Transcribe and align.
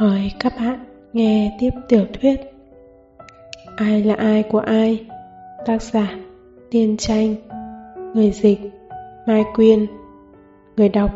Mời 0.00 0.32
các 0.40 0.52
bạn 0.60 0.78
nghe 1.12 1.56
tiếp 1.60 1.70
tiểu 1.88 2.06
thuyết 2.12 2.40
Ai 3.76 4.04
là 4.04 4.14
ai 4.14 4.42
của 4.42 4.58
ai? 4.58 5.06
Tác 5.66 5.82
giả 5.82 6.14
Tiên 6.70 6.96
Tranh 6.98 7.34
Người 8.14 8.30
dịch 8.30 8.58
Mai 9.26 9.44
Quyên. 9.54 9.86
Người 10.76 10.88
đọc 10.88 11.10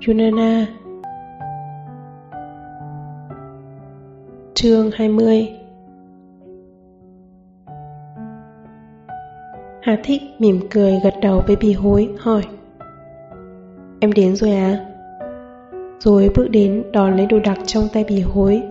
Junana. 0.00 0.64
Chương 4.54 4.90
20 4.94 5.48
Hà 9.82 9.96
Thích 10.04 10.22
mỉm 10.38 10.60
cười 10.70 11.00
gật 11.04 11.14
đầu 11.22 11.42
với 11.46 11.56
bì 11.56 11.72
hối, 11.72 12.08
hỏi, 12.18 12.42
Em 14.00 14.12
đến 14.12 14.36
rồi 14.36 14.50
à? 14.50 14.89
Rồi 16.04 16.30
bước 16.36 16.48
đến 16.48 16.82
đón 16.92 17.16
lấy 17.16 17.26
đồ 17.26 17.38
đặc 17.44 17.58
trong 17.66 17.88
tay 17.92 18.04
bỉ 18.08 18.20
hối, 18.20 18.62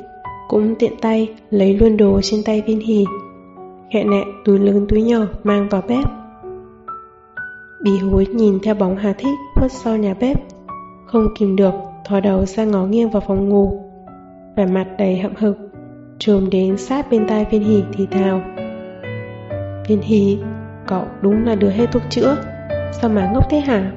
Cũng 0.48 0.76
tiện 0.80 0.94
tay 1.02 1.30
lấy 1.50 1.74
luôn 1.74 1.98
đồ 1.98 2.22
trên 2.24 2.40
tay 2.46 2.64
viên 2.68 2.80
hì 2.80 3.06
Khẽ 3.94 4.04
nẹ 4.04 4.24
túi 4.46 4.60
lớn 4.60 4.86
túi 4.90 5.04
nhỏ 5.04 5.20
mang 5.44 5.70
vào 5.70 5.82
bếp. 5.88 6.06
Bỉ 7.84 7.98
hối 7.98 8.26
nhìn 8.26 8.60
theo 8.64 8.76
bóng 8.76 8.96
Hà 8.96 9.14
Thích 9.14 9.38
khuất 9.56 9.72
sau 9.72 9.98
nhà 9.98 10.14
bếp, 10.20 10.38
Không 11.06 11.28
kìm 11.40 11.56
được 11.56 11.74
thò 12.06 12.20
đầu 12.20 12.46
ra 12.46 12.64
ngó 12.64 12.86
nghiêng 12.86 13.10
vào 13.10 13.22
phòng 13.28 13.50
ngủ. 13.50 13.82
Vẻ 14.56 14.66
mặt 14.66 14.88
đầy 14.98 15.18
hậm 15.18 15.34
hực, 15.38 15.58
Trồm 16.20 16.50
đến 16.50 16.78
sát 16.78 17.12
bên 17.12 17.28
tai 17.28 17.46
viên 17.52 17.64
hì 17.64 17.84
thì 17.94 18.06
thào. 18.06 18.42
Viên 19.88 20.02
hì 20.02 20.38
Cậu 20.88 21.04
đúng 21.22 21.46
là 21.46 21.56
đứa 21.56 21.70
hết 21.70 21.86
thuốc 21.92 22.04
chữa, 22.10 22.38
Sao 23.02 23.10
mà 23.10 23.32
ngốc 23.34 23.44
thế 23.50 23.60
hả? 23.60 23.92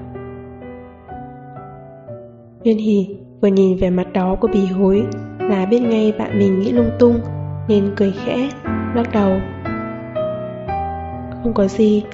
Viên 2.64 2.78
hì 2.78 3.21
vừa 3.42 3.48
nhìn 3.48 3.77
vẻ 3.77 3.91
mặt 3.91 4.12
đó 4.12 4.37
của 4.41 4.48
bì 4.52 4.66
hối 4.66 5.06
là 5.38 5.66
biết 5.66 5.80
ngay 5.80 6.12
bạn 6.19 6.38
mình 6.38 6.60
nghĩ 6.60 6.73
lung 6.73 6.91
tung 6.98 7.20
nên 7.69 7.92
cười 7.97 8.12
khẽ, 8.12 8.50
lắc 8.94 9.12
đầu. 9.12 9.41
Không 11.42 11.53
có 11.55 11.66
gì, 11.66 12.05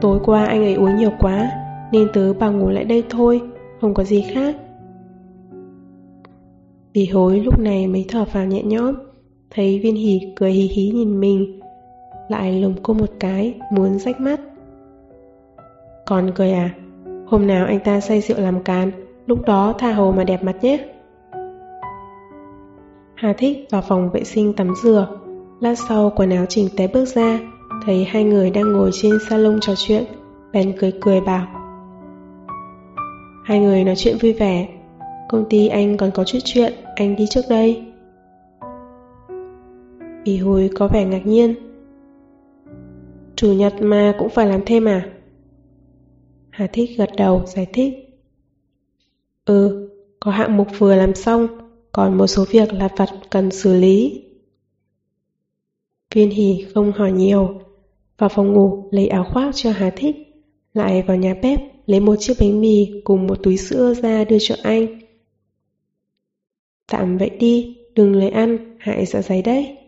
tối 0.00 0.20
qua 0.24 0.44
anh 0.44 0.64
ấy 0.64 0.74
uống 0.74 0.96
nhiều 0.96 1.10
quá 1.18 1.50
nên 1.92 2.08
tớ 2.12 2.32
bảo 2.32 2.52
ngủ 2.52 2.68
lại 2.68 2.84
đây 2.84 3.04
thôi, 3.10 3.40
không 3.80 3.94
có 3.94 4.04
gì 4.04 4.24
khác. 4.34 4.56
Bì 6.94 7.06
hối 7.06 7.40
lúc 7.40 7.58
này 7.58 7.86
mới 7.86 8.04
thở 8.08 8.24
vào 8.32 8.46
nhẹ 8.46 8.62
nhõm, 8.62 8.94
thấy 9.50 9.80
viên 9.82 9.94
hỉ 9.94 10.20
cười 10.36 10.50
hí 10.50 10.68
hí 10.68 10.88
nhìn 10.88 11.20
mình, 11.20 11.60
lại 12.28 12.60
lùm 12.60 12.74
cô 12.82 12.94
một 12.94 13.10
cái, 13.20 13.54
muốn 13.72 13.98
rách 13.98 14.20
mắt. 14.20 14.40
Còn 16.06 16.30
cười 16.34 16.52
à, 16.52 16.70
hôm 17.26 17.46
nào 17.46 17.66
anh 17.66 17.80
ta 17.80 18.00
say 18.00 18.20
rượu 18.20 18.38
làm 18.40 18.62
càn, 18.62 18.90
lúc 19.26 19.46
đó 19.46 19.74
tha 19.78 19.92
hồ 19.92 20.12
mà 20.12 20.24
đẹp 20.24 20.44
mặt 20.44 20.56
nhé. 20.64 20.88
Hà 23.14 23.32
thích 23.38 23.66
vào 23.70 23.82
phòng 23.82 24.10
vệ 24.12 24.24
sinh 24.24 24.52
tắm 24.52 24.74
rửa, 24.82 25.08
lát 25.60 25.74
sau 25.88 26.12
quần 26.16 26.30
áo 26.30 26.44
chỉnh 26.48 26.68
té 26.76 26.86
bước 26.86 27.04
ra, 27.04 27.38
thấy 27.86 28.04
hai 28.04 28.24
người 28.24 28.50
đang 28.50 28.72
ngồi 28.72 28.90
trên 28.92 29.12
salon 29.28 29.60
trò 29.60 29.72
chuyện, 29.76 30.04
bèn 30.52 30.72
cười 30.78 30.92
cười 31.00 31.20
bảo. 31.20 31.46
Hai 33.44 33.60
người 33.60 33.84
nói 33.84 33.96
chuyện 33.96 34.16
vui 34.22 34.32
vẻ, 34.32 34.68
công 35.28 35.44
ty 35.50 35.68
anh 35.68 35.96
còn 35.96 36.10
có 36.10 36.24
chút 36.24 36.38
chuyện, 36.44 36.72
anh 36.96 37.16
đi 37.16 37.26
trước 37.30 37.44
đây. 37.50 37.86
Bì 40.24 40.38
hồi 40.38 40.70
có 40.78 40.88
vẻ 40.88 41.04
ngạc 41.04 41.26
nhiên. 41.26 41.54
Chủ 43.36 43.52
nhật 43.52 43.74
mà 43.80 44.14
cũng 44.18 44.28
phải 44.28 44.46
làm 44.46 44.60
thêm 44.66 44.84
à? 44.84 45.06
Hà 46.50 46.66
Thích 46.72 46.90
gật 46.98 47.10
đầu 47.16 47.42
giải 47.46 47.66
thích. 47.72 48.11
Ừ, 49.44 49.88
có 50.20 50.30
hạng 50.30 50.56
mục 50.56 50.68
vừa 50.78 50.96
làm 50.96 51.14
xong, 51.14 51.48
còn 51.92 52.18
một 52.18 52.26
số 52.26 52.44
việc 52.50 52.72
là 52.72 52.88
vặt 52.96 53.08
cần 53.30 53.50
xử 53.50 53.74
lý. 53.74 54.24
Viên 56.14 56.30
hỉ 56.30 56.66
không 56.74 56.92
hỏi 56.92 57.12
nhiều, 57.12 57.60
vào 58.18 58.28
phòng 58.28 58.52
ngủ 58.52 58.88
lấy 58.90 59.08
áo 59.08 59.24
khoác 59.32 59.50
cho 59.54 59.72
Hà 59.72 59.90
Thích, 59.96 60.16
lại 60.74 61.02
vào 61.02 61.16
nhà 61.16 61.34
bếp 61.42 61.60
lấy 61.86 62.00
một 62.00 62.16
chiếc 62.18 62.34
bánh 62.40 62.60
mì 62.60 63.02
cùng 63.04 63.26
một 63.26 63.42
túi 63.42 63.56
sữa 63.56 63.94
ra 63.94 64.24
đưa 64.24 64.38
cho 64.40 64.54
anh. 64.62 65.00
Tạm 66.86 67.18
vậy 67.18 67.30
đi, 67.30 67.76
đừng 67.94 68.16
lấy 68.16 68.30
ăn, 68.30 68.76
hại 68.78 69.06
dạ 69.06 69.22
dày 69.22 69.42
đấy. 69.42 69.78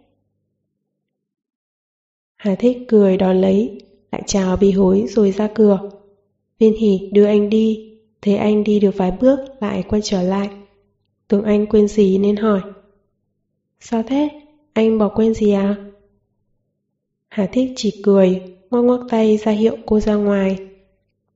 Hà 2.36 2.54
Thích 2.54 2.78
cười 2.88 3.16
đón 3.16 3.40
lấy, 3.40 3.80
lại 4.12 4.22
chào 4.26 4.56
bì 4.56 4.70
hối 4.72 5.04
rồi 5.08 5.30
ra 5.30 5.48
cửa. 5.54 5.90
Viên 6.58 6.76
hỉ 6.76 7.10
đưa 7.12 7.24
anh 7.24 7.50
đi, 7.50 7.93
Thấy 8.24 8.36
anh 8.36 8.64
đi 8.64 8.80
được 8.80 8.96
vài 8.96 9.12
bước 9.20 9.38
lại 9.60 9.84
quay 9.88 10.02
trở 10.04 10.22
lại. 10.22 10.48
Tưởng 11.28 11.42
anh 11.42 11.66
quên 11.66 11.88
gì 11.88 12.18
nên 12.18 12.36
hỏi. 12.36 12.60
Sao 13.80 14.02
thế? 14.02 14.28
Anh 14.72 14.98
bỏ 14.98 15.08
quên 15.08 15.34
gì 15.34 15.50
à? 15.50 15.76
Hà 17.28 17.46
Thích 17.46 17.72
chỉ 17.76 18.00
cười, 18.02 18.42
ngoắc 18.70 18.84
ngoắc 18.84 19.00
tay 19.08 19.36
ra 19.36 19.52
hiệu 19.52 19.76
cô 19.86 20.00
ra 20.00 20.14
ngoài. 20.14 20.58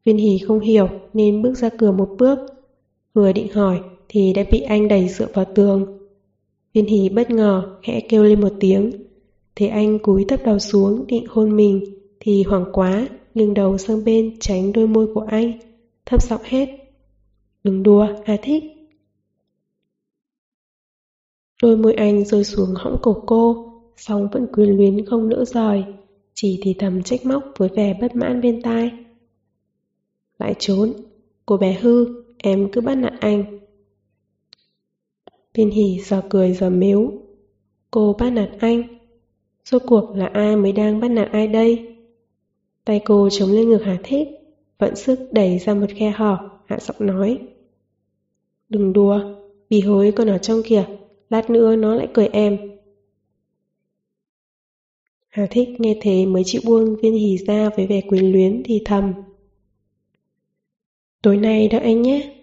Viên 0.05 0.17
Hỷ 0.17 0.39
không 0.39 0.61
hiểu 0.61 0.89
nên 1.13 1.43
bước 1.43 1.55
ra 1.55 1.69
cửa 1.79 1.93
một 1.93 2.09
bước. 2.19 2.39
Vừa 3.15 3.33
định 3.33 3.53
hỏi 3.53 3.81
thì 4.09 4.33
đã 4.33 4.45
bị 4.51 4.61
anh 4.61 4.89
đẩy 4.89 5.09
dựa 5.09 5.27
vào 5.35 5.45
tường. 5.55 5.99
Viên 6.75 6.87
Hỷ 6.87 7.09
bất 7.09 7.31
ngờ 7.31 7.77
khẽ 7.83 8.01
kêu 8.01 8.25
lên 8.25 8.41
một 8.41 8.53
tiếng. 8.61 8.93
thế 9.57 9.67
anh 9.67 9.99
cúi 9.99 10.25
thấp 10.25 10.41
đầu 10.45 10.59
xuống 10.59 11.07
định 11.07 11.27
hôn 11.29 11.57
mình 11.57 11.85
thì 12.21 12.43
hoảng 12.43 12.65
quá 12.73 13.09
nghiêng 13.35 13.55
đầu 13.55 13.79
sang 13.79 14.05
bên 14.05 14.37
tránh 14.41 14.73
đôi 14.73 14.87
môi 14.87 15.07
của 15.15 15.27
anh 15.29 15.59
thấp 16.09 16.23
giọng 16.23 16.41
hết. 16.45 16.69
Đừng 17.65 17.83
đùa, 17.83 18.09
Hà 18.27 18.37
thích. 18.43 18.65
Đôi 21.63 21.77
môi 21.77 21.95
anh 21.95 22.25
rơi 22.25 22.45
xuống 22.45 22.75
hõng 22.75 22.99
cổ 23.03 23.23
cô, 23.27 23.73
song 23.97 24.29
vẫn 24.33 24.47
quyến 24.53 24.69
luyến 24.69 25.07
không 25.07 25.29
nỡ 25.29 25.45
rời, 25.45 25.85
chỉ 26.35 26.61
thì 26.63 26.75
thầm 26.79 27.03
trách 27.03 27.27
móc 27.27 27.45
với 27.57 27.69
vẻ 27.69 27.99
bất 28.01 28.17
mãn 28.17 28.41
bên 28.41 28.63
tai. 28.63 28.91
Lại 30.39 30.55
trốn, 30.59 30.93
cô 31.47 31.57
bé 31.57 31.73
hư, 31.73 32.23
em 32.39 32.69
cứ 32.73 32.81
bắt 32.81 32.95
nạt 32.95 33.13
anh. 33.21 33.59
Viên 35.55 35.71
hỉ 35.71 36.01
giờ 36.05 36.23
cười 36.31 36.53
giờ 36.53 36.71
mếu. 36.71 37.13
Cô 37.91 38.17
bắt 38.19 38.31
nạt 38.31 38.51
anh. 38.61 38.83
Rốt 39.65 39.83
cuộc 39.87 40.17
là 40.17 40.27
ai 40.27 40.57
mới 40.57 40.73
đang 40.73 41.01
bắt 41.01 41.09
nạt 41.09 41.29
ai 41.33 41.49
đây? 41.49 41.97
Tay 42.85 43.01
cô 43.05 43.29
chống 43.31 43.51
lên 43.51 43.69
ngực 43.71 43.83
Hà 43.85 43.99
Thích, 44.05 44.29
vận 44.79 44.97
sức 44.97 45.19
đẩy 45.33 45.59
ra 45.59 45.75
một 45.75 45.87
khe 45.97 46.11
hở, 46.11 46.39
hạ 46.67 46.79
giọng 46.81 47.07
nói. 47.07 47.39
Đừng 48.69 48.93
đùa, 48.93 49.21
bì 49.71 49.81
hối 49.81 50.13
còn 50.17 50.29
ở 50.29 50.39
trong 50.39 50.63
kìa, 50.65 50.85
lát 51.31 51.51
nữa 51.51 51.77
nó 51.77 51.95
lại 51.95 52.09
cười 52.15 52.27
em. 52.27 52.59
Hà 55.29 55.47
thích 55.51 55.69
nghe 55.79 55.99
thế 56.01 56.27
mới 56.27 56.43
chịu 56.47 56.63
buông 56.65 56.97
viên 56.97 57.15
hì 57.15 57.39
ra 57.39 57.71
với 57.77 57.87
vẻ 57.87 58.01
quyến 58.01 58.33
luyến 58.33 58.63
thì 58.65 58.83
thầm. 58.85 59.13
Tối 61.23 61.37
nay 61.37 61.69
đợi 61.69 61.81
anh 61.81 62.03
nhé. 62.03 62.35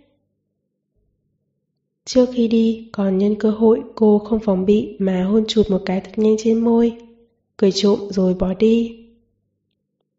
Trước 2.05 2.29
khi 2.33 2.47
đi, 2.47 2.89
còn 2.91 3.17
nhân 3.17 3.35
cơ 3.39 3.51
hội 3.51 3.81
cô 3.95 4.19
không 4.19 4.39
phòng 4.39 4.65
bị 4.65 4.95
mà 4.99 5.23
hôn 5.23 5.43
chụt 5.47 5.69
một 5.69 5.81
cái 5.85 6.01
thật 6.01 6.11
nhanh 6.15 6.35
trên 6.39 6.59
môi, 6.59 6.97
cười 7.57 7.71
trộm 7.71 7.99
rồi 8.09 8.33
bỏ 8.33 8.53
đi. 8.53 9.04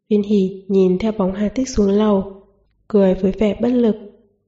Viên 0.08 0.22
hỉ 0.22 0.64
nhìn 0.68 0.98
theo 0.98 1.12
bóng 1.12 1.32
Hà 1.32 1.48
Tích 1.48 1.68
xuống 1.68 1.88
lầu, 1.90 2.42
cười 2.88 3.14
với 3.14 3.32
vẻ 3.32 3.56
bất 3.60 3.68
lực, 3.68 3.96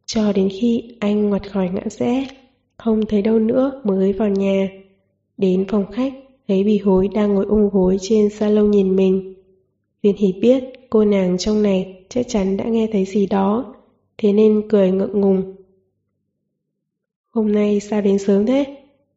cho 0.06 0.32
đến 0.32 0.48
khi 0.60 0.96
anh 1.00 1.30
ngoặt 1.30 1.50
khỏi 1.50 1.70
ngã 1.72 1.82
rẽ, 1.91 2.26
không 2.76 3.06
thấy 3.06 3.22
đâu 3.22 3.38
nữa 3.38 3.80
mới 3.84 4.12
vào 4.12 4.28
nhà. 4.28 4.69
Đến 5.36 5.64
phòng 5.69 5.92
khách, 5.92 6.12
thấy 6.48 6.64
bì 6.64 6.78
hối 6.78 7.08
đang 7.08 7.34
ngồi 7.34 7.44
ung 7.44 7.69
gối 7.69 7.96
trên 8.00 8.30
salon 8.30 8.70
nhìn 8.70 8.96
mình. 8.96 9.34
Viên 10.02 10.16
hỉ 10.16 10.32
biết 10.32 10.64
cô 10.91 11.04
nàng 11.04 11.38
trong 11.38 11.62
này 11.62 12.04
chắc 12.08 12.28
chắn 12.28 12.56
đã 12.56 12.64
nghe 12.64 12.88
thấy 12.92 13.04
gì 13.04 13.26
đó, 13.26 13.75
thế 14.19 14.32
nên 14.32 14.69
cười 14.69 14.90
ngượng 14.90 15.20
ngùng. 15.20 15.54
Hôm 17.30 17.52
nay 17.52 17.80
sao 17.80 18.02
đến 18.02 18.19
sớm 18.19 18.46
thế? 18.46 18.64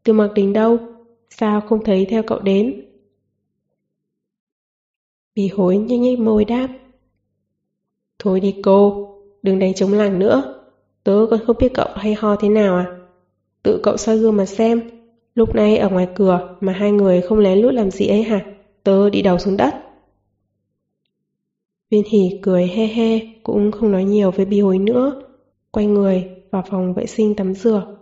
Từ 0.03 0.13
mặc 0.13 0.31
đình 0.35 0.53
đâu? 0.53 0.77
Sao 1.29 1.61
không 1.61 1.83
thấy 1.83 2.05
theo 2.05 2.23
cậu 2.23 2.39
đến? 2.39 2.85
Bị 5.35 5.47
hối 5.47 5.77
nhanh 5.77 6.01
nhanh 6.01 6.25
môi 6.25 6.45
đáp. 6.45 6.67
Thôi 8.19 8.39
đi 8.39 8.55
cô, 8.63 9.07
đừng 9.43 9.59
đánh 9.59 9.73
chống 9.73 9.93
làng 9.93 10.19
nữa. 10.19 10.63
Tớ 11.03 11.25
còn 11.29 11.39
không 11.45 11.55
biết 11.59 11.73
cậu 11.73 11.87
hay 11.95 12.13
ho 12.13 12.35
thế 12.35 12.49
nào 12.49 12.75
à? 12.75 12.97
Tự 13.63 13.79
cậu 13.83 13.97
soi 13.97 14.17
gương 14.17 14.37
mà 14.37 14.45
xem. 14.45 14.81
Lúc 15.35 15.55
này 15.55 15.77
ở 15.77 15.89
ngoài 15.89 16.07
cửa 16.15 16.57
mà 16.61 16.73
hai 16.73 16.91
người 16.91 17.21
không 17.21 17.39
lén 17.39 17.59
lút 17.59 17.73
làm 17.73 17.91
gì 17.91 18.07
ấy 18.07 18.23
hả? 18.23 18.45
Tớ 18.83 19.09
đi 19.09 19.21
đầu 19.21 19.37
xuống 19.37 19.57
đất. 19.57 19.75
Viên 21.89 22.03
hỉ 22.03 22.39
cười 22.41 22.67
he 22.67 22.85
he, 22.85 23.19
cũng 23.43 23.71
không 23.71 23.91
nói 23.91 24.03
nhiều 24.03 24.31
với 24.31 24.45
bị 24.45 24.59
hối 24.59 24.77
nữa. 24.77 25.21
Quay 25.71 25.85
người 25.85 26.29
vào 26.51 26.63
phòng 26.69 26.93
vệ 26.93 27.05
sinh 27.05 27.35
tắm 27.35 27.53
rửa. 27.53 27.97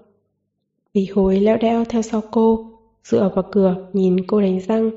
Bị 0.94 1.08
hối 1.16 1.40
leo 1.40 1.58
đeo 1.58 1.86
theo 1.86 2.02
sau 2.02 2.22
cô, 2.32 2.72
dựa 3.04 3.32
vào 3.36 3.44
cửa 3.52 3.76
nhìn 3.94 4.28
cô 4.28 4.42
đánh 4.42 4.60
răng. 4.60 4.92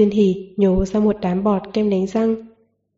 Viên 0.00 0.10
hỉ 0.10 0.54
nhổ 0.56 0.84
ra 0.84 1.00
một 1.00 1.16
đám 1.22 1.44
bọt 1.44 1.62
kem 1.72 1.90
đánh 1.90 2.06
răng, 2.06 2.36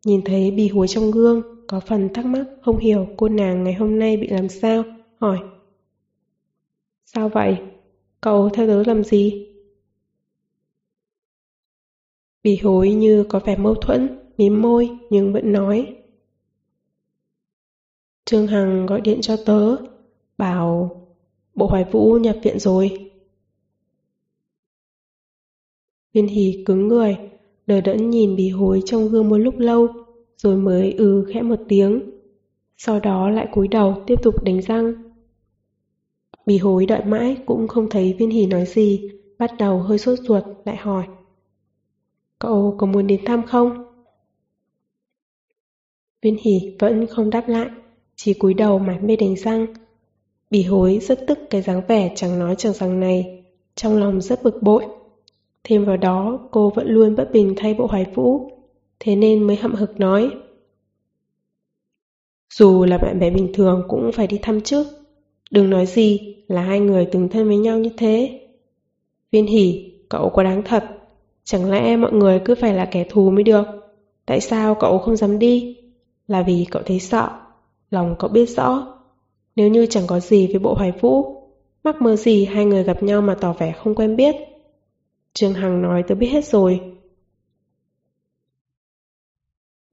nhìn 0.05 0.21
thấy 0.25 0.51
bì 0.51 0.67
húi 0.67 0.87
trong 0.87 1.11
gương, 1.11 1.41
có 1.67 1.79
phần 1.79 2.13
thắc 2.13 2.25
mắc 2.25 2.45
không 2.61 2.77
hiểu 2.77 3.07
cô 3.17 3.29
nàng 3.29 3.63
ngày 3.63 3.73
hôm 3.73 3.99
nay 3.99 4.17
bị 4.17 4.27
làm 4.27 4.49
sao, 4.49 4.83
hỏi. 5.19 5.39
Sao 7.05 7.29
vậy? 7.29 7.57
Cậu 8.21 8.49
theo 8.49 8.67
tớ 8.67 8.83
làm 8.83 9.03
gì? 9.03 9.47
Bì 12.43 12.57
hối 12.57 12.93
như 12.93 13.23
có 13.29 13.39
vẻ 13.39 13.55
mâu 13.55 13.75
thuẫn, 13.75 14.19
mím 14.37 14.61
môi 14.61 14.89
nhưng 15.09 15.33
vẫn 15.33 15.51
nói. 15.51 15.95
Trương 18.25 18.47
Hằng 18.47 18.85
gọi 18.85 19.01
điện 19.01 19.21
cho 19.21 19.37
tớ, 19.45 19.75
bảo 20.37 20.89
bộ 21.55 21.67
hoài 21.67 21.83
vũ 21.91 22.17
nhập 22.17 22.37
viện 22.43 22.59
rồi. 22.59 23.11
Viên 26.13 26.27
hỷ 26.27 26.63
cứng 26.65 26.87
người, 26.87 27.17
đờ 27.67 27.81
đẫn 27.81 28.09
nhìn 28.09 28.35
bí 28.35 28.49
hối 28.49 28.81
trong 28.85 29.09
gương 29.09 29.29
một 29.29 29.37
lúc 29.37 29.57
lâu, 29.57 29.87
rồi 30.37 30.57
mới 30.57 30.91
ừ 30.91 31.25
khẽ 31.33 31.41
một 31.41 31.59
tiếng. 31.67 32.01
Sau 32.77 32.99
đó 32.99 33.29
lại 33.29 33.47
cúi 33.51 33.67
đầu 33.67 34.03
tiếp 34.07 34.15
tục 34.23 34.43
đánh 34.43 34.61
răng. 34.61 34.93
Bí 36.45 36.57
hối 36.57 36.85
đợi 36.85 37.05
mãi 37.05 37.37
cũng 37.45 37.67
không 37.67 37.89
thấy 37.89 38.15
viên 38.19 38.29
hỷ 38.29 38.45
nói 38.45 38.65
gì, 38.65 39.09
bắt 39.37 39.51
đầu 39.59 39.79
hơi 39.79 39.97
sốt 39.97 40.19
ruột 40.19 40.43
lại 40.65 40.75
hỏi. 40.75 41.03
Cậu 42.39 42.75
có 42.77 42.87
muốn 42.87 43.07
đến 43.07 43.25
thăm 43.25 43.43
không? 43.43 43.85
Viên 46.21 46.37
hỷ 46.41 46.75
vẫn 46.79 47.07
không 47.07 47.29
đáp 47.29 47.49
lại, 47.49 47.69
chỉ 48.15 48.33
cúi 48.33 48.53
đầu 48.53 48.79
mải 48.79 48.99
mê 48.99 49.15
đánh 49.15 49.35
răng. 49.35 49.65
Bỉ 50.49 50.63
hối 50.63 50.99
rất 51.01 51.27
tức 51.27 51.39
cái 51.49 51.61
dáng 51.61 51.81
vẻ 51.87 52.13
chẳng 52.15 52.39
nói 52.39 52.55
chẳng 52.57 52.73
rằng 52.73 52.99
này, 52.99 53.43
trong 53.75 53.97
lòng 53.97 54.21
rất 54.21 54.43
bực 54.43 54.63
bội. 54.63 54.85
Thêm 55.63 55.85
vào 55.85 55.97
đó, 55.97 56.39
cô 56.51 56.69
vẫn 56.69 56.87
luôn 56.87 57.15
bất 57.15 57.31
bình 57.33 57.53
thay 57.57 57.73
bộ 57.73 57.87
hoài 57.87 58.05
vũ, 58.13 58.51
thế 58.99 59.15
nên 59.15 59.43
mới 59.43 59.55
hậm 59.55 59.75
hực 59.75 59.99
nói. 59.99 60.31
Dù 62.53 62.85
là 62.85 62.97
bạn 62.97 63.19
bè 63.19 63.29
bình 63.29 63.51
thường 63.53 63.83
cũng 63.87 64.11
phải 64.11 64.27
đi 64.27 64.39
thăm 64.41 64.61
trước. 64.61 64.87
Đừng 65.51 65.69
nói 65.69 65.85
gì 65.85 66.35
là 66.47 66.61
hai 66.61 66.79
người 66.79 67.07
từng 67.11 67.29
thân 67.29 67.47
với 67.47 67.57
nhau 67.57 67.79
như 67.79 67.89
thế. 67.97 68.39
Viên 69.31 69.45
hỉ, 69.45 69.93
cậu 70.09 70.29
quá 70.29 70.43
đáng 70.43 70.63
thật. 70.65 70.83
Chẳng 71.43 71.71
lẽ 71.71 71.95
mọi 71.95 72.13
người 72.13 72.41
cứ 72.45 72.55
phải 72.55 72.73
là 72.73 72.85
kẻ 72.85 73.05
thù 73.09 73.29
mới 73.29 73.43
được? 73.43 73.65
Tại 74.25 74.41
sao 74.41 74.75
cậu 74.75 74.97
không 74.97 75.15
dám 75.15 75.39
đi? 75.39 75.77
Là 76.27 76.41
vì 76.41 76.65
cậu 76.71 76.81
thấy 76.85 76.99
sợ, 76.99 77.29
lòng 77.91 78.15
cậu 78.19 78.29
biết 78.29 78.49
rõ. 78.49 78.87
Nếu 79.55 79.67
như 79.69 79.85
chẳng 79.85 80.07
có 80.07 80.19
gì 80.19 80.47
với 80.47 80.59
bộ 80.59 80.73
hoài 80.73 80.91
vũ, 81.01 81.41
mắc 81.83 82.01
mơ 82.01 82.15
gì 82.15 82.45
hai 82.45 82.65
người 82.65 82.83
gặp 82.83 83.03
nhau 83.03 83.21
mà 83.21 83.35
tỏ 83.35 83.53
vẻ 83.53 83.71
không 83.71 83.95
quen 83.95 84.15
biết. 84.15 84.35
Trương 85.33 85.53
Hằng 85.53 85.81
nói 85.81 86.03
tớ 86.07 86.15
biết 86.15 86.27
hết 86.27 86.45
rồi. 86.45 86.81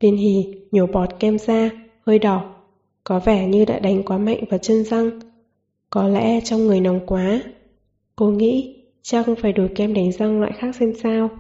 Viên 0.01 0.17
hì 0.17 0.45
nhổ 0.71 0.87
bọt 0.87 1.09
kem 1.21 1.39
ra, 1.39 1.71
hơi 2.07 2.19
đỏ. 2.19 2.55
Có 3.05 3.21
vẻ 3.21 3.47
như 3.47 3.65
đã 3.65 3.79
đánh 3.79 4.03
quá 4.03 4.19
mạnh 4.19 4.45
vào 4.51 4.59
chân 4.59 4.85
răng. 4.85 5.21
Có 5.91 6.09
lẽ 6.09 6.41
trong 6.45 6.67
người 6.67 6.81
nóng 6.81 7.07
quá. 7.07 7.43
Cô 8.17 8.31
nghĩ 8.31 8.85
chắc 9.03 9.27
phải 9.43 9.53
đổi 9.53 9.71
kem 9.75 9.95
đánh 9.95 10.13
răng 10.13 10.41
loại 10.41 10.53
khác 10.53 10.77
xem 10.77 10.93
sao. 11.03 11.31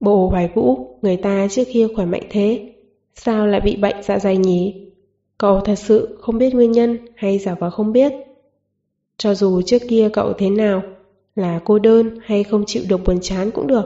Bộ 0.00 0.28
hoài 0.28 0.50
vũ, 0.54 0.98
người 1.02 1.16
ta 1.16 1.48
trước 1.50 1.64
kia 1.72 1.86
khỏe 1.96 2.04
mạnh 2.04 2.26
thế. 2.30 2.74
Sao 3.14 3.46
lại 3.46 3.60
bị 3.60 3.76
bệnh 3.76 4.02
dạ 4.02 4.18
dày 4.18 4.36
nhỉ? 4.36 4.90
Cậu 5.38 5.60
thật 5.60 5.74
sự 5.74 6.18
không 6.20 6.38
biết 6.38 6.54
nguyên 6.54 6.72
nhân 6.72 6.98
hay 7.16 7.38
giả 7.38 7.54
vờ 7.54 7.70
không 7.70 7.92
biết. 7.92 8.12
Cho 9.16 9.34
dù 9.34 9.62
trước 9.62 9.82
kia 9.88 10.08
cậu 10.12 10.32
thế 10.32 10.50
nào, 10.50 10.82
là 11.36 11.60
cô 11.64 11.78
đơn 11.78 12.18
hay 12.24 12.44
không 12.44 12.64
chịu 12.66 12.82
được 12.88 13.04
buồn 13.04 13.18
chán 13.22 13.50
cũng 13.50 13.66
được. 13.66 13.84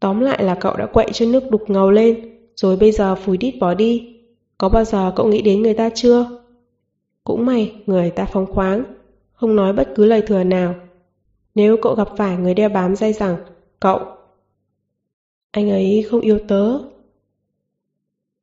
Tóm 0.00 0.20
lại 0.20 0.44
là 0.44 0.54
cậu 0.54 0.76
đã 0.76 0.86
quậy 0.86 1.06
cho 1.12 1.26
nước 1.26 1.50
đục 1.50 1.70
ngầu 1.70 1.90
lên, 1.90 2.38
rồi 2.56 2.76
bây 2.76 2.92
giờ 2.92 3.14
phủi 3.14 3.36
đít 3.36 3.54
bỏ 3.60 3.74
đi. 3.74 4.16
Có 4.58 4.68
bao 4.68 4.84
giờ 4.84 5.12
cậu 5.16 5.26
nghĩ 5.26 5.42
đến 5.42 5.62
người 5.62 5.74
ta 5.74 5.90
chưa? 5.94 6.40
Cũng 7.24 7.46
may, 7.46 7.72
người 7.86 8.10
ta 8.10 8.24
phóng 8.24 8.46
khoáng, 8.46 8.84
không 9.32 9.56
nói 9.56 9.72
bất 9.72 9.88
cứ 9.94 10.04
lời 10.04 10.22
thừa 10.26 10.44
nào. 10.44 10.74
Nếu 11.54 11.76
cậu 11.82 11.94
gặp 11.94 12.08
phải 12.16 12.36
người 12.36 12.54
đeo 12.54 12.68
bám 12.68 12.96
dây 12.96 13.12
rằng, 13.12 13.36
cậu, 13.80 14.00
anh 15.50 15.70
ấy 15.70 16.06
không 16.10 16.20
yêu 16.20 16.38
tớ. 16.48 16.78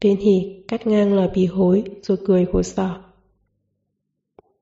Viên 0.02 0.18
hỉ 0.18 0.64
cắt 0.68 0.88
ngang 0.88 1.14
lời 1.14 1.30
bì 1.36 1.46
hối 1.46 1.84
rồi 2.02 2.18
cười 2.26 2.46
khổ 2.54 2.64
sở. 2.64 3.05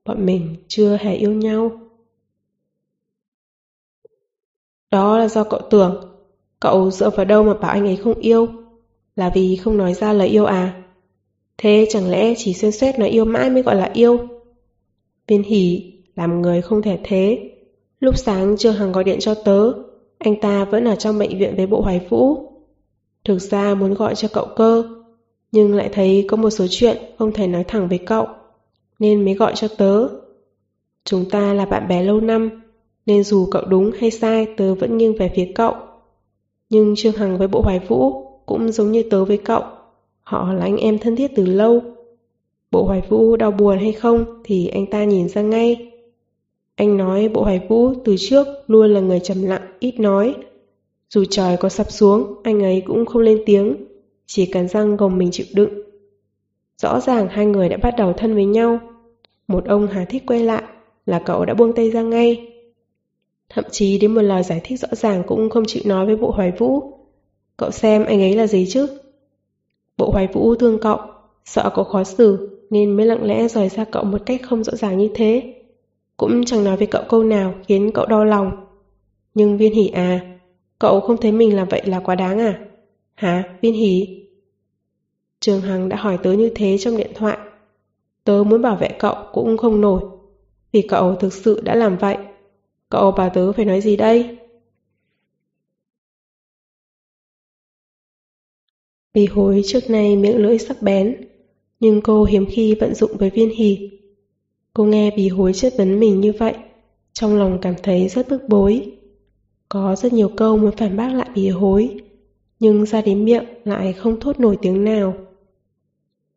Bọn 0.06 0.26
mình 0.26 0.56
chưa 0.68 0.98
hề 1.02 1.16
yêu 1.16 1.34
nhau. 1.34 1.72
Đó 4.92 5.18
là 5.18 5.28
do 5.28 5.44
cậu 5.44 5.60
tưởng. 5.70 6.10
Cậu 6.60 6.92
dựa 6.92 7.10
vào 7.10 7.26
đâu 7.26 7.44
mà 7.44 7.54
bảo 7.54 7.72
anh 7.72 7.86
ấy 7.86 7.96
không 7.96 8.20
yêu? 8.20 8.48
Là 9.16 9.32
vì 9.36 9.56
không 9.56 9.78
nói 9.78 9.94
ra 9.94 10.14
lời 10.14 10.28
yêu 10.28 10.46
à? 10.46 10.84
Thế 11.58 11.88
chẳng 11.90 12.10
lẽ 12.10 12.34
chỉ 12.38 12.54
xuyên 12.54 12.72
suốt 12.72 12.92
nói 13.00 13.10
yêu 13.10 13.26
mãi 13.26 13.50
mới 13.50 13.64
gọi 13.64 13.76
là 13.76 13.90
yêu? 13.94 14.28
Viên 15.28 15.44
hỉ, 15.44 15.94
làm 16.16 16.42
người 16.42 16.62
không 16.62 16.82
thể 16.82 17.00
thế. 17.04 17.52
Lúc 18.00 18.18
sáng 18.18 18.58
Trương 18.58 18.74
Hằng 18.74 18.92
gọi 18.92 19.04
điện 19.04 19.20
cho 19.20 19.34
tớ, 19.36 19.72
anh 20.18 20.42
ta 20.42 20.66
vẫn 20.66 20.86
ở 20.86 20.96
trong 20.96 21.20
bệnh 21.20 21.40
viện 21.40 21.56
với 21.58 21.68
bộ 21.68 21.82
hoài 21.82 22.08
vũ. 22.10 22.52
Thực 23.26 23.40
ra 23.40 23.76
muốn 23.76 23.94
gọi 23.94 24.16
cho 24.16 24.28
cậu 24.34 24.48
cơ, 24.56 24.84
nhưng 25.52 25.76
lại 25.76 25.90
thấy 25.94 26.26
có 26.28 26.38
một 26.38 26.50
số 26.50 26.66
chuyện 26.70 26.98
không 27.18 27.32
thể 27.32 27.48
nói 27.48 27.64
thẳng 27.68 27.88
với 27.88 27.98
cậu 27.98 28.28
nên 29.04 29.26
mới 29.26 29.34
gọi 29.34 29.54
cho 29.56 29.68
tớ. 29.78 30.08
Chúng 31.06 31.30
ta 31.30 31.54
là 31.54 31.66
bạn 31.66 31.88
bè 31.88 32.04
lâu 32.04 32.20
năm, 32.20 32.50
nên 33.06 33.24
dù 33.24 33.48
cậu 33.52 33.66
đúng 33.66 33.92
hay 34.00 34.12
sai 34.12 34.48
tớ 34.58 34.76
vẫn 34.76 34.98
nghiêng 34.98 35.18
về 35.18 35.32
phía 35.36 35.52
cậu. 35.56 35.74
Nhưng 36.70 36.94
Trương 36.98 37.14
Hằng 37.14 37.38
với 37.38 37.48
Bộ 37.48 37.62
Hoài 37.62 37.80
Vũ 37.88 38.26
cũng 38.46 38.72
giống 38.72 38.92
như 38.92 39.04
tớ 39.04 39.26
với 39.26 39.38
cậu, 39.38 39.64
họ 40.22 40.54
là 40.54 40.62
anh 40.62 40.78
em 40.78 41.00
thân 41.00 41.16
thiết 41.16 41.32
từ 41.36 41.46
lâu. 41.46 41.82
Bộ 42.72 42.84
Hoài 42.84 43.02
Vũ 43.10 43.36
đau 43.36 43.52
buồn 43.52 43.78
hay 43.80 43.92
không 43.92 44.26
thì 44.44 44.68
anh 44.68 44.86
ta 44.86 45.04
nhìn 45.04 45.30
ra 45.30 45.42
ngay. 45.42 45.92
Anh 46.76 46.98
nói 46.98 47.30
Bộ 47.30 47.44
Hoài 47.44 47.62
Vũ 47.70 47.94
từ 48.06 48.16
trước 48.20 48.48
luôn 48.68 48.94
là 48.94 49.00
người 49.00 49.20
trầm 49.20 49.44
lặng, 49.44 49.68
ít 49.80 50.00
nói. 50.00 50.36
Dù 51.10 51.24
trời 51.30 51.58
có 51.58 51.70
sập 51.70 51.92
xuống, 51.92 52.34
anh 52.44 52.64
ấy 52.64 52.84
cũng 52.88 53.06
không 53.06 53.22
lên 53.22 53.44
tiếng, 53.46 53.76
chỉ 54.26 54.46
cần 54.46 54.68
răng 54.68 54.98
gồng 54.98 55.18
mình 55.18 55.30
chịu 55.32 55.46
đựng. 55.54 55.84
Rõ 56.82 57.00
ràng 57.00 57.28
hai 57.28 57.46
người 57.46 57.70
đã 57.70 57.78
bắt 57.78 57.94
đầu 57.98 58.14
thân 58.14 58.34
với 58.34 58.46
nhau. 58.46 58.80
Một 59.54 59.66
ông 59.66 59.88
Hà 59.88 60.06
Thích 60.06 60.24
quay 60.28 60.44
lại 60.44 60.64
là 61.06 61.20
cậu 61.26 61.46
đã 61.46 61.54
buông 61.54 61.74
tay 61.74 61.92
ra 61.92 62.02
ngay. 62.02 62.48
Thậm 63.50 63.66
chí 63.72 63.98
đến 63.98 64.16
một 64.16 64.22
lời 64.22 64.44
giải 64.44 64.62
thích 64.64 64.80
rõ 64.80 64.88
ràng 64.92 65.24
cũng 65.28 65.50
không 65.50 65.64
chịu 65.68 65.84
nói 65.86 66.06
với 66.06 66.16
bộ 66.16 66.32
hoài 66.32 66.52
vũ. 66.52 66.94
Cậu 67.58 67.72
xem 67.72 68.06
anh 68.06 68.22
ấy 68.22 68.36
là 68.36 68.48
gì 68.48 68.66
chứ? 68.70 68.88
Bộ 69.98 70.10
hoài 70.12 70.28
vũ 70.28 70.56
thương 70.56 70.80
cậu, 70.82 70.98
sợ 71.46 71.72
cậu 71.76 71.86
khó 71.86 72.04
xử 72.04 72.60
nên 72.70 72.92
mới 72.92 73.06
lặng 73.06 73.24
lẽ 73.24 73.48
rời 73.48 73.70
xa 73.70 73.86
cậu 73.92 74.04
một 74.04 74.22
cách 74.26 74.42
không 74.44 74.64
rõ 74.64 74.76
ràng 74.76 74.98
như 74.98 75.10
thế. 75.16 75.54
Cũng 76.18 76.46
chẳng 76.46 76.64
nói 76.64 76.78
với 76.78 76.88
cậu 76.88 77.04
câu 77.10 77.24
nào 77.24 77.54
khiến 77.68 77.92
cậu 77.94 78.06
đau 78.06 78.26
lòng. 78.26 78.52
Nhưng 79.34 79.58
viên 79.58 79.74
hỉ 79.74 79.88
à, 79.88 80.38
cậu 80.80 81.00
không 81.00 81.18
thấy 81.18 81.32
mình 81.32 81.56
làm 81.56 81.68
vậy 81.68 81.82
là 81.86 82.00
quá 82.00 82.16
đáng 82.16 82.40
à? 82.40 82.60
Hả, 83.14 83.44
viên 83.62 83.74
hỉ? 83.74 84.24
Trường 85.40 85.62
Hằng 85.62 85.90
đã 85.90 85.98
hỏi 85.98 86.18
tớ 86.24 86.32
như 86.32 86.52
thế 86.56 86.78
trong 86.78 86.98
điện 86.98 87.12
thoại. 87.16 87.38
Tớ 88.24 88.44
muốn 88.44 88.62
bảo 88.62 88.76
vệ 88.76 88.90
cậu 89.00 89.16
cũng 89.34 89.58
không 89.58 89.82
nổi, 89.82 90.02
vì 90.72 90.82
cậu 90.82 91.16
thực 91.16 91.34
sự 91.34 91.62
đã 91.62 91.76
làm 91.76 91.98
vậy. 91.98 92.18
Cậu 92.90 93.12
bảo 93.12 93.30
tớ 93.30 93.52
phải 93.52 93.66
nói 93.66 93.82
gì 93.82 93.98
đây? 93.98 94.38
Vì 99.14 99.26
hối 99.26 99.62
trước 99.66 99.90
nay 99.90 100.16
miệng 100.16 100.38
lưỡi 100.38 100.58
sắc 100.58 100.82
bén, 100.82 101.28
nhưng 101.80 102.02
cô 102.02 102.24
hiếm 102.24 102.46
khi 102.50 102.76
vận 102.76 102.96
dụng 102.96 103.18
với 103.18 103.30
viên 103.30 103.50
hỉ. 103.50 103.90
Cô 104.74 104.84
nghe 104.84 105.12
bì 105.16 105.28
hối 105.28 105.54
chất 105.54 105.74
vấn 105.78 106.00
mình 106.00 106.22
như 106.22 106.34
vậy, 106.40 106.54
trong 107.14 107.36
lòng 107.36 107.60
cảm 107.62 107.76
thấy 107.84 108.08
rất 108.08 108.30
bức 108.30 108.42
bối. 108.48 108.92
Có 109.70 109.96
rất 109.96 110.14
nhiều 110.14 110.30
câu 110.38 110.58
muốn 110.58 110.78
phản 110.78 110.98
bác 110.98 111.14
lại 111.14 111.30
bì 111.36 111.50
hối, 111.50 111.98
nhưng 112.60 112.86
ra 112.86 113.02
đến 113.02 113.26
miệng 113.26 113.46
lại 113.64 113.94
không 113.94 114.20
thốt 114.20 114.40
nổi 114.40 114.58
tiếng 114.62 114.84
nào. 114.84 115.14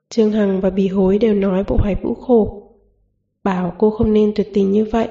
Trương 0.09 0.33
Hằng 0.33 0.61
và 0.61 0.71
Bì 0.71 0.89
Hối 0.89 1.19
đều 1.19 1.35
nói 1.35 1.65
bộ 1.69 1.77
hoài 1.77 1.95
vũ 2.03 2.15
khổ. 2.15 2.63
Bảo 3.45 3.75
cô 3.79 3.91
không 3.91 4.13
nên 4.13 4.33
tuyệt 4.37 4.49
tình 4.55 4.73
như 4.73 4.85
vậy. 4.85 5.09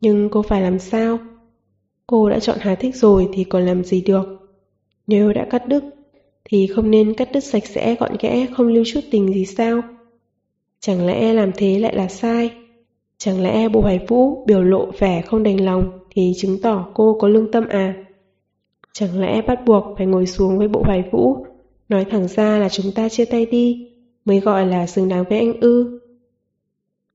Nhưng 0.00 0.28
cô 0.30 0.42
phải 0.42 0.62
làm 0.62 0.78
sao? 0.78 1.18
Cô 2.06 2.30
đã 2.30 2.40
chọn 2.40 2.58
Hà 2.60 2.74
Thích 2.74 2.96
rồi 2.96 3.28
thì 3.32 3.44
còn 3.44 3.66
làm 3.66 3.84
gì 3.84 4.00
được? 4.00 4.24
Nếu 5.06 5.32
đã 5.32 5.46
cắt 5.50 5.68
đứt, 5.68 5.84
thì 6.44 6.66
không 6.66 6.90
nên 6.90 7.14
cắt 7.14 7.32
đứt 7.32 7.44
sạch 7.44 7.66
sẽ 7.66 7.94
gọn 7.94 8.16
ghẽ 8.20 8.46
không 8.56 8.68
lưu 8.68 8.84
chút 8.86 9.00
tình 9.10 9.32
gì 9.32 9.44
sao? 9.44 9.80
Chẳng 10.80 11.06
lẽ 11.06 11.32
làm 11.32 11.52
thế 11.56 11.78
lại 11.78 11.94
là 11.94 12.08
sai? 12.08 12.50
Chẳng 13.18 13.42
lẽ 13.42 13.68
bộ 13.68 13.80
hoài 13.80 14.00
vũ 14.08 14.44
biểu 14.46 14.62
lộ 14.62 14.90
vẻ 14.98 15.22
không 15.22 15.42
đành 15.42 15.64
lòng 15.64 15.98
thì 16.10 16.32
chứng 16.36 16.58
tỏ 16.62 16.88
cô 16.94 17.18
có 17.20 17.28
lương 17.28 17.52
tâm 17.52 17.68
à? 17.68 18.04
Chẳng 18.92 19.20
lẽ 19.20 19.42
bắt 19.42 19.64
buộc 19.66 19.84
phải 19.98 20.06
ngồi 20.06 20.26
xuống 20.26 20.58
với 20.58 20.68
bộ 20.68 20.82
hoài 20.84 21.04
vũ 21.12 21.46
nói 21.88 22.04
thẳng 22.04 22.28
ra 22.28 22.58
là 22.58 22.68
chúng 22.68 22.92
ta 22.94 23.08
chia 23.08 23.24
tay 23.24 23.46
đi 23.46 23.87
mới 24.28 24.40
gọi 24.40 24.66
là 24.66 24.86
xứng 24.86 25.08
đáng 25.08 25.24
với 25.28 25.38
anh 25.38 25.60
ư? 25.60 26.00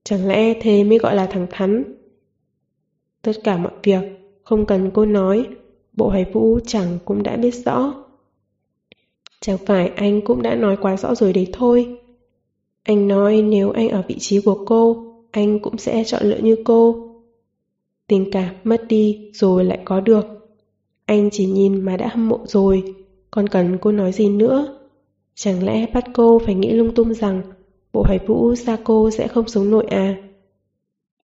Chẳng 0.04 0.28
lẽ 0.28 0.54
thế 0.60 0.84
mới 0.84 0.98
gọi 0.98 1.16
là 1.16 1.26
thẳng 1.26 1.46
thắn? 1.50 1.84
Tất 3.22 3.32
cả 3.44 3.56
mọi 3.56 3.72
việc, 3.82 4.02
không 4.42 4.66
cần 4.66 4.90
cô 4.94 5.04
nói, 5.04 5.46
bộ 5.92 6.08
hoài 6.08 6.24
vũ 6.32 6.58
chẳng 6.66 6.98
cũng 7.04 7.22
đã 7.22 7.36
biết 7.36 7.54
rõ. 7.54 7.94
Chẳng 9.40 9.58
phải 9.66 9.88
anh 9.88 10.20
cũng 10.24 10.42
đã 10.42 10.54
nói 10.54 10.76
quá 10.80 10.96
rõ 10.96 11.14
rồi 11.14 11.32
đấy 11.32 11.46
thôi. 11.52 11.98
Anh 12.82 13.08
nói 13.08 13.42
nếu 13.42 13.70
anh 13.70 13.88
ở 13.88 14.02
vị 14.08 14.16
trí 14.18 14.40
của 14.40 14.64
cô, 14.66 15.06
anh 15.30 15.58
cũng 15.58 15.78
sẽ 15.78 16.04
chọn 16.04 16.22
lựa 16.22 16.38
như 16.42 16.56
cô. 16.64 17.10
Tình 18.06 18.30
cảm 18.32 18.54
mất 18.64 18.84
đi 18.88 19.30
rồi 19.34 19.64
lại 19.64 19.78
có 19.84 20.00
được. 20.00 20.26
Anh 21.06 21.28
chỉ 21.32 21.46
nhìn 21.46 21.80
mà 21.80 21.96
đã 21.96 22.08
hâm 22.08 22.28
mộ 22.28 22.40
rồi, 22.46 22.94
còn 23.30 23.48
cần 23.48 23.78
cô 23.80 23.92
nói 23.92 24.12
gì 24.12 24.28
nữa? 24.28 24.83
Chẳng 25.34 25.64
lẽ 25.64 25.86
bắt 25.94 26.04
cô 26.14 26.38
phải 26.46 26.54
nghĩ 26.54 26.72
lung 26.72 26.94
tung 26.94 27.14
rằng 27.14 27.42
bộ 27.92 28.02
hoài 28.02 28.18
vũ 28.26 28.54
xa 28.54 28.78
cô 28.84 29.10
sẽ 29.10 29.28
không 29.28 29.48
sống 29.48 29.70
nổi 29.70 29.86
à? 29.90 30.16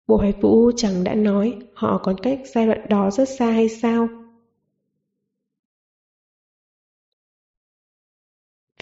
Bộ 0.07 0.17
hoài 0.17 0.33
vũ 0.41 0.71
chẳng 0.77 1.05
đã 1.05 1.15
nói 1.15 1.59
họ 1.75 2.01
còn 2.05 2.21
cách 2.21 2.41
giai 2.55 2.67
đoạn 2.67 2.87
đó 2.89 3.11
rất 3.11 3.29
xa 3.29 3.51
hay 3.51 3.69
sao? 3.69 4.09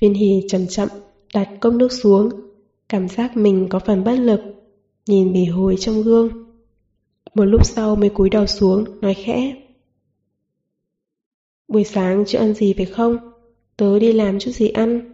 Viên 0.00 0.14
hì 0.14 0.43
chậm 0.49 0.66
chậm 0.66 0.88
đặt 1.35 1.49
cốc 1.61 1.75
nước 1.75 1.93
xuống, 1.93 2.31
cảm 2.88 3.09
giác 3.09 3.37
mình 3.37 3.66
có 3.71 3.78
phần 3.78 4.04
bất 4.04 4.14
lực, 4.19 4.40
nhìn 5.07 5.33
bỉ 5.33 5.45
hồi 5.45 5.76
trong 5.78 6.02
gương. 6.02 6.28
Một 7.35 7.45
lúc 7.45 7.66
sau 7.66 7.97
mới 7.97 8.09
cúi 8.09 8.31
đầu 8.31 8.47
xuống, 8.47 9.00
nói 9.00 9.14
khẽ. 9.14 9.62
Buổi 11.69 11.85
sáng 11.85 12.25
chưa 12.26 12.38
ăn 12.38 12.54
gì 12.54 12.75
phải 12.76 12.87
không? 12.87 13.16
Tớ 13.76 13.99
đi 13.99 14.12
làm 14.12 14.38
chút 14.38 14.50
gì 14.50 14.69
ăn. 14.69 15.13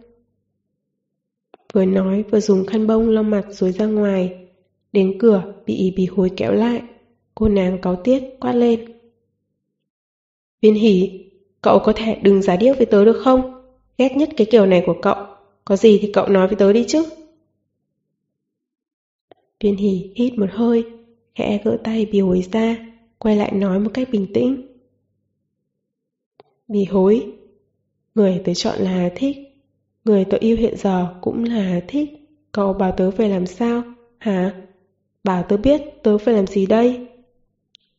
Vừa 1.73 1.85
nói 1.85 2.23
vừa 2.31 2.39
dùng 2.39 2.65
khăn 2.65 2.87
bông 2.87 3.09
lau 3.09 3.23
mặt 3.23 3.45
rồi 3.49 3.71
ra 3.71 3.85
ngoài. 3.85 4.47
Đến 4.91 5.17
cửa 5.19 5.53
bị 5.65 5.93
bị 5.97 6.05
hôi 6.05 6.31
kéo 6.37 6.51
lại. 6.51 6.81
Cô 7.35 7.47
nàng 7.47 7.81
cáu 7.81 7.95
tiết 7.95 8.23
quát 8.39 8.53
lên. 8.53 8.85
Viên 10.61 10.73
hỉ, 10.73 11.25
cậu 11.61 11.79
có 11.79 11.93
thể 11.95 12.19
đừng 12.21 12.41
giá 12.41 12.55
điếc 12.55 12.77
với 12.77 12.85
tớ 12.85 13.05
được 13.05 13.21
không? 13.23 13.63
Ghét 13.97 14.17
nhất 14.17 14.29
cái 14.37 14.47
kiểu 14.51 14.65
này 14.65 14.83
của 14.85 14.95
cậu. 15.01 15.15
Có 15.65 15.75
gì 15.75 15.99
thì 16.01 16.11
cậu 16.13 16.27
nói 16.27 16.47
với 16.47 16.55
tớ 16.55 16.73
đi 16.73 16.85
chứ. 16.87 17.03
Viên 19.59 19.75
hỉ 19.75 20.11
hít 20.15 20.37
một 20.37 20.49
hơi, 20.51 20.85
khẽ 21.35 21.61
gỡ 21.63 21.77
tay 21.83 22.05
bì 22.05 22.19
hối 22.19 22.43
ra, 22.51 22.93
quay 23.17 23.35
lại 23.35 23.51
nói 23.51 23.79
một 23.79 23.91
cách 23.93 24.07
bình 24.11 24.27
tĩnh. 24.33 24.67
Bì 26.67 26.83
hối, 26.83 27.31
người 28.15 28.41
tớ 28.45 28.53
chọn 28.53 28.79
là 28.79 29.11
thích, 29.15 29.37
người 30.05 30.25
tớ 30.25 30.37
yêu 30.39 30.57
hiện 30.57 30.77
giờ 30.77 31.07
cũng 31.21 31.43
là 31.43 31.81
thích. 31.87 32.09
Cậu 32.51 32.73
bảo 32.73 32.91
tớ 32.91 33.11
phải 33.11 33.29
làm 33.29 33.45
sao, 33.45 33.83
hả? 34.17 34.53
Bảo 35.23 35.43
tớ 35.43 35.57
biết 35.57 35.81
tớ 36.03 36.17
phải 36.17 36.33
làm 36.33 36.47
gì 36.47 36.65
đây? 36.65 37.07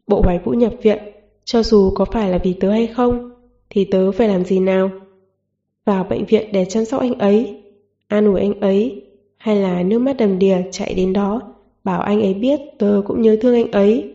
Bộ 0.07 0.21
hoài 0.23 0.39
vũ 0.45 0.53
nhập 0.53 0.73
viện, 0.83 0.99
cho 1.45 1.63
dù 1.63 1.91
có 1.95 2.05
phải 2.05 2.31
là 2.31 2.39
vì 2.39 2.53
tớ 2.53 2.71
hay 2.71 2.87
không, 2.87 3.31
thì 3.71 3.85
tớ 3.85 4.13
phải 4.13 4.29
làm 4.29 4.45
gì 4.45 4.61
nào? 4.61 4.91
vào 5.85 6.05
bệnh 6.05 6.25
viện 6.25 6.49
để 6.53 6.65
chăm 6.65 6.85
sóc 6.85 7.01
anh 7.01 7.19
ấy, 7.19 7.63
an 8.09 8.27
ủi 8.27 8.41
anh 8.41 8.61
ấy, 8.61 9.03
hay 9.37 9.57
là 9.57 9.83
nước 9.83 9.99
mắt 9.99 10.17
đầm 10.17 10.39
đìa 10.39 10.57
chạy 10.71 10.95
đến 10.95 11.13
đó, 11.13 11.41
bảo 11.85 12.01
anh 12.01 12.23
ấy 12.23 12.35
biết 12.35 12.61
tớ 12.79 13.03
cũng 13.07 13.23
nhớ 13.23 13.37
thương 13.41 13.55
anh 13.55 13.71
ấy. 13.71 14.15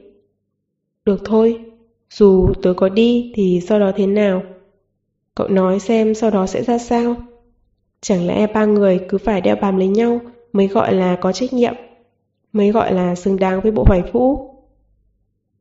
Được 1.05 1.21
thôi, 1.25 1.59
dù 2.09 2.53
tớ 2.61 2.73
có 2.73 2.89
đi 2.89 3.31
thì 3.35 3.61
sau 3.67 3.79
đó 3.79 3.91
thế 3.95 4.07
nào? 4.07 4.43
Cậu 5.35 5.47
nói 5.47 5.79
xem 5.79 6.13
sau 6.13 6.31
đó 6.31 6.47
sẽ 6.47 6.63
ra 6.63 6.77
sao? 6.77 7.15
Chẳng 8.01 8.27
lẽ 8.27 8.47
ba 8.47 8.65
người 8.65 8.99
cứ 9.09 9.17
phải 9.17 9.41
đeo 9.41 9.55
bám 9.55 9.77
lấy 9.77 9.87
nhau 9.87 10.21
mới 10.53 10.67
gọi 10.67 10.93
là 10.93 11.15
có 11.15 11.31
trách 11.31 11.53
nhiệm, 11.53 11.73
mới 12.53 12.71
gọi 12.71 12.93
là 12.93 13.15
xứng 13.15 13.39
đáng 13.39 13.61
với 13.61 13.71
bộ 13.71 13.83
hoài 13.87 14.03
phũ? 14.11 14.53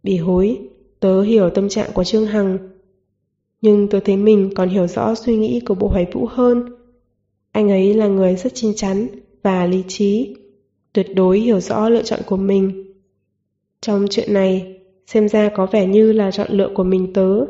Bỉ 0.02 0.16
hối, 0.16 0.58
tớ 1.00 1.22
hiểu 1.22 1.50
tâm 1.50 1.68
trạng 1.68 1.90
của 1.94 2.04
Trương 2.04 2.26
Hằng, 2.26 2.58
nhưng 3.60 3.88
tớ 3.88 4.00
thấy 4.00 4.16
mình 4.16 4.50
còn 4.56 4.68
hiểu 4.68 4.86
rõ 4.86 5.14
suy 5.14 5.36
nghĩ 5.36 5.60
của 5.60 5.74
bộ 5.74 5.88
hoài 5.88 6.06
vũ 6.12 6.26
hơn. 6.26 6.64
Anh 7.52 7.70
ấy 7.70 7.94
là 7.94 8.06
người 8.06 8.36
rất 8.36 8.54
chín 8.54 8.72
chắn 8.76 9.08
và 9.42 9.66
lý 9.66 9.84
trí, 9.88 10.36
tuyệt 10.92 11.14
đối 11.14 11.38
hiểu 11.38 11.60
rõ 11.60 11.88
lựa 11.88 12.02
chọn 12.02 12.20
của 12.26 12.36
mình. 12.36 12.92
Trong 13.80 14.06
chuyện 14.10 14.34
này, 14.34 14.80
xem 15.06 15.28
ra 15.28 15.48
có 15.56 15.66
vẻ 15.66 15.86
như 15.86 16.12
là 16.12 16.30
chọn 16.30 16.46
lựa 16.50 16.70
của 16.74 16.84
mình 16.84 17.12
tớ. 17.12 17.46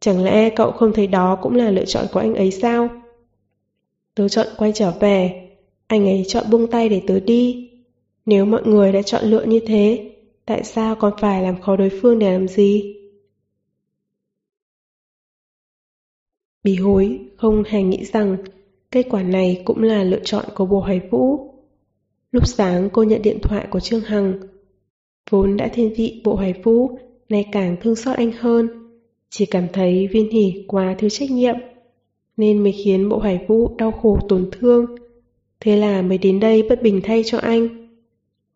Chẳng 0.00 0.24
lẽ 0.24 0.50
cậu 0.50 0.70
không 0.70 0.92
thấy 0.92 1.06
đó 1.06 1.38
cũng 1.42 1.54
là 1.54 1.70
lựa 1.70 1.84
chọn 1.84 2.04
của 2.12 2.20
anh 2.20 2.34
ấy 2.34 2.50
sao? 2.50 2.88
Tớ 4.14 4.28
chọn 4.28 4.46
quay 4.56 4.72
trở 4.74 4.90
về, 5.00 5.48
anh 5.86 6.06
ấy 6.08 6.24
chọn 6.28 6.44
buông 6.50 6.70
tay 6.70 6.88
để 6.88 7.02
tớ 7.06 7.20
đi. 7.20 7.70
Nếu 8.26 8.44
mọi 8.44 8.62
người 8.64 8.92
đã 8.92 9.02
chọn 9.02 9.24
lựa 9.24 9.44
như 9.44 9.60
thế, 9.66 10.10
tại 10.46 10.64
sao 10.64 10.94
còn 10.94 11.12
phải 11.20 11.42
làm 11.42 11.60
khó 11.60 11.76
đối 11.76 11.90
phương 12.02 12.18
để 12.18 12.32
làm 12.32 12.48
gì? 12.48 12.94
bí 16.64 16.76
hối 16.76 17.20
không 17.36 17.62
hề 17.66 17.82
nghĩ 17.82 18.04
rằng 18.04 18.36
kết 18.90 19.06
quả 19.10 19.22
này 19.22 19.62
cũng 19.64 19.82
là 19.82 20.04
lựa 20.04 20.20
chọn 20.24 20.44
của 20.54 20.66
bồ 20.66 20.80
hoài 20.80 21.00
vũ. 21.10 21.54
Lúc 22.32 22.46
sáng 22.46 22.88
cô 22.92 23.02
nhận 23.02 23.22
điện 23.22 23.38
thoại 23.42 23.66
của 23.70 23.80
Trương 23.80 24.00
Hằng. 24.00 24.34
Vốn 25.30 25.56
đã 25.56 25.68
thiên 25.68 25.94
vị 25.96 26.20
bộ 26.24 26.34
hoài 26.34 26.52
vũ, 26.62 26.98
nay 27.28 27.46
càng 27.52 27.76
thương 27.82 27.96
xót 27.96 28.16
anh 28.16 28.32
hơn. 28.32 28.68
Chỉ 29.30 29.46
cảm 29.46 29.66
thấy 29.72 30.08
viên 30.12 30.30
hỉ 30.30 30.64
quá 30.68 30.94
thiếu 30.98 31.10
trách 31.10 31.30
nhiệm, 31.30 31.54
nên 32.36 32.62
mới 32.62 32.72
khiến 32.72 33.08
bộ 33.08 33.18
hoài 33.18 33.44
vũ 33.48 33.76
đau 33.76 33.92
khổ 33.92 34.18
tổn 34.28 34.50
thương. 34.52 34.86
Thế 35.60 35.76
là 35.76 36.02
mới 36.02 36.18
đến 36.18 36.40
đây 36.40 36.62
bất 36.62 36.82
bình 36.82 37.00
thay 37.04 37.22
cho 37.24 37.38
anh. 37.38 37.88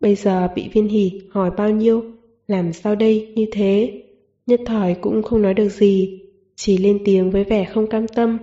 Bây 0.00 0.14
giờ 0.14 0.48
bị 0.54 0.68
viên 0.68 0.88
hỉ 0.88 1.20
hỏi 1.30 1.50
bao 1.56 1.70
nhiêu, 1.70 2.04
làm 2.46 2.72
sao 2.72 2.94
đây 2.94 3.32
như 3.36 3.46
thế, 3.52 4.02
nhất 4.46 4.60
thời 4.66 4.94
cũng 4.94 5.22
không 5.22 5.42
nói 5.42 5.54
được 5.54 5.68
gì 5.68 6.20
chỉ 6.56 6.78
lên 6.78 7.02
tiếng 7.04 7.30
với 7.30 7.44
vẻ 7.44 7.64
không 7.64 7.86
cam 7.86 8.08
tâm. 8.08 8.38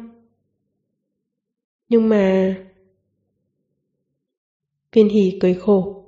Nhưng 1.89 2.09
mà... 2.09 2.55
Viên 4.91 5.09
hỉ 5.09 5.37
cười 5.41 5.53
khổ. 5.53 6.05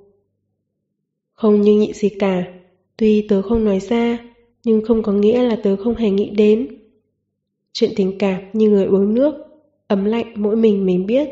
Không 1.32 1.60
như 1.60 1.78
nhị 1.78 1.92
gì 1.92 2.08
cả, 2.08 2.44
tuy 2.96 3.26
tớ 3.28 3.42
không 3.42 3.64
nói 3.64 3.80
ra, 3.80 4.18
nhưng 4.64 4.84
không 4.84 5.02
có 5.02 5.12
nghĩa 5.12 5.42
là 5.42 5.56
tớ 5.62 5.76
không 5.76 5.94
hề 5.94 6.10
nghĩ 6.10 6.30
đến. 6.30 6.77
Chuyện 7.72 7.90
tình 7.96 8.18
cảm 8.18 8.42
như 8.52 8.70
người 8.70 8.84
uống 8.84 9.14
nước, 9.14 9.34
ấm 9.86 10.04
lạnh 10.04 10.26
mỗi 10.36 10.56
mình 10.56 10.86
mình 10.86 11.06
biết. 11.06 11.28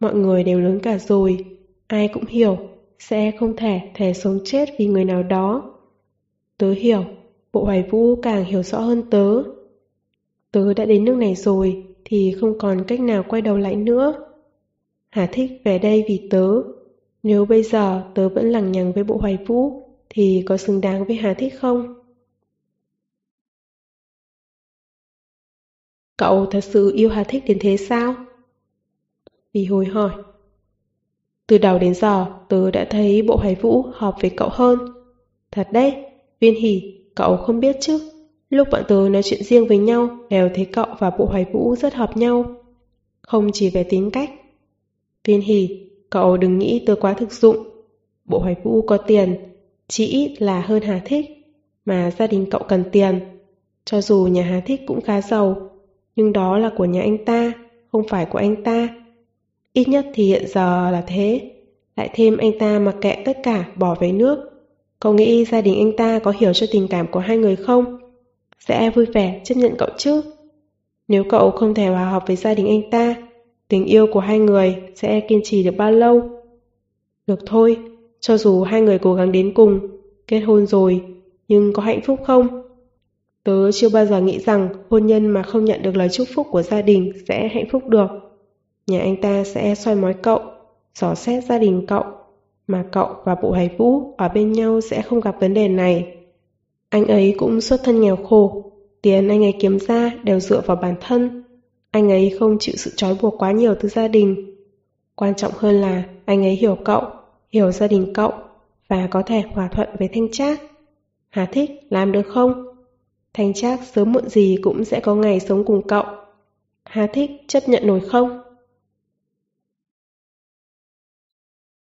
Mọi 0.00 0.14
người 0.14 0.44
đều 0.44 0.60
lớn 0.60 0.80
cả 0.82 0.98
rồi, 0.98 1.44
ai 1.86 2.08
cũng 2.08 2.26
hiểu, 2.26 2.58
sẽ 2.98 3.30
không 3.38 3.56
thể 3.56 3.80
thể 3.94 4.12
sống 4.12 4.38
chết 4.44 4.68
vì 4.78 4.86
người 4.86 5.04
nào 5.04 5.22
đó. 5.22 5.74
Tớ 6.58 6.72
hiểu, 6.72 7.04
bộ 7.52 7.64
hoài 7.64 7.82
vũ 7.90 8.16
càng 8.16 8.44
hiểu 8.44 8.62
rõ 8.62 8.80
hơn 8.80 9.02
tớ. 9.10 9.42
Tớ 10.52 10.74
đã 10.74 10.84
đến 10.84 11.04
nước 11.04 11.16
này 11.16 11.34
rồi 11.34 11.84
thì 12.04 12.34
không 12.40 12.58
còn 12.58 12.84
cách 12.88 13.00
nào 13.00 13.24
quay 13.28 13.42
đầu 13.42 13.56
lại 13.56 13.76
nữa. 13.76 14.14
Hà 15.08 15.26
thích 15.32 15.50
về 15.64 15.78
đây 15.78 16.04
vì 16.08 16.28
tớ. 16.30 16.48
Nếu 17.22 17.44
bây 17.44 17.62
giờ 17.62 18.02
tớ 18.14 18.28
vẫn 18.28 18.50
lằng 18.50 18.72
nhằng 18.72 18.92
với 18.92 19.04
bộ 19.04 19.16
hoài 19.16 19.38
vũ 19.46 19.82
thì 20.10 20.42
có 20.46 20.56
xứng 20.56 20.80
đáng 20.80 21.04
với 21.04 21.16
Hà 21.16 21.34
thích 21.34 21.54
không? 21.58 21.94
Cậu 26.16 26.46
thật 26.46 26.64
sự 26.64 26.92
yêu 26.94 27.08
Hà 27.08 27.24
thích 27.24 27.44
đến 27.46 27.58
thế 27.60 27.76
sao? 27.76 28.14
Vì 29.52 29.64
hồi 29.64 29.86
hỏi. 29.86 30.10
Từ 31.46 31.58
đầu 31.58 31.78
đến 31.78 31.94
giờ 31.94 32.26
tớ 32.48 32.70
đã 32.70 32.86
thấy 32.90 33.22
bộ 33.22 33.36
hoài 33.36 33.54
vũ 33.54 33.82
hợp 33.92 34.14
với 34.20 34.30
cậu 34.30 34.48
hơn. 34.52 34.78
Thật 35.50 35.68
đấy, 35.72 35.94
viên 36.40 36.54
hỉ, 36.54 36.98
cậu 37.14 37.36
không 37.36 37.60
biết 37.60 37.76
chứ. 37.80 38.10
Lúc 38.50 38.68
bọn 38.72 38.82
tớ 38.88 39.08
nói 39.10 39.22
chuyện 39.22 39.42
riêng 39.42 39.68
với 39.68 39.78
nhau 39.78 40.18
đều 40.30 40.48
thấy 40.54 40.64
cậu 40.64 40.86
và 40.98 41.10
bộ 41.10 41.24
hoài 41.24 41.46
vũ 41.52 41.76
rất 41.76 41.94
hợp 41.94 42.16
nhau. 42.16 42.54
Không 43.22 43.50
chỉ 43.52 43.70
về 43.70 43.84
tính 43.84 44.10
cách. 44.10 44.30
Viên 45.24 45.40
hỉ, 45.40 45.88
cậu 46.10 46.36
đừng 46.36 46.58
nghĩ 46.58 46.82
tớ 46.86 46.94
quá 47.00 47.14
thực 47.14 47.32
dụng. 47.32 47.56
Bộ 48.24 48.38
hoài 48.38 48.56
vũ 48.62 48.82
có 48.82 48.96
tiền, 48.96 49.36
chỉ 49.88 50.06
ít 50.06 50.42
là 50.42 50.60
hơn 50.60 50.82
Hà 50.82 51.02
Thích, 51.04 51.26
mà 51.84 52.10
gia 52.18 52.26
đình 52.26 52.46
cậu 52.50 52.62
cần 52.68 52.84
tiền. 52.92 53.20
Cho 53.84 54.00
dù 54.00 54.24
nhà 54.30 54.42
Hà 54.42 54.60
Thích 54.66 54.80
cũng 54.86 55.00
khá 55.00 55.20
giàu, 55.20 55.70
nhưng 56.16 56.32
đó 56.32 56.58
là 56.58 56.70
của 56.76 56.84
nhà 56.84 57.00
anh 57.00 57.24
ta, 57.24 57.52
không 57.92 58.08
phải 58.08 58.26
của 58.26 58.38
anh 58.38 58.62
ta. 58.62 58.88
Ít 59.72 59.88
nhất 59.88 60.06
thì 60.14 60.24
hiện 60.24 60.48
giờ 60.48 60.90
là 60.90 61.04
thế. 61.06 61.50
Lại 61.96 62.10
thêm 62.14 62.36
anh 62.36 62.58
ta 62.58 62.78
mặc 62.78 62.94
kệ 63.00 63.22
tất 63.24 63.38
cả 63.42 63.64
bỏ 63.76 63.94
về 64.00 64.12
nước. 64.12 64.38
Cậu 65.00 65.12
nghĩ 65.12 65.44
gia 65.44 65.60
đình 65.60 65.78
anh 65.78 65.96
ta 65.96 66.18
có 66.18 66.32
hiểu 66.38 66.52
cho 66.52 66.66
tình 66.70 66.88
cảm 66.88 67.06
của 67.06 67.20
hai 67.20 67.36
người 67.36 67.56
không? 67.56 67.98
sẽ 68.58 68.90
vui 68.90 69.06
vẻ 69.06 69.40
chấp 69.44 69.54
nhận 69.54 69.74
cậu 69.78 69.88
chứ. 69.96 70.22
Nếu 71.08 71.24
cậu 71.24 71.50
không 71.50 71.74
thể 71.74 71.86
hòa 71.86 72.10
hợp 72.10 72.24
với 72.26 72.36
gia 72.36 72.54
đình 72.54 72.66
anh 72.66 72.90
ta, 72.90 73.14
tình 73.68 73.84
yêu 73.84 74.06
của 74.12 74.20
hai 74.20 74.38
người 74.38 74.76
sẽ 74.94 75.20
kiên 75.20 75.40
trì 75.44 75.62
được 75.62 75.74
bao 75.76 75.92
lâu? 75.92 76.22
Được 77.26 77.38
thôi, 77.46 77.76
cho 78.20 78.36
dù 78.36 78.62
hai 78.62 78.80
người 78.80 78.98
cố 78.98 79.14
gắng 79.14 79.32
đến 79.32 79.54
cùng, 79.54 79.80
kết 80.26 80.40
hôn 80.40 80.66
rồi, 80.66 81.04
nhưng 81.48 81.72
có 81.72 81.82
hạnh 81.82 82.00
phúc 82.00 82.20
không? 82.26 82.62
Tớ 83.46 83.72
chưa 83.72 83.88
bao 83.88 84.06
giờ 84.06 84.20
nghĩ 84.20 84.38
rằng 84.38 84.68
hôn 84.90 85.06
nhân 85.06 85.26
mà 85.26 85.42
không 85.42 85.64
nhận 85.64 85.82
được 85.82 85.96
lời 85.96 86.08
chúc 86.08 86.28
phúc 86.34 86.46
của 86.50 86.62
gia 86.62 86.82
đình 86.82 87.12
sẽ 87.28 87.48
hạnh 87.48 87.68
phúc 87.70 87.88
được. 87.88 88.06
Nhà 88.86 89.00
anh 89.00 89.20
ta 89.20 89.44
sẽ 89.44 89.74
soi 89.74 89.96
mói 89.96 90.14
cậu, 90.14 90.40
dò 90.94 91.14
xét 91.14 91.44
gia 91.44 91.58
đình 91.58 91.84
cậu, 91.88 92.04
mà 92.66 92.84
cậu 92.92 93.08
và 93.24 93.34
bộ 93.34 93.52
hải 93.52 93.70
vũ 93.78 94.14
ở 94.16 94.28
bên 94.28 94.52
nhau 94.52 94.80
sẽ 94.80 95.02
không 95.02 95.20
gặp 95.20 95.36
vấn 95.40 95.54
đề 95.54 95.68
này. 95.68 96.16
Anh 96.88 97.06
ấy 97.06 97.34
cũng 97.38 97.60
xuất 97.60 97.80
thân 97.84 98.00
nghèo 98.00 98.16
khổ, 98.16 98.72
tiền 99.02 99.28
anh 99.28 99.44
ấy 99.44 99.54
kiếm 99.60 99.78
ra 99.78 100.10
đều 100.24 100.40
dựa 100.40 100.60
vào 100.60 100.76
bản 100.76 100.94
thân. 101.00 101.44
Anh 101.90 102.10
ấy 102.10 102.36
không 102.38 102.56
chịu 102.60 102.74
sự 102.78 102.90
trói 102.96 103.16
buộc 103.22 103.34
quá 103.38 103.52
nhiều 103.52 103.74
từ 103.80 103.88
gia 103.88 104.08
đình. 104.08 104.54
Quan 105.14 105.34
trọng 105.34 105.52
hơn 105.56 105.80
là 105.80 106.04
anh 106.24 106.44
ấy 106.44 106.54
hiểu 106.54 106.76
cậu, 106.84 107.02
hiểu 107.50 107.72
gia 107.72 107.86
đình 107.86 108.12
cậu, 108.14 108.32
và 108.88 109.08
có 109.10 109.22
thể 109.22 109.42
hòa 109.52 109.68
thuận 109.72 109.88
với 109.98 110.08
Thanh 110.08 110.28
Trác. 110.32 110.60
Hà 111.28 111.46
thích, 111.46 111.70
làm 111.90 112.12
được 112.12 112.26
không? 112.28 112.75
Thanh 113.36 113.54
Trác 113.54 113.80
sớm 113.84 114.12
muộn 114.12 114.28
gì 114.28 114.56
cũng 114.62 114.84
sẽ 114.84 115.00
có 115.00 115.14
ngày 115.14 115.40
sống 115.40 115.64
cùng 115.66 115.86
cậu. 115.88 116.04
Hà 116.84 117.06
thích 117.06 117.30
chấp 117.48 117.68
nhận 117.68 117.86
nổi 117.86 118.00
không? 118.00 118.40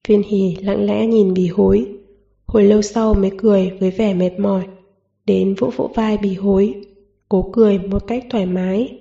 Viên 0.09 0.23
hỉ 0.23 0.57
lặng 0.61 0.87
lẽ 0.87 1.07
nhìn 1.07 1.35
bì 1.35 1.49
hối, 1.49 1.99
hồi 2.47 2.64
lâu 2.64 2.83
sau 2.83 3.14
mới 3.14 3.30
cười 3.38 3.71
với 3.80 3.90
vẻ 3.90 4.14
mệt 4.14 4.30
mỏi, 4.38 4.66
đến 5.25 5.54
vỗ 5.59 5.71
vỗ 5.76 5.90
vai 5.95 6.19
bì 6.19 6.35
hối, 6.35 6.85
cố 7.28 7.50
cười 7.52 7.78
một 7.78 8.07
cách 8.07 8.25
thoải 8.30 8.47
mái. 8.47 9.00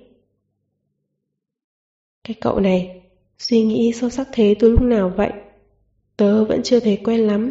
Cái 2.24 2.36
cậu 2.40 2.60
này, 2.60 3.02
suy 3.38 3.62
nghĩ 3.62 3.92
sâu 3.92 4.10
sắc 4.10 4.28
thế 4.32 4.54
từ 4.58 4.70
lúc 4.70 4.82
nào 4.82 5.12
vậy? 5.16 5.30
Tớ 6.16 6.44
vẫn 6.44 6.62
chưa 6.62 6.80
thấy 6.80 6.96
quen 7.04 7.20
lắm. 7.20 7.50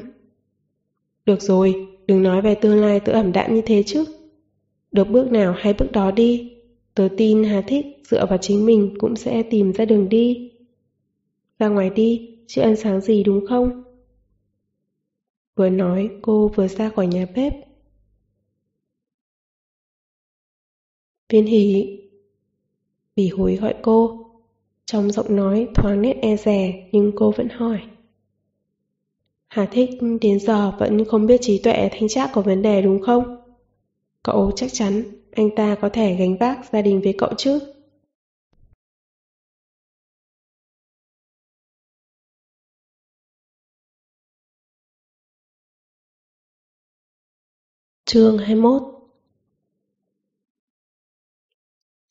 Được 1.26 1.42
rồi, 1.42 1.88
đừng 2.08 2.24
nói 2.24 2.42
về 2.42 2.56
tương 2.56 2.82
lai 2.82 3.00
tớ 3.00 3.12
ẩm 3.12 3.32
đạm 3.32 3.56
như 3.56 3.62
thế 3.66 3.84
chứ. 3.86 4.06
Được 4.92 5.10
bước 5.10 5.32
nào 5.32 5.54
hay 5.58 5.74
bước 5.74 5.92
đó 5.92 6.12
đi. 6.12 6.56
Tớ 6.96 7.08
tin 7.18 7.44
Hà 7.44 7.62
thích 7.68 7.86
dựa 8.04 8.26
vào 8.26 8.38
chính 8.38 8.66
mình 8.66 8.94
cũng 9.00 9.16
sẽ 9.16 9.44
tìm 9.44 9.74
ra 9.74 9.86
đường 9.86 10.10
đi. 10.10 10.52
Ra 11.60 11.68
ngoài 11.68 11.90
đi, 11.90 12.22
chưa 12.48 12.62
ăn 12.62 12.76
sáng 12.76 13.02
gì 13.02 13.24
đúng 13.24 13.46
không? 13.50 13.84
Vừa 15.56 15.70
nói 15.70 16.10
cô 16.22 16.52
vừa 16.56 16.68
ra 16.68 16.90
khỏi 16.90 17.08
nhà 17.08 17.26
bếp. 17.36 17.54
Viên 21.30 21.46
hỷ 21.46 22.00
Vì 23.16 23.30
hối 23.30 23.56
gọi 23.56 23.74
cô 23.82 24.12
Trong 24.86 25.12
giọng 25.12 25.36
nói 25.36 25.68
thoáng 25.74 26.02
nét 26.02 26.18
e 26.22 26.38
rè 26.38 26.90
Nhưng 26.92 27.12
cô 27.16 27.32
vẫn 27.32 27.50
hỏi 27.50 27.80
Hà 29.48 29.66
thích 29.72 29.90
đến 30.22 30.40
giờ 30.40 30.72
vẫn 30.80 31.06
không 31.06 31.26
biết 31.26 31.38
trí 31.42 31.60
tuệ 31.64 31.90
thanh 31.92 32.08
trác 32.08 32.32
có 32.32 32.42
vấn 32.42 32.62
đề 32.62 32.82
đúng 32.82 33.00
không? 33.00 33.39
Cậu 34.24 34.52
chắc 34.56 34.70
chắn 34.74 35.04
anh 35.32 35.50
ta 35.56 35.76
có 35.82 35.90
thể 35.94 36.16
gánh 36.16 36.38
vác 36.38 36.60
gia 36.72 36.82
đình 36.82 37.02
với 37.02 37.16
cậu 37.18 37.30
chứ? 37.38 37.60
Chương 48.06 48.38
21 48.38 48.82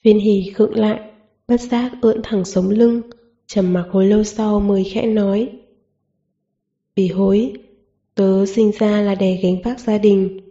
Viên 0.03 0.19
hỉ 0.19 0.53
khựng 0.55 0.75
lại, 0.75 1.11
bất 1.49 1.61
giác 1.61 1.93
ưỡn 2.03 2.21
thẳng 2.23 2.45
sống 2.45 2.69
lưng, 2.71 3.03
trầm 3.47 3.73
mặc 3.73 3.89
hồi 3.91 4.07
lâu 4.07 4.25
sau 4.25 4.61
mới 4.61 4.85
khẽ 4.85 5.07
nói. 5.07 5.61
Vì 6.95 7.09
hối, 7.09 7.53
tớ 8.15 8.47
sinh 8.47 8.73
ra 8.79 9.01
là 9.01 9.15
để 9.15 9.41
gánh 9.43 9.63
vác 9.65 9.81
gia 9.81 9.99
đình. 9.99 10.48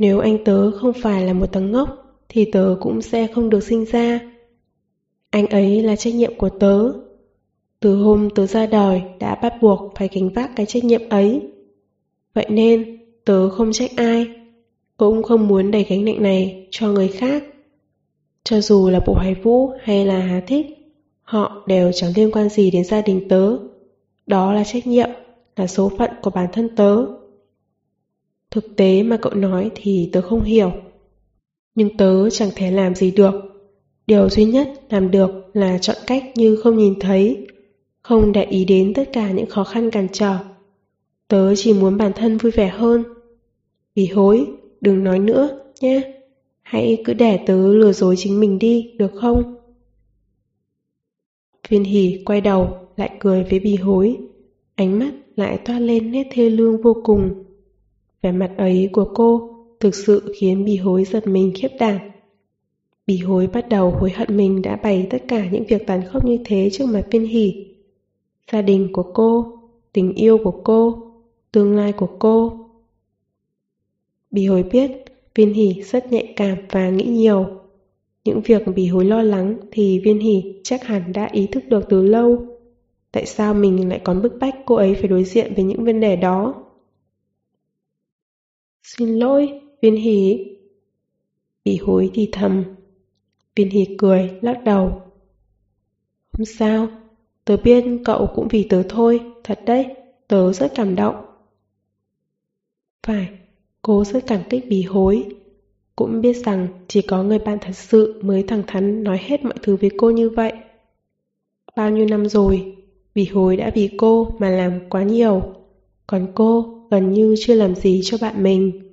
Nếu 0.00 0.18
anh 0.18 0.44
tớ 0.44 0.70
không 0.70 0.92
phải 0.92 1.24
là 1.24 1.32
một 1.32 1.52
thằng 1.52 1.72
ngốc, 1.72 1.88
thì 2.28 2.44
tớ 2.52 2.76
cũng 2.80 3.02
sẽ 3.02 3.26
không 3.26 3.50
được 3.50 3.62
sinh 3.62 3.84
ra. 3.84 4.20
Anh 5.30 5.46
ấy 5.46 5.82
là 5.82 5.96
trách 5.96 6.14
nhiệm 6.14 6.38
của 6.38 6.48
tớ. 6.48 6.92
Từ 7.80 7.96
hôm 7.96 8.30
tớ 8.30 8.46
ra 8.46 8.66
đời 8.66 9.02
đã 9.18 9.34
bắt 9.34 9.54
buộc 9.60 9.92
phải 9.96 10.08
gánh 10.12 10.28
vác 10.28 10.50
cái 10.56 10.66
trách 10.66 10.84
nhiệm 10.84 11.08
ấy. 11.08 11.42
Vậy 12.34 12.46
nên, 12.48 12.98
tớ 13.24 13.50
không 13.50 13.72
trách 13.72 13.90
ai, 13.96 14.26
cũng 14.96 15.22
không 15.22 15.48
muốn 15.48 15.70
đẩy 15.70 15.84
gánh 15.88 16.04
nặng 16.04 16.22
này 16.22 16.68
cho 16.70 16.88
người 16.88 17.08
khác. 17.08 17.44
Cho 18.44 18.60
dù 18.60 18.88
là 18.88 19.00
Bộ 19.06 19.14
Hải 19.14 19.34
Vũ 19.34 19.72
hay 19.82 20.06
là 20.06 20.18
Hà 20.18 20.40
Thích, 20.40 20.66
họ 21.22 21.64
đều 21.66 21.92
chẳng 21.92 22.12
liên 22.16 22.30
quan 22.32 22.48
gì 22.48 22.70
đến 22.70 22.84
gia 22.84 23.00
đình 23.00 23.28
tớ. 23.28 23.56
Đó 24.26 24.52
là 24.52 24.64
trách 24.64 24.86
nhiệm 24.86 25.10
là 25.56 25.66
số 25.66 25.90
phận 25.98 26.10
của 26.22 26.30
bản 26.30 26.48
thân 26.52 26.76
tớ. 26.76 27.19
Thực 28.50 28.76
tế 28.76 29.02
mà 29.02 29.16
cậu 29.16 29.34
nói 29.34 29.70
thì 29.74 30.10
tớ 30.12 30.20
không 30.22 30.42
hiểu. 30.42 30.72
Nhưng 31.74 31.96
tớ 31.96 32.30
chẳng 32.30 32.50
thể 32.56 32.70
làm 32.70 32.94
gì 32.94 33.10
được. 33.10 33.34
Điều 34.06 34.28
duy 34.28 34.44
nhất 34.44 34.68
làm 34.90 35.10
được 35.10 35.30
là 35.52 35.78
chọn 35.78 35.96
cách 36.06 36.24
như 36.34 36.56
không 36.56 36.78
nhìn 36.78 36.94
thấy, 37.00 37.46
không 38.02 38.32
để 38.32 38.44
ý 38.44 38.64
đến 38.64 38.94
tất 38.94 39.08
cả 39.12 39.30
những 39.30 39.46
khó 39.46 39.64
khăn 39.64 39.90
cản 39.90 40.06
trở. 40.12 40.38
Tớ 41.28 41.54
chỉ 41.56 41.72
muốn 41.72 41.96
bản 41.96 42.12
thân 42.16 42.38
vui 42.38 42.52
vẻ 42.52 42.68
hơn. 42.68 43.04
Vì 43.94 44.06
hối, 44.06 44.46
đừng 44.80 45.04
nói 45.04 45.18
nữa, 45.18 45.60
nhé. 45.80 46.12
Hãy 46.62 47.02
cứ 47.04 47.12
để 47.12 47.40
tớ 47.46 47.68
lừa 47.74 47.92
dối 47.92 48.14
chính 48.18 48.40
mình 48.40 48.58
đi, 48.58 48.94
được 48.98 49.12
không? 49.14 49.56
Viên 51.68 51.84
hỉ 51.84 52.22
quay 52.24 52.40
đầu, 52.40 52.78
lại 52.96 53.10
cười 53.18 53.44
với 53.50 53.60
bì 53.60 53.76
hối. 53.76 54.16
Ánh 54.74 54.98
mắt 54.98 55.10
lại 55.36 55.58
toát 55.64 55.78
lên 55.78 56.12
nét 56.12 56.28
thê 56.32 56.50
lương 56.50 56.82
vô 56.82 56.96
cùng. 57.04 57.44
Vẻ 58.22 58.32
mặt 58.32 58.50
ấy 58.56 58.88
của 58.92 59.10
cô 59.14 59.50
thực 59.80 59.94
sự 59.94 60.34
khiến 60.36 60.64
bì 60.64 60.76
hối 60.76 61.04
giật 61.04 61.26
mình 61.26 61.52
khiếp 61.54 61.68
đảm. 61.78 61.98
Bì 63.06 63.18
hối 63.18 63.46
bắt 63.46 63.68
đầu 63.68 63.90
hối 63.90 64.10
hận 64.10 64.36
mình 64.36 64.62
đã 64.62 64.76
bày 64.76 65.06
tất 65.10 65.18
cả 65.28 65.48
những 65.50 65.64
việc 65.64 65.86
tàn 65.86 66.02
khốc 66.12 66.24
như 66.24 66.38
thế 66.44 66.68
trước 66.72 66.86
mặt 66.86 67.06
viên 67.10 67.26
Hỉ. 67.26 67.66
Gia 68.52 68.62
đình 68.62 68.88
của 68.92 69.12
cô, 69.14 69.58
tình 69.92 70.14
yêu 70.14 70.38
của 70.44 70.60
cô, 70.64 71.12
tương 71.52 71.76
lai 71.76 71.92
của 71.92 72.08
cô. 72.18 72.52
Bì 74.30 74.46
hối 74.46 74.62
biết 74.62 74.90
viên 75.34 75.54
Hỉ 75.54 75.82
rất 75.82 76.12
nhạy 76.12 76.32
cảm 76.36 76.56
và 76.70 76.90
nghĩ 76.90 77.04
nhiều. 77.04 77.46
Những 78.24 78.40
việc 78.40 78.62
bì 78.74 78.86
hối 78.86 79.04
lo 79.04 79.22
lắng 79.22 79.56
thì 79.72 80.00
viên 80.04 80.18
Hỉ 80.18 80.60
chắc 80.64 80.84
hẳn 80.84 81.12
đã 81.12 81.28
ý 81.32 81.46
thức 81.46 81.64
được 81.68 81.84
từ 81.88 82.02
lâu. 82.02 82.46
Tại 83.12 83.26
sao 83.26 83.54
mình 83.54 83.88
lại 83.88 84.00
còn 84.04 84.22
bức 84.22 84.32
bách 84.40 84.56
cô 84.66 84.74
ấy 84.74 84.94
phải 84.94 85.08
đối 85.08 85.24
diện 85.24 85.52
với 85.54 85.64
những 85.64 85.84
vấn 85.84 86.00
đề 86.00 86.16
đó? 86.16 86.64
Xin 88.96 89.08
lỗi, 89.08 89.60
viên 89.82 89.96
hỷ. 89.96 90.46
Bị 91.64 91.78
hối 91.78 92.10
thì 92.14 92.28
thầm. 92.32 92.64
Viên 93.56 93.70
hỷ 93.70 93.96
cười, 93.98 94.30
lắc 94.42 94.64
đầu. 94.64 95.02
Không 96.32 96.46
sao, 96.46 96.88
tớ 97.44 97.56
biết 97.56 97.84
cậu 98.04 98.26
cũng 98.34 98.48
vì 98.48 98.62
tớ 98.62 98.82
thôi, 98.88 99.20
thật 99.44 99.60
đấy, 99.66 99.96
tớ 100.28 100.52
rất 100.52 100.72
cảm 100.74 100.94
động. 100.94 101.14
Phải, 103.06 103.28
cô 103.82 104.04
rất 104.04 104.26
cảm 104.26 104.40
kích 104.50 104.68
bì 104.68 104.82
hối. 104.82 105.24
Cũng 105.96 106.20
biết 106.20 106.32
rằng 106.32 106.68
chỉ 106.88 107.02
có 107.02 107.22
người 107.22 107.38
bạn 107.38 107.58
thật 107.60 107.76
sự 107.76 108.20
mới 108.24 108.42
thẳng 108.42 108.62
thắn 108.66 109.02
nói 109.02 109.18
hết 109.22 109.44
mọi 109.44 109.54
thứ 109.62 109.76
với 109.76 109.90
cô 109.98 110.10
như 110.10 110.30
vậy. 110.30 110.52
Bao 111.76 111.90
nhiêu 111.90 112.06
năm 112.06 112.28
rồi, 112.28 112.76
vì 113.14 113.24
hối 113.24 113.56
đã 113.56 113.70
vì 113.74 113.90
cô 113.98 114.36
mà 114.38 114.50
làm 114.50 114.80
quá 114.88 115.02
nhiều. 115.02 115.42
Còn 116.06 116.32
cô 116.34 116.79
gần 116.90 117.12
như 117.12 117.34
chưa 117.38 117.54
làm 117.54 117.74
gì 117.74 118.00
cho 118.04 118.18
bạn 118.20 118.42
mình. 118.42 118.92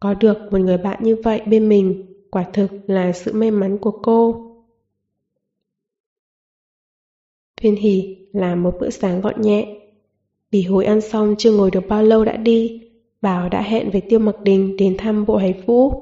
Có 0.00 0.14
được 0.14 0.36
một 0.50 0.58
người 0.58 0.78
bạn 0.78 1.02
như 1.02 1.16
vậy 1.24 1.40
bên 1.46 1.68
mình 1.68 2.06
quả 2.30 2.44
thực 2.52 2.70
là 2.86 3.12
sự 3.12 3.32
may 3.32 3.50
mắn 3.50 3.78
của 3.78 3.90
cô. 3.90 4.42
Thiên 7.56 7.76
hỉ 7.76 8.16
làm 8.32 8.62
một 8.62 8.74
bữa 8.80 8.90
sáng 8.90 9.20
gọn 9.20 9.40
nhẹ. 9.40 9.80
Bỉ 10.50 10.62
hối 10.62 10.84
ăn 10.84 11.00
xong 11.00 11.34
chưa 11.38 11.52
ngồi 11.52 11.70
được 11.70 11.88
bao 11.88 12.02
lâu 12.02 12.24
đã 12.24 12.36
đi, 12.36 12.82
Bảo 13.20 13.48
đã 13.48 13.62
hẹn 13.62 13.90
với 13.90 14.00
Tiêu 14.00 14.18
Mặc 14.18 14.36
Đình 14.42 14.76
đến 14.76 14.96
thăm 14.98 15.26
bộ 15.26 15.36
hải 15.36 15.62
vũ. 15.66 15.92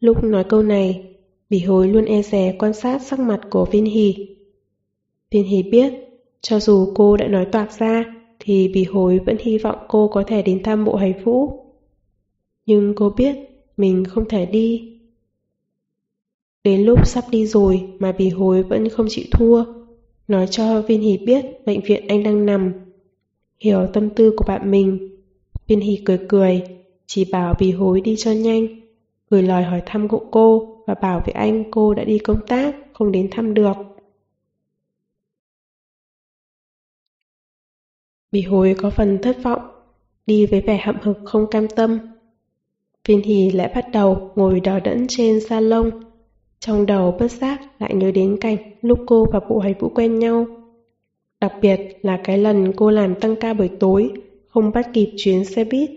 Lúc 0.00 0.24
nói 0.24 0.44
câu 0.44 0.62
này, 0.62 1.16
Bỉ 1.50 1.60
hối 1.60 1.88
luôn 1.88 2.04
e 2.04 2.22
rè 2.22 2.56
quan 2.58 2.72
sát 2.72 3.02
sắc 3.02 3.20
mặt 3.20 3.40
của 3.50 3.64
Viên 3.64 3.84
Hỷ. 3.84 4.36
Viên 5.30 5.44
Hỷ 5.44 5.62
biết 5.62 5.92
cho 6.40 6.60
dù 6.60 6.92
cô 6.94 7.16
đã 7.16 7.28
nói 7.28 7.46
toạc 7.52 7.78
ra, 7.78 8.13
thì 8.38 8.68
bì 8.68 8.84
hối 8.84 9.18
vẫn 9.18 9.36
hy 9.40 9.58
vọng 9.58 9.78
cô 9.88 10.08
có 10.08 10.22
thể 10.26 10.42
đến 10.42 10.62
thăm 10.62 10.84
bộ 10.84 10.96
hải 10.96 11.14
vũ. 11.24 11.64
Nhưng 12.66 12.94
cô 12.96 13.10
biết 13.10 13.36
mình 13.76 14.04
không 14.04 14.28
thể 14.28 14.46
đi. 14.46 14.98
Đến 16.64 16.80
lúc 16.80 17.06
sắp 17.06 17.24
đi 17.30 17.46
rồi 17.46 17.88
mà 17.98 18.12
bì 18.12 18.28
hối 18.28 18.62
vẫn 18.62 18.88
không 18.88 19.06
chịu 19.10 19.24
thua, 19.32 19.64
nói 20.28 20.46
cho 20.50 20.82
Viên 20.82 21.00
Hỷ 21.00 21.18
biết 21.18 21.44
bệnh 21.66 21.80
viện 21.80 22.08
anh 22.08 22.22
đang 22.22 22.46
nằm. 22.46 22.72
Hiểu 23.60 23.86
tâm 23.92 24.10
tư 24.10 24.34
của 24.36 24.44
bạn 24.48 24.70
mình, 24.70 25.08
Viên 25.66 25.80
Hỷ 25.80 26.02
cười 26.04 26.18
cười, 26.28 26.62
chỉ 27.06 27.24
bảo 27.32 27.54
bì 27.60 27.72
hối 27.72 28.00
đi 28.00 28.16
cho 28.18 28.32
nhanh, 28.32 28.66
gửi 29.30 29.42
lời 29.42 29.62
hỏi 29.62 29.82
thăm 29.86 30.08
của 30.08 30.24
cô 30.30 30.78
và 30.86 30.94
bảo 30.94 31.22
với 31.26 31.32
anh 31.32 31.70
cô 31.70 31.94
đã 31.94 32.04
đi 32.04 32.18
công 32.18 32.46
tác, 32.46 32.76
không 32.92 33.12
đến 33.12 33.28
thăm 33.30 33.54
được. 33.54 33.76
Bỉ 38.34 38.42
hối 38.42 38.74
có 38.78 38.90
phần 38.90 39.18
thất 39.22 39.42
vọng, 39.42 39.60
đi 40.26 40.46
với 40.46 40.60
vẻ 40.60 40.80
hậm 40.84 40.96
hực 41.02 41.18
không 41.24 41.46
cam 41.50 41.68
tâm. 41.68 41.98
Viên 43.08 43.22
hì 43.22 43.50
lại 43.50 43.72
bắt 43.74 43.86
đầu 43.92 44.30
ngồi 44.34 44.60
đỏ 44.60 44.80
đẫn 44.80 45.06
trên 45.08 45.40
salon. 45.40 45.90
Trong 46.60 46.86
đầu 46.86 47.16
bất 47.20 47.30
giác 47.30 47.60
lại 47.78 47.94
nhớ 47.94 48.10
đến 48.10 48.36
cảnh 48.40 48.56
lúc 48.82 48.98
cô 49.06 49.26
và 49.32 49.40
bộ 49.48 49.58
hải 49.58 49.74
vũ 49.74 49.88
quen 49.88 50.18
nhau. 50.18 50.46
Đặc 51.40 51.52
biệt 51.60 51.98
là 52.02 52.20
cái 52.24 52.38
lần 52.38 52.72
cô 52.76 52.90
làm 52.90 53.14
tăng 53.14 53.36
ca 53.36 53.54
buổi 53.54 53.70
tối, 53.80 54.10
không 54.48 54.70
bắt 54.74 54.90
kịp 54.92 55.12
chuyến 55.16 55.44
xe 55.44 55.64
buýt. 55.64 55.90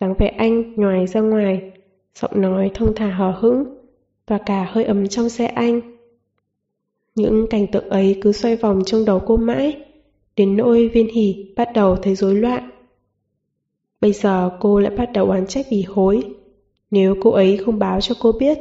Sáng 0.00 0.14
vẻ 0.18 0.26
anh 0.26 0.74
nhòi 0.76 1.06
ra 1.06 1.20
ngoài, 1.20 1.72
giọng 2.14 2.40
nói 2.42 2.70
thông 2.74 2.94
thả 2.94 3.10
hờ 3.10 3.30
hững, 3.40 3.64
và 4.26 4.38
cả 4.38 4.68
hơi 4.70 4.84
ấm 4.84 5.08
trong 5.08 5.28
xe 5.28 5.46
anh. 5.46 5.80
Những 7.14 7.46
cảnh 7.50 7.66
tượng 7.66 7.88
ấy 7.88 8.18
cứ 8.22 8.32
xoay 8.32 8.56
vòng 8.56 8.82
trong 8.86 9.04
đầu 9.04 9.20
cô 9.26 9.36
mãi, 9.36 9.76
đến 10.40 10.56
nỗi 10.56 10.88
viên 10.88 11.08
hỉ 11.08 11.52
bắt 11.56 11.68
đầu 11.74 11.96
thấy 11.96 12.14
rối 12.14 12.34
loạn. 12.34 12.70
Bây 14.00 14.12
giờ 14.12 14.50
cô 14.60 14.80
lại 14.80 14.96
bắt 14.96 15.10
đầu 15.14 15.26
oán 15.26 15.46
trách 15.46 15.66
vì 15.70 15.82
hối. 15.82 16.34
Nếu 16.90 17.16
cô 17.22 17.30
ấy 17.30 17.56
không 17.56 17.78
báo 17.78 18.00
cho 18.00 18.14
cô 18.20 18.32
biết, 18.32 18.58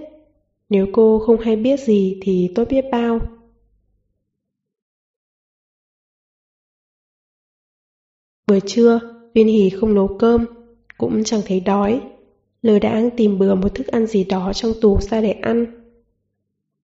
nếu 0.69 0.87
cô 0.93 1.19
không 1.19 1.39
hay 1.39 1.55
biết 1.55 1.79
gì 1.79 2.19
thì 2.21 2.51
tốt 2.55 2.67
biết 2.69 2.85
bao. 2.91 3.19
Buổi 8.47 8.59
trưa, 8.65 8.99
Viên 9.33 9.47
hỉ 9.47 9.69
không 9.69 9.95
nấu 9.95 10.17
cơm, 10.19 10.45
cũng 10.97 11.23
chẳng 11.23 11.41
thấy 11.45 11.59
đói. 11.59 12.01
Lờ 12.61 12.79
đãng 12.79 13.09
tìm 13.17 13.39
bừa 13.39 13.55
một 13.55 13.75
thức 13.75 13.87
ăn 13.87 14.07
gì 14.07 14.23
đó 14.23 14.53
trong 14.53 14.71
tủ 14.81 15.01
ra 15.01 15.21
để 15.21 15.31
ăn. 15.31 15.65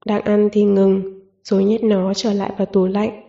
Đang 0.06 0.22
ăn 0.22 0.50
thì 0.52 0.64
ngừng, 0.64 1.22
rồi 1.44 1.64
nhét 1.64 1.84
nó 1.84 2.14
trở 2.14 2.34
lại 2.34 2.52
vào 2.58 2.66
tủ 2.66 2.86
lạnh. 2.86 3.25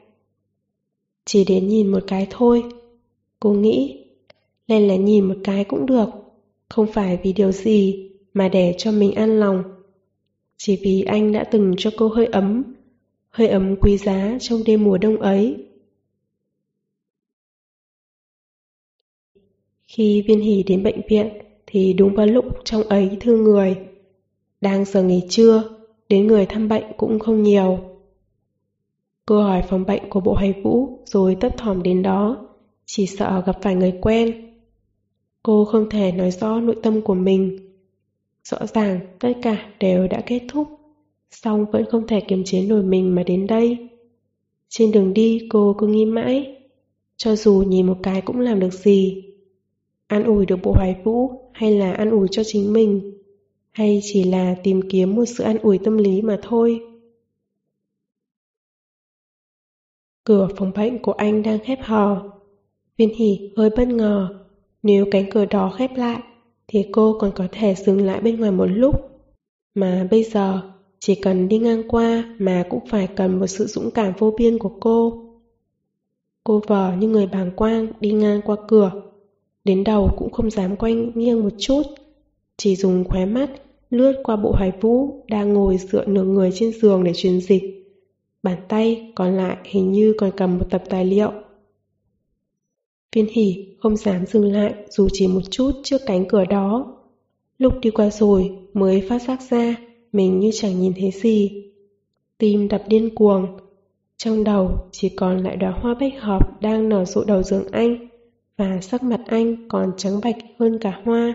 Chỉ 1.26 1.44
đến 1.44 1.68
nhìn 1.68 1.88
một 1.88 2.04
cái 2.06 2.26
thôi. 2.30 2.64
Cô 3.40 3.52
nghĩ, 3.52 4.04
lên 4.66 4.88
là 4.88 4.96
nhìn 4.96 5.24
một 5.24 5.34
cái 5.44 5.64
cũng 5.64 5.86
được. 5.86 6.08
Không 6.68 6.86
phải 6.92 7.18
vì 7.22 7.32
điều 7.32 7.52
gì, 7.52 8.10
mà 8.34 8.48
để 8.48 8.74
cho 8.78 8.92
mình 8.92 9.12
an 9.12 9.40
lòng. 9.40 9.62
Chỉ 10.56 10.76
vì 10.82 11.02
anh 11.02 11.32
đã 11.32 11.44
từng 11.44 11.74
cho 11.78 11.90
cô 11.96 12.08
hơi 12.08 12.26
ấm, 12.26 12.62
hơi 13.30 13.48
ấm 13.48 13.76
quý 13.76 13.96
giá 13.96 14.36
trong 14.40 14.64
đêm 14.66 14.84
mùa 14.84 14.98
đông 14.98 15.16
ấy. 15.16 15.56
Khi 19.86 20.22
viên 20.22 20.40
hỷ 20.40 20.62
đến 20.62 20.82
bệnh 20.82 21.00
viện 21.08 21.28
thì 21.66 21.92
đúng 21.92 22.14
vào 22.14 22.26
lúc 22.26 22.44
trong 22.64 22.82
ấy 22.82 23.16
thương 23.20 23.44
người. 23.44 23.76
Đang 24.60 24.84
giờ 24.84 25.02
nghỉ 25.02 25.22
trưa, 25.28 25.78
đến 26.08 26.26
người 26.26 26.46
thăm 26.46 26.68
bệnh 26.68 26.84
cũng 26.96 27.18
không 27.18 27.42
nhiều. 27.42 27.95
Cô 29.26 29.42
hỏi 29.42 29.62
phòng 29.68 29.84
bệnh 29.86 30.10
của 30.10 30.20
bộ 30.20 30.34
hài 30.34 30.52
vũ 30.62 30.98
rồi 31.04 31.36
tấp 31.40 31.56
thỏm 31.56 31.82
đến 31.82 32.02
đó, 32.02 32.48
chỉ 32.84 33.06
sợ 33.06 33.42
gặp 33.46 33.58
phải 33.62 33.74
người 33.74 33.92
quen. 34.00 34.54
Cô 35.42 35.64
không 35.64 35.90
thể 35.90 36.12
nói 36.12 36.30
rõ 36.30 36.60
nội 36.60 36.76
tâm 36.82 37.02
của 37.02 37.14
mình. 37.14 37.58
Rõ 38.44 38.58
ràng 38.74 39.00
tất 39.18 39.32
cả 39.42 39.72
đều 39.80 40.08
đã 40.08 40.20
kết 40.26 40.40
thúc, 40.48 40.68
song 41.30 41.66
vẫn 41.72 41.84
không 41.90 42.06
thể 42.06 42.20
kiềm 42.20 42.44
chế 42.44 42.62
nổi 42.62 42.82
mình 42.82 43.14
mà 43.14 43.22
đến 43.22 43.46
đây. 43.46 43.88
Trên 44.68 44.92
đường 44.92 45.14
đi 45.14 45.48
cô 45.50 45.74
cứ 45.78 45.86
nghĩ 45.86 46.04
mãi, 46.04 46.56
cho 47.16 47.36
dù 47.36 47.64
nhìn 47.66 47.86
một 47.86 47.96
cái 48.02 48.20
cũng 48.20 48.40
làm 48.40 48.60
được 48.60 48.72
gì. 48.72 49.24
An 50.06 50.24
ủi 50.24 50.46
được 50.46 50.58
bộ 50.62 50.72
hoài 50.72 50.96
vũ 51.04 51.30
hay 51.52 51.70
là 51.70 51.92
an 51.92 52.10
ủi 52.10 52.28
cho 52.30 52.42
chính 52.46 52.72
mình, 52.72 53.20
hay 53.72 54.00
chỉ 54.02 54.24
là 54.24 54.56
tìm 54.62 54.80
kiếm 54.90 55.14
một 55.14 55.24
sự 55.24 55.44
an 55.44 55.58
ủi 55.58 55.78
tâm 55.78 55.96
lý 55.96 56.22
mà 56.22 56.38
thôi. 56.42 56.80
Cửa 60.26 60.48
phòng 60.56 60.72
bệnh 60.74 60.98
của 61.02 61.12
anh 61.12 61.42
đang 61.42 61.58
khép 61.58 61.78
hờ. 61.82 62.30
Viên 62.96 63.14
hỉ 63.14 63.50
hơi 63.56 63.70
bất 63.76 63.88
ngờ. 63.88 64.28
Nếu 64.82 65.06
cánh 65.10 65.30
cửa 65.30 65.44
đó 65.44 65.74
khép 65.78 65.90
lại, 65.96 66.20
thì 66.68 66.86
cô 66.92 67.16
còn 67.20 67.30
có 67.34 67.46
thể 67.52 67.74
dừng 67.74 68.06
lại 68.06 68.20
bên 68.20 68.40
ngoài 68.40 68.50
một 68.50 68.66
lúc. 68.66 68.94
Mà 69.74 70.08
bây 70.10 70.22
giờ, 70.22 70.60
chỉ 70.98 71.14
cần 71.14 71.48
đi 71.48 71.58
ngang 71.58 71.88
qua 71.88 72.36
mà 72.38 72.64
cũng 72.70 72.86
phải 72.88 73.06
cần 73.06 73.40
một 73.40 73.46
sự 73.46 73.66
dũng 73.66 73.90
cảm 73.90 74.12
vô 74.18 74.34
biên 74.38 74.58
của 74.58 74.72
cô. 74.80 75.24
Cô 76.44 76.62
vờ 76.66 76.92
như 76.98 77.08
người 77.08 77.26
bàng 77.26 77.50
quang 77.56 77.86
đi 78.00 78.10
ngang 78.10 78.40
qua 78.44 78.56
cửa. 78.68 78.92
Đến 79.64 79.84
đầu 79.84 80.10
cũng 80.16 80.30
không 80.30 80.50
dám 80.50 80.76
quay 80.76 80.94
nghiêng 80.94 81.42
một 81.42 81.54
chút. 81.58 81.82
Chỉ 82.56 82.76
dùng 82.76 83.04
khóe 83.04 83.26
mắt 83.26 83.50
lướt 83.90 84.12
qua 84.24 84.36
bộ 84.36 84.52
hoài 84.52 84.72
vũ 84.80 85.24
đang 85.28 85.52
ngồi 85.52 85.76
dựa 85.76 86.04
nửa 86.06 86.24
người 86.24 86.50
trên 86.54 86.72
giường 86.72 87.04
để 87.04 87.12
truyền 87.14 87.40
dịch. 87.40 87.85
Bàn 88.46 88.58
tay 88.68 89.12
còn 89.14 89.36
lại 89.36 89.56
hình 89.64 89.92
như 89.92 90.14
còn 90.18 90.30
cầm 90.36 90.58
một 90.58 90.64
tập 90.70 90.82
tài 90.88 91.04
liệu. 91.04 91.32
Viên 93.16 93.26
hỉ 93.26 93.66
không 93.78 93.96
dám 93.96 94.26
dừng 94.26 94.52
lại 94.52 94.74
dù 94.88 95.08
chỉ 95.12 95.26
một 95.26 95.40
chút 95.50 95.70
trước 95.82 96.00
cánh 96.06 96.28
cửa 96.28 96.44
đó. 96.44 96.96
Lúc 97.58 97.72
đi 97.80 97.90
qua 97.90 98.10
rồi 98.10 98.58
mới 98.74 99.00
phát 99.08 99.22
giác 99.22 99.40
ra 99.50 99.74
mình 100.12 100.40
như 100.40 100.50
chẳng 100.54 100.80
nhìn 100.80 100.92
thấy 100.96 101.10
gì. 101.10 101.64
Tim 102.38 102.68
đập 102.68 102.82
điên 102.88 103.14
cuồng. 103.14 103.46
Trong 104.16 104.44
đầu 104.44 104.70
chỉ 104.92 105.08
còn 105.08 105.38
lại 105.38 105.56
đóa 105.56 105.70
hoa 105.70 105.94
bách 105.94 106.20
hợp 106.20 106.62
đang 106.62 106.88
nở 106.88 107.04
rộ 107.04 107.24
đầu 107.24 107.42
giường 107.42 107.64
anh 107.72 108.08
và 108.56 108.80
sắc 108.82 109.02
mặt 109.02 109.20
anh 109.26 109.68
còn 109.68 109.92
trắng 109.96 110.20
bạch 110.24 110.36
hơn 110.58 110.78
cả 110.80 111.00
hoa. 111.04 111.34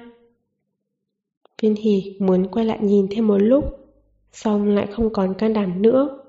Viên 1.61 1.75
hỉ 1.75 2.15
muốn 2.19 2.47
quay 2.47 2.65
lại 2.65 2.79
nhìn 2.81 3.07
thêm 3.11 3.27
một 3.27 3.37
lúc, 3.37 3.65
xong 4.31 4.75
lại 4.75 4.87
không 4.91 5.13
còn 5.13 5.33
can 5.33 5.53
đảm 5.53 5.81
nữa. 5.81 6.20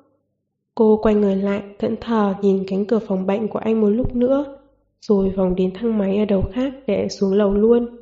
Cô 0.74 0.98
quay 1.02 1.14
người 1.14 1.36
lại, 1.36 1.62
thẫn 1.78 1.96
thờ 2.00 2.34
nhìn 2.42 2.64
cánh 2.66 2.86
cửa 2.86 2.98
phòng 2.98 3.26
bệnh 3.26 3.48
của 3.48 3.58
anh 3.58 3.80
một 3.80 3.88
lúc 3.88 4.16
nữa, 4.16 4.58
rồi 5.00 5.30
vòng 5.30 5.54
đến 5.54 5.70
thang 5.74 5.98
máy 5.98 6.18
ở 6.18 6.24
đầu 6.24 6.44
khác 6.52 6.72
để 6.86 7.08
xuống 7.08 7.32
lầu 7.32 7.54
luôn. 7.54 7.96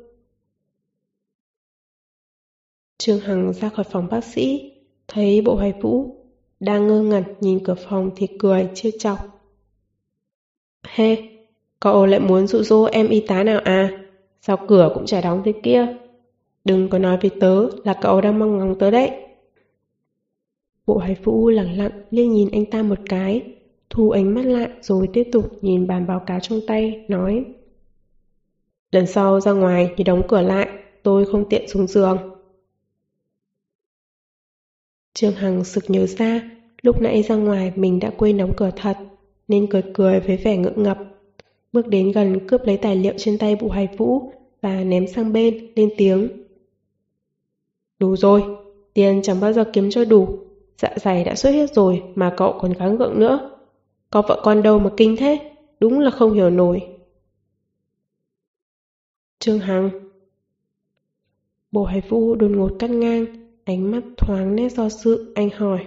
Trương 2.97 3.19
Hằng 3.19 3.53
ra 3.53 3.69
khỏi 3.69 3.85
phòng 3.91 4.07
bác 4.11 4.23
sĩ, 4.23 4.71
thấy 5.07 5.41
bộ 5.41 5.55
hoài 5.55 5.73
vũ, 5.81 6.15
đang 6.59 6.87
ngơ 6.87 7.01
ngẩn 7.01 7.23
nhìn 7.39 7.63
cửa 7.63 7.75
phòng 7.75 8.11
thì 8.15 8.27
cười, 8.39 8.69
chưa 8.75 8.89
chọc. 8.99 9.17
Hê, 10.83 11.15
hey, 11.15 11.29
cậu 11.79 12.05
lại 12.05 12.19
muốn 12.19 12.47
dụ 12.47 12.61
dỗ 12.63 12.83
em 12.83 13.09
y 13.09 13.19
tá 13.27 13.43
nào 13.43 13.59
à? 13.63 14.05
Sao 14.41 14.57
cửa 14.67 14.91
cũng 14.93 15.05
chả 15.05 15.21
đóng 15.21 15.41
thế 15.45 15.53
kia? 15.63 15.87
Đừng 16.63 16.89
có 16.89 16.99
nói 16.99 17.17
với 17.21 17.31
tớ 17.39 17.65
là 17.83 17.93
cậu 18.01 18.21
đang 18.21 18.39
mong 18.39 18.57
ngóng 18.57 18.79
tớ 18.79 18.91
đấy. 18.91 19.11
Bộ 20.85 20.97
hải 20.97 21.15
phụ 21.23 21.49
lặng 21.49 21.77
lặng 21.77 21.91
liếc 22.11 22.27
nhìn 22.27 22.49
anh 22.51 22.65
ta 22.65 22.83
một 22.83 22.99
cái, 23.09 23.43
thu 23.89 24.09
ánh 24.09 24.35
mắt 24.35 24.45
lại 24.45 24.69
rồi 24.81 25.09
tiếp 25.13 25.29
tục 25.31 25.63
nhìn 25.63 25.87
bàn 25.87 26.07
báo 26.07 26.19
cáo 26.19 26.39
trong 26.39 26.59
tay, 26.67 27.05
nói 27.07 27.45
Lần 28.91 29.07
sau 29.07 29.41
ra 29.41 29.51
ngoài 29.51 29.89
thì 29.97 30.03
đóng 30.03 30.21
cửa 30.27 30.41
lại, 30.41 30.69
tôi 31.03 31.25
không 31.25 31.49
tiện 31.49 31.67
xuống 31.67 31.87
giường. 31.87 32.17
Trương 35.13 35.33
Hằng 35.33 35.63
sực 35.63 35.83
nhớ 35.87 36.05
ra, 36.05 36.51
lúc 36.81 37.01
nãy 37.01 37.23
ra 37.23 37.35
ngoài 37.35 37.73
mình 37.75 37.99
đã 37.99 38.11
quên 38.17 38.37
đóng 38.37 38.53
cửa 38.57 38.71
thật, 38.75 38.97
nên 39.47 39.67
cười 39.69 39.83
cười 39.93 40.19
với 40.19 40.37
vẻ 40.37 40.57
ngượng 40.57 40.83
ngập. 40.83 40.97
Bước 41.73 41.87
đến 41.87 42.11
gần 42.11 42.47
cướp 42.47 42.61
lấy 42.65 42.77
tài 42.77 42.95
liệu 42.95 43.13
trên 43.17 43.37
tay 43.37 43.55
bộ 43.55 43.69
hải 43.69 43.87
vũ 43.97 44.31
và 44.61 44.83
ném 44.83 45.07
sang 45.07 45.33
bên, 45.33 45.71
lên 45.75 45.89
tiếng. 45.97 46.29
Đủ 47.99 48.15
rồi, 48.15 48.43
tiền 48.93 49.21
chẳng 49.23 49.39
bao 49.39 49.53
giờ 49.53 49.63
kiếm 49.73 49.89
cho 49.89 50.05
đủ, 50.05 50.39
Dạ 50.81 50.89
dày 50.95 51.23
đã 51.23 51.35
xuất 51.35 51.51
hết 51.51 51.73
rồi 51.73 52.03
mà 52.15 52.33
cậu 52.37 52.57
còn 52.59 52.73
gắng 52.73 52.97
gượng 52.97 53.19
nữa. 53.19 53.57
Có 54.09 54.21
vợ 54.21 54.41
con 54.43 54.63
đâu 54.63 54.79
mà 54.79 54.89
kinh 54.97 55.15
thế, 55.17 55.51
đúng 55.79 55.99
là 55.99 56.11
không 56.11 56.33
hiểu 56.33 56.49
nổi. 56.49 56.81
Trương 59.39 59.59
Hằng 59.59 59.89
Bộ 61.71 61.83
Hải 61.83 62.01
Vũ 62.01 62.35
đột 62.35 62.51
ngột 62.51 62.71
cắt 62.79 62.89
ngang, 62.89 63.25
ánh 63.63 63.91
mắt 63.91 64.03
thoáng 64.17 64.55
nét 64.55 64.69
do 64.69 64.89
sự, 64.89 65.33
anh 65.35 65.49
hỏi. 65.49 65.85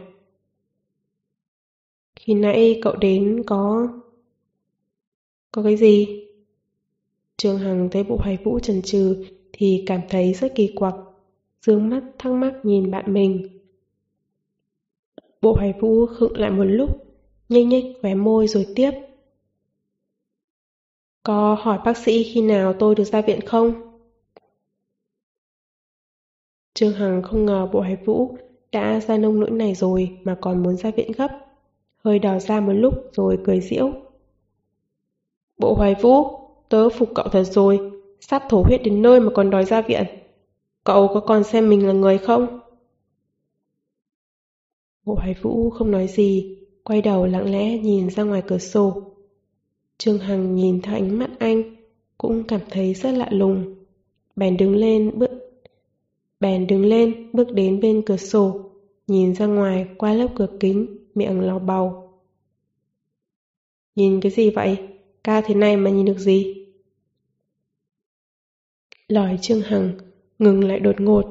Khi 2.17 2.35
nãy 2.35 2.81
cậu 2.83 2.97
đến 2.97 3.43
có... 3.47 3.89
Có 5.53 5.63
cái 5.63 5.77
gì? 5.77 6.27
Trương 7.37 7.59
Hằng 7.59 7.89
thấy 7.91 8.05
bộ 8.05 8.17
Hải 8.17 8.39
Vũ 8.45 8.59
chần 8.59 8.83
chừ 8.83 9.25
thì 9.53 9.85
cảm 9.87 10.01
thấy 10.09 10.35
rất 10.35 10.55
kỳ 10.55 10.73
quặc, 10.77 10.95
dương 11.61 11.89
mắt 11.89 12.03
thắc 12.19 12.33
mắc 12.33 12.55
nhìn 12.63 12.91
bạn 12.91 13.13
mình. 13.13 13.55
Bộ 15.45 15.53
hoài 15.53 15.75
vũ 15.81 16.07
khựng 16.07 16.37
lại 16.37 16.51
một 16.51 16.65
lúc, 16.65 16.91
nhanh 17.49 17.69
nhích 17.69 17.85
khóe 18.01 18.15
môi 18.15 18.47
rồi 18.47 18.67
tiếp. 18.75 18.91
Có 21.23 21.57
hỏi 21.61 21.79
bác 21.85 21.97
sĩ 21.97 22.25
khi 22.25 22.43
nào 22.43 22.73
tôi 22.73 22.95
được 22.95 23.05
ra 23.05 23.21
viện 23.21 23.41
không? 23.41 23.99
Trương 26.75 26.93
Hằng 26.93 27.23
không 27.23 27.47
ngờ 27.47 27.69
bộ 27.73 27.81
hải 27.81 27.97
vũ 27.97 28.37
đã 28.73 29.01
ra 29.01 29.17
nông 29.17 29.41
nỗi 29.41 29.51
này 29.51 29.75
rồi 29.75 30.19
mà 30.25 30.37
còn 30.41 30.63
muốn 30.63 30.77
ra 30.77 30.91
viện 30.91 31.13
gấp. 31.13 31.29
Hơi 32.05 32.19
đào 32.19 32.39
ra 32.39 32.61
một 32.61 32.73
lúc 32.73 32.95
rồi 33.13 33.39
cười 33.45 33.61
diễu. 33.61 33.93
Bộ 35.59 35.75
hoài 35.75 35.95
vũ, 35.95 36.39
tớ 36.69 36.89
phục 36.89 37.09
cậu 37.15 37.29
thật 37.29 37.45
rồi, 37.45 37.93
sắp 38.21 38.43
thổ 38.49 38.63
huyết 38.63 38.83
đến 38.83 39.03
nơi 39.03 39.21
mà 39.21 39.31
còn 39.35 39.51
đòi 39.51 39.65
ra 39.65 39.83
viện. 39.83 40.05
Cậu 40.85 41.09
có 41.09 41.21
còn 41.21 41.45
xem 41.45 41.69
mình 41.69 41.87
là 41.87 41.93
người 41.93 42.19
không? 42.19 42.61
Bộ 45.05 45.15
Hoài 45.15 45.35
Vũ 45.43 45.71
không 45.71 45.91
nói 45.91 46.09
gì, 46.09 46.57
quay 46.85 47.03
đầu 47.03 47.27
lặng 47.27 47.51
lẽ 47.51 47.79
nhìn 47.79 48.11
ra 48.11 48.23
ngoài 48.23 48.43
cửa 48.47 48.59
sổ. 48.59 49.03
Trương 49.99 50.19
Hằng 50.19 50.55
nhìn 50.55 50.83
theo 50.83 50.95
ánh 50.95 51.19
mắt 51.19 51.31
anh, 51.39 51.77
cũng 52.19 52.45
cảm 52.45 52.61
thấy 52.71 52.95
rất 52.95 53.11
lạ 53.11 53.29
lùng. 53.31 53.75
Bèn 54.37 54.57
đứng 54.57 54.77
lên 54.77 55.19
bước 55.19 55.31
Bèn 56.41 56.67
đứng 56.67 56.85
lên, 56.85 57.31
bước 57.33 57.53
đến 57.53 57.81
bên 57.81 58.03
cửa 58.07 58.17
sổ, 58.17 58.71
nhìn 59.07 59.35
ra 59.35 59.47
ngoài 59.47 59.87
qua 59.99 60.15
lớp 60.15 60.29
cửa 60.35 60.49
kính, 60.61 60.99
miệng 61.15 61.41
lò 61.41 61.59
bầu. 61.59 62.13
Nhìn 63.97 64.21
cái 64.21 64.33
gì 64.33 64.51
vậy? 64.51 64.77
Cao 65.25 65.43
thế 65.47 65.55
này 65.55 65.77
mà 65.77 65.91
nhìn 65.91 66.05
được 66.05 66.19
gì? 66.19 66.67
Lời 69.09 69.39
Trương 69.43 69.61
Hằng 69.61 69.93
ngừng 70.39 70.65
lại 70.65 70.81
đột 70.81 71.01
ngột, 71.01 71.25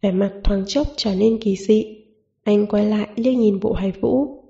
vẻ 0.00 0.12
mặt 0.12 0.40
thoáng 0.44 0.64
chốc 0.66 0.86
trở 0.96 1.14
nên 1.14 1.38
kỳ 1.40 1.56
dị. 1.56 1.99
Anh 2.42 2.66
quay 2.66 2.86
lại 2.86 3.08
liếc 3.16 3.34
nhìn 3.34 3.60
bộ 3.60 3.72
hải 3.72 3.92
vũ. 3.92 4.44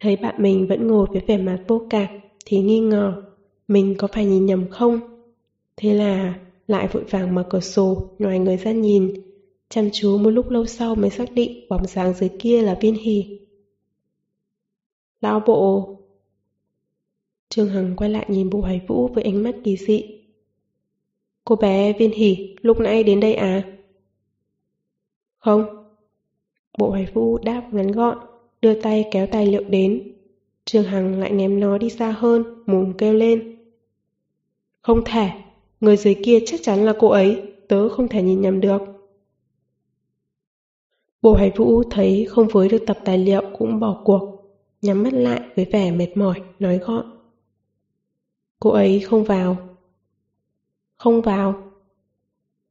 Thấy 0.00 0.16
bạn 0.16 0.34
mình 0.38 0.66
vẫn 0.66 0.86
ngồi 0.86 1.06
với 1.12 1.22
vẻ 1.26 1.38
mặt 1.38 1.64
vô 1.68 1.86
cảm 1.90 2.06
thì 2.46 2.60
nghi 2.60 2.80
ngờ 2.80 3.22
mình 3.68 3.94
có 3.98 4.06
phải 4.06 4.24
nhìn 4.24 4.46
nhầm 4.46 4.68
không? 4.70 5.00
Thế 5.76 5.94
là 5.94 6.40
lại 6.66 6.88
vội 6.92 7.04
vàng 7.10 7.34
mở 7.34 7.46
cửa 7.50 7.60
sổ, 7.60 8.10
ngoài 8.18 8.38
người 8.38 8.56
ra 8.56 8.72
nhìn. 8.72 9.14
Chăm 9.68 9.90
chú 9.92 10.18
một 10.18 10.30
lúc 10.30 10.50
lâu 10.50 10.66
sau 10.66 10.94
mới 10.94 11.10
xác 11.10 11.32
định 11.32 11.66
bóng 11.68 11.86
dáng 11.86 12.14
dưới 12.14 12.30
kia 12.38 12.62
là 12.62 12.78
viên 12.80 12.94
hỉ. 12.94 13.40
Lão 15.20 15.40
bộ... 15.40 15.88
Trương 17.48 17.68
Hằng 17.68 17.96
quay 17.96 18.10
lại 18.10 18.26
nhìn 18.28 18.50
bộ 18.50 18.60
hoài 18.60 18.80
vũ 18.88 19.08
với 19.08 19.24
ánh 19.24 19.42
mắt 19.42 19.54
kỳ 19.64 19.76
dị. 19.76 20.04
Cô 21.44 21.56
bé 21.56 21.92
viên 21.92 22.10
hỉ, 22.10 22.56
lúc 22.62 22.80
nãy 22.80 23.02
đến 23.02 23.20
đây 23.20 23.34
à? 23.34 23.78
Không. 25.38 25.81
Bộ 26.78 26.90
hoài 26.90 27.06
Phu 27.14 27.38
đáp 27.38 27.68
ngắn 27.72 27.92
gọn, 27.92 28.18
đưa 28.62 28.80
tay 28.80 29.08
kéo 29.10 29.26
tài 29.26 29.46
liệu 29.46 29.64
đến. 29.64 30.12
Trương 30.64 30.84
Hằng 30.84 31.20
lại 31.20 31.30
ném 31.30 31.60
nó 31.60 31.78
đi 31.78 31.90
xa 31.90 32.10
hơn, 32.10 32.62
mồm 32.66 32.92
kêu 32.98 33.14
lên. 33.14 33.56
Không 34.80 35.02
thể, 35.04 35.30
người 35.80 35.96
dưới 35.96 36.16
kia 36.24 36.38
chắc 36.46 36.60
chắn 36.62 36.84
là 36.84 36.94
cô 36.98 37.08
ấy, 37.08 37.42
tớ 37.68 37.88
không 37.88 38.08
thể 38.08 38.22
nhìn 38.22 38.40
nhầm 38.40 38.60
được. 38.60 38.82
Bộ 41.22 41.34
Hải 41.34 41.52
Vũ 41.56 41.82
thấy 41.82 42.26
không 42.30 42.48
với 42.48 42.68
được 42.68 42.84
tập 42.86 42.98
tài 43.04 43.18
liệu 43.18 43.42
cũng 43.58 43.80
bỏ 43.80 44.02
cuộc, 44.04 44.42
nhắm 44.82 45.02
mắt 45.02 45.12
lại 45.12 45.40
với 45.56 45.64
vẻ 45.64 45.90
mệt 45.90 46.16
mỏi, 46.16 46.42
nói 46.58 46.78
gọn. 46.78 47.18
Cô 48.60 48.70
ấy 48.70 49.00
không 49.00 49.24
vào. 49.24 49.56
Không 50.96 51.22
vào. 51.22 51.62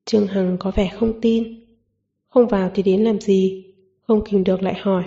Trương 0.05 0.27
Hằng 0.27 0.57
có 0.59 0.71
vẻ 0.71 0.91
không 0.99 1.21
tin. 1.21 1.65
Không 2.27 2.47
vào 2.47 2.71
thì 2.73 2.83
đến 2.83 3.03
làm 3.03 3.21
gì? 3.21 3.70
Không 4.11 4.23
kìm 4.23 4.43
được 4.43 4.63
lại 4.63 4.73
hỏi. 4.81 5.03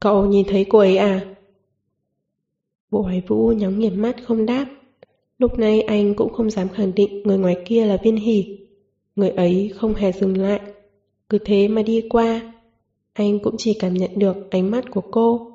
Cậu 0.00 0.26
nhìn 0.26 0.46
thấy 0.48 0.66
cô 0.68 0.78
ấy 0.78 0.96
à? 0.96 1.34
Bộ 2.90 3.02
Hoài 3.02 3.22
Vũ 3.26 3.52
nhắm 3.52 3.78
nghiền 3.78 4.00
mắt 4.00 4.16
không 4.24 4.46
đáp. 4.46 4.66
Lúc 5.38 5.58
này 5.58 5.80
anh 5.80 6.14
cũng 6.14 6.32
không 6.32 6.50
dám 6.50 6.68
khẳng 6.68 6.94
định 6.94 7.22
người 7.22 7.38
ngoài 7.38 7.56
kia 7.64 7.86
là 7.86 7.96
viên 8.02 8.16
hỉ 8.16 8.58
Người 9.16 9.30
ấy 9.30 9.72
không 9.76 9.94
hề 9.94 10.12
dừng 10.12 10.38
lại. 10.38 10.60
Cứ 11.28 11.38
thế 11.38 11.68
mà 11.68 11.82
đi 11.82 12.06
qua. 12.10 12.52
Anh 13.12 13.38
cũng 13.38 13.54
chỉ 13.58 13.74
cảm 13.74 13.94
nhận 13.94 14.10
được 14.16 14.50
ánh 14.50 14.70
mắt 14.70 14.90
của 14.90 15.02
cô. 15.10 15.52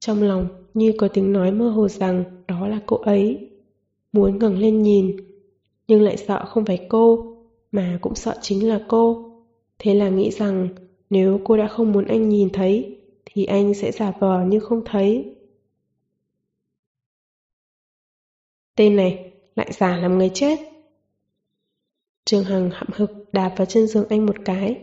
Trong 0.00 0.22
lòng 0.22 0.46
như 0.74 0.92
có 0.98 1.08
tiếng 1.08 1.32
nói 1.32 1.52
mơ 1.52 1.68
hồ 1.68 1.88
rằng 1.88 2.24
đó 2.48 2.68
là 2.68 2.80
cô 2.86 2.96
ấy. 2.96 3.50
Muốn 4.12 4.38
ngẩng 4.38 4.58
lên 4.58 4.82
nhìn, 4.82 5.16
nhưng 5.88 6.02
lại 6.02 6.16
sợ 6.16 6.44
không 6.44 6.64
phải 6.64 6.86
cô, 6.88 7.36
mà 7.72 7.98
cũng 8.02 8.14
sợ 8.14 8.34
chính 8.42 8.68
là 8.68 8.84
cô. 8.88 9.32
Thế 9.78 9.94
là 9.94 10.08
nghĩ 10.08 10.30
rằng 10.30 10.68
nếu 11.10 11.40
cô 11.44 11.56
đã 11.56 11.68
không 11.68 11.92
muốn 11.92 12.04
anh 12.04 12.28
nhìn 12.28 12.50
thấy, 12.52 12.98
thì 13.24 13.44
anh 13.44 13.74
sẽ 13.74 13.92
giả 13.92 14.12
vờ 14.18 14.44
như 14.44 14.60
không 14.60 14.82
thấy. 14.84 15.36
Tên 18.74 18.96
này 18.96 19.32
lại 19.56 19.72
giả 19.72 19.96
làm 19.96 20.18
người 20.18 20.30
chết. 20.34 20.58
Trương 22.24 22.44
Hằng 22.44 22.70
hậm 22.70 22.88
hực 22.94 23.10
đạp 23.32 23.54
vào 23.56 23.66
chân 23.66 23.86
giường 23.86 24.06
anh 24.08 24.26
một 24.26 24.36
cái. 24.44 24.80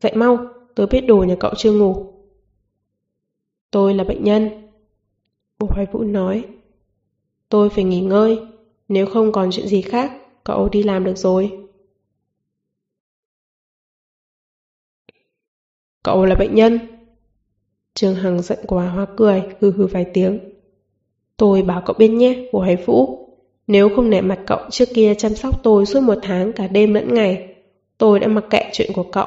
Dậy 0.00 0.12
mau, 0.14 0.38
tôi 0.74 0.86
biết 0.86 1.00
đồ 1.00 1.24
nhà 1.24 1.36
cậu 1.40 1.50
chưa 1.56 1.72
ngủ. 1.72 2.12
Tôi 3.70 3.94
là 3.94 4.04
bệnh 4.04 4.24
nhân. 4.24 4.68
Bộ 5.58 5.68
Hoài 5.70 5.86
Vũ 5.92 6.02
nói. 6.02 6.44
Tôi 7.48 7.70
phải 7.70 7.84
nghỉ 7.84 8.00
ngơi, 8.00 8.40
nếu 8.88 9.06
không 9.06 9.32
còn 9.32 9.50
chuyện 9.52 9.66
gì 9.66 9.82
khác, 9.82 10.12
cậu 10.44 10.68
đi 10.68 10.82
làm 10.82 11.04
được 11.04 11.18
rồi. 11.18 11.61
Cậu 16.02 16.24
là 16.24 16.34
bệnh 16.34 16.54
nhân. 16.54 16.78
Trương 17.94 18.14
Hằng 18.14 18.42
giận 18.42 18.58
quá 18.66 18.88
hoa 18.88 19.06
cười, 19.16 19.42
hừ 19.60 19.72
hừ 19.72 19.86
vài 19.86 20.06
tiếng. 20.14 20.38
Tôi 21.36 21.62
bảo 21.62 21.82
cậu 21.86 21.96
biết 21.98 22.08
nhé, 22.08 22.48
Hồ 22.52 22.60
Hải 22.60 22.76
Vũ. 22.76 23.28
Nếu 23.66 23.88
không 23.96 24.10
nể 24.10 24.20
mặt 24.20 24.40
cậu 24.46 24.58
trước 24.70 24.88
kia 24.94 25.14
chăm 25.14 25.34
sóc 25.34 25.62
tôi 25.62 25.86
suốt 25.86 26.00
một 26.00 26.18
tháng 26.22 26.52
cả 26.52 26.66
đêm 26.66 26.94
lẫn 26.94 27.14
ngày, 27.14 27.54
tôi 27.98 28.20
đã 28.20 28.28
mặc 28.28 28.44
kệ 28.50 28.70
chuyện 28.72 28.90
của 28.94 29.06
cậu. 29.12 29.26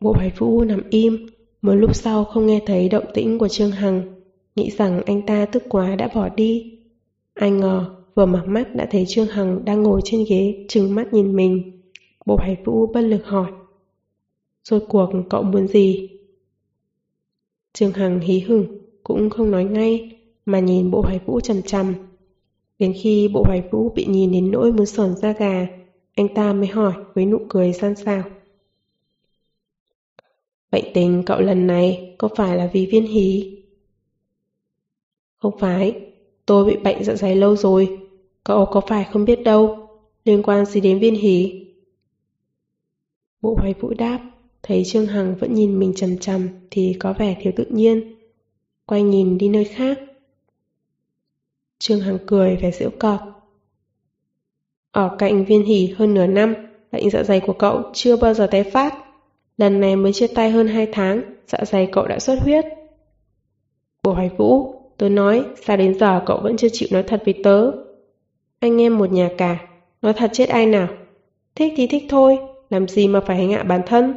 Bộ 0.00 0.12
Hải 0.12 0.30
Vũ 0.38 0.64
nằm 0.64 0.82
im, 0.90 1.26
một 1.62 1.72
lúc 1.72 1.94
sau 1.94 2.24
không 2.24 2.46
nghe 2.46 2.60
thấy 2.66 2.88
động 2.88 3.04
tĩnh 3.14 3.38
của 3.38 3.48
Trương 3.48 3.70
Hằng, 3.70 4.22
nghĩ 4.56 4.70
rằng 4.70 5.02
anh 5.06 5.26
ta 5.26 5.46
tức 5.46 5.62
quá 5.68 5.96
đã 5.96 6.08
bỏ 6.14 6.28
đi. 6.28 6.78
Ai 7.34 7.50
ngờ, 7.50 7.96
vừa 8.14 8.26
mở 8.26 8.42
mắt 8.46 8.74
đã 8.74 8.86
thấy 8.90 9.04
Trương 9.08 9.26
Hằng 9.26 9.64
đang 9.64 9.82
ngồi 9.82 10.00
trên 10.04 10.24
ghế, 10.28 10.66
trừng 10.68 10.94
mắt 10.94 11.12
nhìn 11.12 11.36
mình. 11.36 11.83
Bộ 12.24 12.36
Hải 12.36 12.56
Vũ 12.64 12.86
bất 12.86 13.00
lực 13.00 13.24
hỏi. 13.24 13.52
Rốt 14.64 14.82
cuộc 14.88 15.10
cậu 15.30 15.42
muốn 15.42 15.68
gì? 15.68 16.10
Trương 17.72 17.92
Hằng 17.92 18.20
hí 18.20 18.40
hửng, 18.40 18.66
cũng 19.02 19.30
không 19.30 19.50
nói 19.50 19.64
ngay, 19.64 20.18
mà 20.46 20.58
nhìn 20.58 20.90
bộ 20.90 21.00
Hoài 21.00 21.20
Vũ 21.26 21.40
chằm 21.40 21.62
chằm. 21.62 21.94
Đến 22.78 22.94
khi 23.02 23.28
bộ 23.28 23.42
Hoài 23.46 23.62
Vũ 23.70 23.92
bị 23.94 24.06
nhìn 24.06 24.32
đến 24.32 24.50
nỗi 24.50 24.72
muốn 24.72 24.86
sờn 24.86 25.16
da 25.16 25.32
gà, 25.32 25.66
anh 26.14 26.34
ta 26.34 26.52
mới 26.52 26.66
hỏi 26.66 26.92
với 27.14 27.26
nụ 27.26 27.38
cười 27.48 27.72
san 27.72 27.96
xào. 27.96 28.22
Bệnh 30.70 30.84
tình 30.94 31.22
cậu 31.26 31.40
lần 31.40 31.66
này 31.66 32.14
có 32.18 32.28
phải 32.36 32.56
là 32.56 32.70
vì 32.72 32.86
viên 32.86 33.06
hí? 33.06 33.58
Không 35.36 35.58
phải, 35.58 36.00
tôi 36.46 36.64
bị 36.64 36.76
bệnh 36.76 37.04
dạ 37.04 37.14
dày 37.14 37.36
lâu 37.36 37.56
rồi, 37.56 37.98
cậu 38.44 38.66
có 38.66 38.80
phải 38.80 39.04
không 39.04 39.24
biết 39.24 39.42
đâu, 39.44 39.88
liên 40.24 40.42
quan 40.42 40.66
gì 40.66 40.80
đến 40.80 40.98
viên 40.98 41.14
hí? 41.14 41.64
Bộ 43.44 43.54
Hoài 43.58 43.74
Vũ 43.80 43.94
đáp. 43.98 44.20
Thấy 44.62 44.84
Trương 44.84 45.06
Hằng 45.06 45.34
vẫn 45.34 45.54
nhìn 45.54 45.78
mình 45.78 45.92
chầm 45.96 46.18
chầm 46.18 46.48
thì 46.70 46.96
có 47.00 47.12
vẻ 47.12 47.36
thiếu 47.40 47.52
tự 47.56 47.64
nhiên. 47.64 48.14
Quay 48.86 49.02
nhìn 49.02 49.38
đi 49.38 49.48
nơi 49.48 49.64
khác. 49.64 49.98
Trương 51.78 52.00
Hằng 52.00 52.18
cười 52.26 52.56
vẻ 52.56 52.70
giễu 52.70 52.90
cọt. 52.98 53.20
Ở 54.92 55.16
cạnh 55.18 55.44
viên 55.44 55.64
hỉ 55.64 55.94
hơn 55.96 56.14
nửa 56.14 56.26
năm, 56.26 56.54
bệnh 56.92 57.10
dạ 57.10 57.22
dày 57.22 57.40
của 57.40 57.52
cậu 57.52 57.82
chưa 57.92 58.16
bao 58.16 58.34
giờ 58.34 58.46
tái 58.46 58.64
phát. 58.64 58.94
Lần 59.56 59.80
này 59.80 59.96
mới 59.96 60.12
chia 60.12 60.26
tay 60.26 60.50
hơn 60.50 60.68
hai 60.68 60.88
tháng, 60.92 61.22
dạ 61.46 61.58
dày 61.64 61.88
cậu 61.92 62.06
đã 62.06 62.18
xuất 62.18 62.38
huyết. 62.42 62.64
Bộ 64.02 64.12
Hoài 64.12 64.30
Vũ, 64.36 64.74
tôi 64.96 65.10
nói, 65.10 65.44
sao 65.66 65.76
đến 65.76 65.98
giờ 65.98 66.22
cậu 66.26 66.40
vẫn 66.42 66.56
chưa 66.56 66.68
chịu 66.72 66.88
nói 66.92 67.02
thật 67.02 67.22
với 67.24 67.34
tớ? 67.44 67.70
Anh 68.60 68.80
em 68.80 68.98
một 68.98 69.12
nhà 69.12 69.30
cả, 69.38 69.58
nói 70.02 70.12
thật 70.12 70.30
chết 70.32 70.48
ai 70.48 70.66
nào? 70.66 70.88
Thích 71.54 71.72
thì 71.76 71.86
thích 71.86 72.04
thôi, 72.08 72.38
làm 72.70 72.88
gì 72.88 73.08
mà 73.08 73.20
phải 73.20 73.36
hành 73.36 73.52
hạ 73.52 73.62
bản 73.62 73.80
thân? 73.86 74.14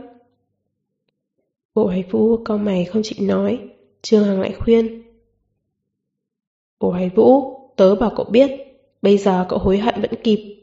Bộ 1.75 1.87
Hải 1.87 2.03
Vũ 2.11 2.37
cau 2.37 2.57
mày 2.57 2.85
không 2.85 3.01
chịu 3.03 3.27
nói, 3.27 3.59
Trương 4.01 4.23
Hằng 4.23 4.41
lại 4.41 4.53
khuyên. 4.59 5.03
Bộ 6.79 6.91
Hải 6.91 7.09
Vũ, 7.09 7.59
tớ 7.75 7.95
bảo 7.95 8.11
cậu 8.15 8.25
biết, 8.25 8.51
bây 9.01 9.17
giờ 9.17 9.45
cậu 9.49 9.59
hối 9.59 9.77
hận 9.77 10.01
vẫn 10.01 10.11
kịp. 10.23 10.57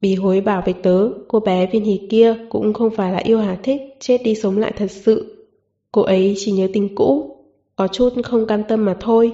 Bì 0.00 0.14
hối 0.14 0.40
bảo 0.40 0.62
với 0.64 0.74
tớ, 0.74 1.08
cô 1.28 1.40
bé 1.40 1.66
viên 1.66 1.84
hì 1.84 2.00
kia 2.10 2.34
cũng 2.48 2.72
không 2.72 2.90
phải 2.90 3.12
là 3.12 3.18
yêu 3.18 3.38
Hà 3.38 3.58
thích, 3.62 3.80
chết 4.00 4.18
đi 4.24 4.34
sống 4.34 4.58
lại 4.58 4.72
thật 4.76 4.90
sự. 4.90 5.46
Cô 5.92 6.02
ấy 6.02 6.34
chỉ 6.36 6.52
nhớ 6.52 6.68
tình 6.72 6.94
cũ, 6.94 7.36
có 7.76 7.88
chút 7.88 8.12
không 8.24 8.46
cam 8.46 8.62
tâm 8.64 8.84
mà 8.84 8.96
thôi. 9.00 9.32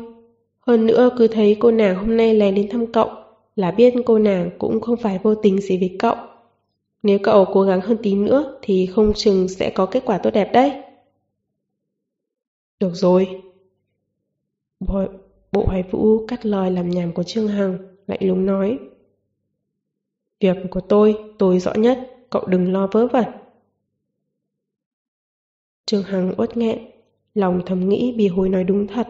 Hơn 0.60 0.86
nữa 0.86 1.10
cứ 1.18 1.28
thấy 1.28 1.56
cô 1.60 1.70
nàng 1.70 1.96
hôm 1.96 2.16
nay 2.16 2.34
lén 2.34 2.54
đến 2.54 2.68
thăm 2.68 2.86
cậu, 2.86 3.08
là 3.56 3.70
biết 3.70 3.94
cô 4.06 4.18
nàng 4.18 4.50
cũng 4.58 4.80
không 4.80 4.96
phải 4.96 5.18
vô 5.22 5.34
tình 5.34 5.60
gì 5.60 5.78
với 5.78 5.96
cậu. 5.98 6.14
Nếu 7.04 7.18
cậu 7.22 7.44
cố 7.44 7.62
gắng 7.62 7.80
hơn 7.80 7.96
tí 8.02 8.14
nữa 8.14 8.58
thì 8.62 8.86
không 8.86 9.12
chừng 9.14 9.48
sẽ 9.48 9.70
có 9.70 9.86
kết 9.86 10.02
quả 10.06 10.18
tốt 10.18 10.30
đẹp 10.30 10.50
đấy. 10.52 10.82
Được 12.80 12.94
rồi. 12.94 13.42
Bộ, 14.80 15.04
bộ 15.52 15.64
hoài 15.66 15.82
vũ 15.82 16.26
cắt 16.26 16.46
lời 16.46 16.70
làm 16.70 16.90
nhảm 16.90 17.12
của 17.12 17.22
Trương 17.22 17.48
Hằng, 17.48 17.78
lạnh 18.06 18.18
lùng 18.22 18.46
nói. 18.46 18.78
Việc 20.40 20.56
của 20.70 20.80
tôi, 20.80 21.18
tôi 21.38 21.60
rõ 21.60 21.72
nhất, 21.74 22.16
cậu 22.30 22.44
đừng 22.46 22.72
lo 22.72 22.86
vớ 22.92 23.06
vẩn. 23.06 23.24
Trương 25.86 26.02
Hằng 26.02 26.34
uất 26.36 26.56
nghẹn, 26.56 26.78
lòng 27.34 27.62
thầm 27.66 27.88
nghĩ 27.88 28.14
bì 28.18 28.28
hối 28.28 28.48
nói 28.48 28.64
đúng 28.64 28.86
thật. 28.86 29.08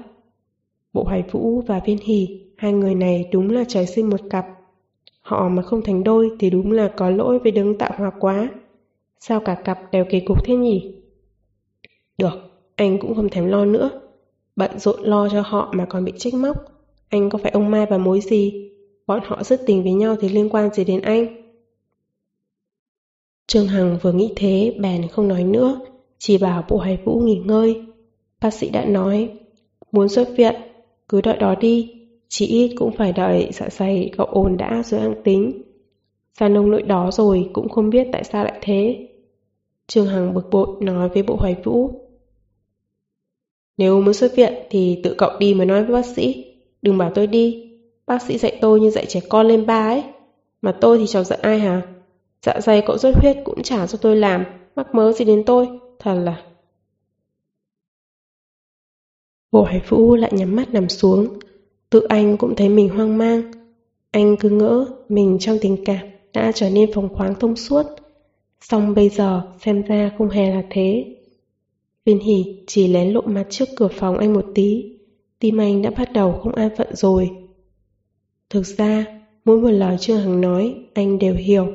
Bộ 0.93 1.05
hoài 1.05 1.25
vũ 1.31 1.61
và 1.61 1.81
viên 1.87 1.99
hỷ, 1.99 2.41
hai 2.57 2.73
người 2.73 2.95
này 2.95 3.29
đúng 3.33 3.51
là 3.51 3.65
trời 3.69 3.87
sinh 3.87 4.11
một 4.11 4.21
cặp. 4.31 4.64
Họ 5.25 5.49
mà 5.49 5.63
không 5.63 5.83
thành 5.83 6.05
đôi 6.05 6.31
thì 6.39 6.51
đúng 6.51 6.73
là 6.73 6.93
có 6.97 7.11
lỗi 7.11 7.39
với 7.39 7.53
đứng 7.53 7.79
tạo 7.79 7.91
hòa 7.97 8.11
quá. 8.21 8.51
Sao 9.21 9.41
cả 9.41 9.55
cặp 9.55 9.93
đều 9.93 10.05
kỳ 10.11 10.21
cục 10.21 10.45
thế 10.45 10.55
nhỉ? 10.55 10.95
Được, 12.19 12.33
anh 12.77 12.99
cũng 12.99 13.15
không 13.15 13.29
thèm 13.29 13.47
lo 13.47 13.65
nữa. 13.65 13.91
Bận 14.57 14.79
rộn 14.79 15.01
lo 15.03 15.29
cho 15.29 15.43
họ 15.47 15.73
mà 15.73 15.87
còn 15.89 16.05
bị 16.05 16.13
trách 16.19 16.35
móc. 16.35 16.57
Anh 17.09 17.31
có 17.31 17.39
phải 17.39 17.53
ông 17.53 17.71
Mai 17.71 17.87
và 17.91 17.99
mối 17.99 18.21
gì? 18.21 18.71
Bọn 19.07 19.21
họ 19.25 19.43
rất 19.43 19.61
tình 19.67 19.83
với 19.83 19.93
nhau 19.93 20.17
thì 20.21 20.29
liên 20.29 20.49
quan 20.49 20.75
gì 20.75 20.85
đến 20.85 21.01
anh? 21.01 21.27
Trương 23.47 23.67
Hằng 23.67 23.99
vừa 24.03 24.13
nghĩ 24.13 24.33
thế, 24.37 24.77
bèn 24.81 25.09
không 25.09 25.29
nói 25.29 25.45
nữa, 25.45 25.81
chỉ 26.19 26.39
bảo 26.39 26.65
bộ 26.69 26.79
hải 26.79 26.99
vũ 27.05 27.21
nghỉ 27.21 27.43
ngơi. 27.45 27.83
Bác 28.41 28.55
sĩ 28.55 28.71
đã 28.71 28.85
nói, 28.85 29.31
muốn 29.93 30.09
xuất 30.09 30.29
viện, 30.37 30.55
cứ 31.09 31.21
đợi 31.21 31.37
đó 31.37 31.55
đi, 31.55 32.04
chỉ 32.37 32.47
ít 32.47 32.75
cũng 32.77 32.93
phải 32.93 33.13
đợi 33.13 33.49
dạ 33.53 33.69
dày 33.71 34.11
cậu 34.17 34.27
ổn 34.27 34.57
đã 34.57 34.83
rồi 34.85 35.01
ăn 35.01 35.15
tính. 35.25 35.63
Gia 36.39 36.49
nông 36.49 36.71
nỗi 36.71 36.83
đó 36.83 37.11
rồi 37.13 37.51
cũng 37.53 37.69
không 37.69 37.91
biết 37.91 38.07
tại 38.13 38.25
sao 38.25 38.45
lại 38.45 38.59
thế. 38.63 39.09
Trương 39.87 40.07
Hằng 40.07 40.35
bực 40.35 40.51
bội 40.51 40.67
nói 40.81 41.09
với 41.09 41.23
bộ 41.23 41.37
hoài 41.37 41.57
vũ. 41.65 41.91
Nếu 43.77 44.01
muốn 44.01 44.15
xuất 44.15 44.37
viện 44.37 44.55
thì 44.71 45.01
tự 45.05 45.15
cậu 45.19 45.31
đi 45.39 45.55
mới 45.55 45.67
nói 45.67 45.85
với 45.85 45.93
bác 45.93 46.07
sĩ, 46.07 46.45
đừng 46.83 46.99
bảo 46.99 47.13
tôi 47.15 47.27
đi. 47.27 47.71
Bác 48.07 48.23
sĩ 48.23 48.39
dạy 48.39 48.59
tôi 48.61 48.81
như 48.81 48.91
dạy 48.91 49.07
trẻ 49.07 49.21
con 49.29 49.47
lên 49.47 49.67
ba 49.67 49.89
ấy. 49.89 50.03
Mà 50.63 50.73
tôi 50.81 50.99
thì 50.99 51.07
chẳng 51.07 51.25
giận 51.25 51.41
ai 51.43 51.59
hả? 51.59 51.83
Dạ 52.43 52.61
dày 52.61 52.83
cậu 52.87 52.99
rốt 52.99 53.15
huyết 53.17 53.37
cũng 53.45 53.63
trả 53.63 53.87
cho 53.87 53.99
tôi 53.99 54.17
làm, 54.17 54.45
mắc 54.77 54.95
mớ 54.95 55.13
gì 55.13 55.25
đến 55.25 55.43
tôi, 55.47 55.69
thật 55.99 56.15
là... 56.15 56.43
Bộ 59.53 59.63
Hải 59.63 59.81
Vũ 59.89 60.17
lại 60.17 60.33
nhắm 60.35 60.57
mắt 60.57 60.75
nằm 60.75 60.89
xuống, 60.89 61.39
tự 61.95 62.01
anh 62.01 62.37
cũng 62.37 62.57
thấy 62.57 62.69
mình 62.69 62.89
hoang 62.89 63.19
mang. 63.19 63.53
Anh 64.11 64.37
cứ 64.41 64.51
ngỡ 64.51 64.87
mình 65.09 65.37
trong 65.41 65.59
tình 65.61 65.85
cảm 65.85 66.07
đã 66.33 66.53
trở 66.55 66.71
nên 66.71 66.91
phóng 66.95 67.15
khoáng 67.15 67.35
thông 67.41 67.57
suốt, 67.57 67.87
Xong 68.61 68.95
bây 68.95 69.09
giờ 69.09 69.43
xem 69.65 69.83
ra 69.83 70.11
không 70.19 70.29
hề 70.29 70.51
là 70.55 70.63
thế. 70.71 71.17
Viên 72.05 72.19
hỉ 72.19 72.65
chỉ 72.67 72.89
lén 72.89 73.13
lộ 73.13 73.21
mặt 73.21 73.47
trước 73.51 73.65
cửa 73.77 73.89
phòng 73.89 74.19
anh 74.19 74.33
một 74.33 74.45
tí, 74.55 74.99
tim 75.39 75.61
anh 75.61 75.83
đã 75.83 75.91
bắt 75.91 76.13
đầu 76.13 76.33
không 76.33 76.55
an 76.55 76.69
phận 76.77 76.97
rồi. 76.97 77.31
Thực 78.51 78.67
ra, 78.67 79.07
mỗi 79.45 79.61
một 79.61 79.71
lời 79.71 79.97
Trương 80.01 80.21
Hằng 80.21 80.41
nói, 80.41 80.75
anh 80.95 81.19
đều 81.19 81.35
hiểu. 81.35 81.67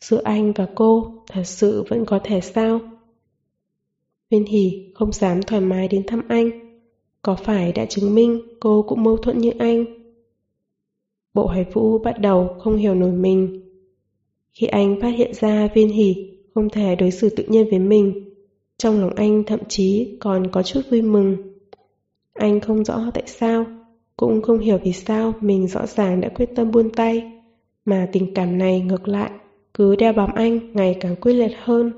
Giữa 0.00 0.20
anh 0.24 0.52
và 0.52 0.66
cô 0.74 1.22
thật 1.30 1.44
sự 1.44 1.84
vẫn 1.88 2.04
có 2.04 2.20
thể 2.24 2.40
sao? 2.40 2.80
Viên 4.30 4.44
hỉ 4.44 4.92
không 4.94 5.12
dám 5.12 5.42
thoải 5.42 5.60
mái 5.60 5.88
đến 5.88 6.02
thăm 6.06 6.22
anh. 6.28 6.67
Có 7.22 7.36
phải 7.36 7.72
đã 7.72 7.84
chứng 7.84 8.14
minh 8.14 8.42
cô 8.60 8.84
cũng 8.88 9.02
mâu 9.02 9.16
thuẫn 9.16 9.38
như 9.38 9.50
anh? 9.58 9.84
Bộ 11.34 11.46
hải 11.46 11.64
vũ 11.72 11.98
bắt 11.98 12.20
đầu 12.20 12.56
không 12.58 12.76
hiểu 12.76 12.94
nổi 12.94 13.12
mình. 13.12 13.62
Khi 14.52 14.66
anh 14.66 15.00
phát 15.00 15.08
hiện 15.08 15.34
ra 15.34 15.68
viên 15.74 15.88
hỉ 15.88 16.38
không 16.54 16.70
thể 16.70 16.96
đối 16.96 17.10
xử 17.10 17.28
tự 17.28 17.44
nhiên 17.48 17.70
với 17.70 17.78
mình, 17.78 18.34
trong 18.78 19.00
lòng 19.00 19.14
anh 19.16 19.44
thậm 19.44 19.60
chí 19.68 20.16
còn 20.20 20.50
có 20.50 20.62
chút 20.62 20.80
vui 20.90 21.02
mừng. 21.02 21.36
Anh 22.32 22.60
không 22.60 22.84
rõ 22.84 23.10
tại 23.14 23.22
sao, 23.26 23.66
cũng 24.16 24.42
không 24.42 24.58
hiểu 24.58 24.78
vì 24.84 24.92
sao 24.92 25.32
mình 25.40 25.68
rõ 25.68 25.86
ràng 25.86 26.20
đã 26.20 26.28
quyết 26.28 26.48
tâm 26.56 26.70
buông 26.70 26.90
tay, 26.90 27.32
mà 27.84 28.08
tình 28.12 28.34
cảm 28.34 28.58
này 28.58 28.80
ngược 28.80 29.08
lại, 29.08 29.30
cứ 29.74 29.96
đeo 29.96 30.12
bám 30.12 30.30
anh 30.34 30.72
ngày 30.72 30.96
càng 31.00 31.16
quyết 31.16 31.32
liệt 31.32 31.52
hơn. 31.62 31.92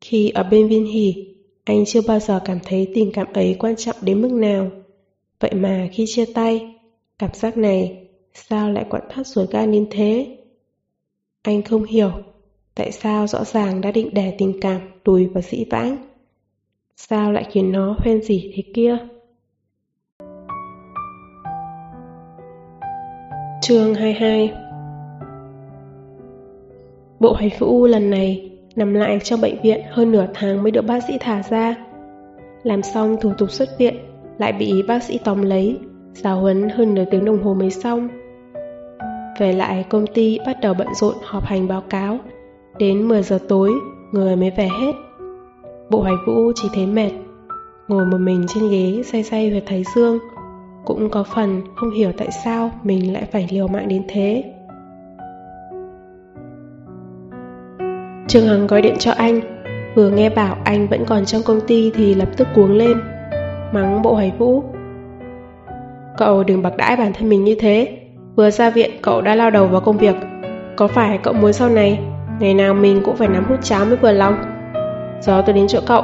Khi 0.00 0.28
ở 0.28 0.42
bên 0.42 0.68
viên 0.68 0.86
hỉ, 0.86 1.31
anh 1.64 1.84
chưa 1.86 2.00
bao 2.08 2.18
giờ 2.18 2.40
cảm 2.44 2.58
thấy 2.64 2.92
tình 2.94 3.10
cảm 3.12 3.26
ấy 3.32 3.56
quan 3.58 3.76
trọng 3.76 3.96
đến 4.00 4.22
mức 4.22 4.32
nào. 4.32 4.70
Vậy 5.40 5.54
mà 5.54 5.88
khi 5.92 6.04
chia 6.08 6.24
tay, 6.34 6.74
cảm 7.18 7.30
giác 7.34 7.56
này 7.56 8.02
Sao 8.34 8.70
lại 8.70 8.86
quặn 8.90 9.02
thắt 9.10 9.26
ruột 9.26 9.50
gan 9.50 9.72
đến 9.72 9.86
thế? 9.90 10.38
Anh 11.42 11.62
không 11.62 11.84
hiểu, 11.84 12.10
tại 12.74 12.92
sao 12.92 13.26
rõ 13.26 13.44
ràng 13.44 13.80
đã 13.80 13.92
định 13.92 14.14
đè 14.14 14.34
tình 14.38 14.60
cảm 14.60 14.80
đùi 15.04 15.26
vào 15.26 15.42
dĩ 15.42 15.64
vãng? 15.70 15.96
Sao 16.96 17.32
lại 17.32 17.46
khiến 17.50 17.72
nó 17.72 17.96
hoen 17.98 18.22
gì 18.22 18.52
thế 18.54 18.62
kia? 18.74 18.98
Chương 23.62 23.94
22 23.94 24.52
Bộ 27.20 27.32
hoài 27.32 27.50
phẫu 27.50 27.86
lần 27.86 28.10
này 28.10 28.51
nằm 28.76 28.94
lại 28.94 29.18
trong 29.24 29.40
bệnh 29.40 29.62
viện 29.62 29.80
hơn 29.90 30.12
nửa 30.12 30.26
tháng 30.34 30.62
mới 30.62 30.70
được 30.70 30.86
bác 30.86 31.00
sĩ 31.08 31.18
thả 31.20 31.42
ra. 31.50 31.74
Làm 32.62 32.82
xong 32.82 33.16
thủ 33.20 33.32
tục 33.38 33.50
xuất 33.50 33.68
viện, 33.78 33.94
lại 34.38 34.52
bị 34.52 34.82
bác 34.88 35.02
sĩ 35.02 35.18
tóm 35.24 35.42
lấy, 35.42 35.78
giáo 36.12 36.40
huấn 36.40 36.68
hơn 36.68 36.94
nửa 36.94 37.04
tiếng 37.10 37.24
đồng 37.24 37.42
hồ 37.42 37.54
mới 37.54 37.70
xong. 37.70 38.08
Về 39.38 39.52
lại 39.52 39.84
công 39.88 40.06
ty 40.06 40.38
bắt 40.46 40.56
đầu 40.62 40.74
bận 40.74 40.88
rộn 40.94 41.14
họp 41.22 41.44
hành 41.44 41.68
báo 41.68 41.80
cáo. 41.80 42.18
Đến 42.78 43.08
10 43.08 43.22
giờ 43.22 43.38
tối, 43.48 43.72
người 44.12 44.36
mới 44.36 44.50
về 44.50 44.68
hết. 44.80 44.92
Bộ 45.90 46.02
hoài 46.02 46.14
vũ 46.26 46.52
chỉ 46.54 46.68
thấy 46.74 46.86
mệt. 46.86 47.10
Ngồi 47.88 48.06
một 48.06 48.18
mình 48.18 48.46
trên 48.48 48.70
ghế 48.70 49.02
say 49.04 49.22
say 49.22 49.50
huyệt 49.50 49.62
thái 49.66 49.84
dương. 49.94 50.18
Cũng 50.84 51.10
có 51.10 51.24
phần 51.34 51.62
không 51.76 51.90
hiểu 51.90 52.12
tại 52.16 52.28
sao 52.44 52.70
mình 52.82 53.12
lại 53.12 53.24
phải 53.32 53.48
liều 53.50 53.68
mạng 53.68 53.88
đến 53.88 54.02
thế. 54.08 54.51
Trương 58.32 58.46
Hằng 58.46 58.66
gọi 58.66 58.82
điện 58.82 58.96
cho 58.98 59.12
anh. 59.12 59.40
Vừa 59.94 60.10
nghe 60.10 60.30
bảo 60.30 60.56
anh 60.64 60.88
vẫn 60.88 61.04
còn 61.06 61.24
trong 61.24 61.42
công 61.42 61.60
ty 61.66 61.90
thì 61.94 62.14
lập 62.14 62.28
tức 62.36 62.48
cuống 62.54 62.72
lên. 62.72 63.00
Mắng 63.72 64.02
bộ 64.02 64.14
hoài 64.14 64.32
vũ. 64.38 64.62
Cậu 66.18 66.44
đừng 66.44 66.62
bạc 66.62 66.76
đãi 66.76 66.96
bản 66.96 67.12
thân 67.12 67.28
mình 67.28 67.44
như 67.44 67.56
thế. 67.60 67.98
Vừa 68.36 68.50
ra 68.50 68.70
viện, 68.70 68.90
cậu 69.02 69.20
đã 69.20 69.34
lao 69.34 69.50
đầu 69.50 69.66
vào 69.66 69.80
công 69.80 69.98
việc 69.98 70.14
Có 70.76 70.88
phải 70.88 71.18
cậu 71.22 71.34
muốn 71.34 71.52
sau 71.52 71.68
này, 71.68 72.00
Ngày 72.40 72.54
nào 72.54 72.74
mình 72.74 73.00
cũng 73.04 73.16
phải 73.16 73.28
nắm 73.28 73.44
hút 73.48 73.58
cháo 73.62 73.84
mới 73.84 73.96
vừa 73.96 74.12
lòng 74.12 74.34
Giờ 75.20 75.42
tôi 75.46 75.54
đến 75.54 75.66
chỗ 75.68 75.80
cậu 75.86 76.02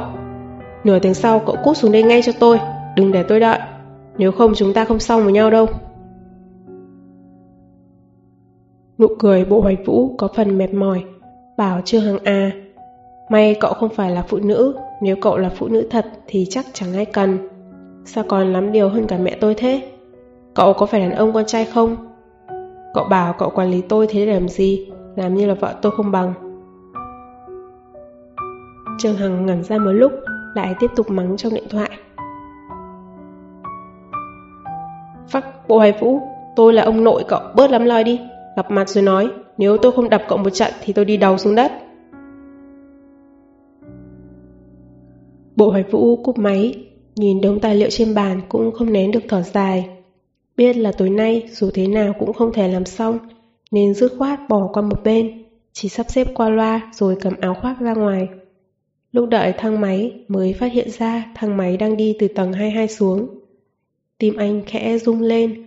Nửa 0.83 0.99
tiếng 0.99 1.13
sau, 1.13 1.39
cậu 1.39 1.55
cút 1.63 1.77
xuống 1.77 1.91
đây 1.91 2.03
ngay 2.03 2.21
cho 2.21 2.31
tôi 2.39 2.59
Đừng 2.95 3.11
để 3.11 3.23
tôi 3.23 3.39
đợi 3.39 3.59
Nếu 4.17 4.31
không, 4.31 4.53
chúng 4.55 4.73
ta 4.73 4.85
không 4.85 4.99
xong 4.99 5.23
với 5.23 5.33
nhau 5.33 5.49
đâu 5.49 5.67
Nụ 8.97 9.07
cười 9.19 9.45
bộ 9.45 9.61
hoài 9.61 9.77
vũ 9.85 10.15
có 10.17 10.27
phần 10.35 10.57
mệt 10.57 10.73
mỏi 10.73 11.03
Bảo 11.59 11.81
Trương 11.85 12.01
Hằng 12.01 12.17
à 12.23 12.51
May 13.29 13.55
cậu 13.59 13.73
không 13.73 13.89
phải 13.89 14.11
là 14.11 14.23
phụ 14.27 14.37
nữ, 14.37 14.75
Nếu 15.01 15.15
cậu 15.21 15.37
là 15.37 15.49
phụ 15.49 15.67
nữ 15.67 15.87
thật 15.91 16.05
thì 16.27 16.47
chắc 16.49 16.65
chẳng 16.73 16.93
ai 16.93 17.05
cần. 17.05 17.37
Sao 18.05 18.23
còn 18.27 18.53
lắm 18.53 18.71
điều 18.71 18.89
hơn 18.89 19.07
cả 19.07 19.17
mẹ 19.17 19.37
tôi 19.41 19.55
thế? 19.55 19.91
Cậu 20.53 20.73
có 20.73 20.85
phải 20.85 21.01
đàn 21.01 21.11
ông 21.11 21.33
con 21.33 21.45
trai 21.45 21.65
không? 21.65 21.95
Cậu 22.93 23.07
bảo 23.09 23.33
cậu 23.37 23.49
quản 23.49 23.71
lý 23.71 23.81
tôi 23.81 24.07
thế 24.09 24.25
để 24.25 24.33
làm 24.33 24.47
gì? 24.47 24.91
Làm 25.15 25.35
như 25.35 25.45
là 25.45 25.53
vợ 25.53 25.73
tôi 25.81 25.91
không 25.91 26.11
bằng. 26.11 26.33
Trương 28.99 29.15
Hằng 29.15 29.45
ngẩn 29.45 29.63
ra 29.63 29.77
một 29.77 29.91
lúc, 29.91 30.11
Lại 30.55 30.75
tiếp 30.79 30.91
tục 30.95 31.09
mắng 31.09 31.37
trong 31.37 31.53
điện 31.53 31.67
thoại. 31.69 31.89
Phắc, 35.29 35.67
bộ 35.67 35.77
hoài 35.77 35.93
vũ, 35.99 36.19
Tôi 36.55 36.73
là 36.73 36.83
ông 36.83 37.03
nội 37.03 37.23
cậu, 37.27 37.41
bớt 37.55 37.71
lắm 37.71 37.85
lời 37.85 38.03
đi, 38.03 38.21
Gặp 38.55 38.71
mặt 38.71 38.89
rồi 38.89 39.03
nói. 39.03 39.29
Nếu 39.59 39.77
tôi 39.77 39.91
không 39.91 40.09
đập 40.09 40.23
cậu 40.27 40.37
một 40.37 40.49
trận 40.49 40.71
thì 40.81 40.93
tôi 40.93 41.05
đi 41.05 41.17
đầu 41.17 41.37
xuống 41.37 41.55
đất 41.55 41.71
Bộ 45.55 45.69
hoài 45.69 45.83
vũ 45.83 46.23
cúp 46.23 46.37
máy 46.37 46.85
Nhìn 47.15 47.41
đống 47.41 47.59
tài 47.59 47.75
liệu 47.75 47.89
trên 47.89 48.15
bàn 48.15 48.41
cũng 48.49 48.71
không 48.71 48.93
nén 48.93 49.11
được 49.11 49.23
thở 49.27 49.41
dài 49.41 49.89
Biết 50.59 50.77
là 50.77 50.91
tối 50.91 51.09
nay 51.09 51.43
dù 51.51 51.69
thế 51.73 51.87
nào 51.87 52.13
cũng 52.19 52.33
không 52.33 52.53
thể 52.53 52.67
làm 52.67 52.85
xong, 52.85 53.19
nên 53.71 53.93
dứt 53.93 54.11
khoát 54.17 54.49
bỏ 54.49 54.69
qua 54.73 54.81
một 54.81 55.03
bên, 55.03 55.43
chỉ 55.73 55.89
sắp 55.89 56.05
xếp 56.09 56.27
qua 56.33 56.49
loa 56.49 56.91
rồi 56.93 57.17
cầm 57.21 57.33
áo 57.41 57.53
khoác 57.61 57.75
ra 57.79 57.93
ngoài. 57.93 58.27
Lúc 59.11 59.29
đợi 59.29 59.53
thang 59.57 59.81
máy 59.81 60.23
mới 60.27 60.53
phát 60.53 60.73
hiện 60.73 60.89
ra 60.89 61.31
thang 61.35 61.57
máy 61.57 61.77
đang 61.77 61.97
đi 61.97 62.15
từ 62.19 62.27
tầng 62.27 62.53
22 62.53 62.87
xuống. 62.87 63.27
Tim 64.17 64.35
anh 64.35 64.61
khẽ 64.65 64.97
rung 64.97 65.21
lên, 65.21 65.65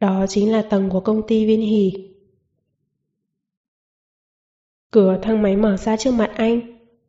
đó 0.00 0.26
chính 0.28 0.52
là 0.52 0.62
tầng 0.62 0.90
của 0.90 1.00
công 1.00 1.22
ty 1.26 1.46
Viên 1.46 1.60
Hỷ. 1.60 1.92
Cửa 4.94 5.18
thang 5.22 5.42
máy 5.42 5.56
mở 5.56 5.76
ra 5.76 5.96
trước 5.96 6.10
mặt 6.10 6.30
anh, 6.34 6.60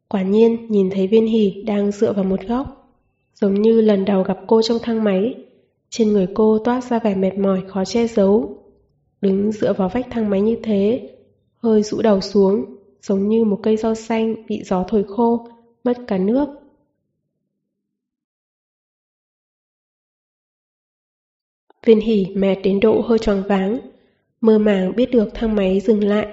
quả 0.08 0.22
nhiên 0.22 0.68
nhìn 0.70 0.90
thấy 0.90 1.08
Viên 1.08 1.26
hỉ 1.28 1.64
đang 1.66 1.92
dựa 1.92 2.14
vào 2.14 2.24
một 2.24 2.40
góc, 2.48 2.92
giống 3.34 3.54
như 3.54 3.82
lần 3.82 4.06
đầu 4.06 4.24
gặp 4.24 4.38
cô 4.48 4.62
trong 4.62 4.78
thang 4.82 5.04
máy. 5.04 5.36
Trên 5.90 6.14
người 6.14 6.28
cô 6.34 6.60
toát 6.60 6.84
ra 6.84 7.00
vẻ 7.00 7.16
mệt 7.16 7.38
mỏi 7.38 7.64
khó 7.68 7.86
che 7.86 8.08
giấu. 8.08 8.58
Đứng 9.22 9.52
dựa 9.52 9.74
vào 9.74 9.90
vách 9.90 10.08
thang 10.10 10.30
máy 10.30 10.42
như 10.42 10.58
thế, 10.64 11.10
hơi 11.58 11.84
rũ 11.84 12.02
đầu 12.02 12.22
xuống, 12.22 12.66
giống 13.02 13.28
như 13.28 13.44
một 13.44 13.60
cây 13.64 13.78
rau 13.78 13.96
xanh 13.96 14.36
bị 14.48 14.64
gió 14.64 14.86
thổi 14.88 15.04
khô, 15.08 15.48
mất 15.84 15.98
cả 16.08 16.18
nước. 16.18 16.48
Viên 21.86 22.00
hỉ 22.00 22.26
mệt 22.36 22.56
đến 22.64 22.80
độ 22.80 23.02
hơi 23.02 23.20
choáng 23.20 23.44
váng, 23.48 23.80
mơ 24.42 24.58
màng 24.58 24.96
biết 24.96 25.12
được 25.12 25.30
thang 25.34 25.56
máy 25.56 25.80
dừng 25.80 26.04
lại. 26.04 26.28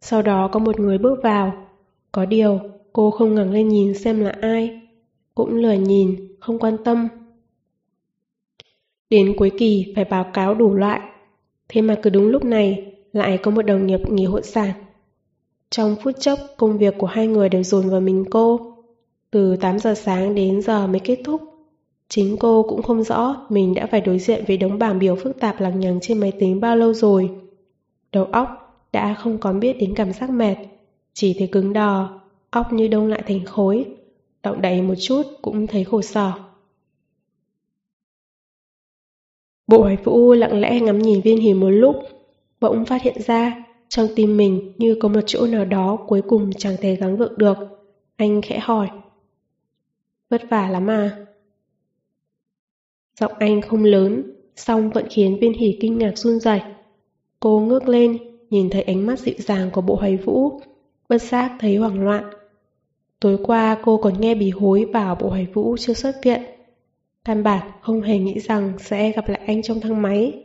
Sau 0.00 0.22
đó 0.22 0.48
có 0.52 0.58
một 0.58 0.80
người 0.80 0.98
bước 0.98 1.20
vào. 1.22 1.66
Có 2.12 2.24
điều, 2.24 2.60
cô 2.92 3.10
không 3.10 3.34
ngẩng 3.34 3.52
lên 3.52 3.68
nhìn 3.68 3.94
xem 3.94 4.20
là 4.20 4.34
ai. 4.40 4.80
Cũng 5.34 5.54
lười 5.54 5.78
nhìn, 5.78 6.36
không 6.40 6.58
quan 6.58 6.76
tâm. 6.84 7.08
Đến 9.10 9.34
cuối 9.38 9.50
kỳ 9.58 9.92
phải 9.96 10.04
báo 10.04 10.30
cáo 10.34 10.54
đủ 10.54 10.74
loại. 10.74 11.00
Thế 11.68 11.82
mà 11.82 11.96
cứ 12.02 12.10
đúng 12.10 12.26
lúc 12.26 12.44
này 12.44 12.94
lại 13.12 13.38
có 13.42 13.50
một 13.50 13.62
đồng 13.62 13.86
nghiệp 13.86 14.00
nghỉ 14.10 14.24
hội 14.24 14.42
sản. 14.42 14.70
Trong 15.70 15.96
phút 16.02 16.20
chốc 16.20 16.38
công 16.56 16.78
việc 16.78 16.94
của 16.98 17.06
hai 17.06 17.26
người 17.26 17.48
đều 17.48 17.62
dồn 17.62 17.90
vào 17.90 18.00
mình 18.00 18.24
cô. 18.30 18.74
Từ 19.30 19.56
8 19.56 19.78
giờ 19.78 19.94
sáng 19.94 20.34
đến 20.34 20.62
giờ 20.62 20.86
mới 20.86 21.00
kết 21.00 21.20
thúc. 21.24 21.42
Chính 22.08 22.36
cô 22.36 22.62
cũng 22.68 22.82
không 22.82 23.02
rõ 23.02 23.46
mình 23.48 23.74
đã 23.74 23.86
phải 23.86 24.00
đối 24.00 24.18
diện 24.18 24.44
với 24.46 24.56
đống 24.56 24.78
bảng 24.78 24.98
biểu 24.98 25.16
phức 25.16 25.40
tạp 25.40 25.60
lằng 25.60 25.80
nhằng 25.80 25.98
trên 26.02 26.18
máy 26.18 26.32
tính 26.40 26.60
bao 26.60 26.76
lâu 26.76 26.94
rồi. 26.94 27.30
Đầu 28.12 28.24
óc 28.24 28.48
đã 28.92 29.14
không 29.14 29.38
còn 29.38 29.60
biết 29.60 29.76
đến 29.80 29.94
cảm 29.96 30.12
giác 30.12 30.30
mệt, 30.30 30.56
chỉ 31.12 31.34
thấy 31.38 31.48
cứng 31.52 31.72
đò, 31.72 32.20
óc 32.50 32.72
như 32.72 32.88
đông 32.88 33.06
lại 33.06 33.22
thành 33.26 33.44
khối. 33.44 33.86
Động 34.42 34.62
đậy 34.62 34.82
một 34.82 34.94
chút 35.00 35.22
cũng 35.42 35.66
thấy 35.66 35.84
khổ 35.84 36.02
sở. 36.02 36.32
Bộ 39.66 39.82
hoài 39.82 39.96
vũ 39.96 40.32
lặng 40.32 40.60
lẽ 40.60 40.80
ngắm 40.80 40.98
nhìn 40.98 41.20
viên 41.20 41.40
hỉ 41.40 41.54
một 41.54 41.70
lúc, 41.70 41.96
bỗng 42.60 42.84
phát 42.84 43.02
hiện 43.02 43.22
ra 43.22 43.64
trong 43.88 44.08
tim 44.16 44.36
mình 44.36 44.72
như 44.78 44.96
có 45.00 45.08
một 45.08 45.20
chỗ 45.26 45.46
nào 45.46 45.64
đó 45.64 45.98
cuối 46.06 46.22
cùng 46.22 46.50
chẳng 46.52 46.76
thể 46.80 46.96
gắng 46.96 47.16
gượng 47.16 47.38
được. 47.38 47.56
Anh 48.16 48.42
khẽ 48.42 48.58
hỏi. 48.58 48.88
Vất 50.30 50.42
vả 50.50 50.68
lắm 50.70 50.90
à? 50.90 51.26
Giọng 53.20 53.32
anh 53.38 53.60
không 53.60 53.84
lớn, 53.84 54.32
song 54.56 54.90
vẫn 54.90 55.06
khiến 55.10 55.38
viên 55.40 55.52
hỉ 55.52 55.76
kinh 55.80 55.98
ngạc 55.98 56.18
run 56.18 56.40
rẩy. 56.40 56.60
Cô 57.40 57.60
ngước 57.60 57.88
lên, 57.88 58.18
nhìn 58.50 58.70
thấy 58.70 58.82
ánh 58.82 59.06
mắt 59.06 59.18
dịu 59.18 59.34
dàng 59.38 59.70
của 59.70 59.80
bộ 59.80 59.94
hoài 59.94 60.16
vũ, 60.16 60.60
bất 61.08 61.22
giác 61.22 61.52
thấy 61.60 61.76
hoảng 61.76 62.04
loạn. 62.04 62.24
Tối 63.20 63.38
qua 63.42 63.78
cô 63.84 63.96
còn 63.96 64.20
nghe 64.20 64.34
bì 64.34 64.50
hối 64.50 64.86
bảo 64.92 65.14
bộ 65.14 65.28
hoài 65.28 65.46
vũ 65.54 65.76
chưa 65.76 65.94
xuất 65.94 66.16
viện. 66.22 66.42
Căn 67.24 67.42
bản 67.42 67.70
không 67.80 68.02
hề 68.02 68.18
nghĩ 68.18 68.40
rằng 68.40 68.72
sẽ 68.78 69.12
gặp 69.12 69.28
lại 69.28 69.40
anh 69.46 69.62
trong 69.62 69.80
thang 69.80 70.02
máy. 70.02 70.44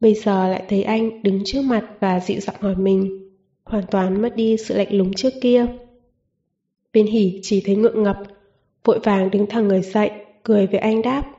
Bây 0.00 0.14
giờ 0.14 0.48
lại 0.48 0.64
thấy 0.68 0.82
anh 0.82 1.22
đứng 1.22 1.42
trước 1.44 1.62
mặt 1.64 1.90
và 2.00 2.20
dịu 2.20 2.40
giọng 2.40 2.56
hỏi 2.60 2.76
mình, 2.76 3.30
hoàn 3.64 3.84
toàn 3.90 4.22
mất 4.22 4.36
đi 4.36 4.56
sự 4.56 4.76
lạnh 4.76 4.96
lùng 4.96 5.12
trước 5.12 5.32
kia. 5.42 5.66
Viên 6.92 7.06
hỉ 7.06 7.40
chỉ 7.42 7.62
thấy 7.66 7.76
ngượng 7.76 8.02
ngập, 8.02 8.18
vội 8.84 8.98
vàng 8.98 9.30
đứng 9.30 9.46
thẳng 9.46 9.68
người 9.68 9.82
dậy, 9.82 10.10
cười 10.42 10.66
với 10.66 10.80
anh 10.80 11.02
đáp. 11.02 11.30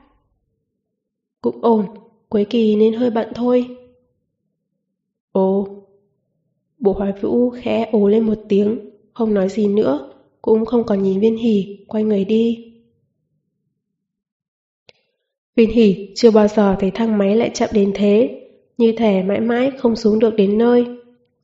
Cũng 1.42 1.62
ổn, 1.62 1.86
cuối 2.28 2.44
kỳ 2.50 2.76
nên 2.76 2.94
hơi 2.94 3.10
bận 3.10 3.32
thôi. 3.34 3.76
Ồ, 5.32 5.68
bộ 6.84 6.92
hoài 6.92 7.12
vũ 7.20 7.50
khẽ 7.50 7.88
ồ 7.92 8.08
lên 8.08 8.26
một 8.26 8.38
tiếng, 8.48 8.78
không 9.12 9.34
nói 9.34 9.48
gì 9.48 9.66
nữa, 9.66 10.12
cũng 10.42 10.64
không 10.64 10.84
còn 10.84 11.02
nhìn 11.02 11.20
viên 11.20 11.36
hỉ, 11.36 11.78
quay 11.88 12.04
người 12.04 12.24
đi. 12.24 12.72
Viên 15.56 15.70
hỉ 15.70 16.08
chưa 16.14 16.30
bao 16.30 16.48
giờ 16.48 16.76
thấy 16.80 16.90
thang 16.90 17.18
máy 17.18 17.36
lại 17.36 17.50
chậm 17.54 17.70
đến 17.72 17.92
thế, 17.94 18.40
như 18.78 18.92
thể 18.96 19.22
mãi 19.22 19.40
mãi 19.40 19.70
không 19.78 19.96
xuống 19.96 20.18
được 20.18 20.34
đến 20.36 20.58
nơi, 20.58 20.84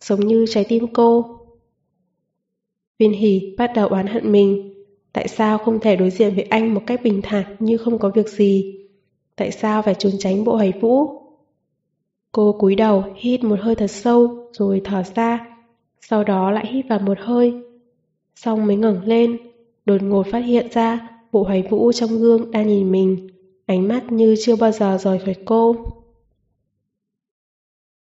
giống 0.01 0.21
như 0.21 0.45
trái 0.49 0.65
tim 0.69 0.87
cô. 0.93 1.25
Viên 2.99 3.13
hỉ 3.13 3.55
bắt 3.59 3.71
đầu 3.75 3.89
oán 3.89 4.07
hận 4.07 4.33
mình, 4.33 4.75
tại 5.13 5.29
sao 5.29 5.59
không 5.59 5.81
thể 5.81 5.97
đối 5.97 6.11
diện 6.11 6.35
với 6.35 6.45
anh 6.45 6.75
một 6.75 6.83
cách 6.87 7.01
bình 7.05 7.21
thản 7.23 7.57
như 7.59 7.77
không 7.77 7.99
có 7.99 8.11
việc 8.15 8.29
gì, 8.29 8.75
tại 9.37 9.51
sao 9.51 9.83
phải 9.83 9.95
trốn 9.95 10.13
tránh 10.19 10.45
bộ 10.45 10.57
hoài 10.57 10.73
vũ. 10.81 11.20
Cô 12.33 12.53
cúi 12.53 12.75
đầu 12.75 13.05
hít 13.17 13.45
một 13.45 13.57
hơi 13.61 13.75
thật 13.75 13.87
sâu 13.87 14.49
rồi 14.53 14.81
thở 14.85 15.03
ra, 15.15 15.57
sau 16.01 16.25
đó 16.25 16.51
lại 16.51 16.67
hít 16.67 16.85
vào 16.89 16.99
một 16.99 17.19
hơi. 17.19 17.55
Xong 18.37 18.67
mới 18.67 18.77
ngẩng 18.77 19.05
lên, 19.05 19.37
đột 19.85 20.03
ngột 20.03 20.27
phát 20.27 20.39
hiện 20.39 20.67
ra 20.73 21.09
bộ 21.33 21.43
hoài 21.43 21.63
vũ 21.71 21.93
trong 21.93 22.11
gương 22.11 22.51
đang 22.51 22.69
nhìn 22.69 22.93
mình, 22.93 23.29
ánh 23.67 23.89
mắt 23.89 24.13
như 24.13 24.35
chưa 24.43 24.57
bao 24.57 24.73
giờ 24.73 24.99
rời 25.01 25.19
khỏi 25.19 25.35
cô. 25.45 25.77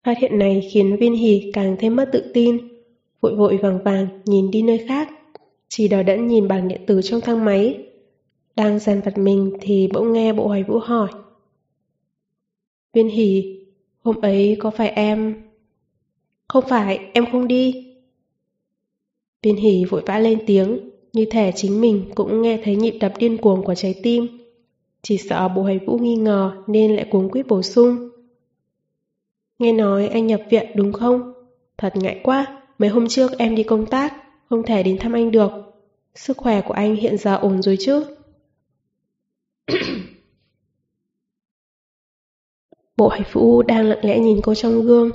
Phát 0.04 0.18
hiện 0.18 0.38
này 0.38 0.70
khiến 0.72 0.96
viên 0.96 1.14
Hỷ 1.14 1.50
càng 1.54 1.76
thêm 1.78 1.96
mất 1.96 2.08
tự 2.12 2.30
tin, 2.34 2.58
vội 3.20 3.34
vội 3.34 3.56
vàng 3.56 3.78
vàng 3.84 4.06
nhìn 4.24 4.50
đi 4.50 4.62
nơi 4.62 4.84
khác, 4.88 5.08
chỉ 5.68 5.88
đờ 5.88 6.02
đẫn 6.02 6.26
nhìn 6.26 6.48
bảng 6.48 6.68
điện 6.68 6.80
tử 6.86 7.00
trong 7.02 7.20
thang 7.20 7.44
máy. 7.44 7.86
Đang 8.56 8.78
dàn 8.78 9.00
vặt 9.00 9.18
mình 9.18 9.52
thì 9.60 9.88
bỗng 9.92 10.12
nghe 10.12 10.32
bộ 10.32 10.48
hoài 10.48 10.62
vũ 10.62 10.78
hỏi. 10.78 11.08
Viên 12.92 13.08
Hỷ 13.08 13.58
hôm 14.02 14.20
ấy 14.20 14.56
có 14.60 14.70
phải 14.70 14.88
em... 14.88 15.42
Không 16.48 16.64
phải, 16.68 17.00
em 17.12 17.26
không 17.32 17.48
đi. 17.48 17.94
Viên 19.42 19.56
hỉ 19.56 19.84
vội 19.84 20.02
vã 20.06 20.18
lên 20.18 20.38
tiếng, 20.46 20.90
như 21.12 21.24
thể 21.30 21.52
chính 21.56 21.80
mình 21.80 22.10
cũng 22.14 22.42
nghe 22.42 22.60
thấy 22.64 22.76
nhịp 22.76 22.98
đập 23.00 23.12
điên 23.18 23.38
cuồng 23.38 23.64
của 23.64 23.74
trái 23.74 23.94
tim. 24.02 24.26
Chỉ 25.02 25.18
sợ 25.18 25.48
bộ 25.48 25.62
hoài 25.62 25.78
vũ 25.78 25.98
nghi 25.98 26.16
ngờ 26.16 26.52
nên 26.66 26.96
lại 26.96 27.06
cuống 27.10 27.30
quyết 27.30 27.46
bổ 27.46 27.62
sung. 27.62 28.08
Nghe 29.58 29.72
nói 29.72 30.08
anh 30.08 30.26
nhập 30.26 30.40
viện 30.50 30.66
đúng 30.74 30.92
không? 30.92 31.32
Thật 31.78 31.96
ngại 31.96 32.20
quá, 32.22 32.62
mấy 32.78 32.88
hôm 32.88 33.08
trước 33.08 33.38
em 33.38 33.54
đi 33.54 33.62
công 33.62 33.86
tác, 33.86 34.14
không 34.50 34.62
thể 34.62 34.82
đến 34.82 34.98
thăm 34.98 35.12
anh 35.12 35.30
được. 35.30 35.50
Sức 36.14 36.36
khỏe 36.36 36.60
của 36.60 36.74
anh 36.74 36.96
hiện 36.96 37.16
giờ 37.18 37.36
ổn 37.36 37.62
rồi 37.62 37.76
chứ? 37.80 38.04
Bộ 42.96 43.08
hải 43.08 43.24
vũ 43.32 43.62
đang 43.62 43.84
lặng 43.84 43.98
lẽ 44.02 44.18
nhìn 44.18 44.40
cô 44.42 44.54
trong 44.54 44.82
gương, 44.82 45.10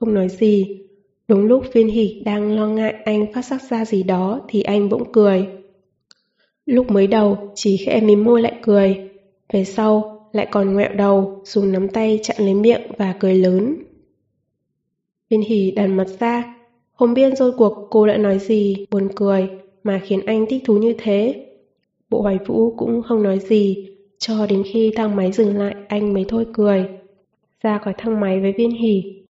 không 0.00 0.14
nói 0.14 0.28
gì. 0.28 0.80
Đúng 1.28 1.44
lúc 1.44 1.64
viên 1.72 1.88
hỉ 1.88 2.22
đang 2.24 2.56
lo 2.56 2.66
ngại 2.68 2.94
anh 3.04 3.32
phát 3.32 3.42
sắc 3.42 3.62
ra 3.62 3.84
gì 3.84 4.02
đó 4.02 4.40
thì 4.48 4.62
anh 4.62 4.88
bỗng 4.88 5.12
cười. 5.12 5.46
Lúc 6.66 6.90
mới 6.90 7.06
đầu 7.06 7.52
chỉ 7.54 7.76
khẽ 7.76 8.00
mím 8.00 8.24
môi 8.24 8.42
lại 8.42 8.52
cười, 8.62 9.10
về 9.52 9.64
sau 9.64 10.18
lại 10.32 10.48
còn 10.50 10.74
ngoẹo 10.74 10.92
đầu, 10.94 11.42
dùng 11.44 11.72
nắm 11.72 11.88
tay 11.88 12.20
chặn 12.22 12.36
lấy 12.38 12.54
miệng 12.54 12.82
và 12.98 13.14
cười 13.20 13.34
lớn. 13.34 13.76
Viên 15.30 15.40
hỉ 15.40 15.70
đàn 15.70 15.96
mặt 15.96 16.06
ra, 16.20 16.54
không 16.92 17.14
biết 17.14 17.38
rốt 17.38 17.54
cuộc 17.58 17.86
cô 17.90 18.06
đã 18.06 18.16
nói 18.16 18.38
gì, 18.38 18.86
buồn 18.90 19.08
cười, 19.16 19.48
mà 19.84 20.00
khiến 20.04 20.26
anh 20.26 20.46
thích 20.48 20.62
thú 20.66 20.78
như 20.78 20.94
thế. 20.98 21.46
Bộ 22.10 22.22
hoài 22.22 22.38
vũ 22.46 22.74
cũng 22.76 23.02
không 23.02 23.22
nói 23.22 23.38
gì, 23.38 23.88
cho 24.18 24.46
đến 24.46 24.62
khi 24.66 24.92
thang 24.96 25.16
máy 25.16 25.32
dừng 25.32 25.58
lại 25.58 25.74
anh 25.88 26.14
mới 26.14 26.24
thôi 26.28 26.46
cười. 26.52 26.88
Ra 27.62 27.78
khỏi 27.78 27.94
thang 27.98 28.20
máy 28.20 28.40
với 28.40 28.52
viên 28.52 28.70
hỉ. 28.70 29.24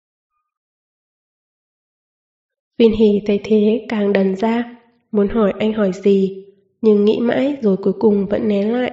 Viên 2.79 2.93
hỉ 2.93 3.21
thấy 3.27 3.41
thế 3.45 3.87
càng 3.89 4.13
đần 4.13 4.37
ra, 4.37 4.81
muốn 5.13 5.29
hỏi 5.29 5.53
anh 5.59 5.73
hỏi 5.73 5.93
gì, 5.93 6.47
nhưng 6.81 7.05
nghĩ 7.05 7.19
mãi 7.21 7.57
rồi 7.63 7.77
cuối 7.77 7.93
cùng 8.01 8.27
vẫn 8.27 8.49
né 8.49 8.63
lại. 8.63 8.93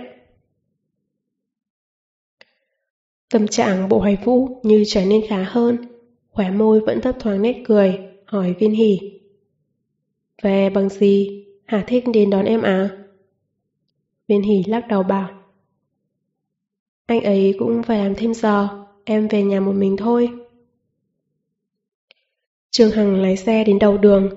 Tâm 3.29 3.47
trạng 3.47 3.89
bộ 3.89 3.99
hoài 3.99 4.17
vũ 4.25 4.61
như 4.63 4.83
trở 4.87 5.05
nên 5.05 5.21
khá 5.27 5.43
hơn, 5.43 5.77
khóe 6.31 6.51
môi 6.51 6.79
vẫn 6.79 7.01
thấp 7.01 7.15
thoáng 7.19 7.41
nét 7.41 7.61
cười, 7.65 7.99
hỏi 8.25 8.55
viên 8.59 8.71
hỉ. 8.71 8.99
Về 10.41 10.69
bằng 10.69 10.89
gì? 10.89 11.45
Hà 11.65 11.83
thích 11.87 12.03
đến 12.13 12.29
đón 12.29 12.45
em 12.45 12.61
à? 12.61 12.89
Viên 14.27 14.41
hỉ 14.41 14.63
lắc 14.67 14.87
đầu 14.87 15.03
bảo. 15.03 15.29
Anh 17.05 17.21
ấy 17.23 17.55
cũng 17.59 17.83
phải 17.83 17.97
làm 17.97 18.15
thêm 18.15 18.33
giờ, 18.33 18.85
em 19.05 19.27
về 19.27 19.43
nhà 19.43 19.59
một 19.59 19.73
mình 19.75 19.97
thôi. 19.97 20.29
Trương 22.71 22.91
Hằng 22.91 23.21
lái 23.21 23.37
xe 23.37 23.63
đến 23.63 23.79
đầu 23.79 23.97
đường, 23.97 24.29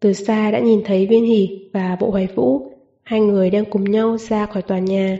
từ 0.00 0.12
xa 0.12 0.50
đã 0.50 0.58
nhìn 0.58 0.82
thấy 0.84 1.06
viên 1.06 1.24
hỉ 1.24 1.70
và 1.72 1.96
bộ 2.00 2.10
hoài 2.10 2.28
vũ, 2.34 2.72
hai 3.02 3.20
người 3.20 3.50
đang 3.50 3.64
cùng 3.64 3.84
nhau 3.84 4.18
ra 4.18 4.46
khỏi 4.46 4.62
tòa 4.62 4.78
nhà. 4.78 5.18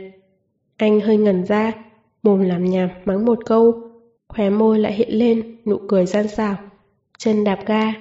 Anh 0.77 1.01
hơi 1.01 1.17
ngẩn 1.17 1.45
ra, 1.45 1.71
mồm 2.23 2.41
làm 2.41 2.65
nhảm 2.65 2.89
mắng 3.05 3.25
một 3.25 3.39
câu, 3.45 3.73
khóe 4.27 4.49
môi 4.49 4.79
lại 4.79 4.93
hiện 4.93 5.09
lên 5.09 5.57
nụ 5.65 5.77
cười 5.87 6.05
gian 6.05 6.27
xảo. 6.27 6.55
Chân 7.17 7.43
đạp 7.43 7.59
ga, 7.65 7.93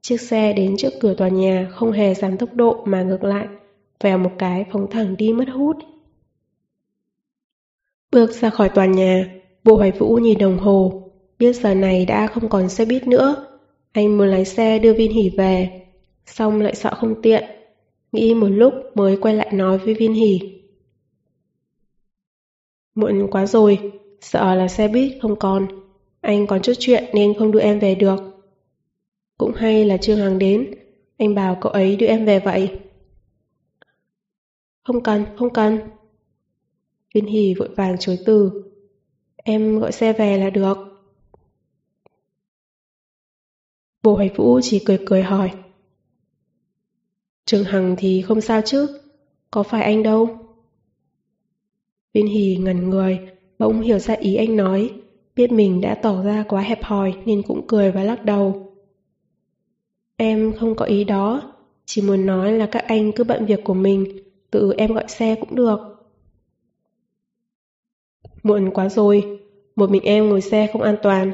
chiếc 0.00 0.20
xe 0.20 0.52
đến 0.52 0.76
trước 0.78 0.92
cửa 1.00 1.14
tòa 1.14 1.28
nhà 1.28 1.68
không 1.70 1.92
hề 1.92 2.14
giảm 2.14 2.36
tốc 2.36 2.54
độ 2.54 2.84
mà 2.84 3.02
ngược 3.02 3.24
lại, 3.24 3.48
vèo 4.00 4.18
một 4.18 4.30
cái 4.38 4.64
phóng 4.72 4.90
thẳng 4.90 5.16
đi 5.16 5.32
mất 5.32 5.48
hút. 5.52 5.76
Bước 8.12 8.32
ra 8.32 8.50
khỏi 8.50 8.68
tòa 8.68 8.86
nhà, 8.86 9.37
bộ 9.64 9.76
hoài 9.76 9.92
vũ 9.92 10.16
nhìn 10.16 10.38
đồng 10.38 10.58
hồ, 10.58 11.10
biết 11.38 11.52
giờ 11.52 11.74
này 11.74 12.06
đã 12.06 12.26
không 12.26 12.48
còn 12.48 12.68
xe 12.68 12.84
buýt 12.84 13.06
nữa. 13.06 13.46
Anh 13.92 14.18
muốn 14.18 14.28
lái 14.28 14.44
xe 14.44 14.78
đưa 14.78 14.94
Viên 14.94 15.12
Hỷ 15.12 15.30
về, 15.30 15.82
xong 16.26 16.60
lại 16.60 16.74
sợ 16.74 16.94
không 16.94 17.22
tiện. 17.22 17.44
Nghĩ 18.12 18.34
một 18.34 18.48
lúc 18.48 18.72
mới 18.94 19.16
quay 19.16 19.34
lại 19.34 19.52
nói 19.52 19.78
với 19.78 19.94
Viên 19.94 20.14
Hỷ. 20.14 20.40
Muộn 22.94 23.30
quá 23.30 23.46
rồi, 23.46 23.92
sợ 24.20 24.54
là 24.54 24.68
xe 24.68 24.88
buýt 24.88 25.12
không 25.22 25.36
còn. 25.36 25.66
Anh 26.20 26.46
còn 26.46 26.62
chút 26.62 26.72
chuyện 26.78 27.04
nên 27.14 27.34
không 27.38 27.52
đưa 27.52 27.60
em 27.60 27.78
về 27.78 27.94
được. 27.94 28.20
Cũng 29.38 29.52
hay 29.54 29.84
là 29.84 29.96
Trương 29.96 30.18
Hằng 30.18 30.38
đến, 30.38 30.74
anh 31.18 31.34
bảo 31.34 31.58
cậu 31.60 31.72
ấy 31.72 31.96
đưa 31.96 32.06
em 32.06 32.24
về 32.24 32.40
vậy. 32.40 32.70
Không 34.84 35.02
cần, 35.02 35.24
không 35.38 35.52
cần. 35.52 35.78
Viên 37.14 37.26
Hỷ 37.26 37.54
vội 37.54 37.68
vàng 37.68 37.96
chối 37.98 38.18
từ. 38.26 38.67
Em 39.50 39.78
gọi 39.78 39.92
xe 39.92 40.12
về 40.12 40.38
là 40.38 40.50
được. 40.50 40.78
Bồ 44.02 44.14
Hoài 44.14 44.30
Vũ 44.36 44.60
chỉ 44.62 44.82
cười 44.86 44.98
cười 45.06 45.22
hỏi. 45.22 45.50
Trường 47.44 47.64
Hằng 47.64 47.96
thì 47.98 48.22
không 48.22 48.40
sao 48.40 48.60
chứ, 48.64 49.00
có 49.50 49.62
phải 49.62 49.82
anh 49.82 50.02
đâu. 50.02 50.38
Viên 52.14 52.26
Hì 52.26 52.56
ngẩn 52.56 52.90
người, 52.90 53.18
bỗng 53.58 53.80
hiểu 53.80 53.98
ra 53.98 54.14
ý 54.14 54.34
anh 54.34 54.56
nói, 54.56 54.92
biết 55.36 55.52
mình 55.52 55.80
đã 55.80 55.94
tỏ 55.94 56.22
ra 56.22 56.44
quá 56.48 56.62
hẹp 56.62 56.84
hòi 56.84 57.14
nên 57.24 57.42
cũng 57.42 57.66
cười 57.66 57.92
và 57.92 58.04
lắc 58.04 58.24
đầu. 58.24 58.72
Em 60.16 60.52
không 60.58 60.74
có 60.76 60.84
ý 60.84 61.04
đó, 61.04 61.52
chỉ 61.84 62.02
muốn 62.02 62.26
nói 62.26 62.52
là 62.52 62.66
các 62.66 62.84
anh 62.86 63.12
cứ 63.12 63.24
bận 63.24 63.46
việc 63.46 63.64
của 63.64 63.74
mình, 63.74 64.04
tự 64.50 64.72
em 64.78 64.92
gọi 64.92 65.04
xe 65.08 65.34
cũng 65.34 65.54
được. 65.54 65.97
Muộn 68.48 68.70
quá 68.70 68.88
rồi, 68.88 69.40
một 69.76 69.90
mình 69.90 70.02
em 70.02 70.28
ngồi 70.28 70.40
xe 70.40 70.68
không 70.72 70.82
an 70.82 70.96
toàn, 71.02 71.32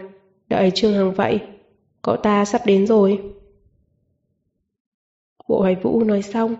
đợi 0.48 0.70
Trương 0.74 0.92
Hằng 0.94 1.14
vậy, 1.14 1.40
cậu 2.02 2.16
ta 2.16 2.44
sắp 2.44 2.66
đến 2.66 2.86
rồi. 2.86 3.22
Bộ 5.48 5.60
Hoài 5.60 5.74
Vũ 5.82 6.04
nói 6.04 6.22
xong, 6.22 6.54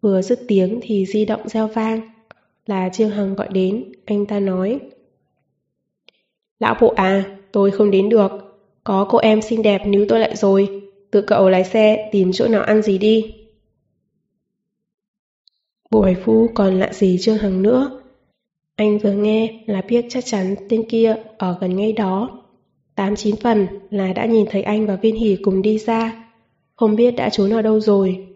vừa 0.00 0.22
dứt 0.22 0.40
tiếng 0.48 0.80
thì 0.82 1.06
di 1.06 1.24
động 1.24 1.48
reo 1.48 1.66
vang 1.68 2.00
là 2.66 2.88
Trương 2.88 3.10
Hằng 3.10 3.34
gọi 3.34 3.48
đến, 3.52 3.92
anh 4.04 4.26
ta 4.26 4.40
nói. 4.40 4.80
Lão 6.58 6.76
bộ 6.80 6.88
à, 6.96 7.36
tôi 7.52 7.70
không 7.70 7.90
đến 7.90 8.08
được, 8.08 8.30
có 8.84 9.06
cô 9.10 9.18
em 9.18 9.42
xinh 9.42 9.62
đẹp 9.62 9.86
níu 9.86 10.06
tôi 10.08 10.20
lại 10.20 10.36
rồi, 10.36 10.82
tự 11.10 11.22
cậu 11.22 11.48
lái 11.48 11.64
xe 11.64 12.08
tìm 12.12 12.30
chỗ 12.32 12.48
nào 12.48 12.62
ăn 12.62 12.82
gì 12.82 12.98
đi. 12.98 13.34
Bộ 15.90 16.02
hải 16.02 16.14
vũ 16.14 16.46
còn 16.54 16.78
lạ 16.78 16.92
gì 16.92 17.18
Trương 17.20 17.38
Hằng 17.38 17.62
nữa, 17.62 18.00
anh 18.76 18.98
vừa 18.98 19.12
nghe 19.12 19.60
là 19.66 19.82
biết 19.88 20.06
chắc 20.08 20.24
chắn 20.24 20.54
tên 20.68 20.82
kia 20.88 21.14
ở 21.38 21.58
gần 21.60 21.76
ngay 21.76 21.92
đó. 21.92 22.42
Tám 22.94 23.16
chín 23.16 23.36
phần 23.36 23.66
là 23.90 24.12
đã 24.12 24.26
nhìn 24.26 24.46
thấy 24.50 24.62
anh 24.62 24.86
và 24.86 24.96
Viên 24.96 25.16
Hỷ 25.16 25.36
cùng 25.42 25.62
đi 25.62 25.78
ra, 25.78 26.30
không 26.74 26.96
biết 26.96 27.10
đã 27.10 27.28
trốn 27.28 27.50
ở 27.50 27.62
đâu 27.62 27.80
rồi. 27.80 28.26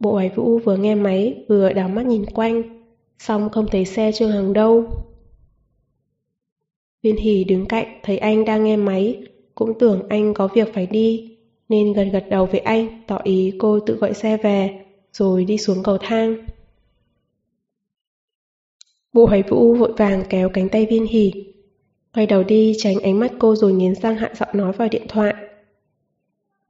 Bộ 0.00 0.12
Hoài 0.12 0.30
Vũ 0.34 0.58
vừa 0.58 0.76
nghe 0.76 0.94
máy 0.94 1.44
vừa 1.48 1.72
đảo 1.72 1.88
mắt 1.88 2.06
nhìn 2.06 2.24
quanh, 2.26 2.84
xong 3.18 3.50
không 3.50 3.66
thấy 3.70 3.84
xe 3.84 4.12
Trương 4.12 4.30
Hằng 4.30 4.52
đâu. 4.52 4.84
Viên 7.02 7.16
Hỷ 7.16 7.44
đứng 7.44 7.66
cạnh 7.66 8.00
thấy 8.02 8.18
anh 8.18 8.44
đang 8.44 8.64
nghe 8.64 8.76
máy, 8.76 9.22
cũng 9.54 9.78
tưởng 9.78 10.08
anh 10.08 10.34
có 10.34 10.48
việc 10.54 10.74
phải 10.74 10.86
đi, 10.86 11.36
nên 11.68 11.92
gần 11.92 12.10
gật 12.10 12.24
đầu 12.30 12.46
với 12.46 12.60
anh 12.60 13.02
tỏ 13.06 13.20
ý 13.24 13.52
cô 13.58 13.80
tự 13.80 13.96
gọi 13.96 14.14
xe 14.14 14.36
về, 14.36 14.84
rồi 15.12 15.44
đi 15.44 15.58
xuống 15.58 15.82
cầu 15.82 15.98
thang. 16.00 16.36
Bộ 19.12 19.26
Hoài 19.26 19.42
Vũ 19.42 19.74
vội 19.74 19.92
vàng 19.96 20.22
kéo 20.28 20.48
cánh 20.48 20.68
tay 20.68 20.86
Viên 20.90 21.06
hỉ. 21.06 21.32
quay 22.14 22.26
đầu 22.26 22.42
đi 22.42 22.74
tránh 22.78 23.00
ánh 23.02 23.18
mắt 23.18 23.32
cô 23.38 23.56
rồi 23.56 23.72
nghiến 23.72 23.94
răng 23.94 24.16
hạ 24.16 24.30
giọng 24.34 24.48
nói 24.52 24.72
vào 24.72 24.88
điện 24.88 25.06
thoại. 25.08 25.34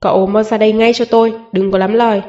Cậu 0.01 0.27
mau 0.27 0.43
ra 0.43 0.59
đây 0.59 0.73
ngay 0.73 0.93
cho 0.95 1.05
tôi, 1.05 1.33
đừng 1.53 1.71
có 1.71 1.79
lắm 1.79 1.93
lời. 1.93 2.23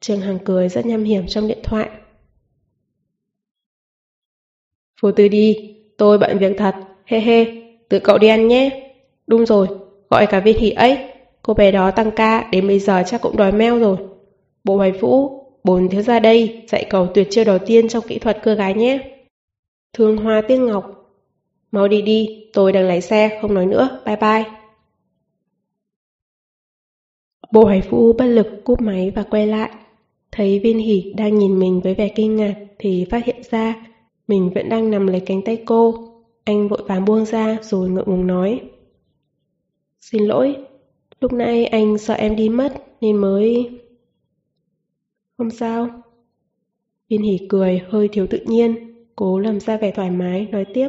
Trương 0.00 0.20
Hằng 0.20 0.38
cười 0.44 0.68
rất 0.68 0.86
nham 0.86 1.04
hiểm 1.04 1.26
trong 1.26 1.48
điện 1.48 1.58
thoại. 1.62 1.90
Phù 5.00 5.10
tư 5.12 5.28
đi, 5.28 5.76
tôi 5.98 6.18
bận 6.18 6.38
việc 6.38 6.52
thật, 6.58 6.74
he 7.04 7.20
he, 7.20 7.44
tự 7.88 7.98
cậu 7.98 8.18
đi 8.18 8.28
ăn 8.28 8.48
nhé. 8.48 8.92
Đúng 9.26 9.46
rồi, 9.46 9.66
gọi 10.10 10.26
cả 10.26 10.40
viên 10.40 10.58
hỷ 10.58 10.70
ấy, 10.70 10.98
cô 11.42 11.54
bé 11.54 11.72
đó 11.72 11.90
tăng 11.90 12.10
ca 12.10 12.48
đến 12.52 12.68
bây 12.68 12.78
giờ 12.78 13.02
chắc 13.06 13.20
cũng 13.20 13.36
đói 13.36 13.52
meo 13.52 13.78
rồi. 13.78 13.96
Bộ 14.64 14.78
bài 14.78 14.92
vũ, 14.92 15.39
bồn 15.64 15.88
thiếu 15.88 16.02
ra 16.02 16.20
đây, 16.20 16.64
dạy 16.68 16.86
cầu 16.90 17.08
tuyệt 17.14 17.26
chiêu 17.30 17.44
đầu 17.44 17.58
tiên 17.58 17.88
trong 17.88 18.04
kỹ 18.08 18.18
thuật 18.18 18.42
cưa 18.42 18.54
gái 18.54 18.74
nhé. 18.74 18.98
Thương 19.92 20.16
Hoa 20.16 20.42
Tiên 20.48 20.66
Ngọc, 20.66 21.14
mau 21.72 21.88
đi 21.88 22.02
đi, 22.02 22.44
tôi 22.52 22.72
đang 22.72 22.84
lái 22.84 23.00
xe, 23.00 23.38
không 23.42 23.54
nói 23.54 23.66
nữa, 23.66 24.02
bye 24.06 24.16
bye. 24.16 24.44
Bộ 27.52 27.64
hải 27.64 27.80
phu 27.80 28.12
bất 28.12 28.24
lực 28.24 28.46
cúp 28.64 28.80
máy 28.80 29.12
và 29.14 29.22
quay 29.22 29.46
lại. 29.46 29.70
Thấy 30.32 30.58
viên 30.58 30.78
hỉ 30.78 31.12
đang 31.16 31.38
nhìn 31.38 31.58
mình 31.58 31.80
với 31.80 31.94
vẻ 31.94 32.08
kinh 32.08 32.36
ngạc 32.36 32.54
thì 32.78 33.06
phát 33.10 33.24
hiện 33.24 33.42
ra 33.50 33.86
mình 34.28 34.50
vẫn 34.54 34.68
đang 34.68 34.90
nằm 34.90 35.06
lấy 35.06 35.20
cánh 35.20 35.42
tay 35.42 35.62
cô. 35.66 35.94
Anh 36.44 36.68
vội 36.68 36.82
vàng 36.88 37.04
buông 37.04 37.24
ra 37.24 37.58
rồi 37.62 37.88
ngượng 37.90 38.10
ngùng 38.10 38.26
nói. 38.26 38.60
Xin 40.00 40.22
lỗi, 40.22 40.56
lúc 41.20 41.32
nãy 41.32 41.66
anh 41.66 41.98
sợ 41.98 42.14
em 42.14 42.36
đi 42.36 42.48
mất 42.48 42.74
nên 43.00 43.16
mới... 43.16 43.70
Không 45.40 45.50
sao. 45.50 45.88
Viên 47.08 47.22
hỉ 47.22 47.38
cười 47.48 47.78
hơi 47.88 48.08
thiếu 48.12 48.26
tự 48.30 48.38
nhiên, 48.46 48.94
cố 49.16 49.38
làm 49.38 49.60
ra 49.60 49.76
vẻ 49.76 49.92
thoải 49.92 50.10
mái, 50.10 50.46
nói 50.46 50.64
tiếp. 50.74 50.88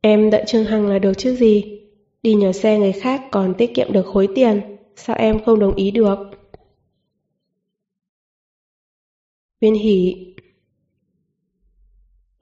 Em 0.00 0.30
đợi 0.30 0.44
Trương 0.46 0.64
Hằng 0.64 0.86
là 0.86 0.98
được 0.98 1.12
chứ 1.18 1.34
gì, 1.34 1.80
đi 2.22 2.34
nhờ 2.34 2.52
xe 2.52 2.78
người 2.78 2.92
khác 2.92 3.22
còn 3.30 3.54
tiết 3.58 3.74
kiệm 3.74 3.92
được 3.92 4.06
khối 4.06 4.28
tiền, 4.34 4.76
sao 4.96 5.16
em 5.16 5.44
không 5.44 5.58
đồng 5.58 5.74
ý 5.74 5.90
được? 5.90 6.18
Viên 9.60 9.74
hỉ 9.74 10.14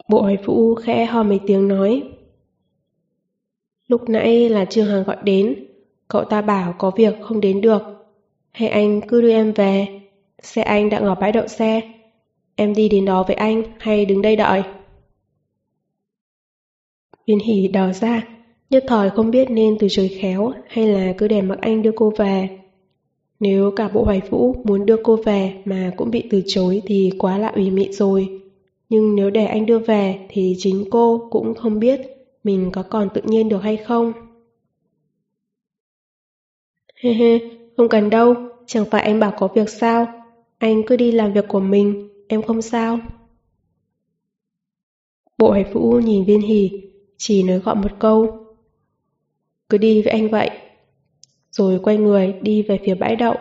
Bộ 0.09 0.23
hỏi 0.23 0.37
phụ 0.45 0.75
khẽ 0.75 1.05
ho 1.05 1.23
mấy 1.23 1.41
tiếng 1.47 1.69
nói 1.69 2.03
Lúc 3.89 4.09
nãy 4.09 4.49
là 4.49 4.65
Trương 4.65 4.87
Hằng 4.87 5.05
gọi 5.05 5.17
đến 5.23 5.67
Cậu 6.09 6.25
ta 6.25 6.43
bảo 6.43 6.75
có 6.79 6.91
việc 6.91 7.15
không 7.23 7.41
đến 7.41 7.61
được 7.61 7.96
hay 8.57 8.69
anh 8.69 9.01
cứ 9.09 9.23
đưa 9.23 9.31
em 9.31 9.53
về? 9.53 9.89
Xe 10.43 10.63
anh 10.63 10.91
đang 10.91 11.03
ở 11.05 11.15
bãi 11.15 11.33
đậu 11.33 11.49
xe. 11.49 11.81
Em 12.55 12.75
đi 12.75 12.89
đến 12.89 13.05
đó 13.05 13.23
với 13.23 13.37
anh 13.37 13.63
hay 13.79 14.05
đứng 14.05 14.23
đây 14.23 14.37
đợi? 14.37 14.63
Viên 17.27 17.39
hỉ 17.39 17.69
đỏ 17.69 17.93
ra 17.93 18.23
Nhất 18.71 18.85
thời 18.89 19.11
không 19.11 19.31
biết 19.31 19.51
nên 19.51 19.77
từ 19.79 19.87
chối 19.91 20.09
khéo 20.09 20.53
Hay 20.69 20.87
là 20.87 21.13
cứ 21.19 21.29
để 21.29 21.43
mặc 21.43 21.59
anh 21.61 21.83
đưa 21.83 21.93
cô 21.97 22.13
về. 22.17 22.59
Nếu 23.41 23.71
cả 23.77 23.89
bộ 23.89 24.05
hoài 24.05 24.21
vũ 24.31 24.55
muốn 24.65 24.87
đưa 24.87 24.97
cô 25.05 25.17
về 25.17 25.63
Mà 25.65 25.93
cũng 25.97 26.11
bị 26.11 26.25
từ 26.31 26.43
chối 26.47 26.83
thì 26.87 27.11
quá 27.19 27.39
là 27.39 27.49
ủy 27.49 27.71
mị 27.71 27.93
rồi. 27.93 28.41
Nhưng 28.89 29.17
nếu 29.17 29.31
để 29.31 29.47
anh 29.47 29.67
đưa 29.67 29.79
về 29.79 30.27
Thì 30.29 30.55
chính 30.59 30.85
cô 30.91 31.29
cũng 31.31 31.55
không 31.55 31.81
biết 31.81 32.01
Mình 32.45 32.71
có 32.73 32.83
còn 32.83 33.09
tự 33.15 33.21
nhiên 33.25 33.49
được 33.49 33.63
hay 33.63 33.77
không. 33.77 34.13
Hê 37.03 37.13
hê, 37.13 37.56
không 37.77 37.89
cần 37.89 38.11
đâu, 38.11 38.35
Chẳng 38.67 38.85
phải 38.91 39.03
anh 39.03 39.21
bảo 39.21 39.33
có 39.39 39.49
việc 39.49 39.69
sao? 39.69 40.25
Anh 40.59 40.83
cứ 40.87 40.97
đi 40.97 41.13
làm 41.13 41.33
việc 41.33 41.45
của 41.49 41.61
mình, 41.61 42.09
Em 42.29 42.43
không 42.43 42.63
sao? 42.63 42.99
Bộ 45.39 45.51
hải 45.51 45.65
vũ 45.65 45.93
nhìn 45.93 46.25
viên 46.25 46.41
hỉ, 46.41 46.71
Chỉ 47.17 47.43
nói 47.43 47.59
gọn 47.59 47.81
một 47.81 47.93
câu. 47.99 48.47
Cứ 49.69 49.79
đi 49.79 50.03
với 50.03 50.13
anh 50.13 50.31
vậy. 50.31 50.51
Rồi 51.51 51.81
quay 51.83 51.97
người 51.97 52.35
đi 52.43 52.63
về 52.63 52.81
phía 52.85 52.95
bãi 52.95 53.17
đậu, 53.17 53.35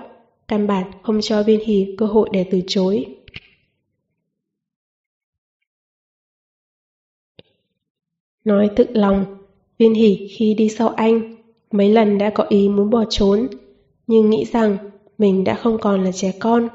Căn 0.47 0.67
bản 0.67 0.91
không 1.03 1.21
cho 1.21 1.43
viên 1.43 1.59
hỉ 1.65 1.95
cơ 1.97 2.05
hội 2.05 2.29
để 2.31 2.45
từ 2.51 2.61
chối. 2.67 3.05
Nói 8.43 8.69
tự 8.75 8.85
lòng, 8.89 9.25
Viên 9.77 9.93
hỉ 9.93 10.27
khi 10.37 10.53
đi 10.53 10.69
sau 10.69 10.89
anh, 10.89 11.35
Mấy 11.71 11.89
lần 11.89 12.17
đã 12.17 12.31
có 12.35 12.45
ý 12.49 12.69
muốn 12.69 12.89
bỏ 12.89 13.03
trốn. 13.09 13.47
Nhưng 14.07 14.29
nghĩ 14.29 14.45
rằng 14.45 14.77
Mình 15.17 15.43
đã 15.43 15.55
không 15.55 15.77
còn 15.81 16.03
là 16.03 16.11
trẻ 16.11 16.31
con 16.39 16.67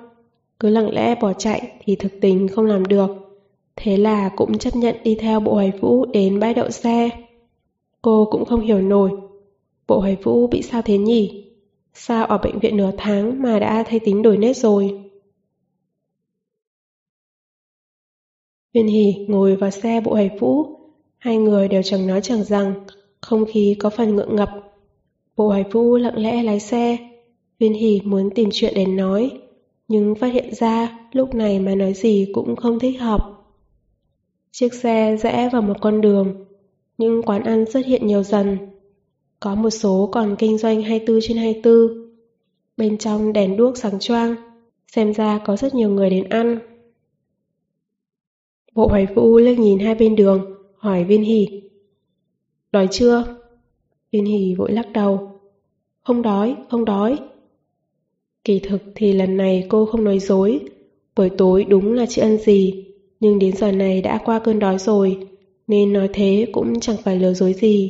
cứ 0.60 0.70
lặng 0.70 0.94
lẽ 0.94 1.14
bỏ 1.14 1.32
chạy 1.32 1.72
thì 1.84 1.96
thực 1.96 2.12
tình 2.20 2.48
không 2.48 2.64
làm 2.64 2.84
được. 2.84 3.10
Thế 3.76 3.96
là 3.96 4.30
cũng 4.36 4.58
chấp 4.58 4.76
nhận 4.76 4.96
đi 5.04 5.16
theo 5.20 5.40
bộ 5.40 5.54
hoài 5.54 5.72
vũ 5.80 6.04
đến 6.04 6.40
bãi 6.40 6.54
đậu 6.54 6.70
xe. 6.70 7.10
Cô 8.02 8.28
cũng 8.30 8.44
không 8.44 8.60
hiểu 8.60 8.80
nổi. 8.80 9.10
Bộ 9.86 10.00
hoài 10.00 10.16
vũ 10.22 10.46
bị 10.46 10.62
sao 10.62 10.82
thế 10.82 10.98
nhỉ? 10.98 11.44
Sao 11.94 12.24
ở 12.24 12.38
bệnh 12.38 12.58
viện 12.58 12.76
nửa 12.76 12.90
tháng 12.98 13.42
mà 13.42 13.58
đã 13.58 13.84
thay 13.86 14.00
tính 14.00 14.22
đổi 14.22 14.36
nét 14.36 14.56
rồi? 14.56 15.00
Viên 18.74 18.86
hỉ 18.86 19.26
ngồi 19.28 19.56
vào 19.56 19.70
xe 19.70 20.00
bộ 20.00 20.12
hoài 20.12 20.30
vũ. 20.40 20.66
Hai 21.18 21.36
người 21.36 21.68
đều 21.68 21.82
chẳng 21.82 22.06
nói 22.06 22.20
chẳng 22.22 22.44
rằng, 22.44 22.74
không 23.20 23.44
khí 23.52 23.76
có 23.78 23.90
phần 23.90 24.16
ngượng 24.16 24.36
ngập. 24.36 24.50
Bộ 25.36 25.48
hoài 25.48 25.64
vũ 25.72 25.96
lặng 25.96 26.18
lẽ 26.18 26.42
lái 26.42 26.60
xe. 26.60 27.09
Viên 27.60 27.74
hỉ 27.74 28.00
muốn 28.04 28.30
tìm 28.34 28.48
chuyện 28.52 28.72
để 28.76 28.86
nói, 28.86 29.30
nhưng 29.88 30.14
phát 30.14 30.32
hiện 30.32 30.54
ra 30.54 30.98
lúc 31.12 31.34
này 31.34 31.60
mà 31.60 31.74
nói 31.74 31.94
gì 31.94 32.30
cũng 32.34 32.56
không 32.56 32.78
thích 32.78 33.00
hợp. 33.00 33.20
Chiếc 34.50 34.74
xe 34.74 35.16
rẽ 35.16 35.48
vào 35.52 35.62
một 35.62 35.74
con 35.80 36.00
đường, 36.00 36.44
những 36.98 37.22
quán 37.22 37.42
ăn 37.42 37.64
xuất 37.72 37.86
hiện 37.86 38.06
nhiều 38.06 38.22
dần. 38.22 38.58
Có 39.40 39.54
một 39.54 39.70
số 39.70 40.08
còn 40.12 40.36
kinh 40.38 40.58
doanh 40.58 40.82
24 40.82 41.18
trên 41.22 41.36
24. 41.36 41.74
Bên 42.76 42.98
trong 42.98 43.32
đèn 43.32 43.56
đuốc 43.56 43.76
sáng 43.76 43.98
choang, 43.98 44.34
xem 44.92 45.14
ra 45.14 45.40
có 45.44 45.56
rất 45.56 45.74
nhiều 45.74 45.90
người 45.90 46.10
đến 46.10 46.28
ăn. 46.28 46.58
Bộ 48.74 48.86
hoài 48.88 49.06
vũ 49.14 49.38
liếc 49.38 49.58
nhìn 49.58 49.78
hai 49.78 49.94
bên 49.94 50.16
đường, 50.16 50.54
hỏi 50.76 51.04
viên 51.04 51.22
hỷ. 51.22 51.62
Đói 52.72 52.88
chưa? 52.90 53.24
Viên 54.12 54.24
hỷ 54.24 54.54
vội 54.58 54.72
lắc 54.72 54.92
đầu. 54.92 55.40
Không 56.02 56.22
đói, 56.22 56.56
không 56.70 56.84
đói. 56.84 57.18
Kỳ 58.44 58.58
thực 58.58 58.82
thì 58.94 59.12
lần 59.12 59.36
này 59.36 59.66
cô 59.68 59.86
không 59.86 60.04
nói 60.04 60.18
dối, 60.18 60.60
buổi 61.16 61.30
tối 61.30 61.64
đúng 61.64 61.92
là 61.92 62.06
chị 62.06 62.22
ăn 62.22 62.36
gì, 62.36 62.84
nhưng 63.20 63.38
đến 63.38 63.56
giờ 63.56 63.72
này 63.72 64.02
đã 64.02 64.18
qua 64.24 64.38
cơn 64.38 64.58
đói 64.58 64.78
rồi, 64.78 65.18
nên 65.66 65.92
nói 65.92 66.08
thế 66.12 66.46
cũng 66.52 66.80
chẳng 66.80 66.96
phải 67.04 67.16
lừa 67.18 67.32
dối 67.32 67.52
gì. 67.52 67.88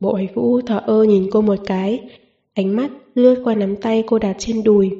Bộ 0.00 0.14
ấy 0.14 0.28
vũ 0.34 0.60
thở 0.60 0.82
ơ 0.86 1.04
nhìn 1.04 1.28
cô 1.32 1.40
một 1.40 1.58
cái, 1.66 2.00
ánh 2.54 2.76
mắt 2.76 2.90
lướt 3.14 3.40
qua 3.44 3.54
nắm 3.54 3.76
tay 3.76 4.04
cô 4.06 4.18
đặt 4.18 4.36
trên 4.38 4.64
đùi, 4.64 4.90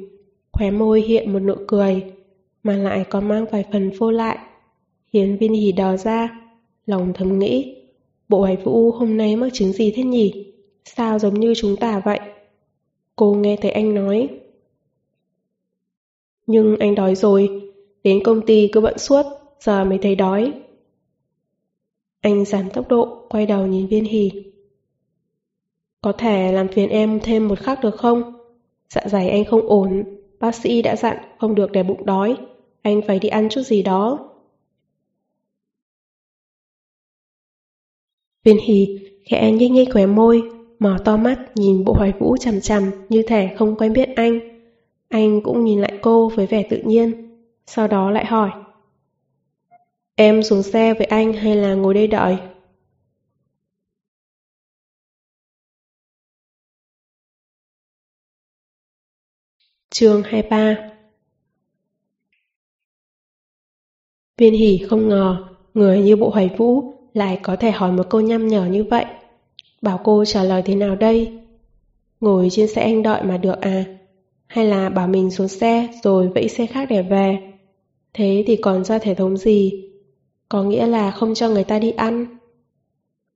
khóe 0.51 0.71
môi 0.71 1.01
hiện 1.01 1.33
một 1.33 1.39
nụ 1.39 1.55
cười, 1.67 2.03
mà 2.63 2.77
lại 2.77 3.05
còn 3.09 3.27
mang 3.27 3.45
vài 3.51 3.65
phần 3.71 3.91
phô 3.99 4.11
lại, 4.11 4.37
khiến 5.13 5.37
viên 5.37 5.53
hỉ 5.53 5.71
đỏ 5.71 5.97
ra, 5.97 6.41
lòng 6.85 7.13
thầm 7.13 7.39
nghĩ, 7.39 7.75
bộ 8.29 8.41
hải 8.41 8.55
vũ 8.55 8.91
hôm 8.91 9.17
nay 9.17 9.35
mắc 9.35 9.49
chứng 9.53 9.71
gì 9.71 9.91
thế 9.95 10.03
nhỉ? 10.03 10.53
Sao 10.85 11.19
giống 11.19 11.39
như 11.39 11.53
chúng 11.55 11.75
ta 11.75 12.01
vậy? 12.05 12.19
Cô 13.15 13.33
nghe 13.33 13.55
thấy 13.61 13.71
anh 13.71 13.95
nói. 13.95 14.29
Nhưng 16.47 16.77
anh 16.79 16.95
đói 16.95 17.15
rồi, 17.15 17.71
đến 18.03 18.23
công 18.23 18.45
ty 18.45 18.69
cứ 18.73 18.81
bận 18.81 18.97
suốt, 18.97 19.25
giờ 19.59 19.83
mới 19.83 19.99
thấy 20.01 20.15
đói. 20.15 20.53
Anh 22.21 22.45
giảm 22.45 22.69
tốc 22.69 22.87
độ, 22.89 23.25
quay 23.29 23.45
đầu 23.45 23.67
nhìn 23.67 23.87
viên 23.87 24.05
hỉ. 24.05 24.31
Có 26.01 26.11
thể 26.11 26.51
làm 26.51 26.67
phiền 26.67 26.89
em 26.89 27.19
thêm 27.23 27.47
một 27.47 27.59
khắc 27.59 27.81
được 27.81 27.95
không? 27.95 28.33
Dạ 28.89 29.01
dày 29.05 29.29
anh 29.29 29.45
không 29.45 29.67
ổn, 29.67 30.03
bác 30.39 30.55
sĩ 30.55 30.81
đã 30.81 30.95
dặn 30.95 31.17
không 31.39 31.55
được 31.55 31.71
để 31.71 31.83
bụng 31.83 32.05
đói, 32.05 32.37
anh 32.81 33.01
phải 33.07 33.19
đi 33.19 33.29
ăn 33.29 33.49
chút 33.49 33.61
gì 33.61 33.83
đó. 33.83 34.29
Viên 38.43 38.57
hỉ 38.57 38.99
khẽ 39.25 39.51
nhếch 39.51 39.71
nhếch 39.71 39.93
khóe 39.93 40.05
môi, 40.05 40.52
mở 40.83 40.97
to 41.05 41.17
mắt, 41.17 41.51
nhìn 41.55 41.83
bộ 41.85 41.93
hoài 41.93 42.13
vũ 42.19 42.37
chằm 42.37 42.61
chằm 42.61 42.91
như 43.09 43.23
thể 43.27 43.55
không 43.57 43.75
quen 43.77 43.93
biết 43.93 44.09
anh. 44.15 44.39
Anh 45.09 45.41
cũng 45.43 45.65
nhìn 45.65 45.81
lại 45.81 45.99
cô 46.01 46.29
với 46.29 46.47
vẻ 46.47 46.63
tự 46.69 46.77
nhiên. 46.85 47.29
Sau 47.67 47.87
đó 47.87 48.11
lại 48.11 48.25
hỏi. 48.25 48.51
Em 50.15 50.43
xuống 50.43 50.63
xe 50.63 50.93
với 50.93 51.05
anh 51.05 51.33
hay 51.33 51.55
là 51.55 51.73
ngồi 51.73 51.93
đây 51.93 52.07
đợi? 52.07 52.37
Chương 59.89 60.23
23 60.23 60.75
Viên 64.37 64.53
hỉ 64.53 64.77
không 64.89 65.09
ngờ, 65.09 65.45
người 65.73 66.01
như 66.01 66.15
bộ 66.15 66.29
hoài 66.29 66.49
vũ 66.57 66.93
lại 67.13 67.39
có 67.43 67.55
thể 67.55 67.71
hỏi 67.71 67.91
một 67.91 68.03
câu 68.09 68.21
nhăm 68.21 68.47
nhở 68.47 68.65
như 68.65 68.83
vậy. 68.83 69.05
Bảo 69.83 69.99
cô 70.03 70.25
trả 70.25 70.43
lời 70.43 70.61
thế 70.65 70.75
nào 70.75 70.95
đây? 70.95 71.39
Ngồi 72.19 72.47
trên 72.51 72.67
xe 72.67 72.81
anh 72.81 73.03
đợi 73.03 73.23
mà 73.23 73.37
được 73.37 73.61
à? 73.61 73.85
Hay 74.47 74.65
là 74.65 74.89
bảo 74.89 75.07
mình 75.07 75.31
xuống 75.31 75.47
xe 75.47 75.87
rồi 76.03 76.27
vẫy 76.27 76.49
xe 76.49 76.65
khác 76.65 76.87
để 76.89 77.01
về? 77.01 77.37
Thế 78.13 78.43
thì 78.47 78.55
còn 78.55 78.83
ra 78.83 78.99
thể 78.99 79.15
thống 79.15 79.37
gì? 79.37 79.89
Có 80.49 80.63
nghĩa 80.63 80.87
là 80.87 81.11
không 81.11 81.33
cho 81.33 81.49
người 81.49 81.63
ta 81.63 81.79
đi 81.79 81.91
ăn. 81.91 82.25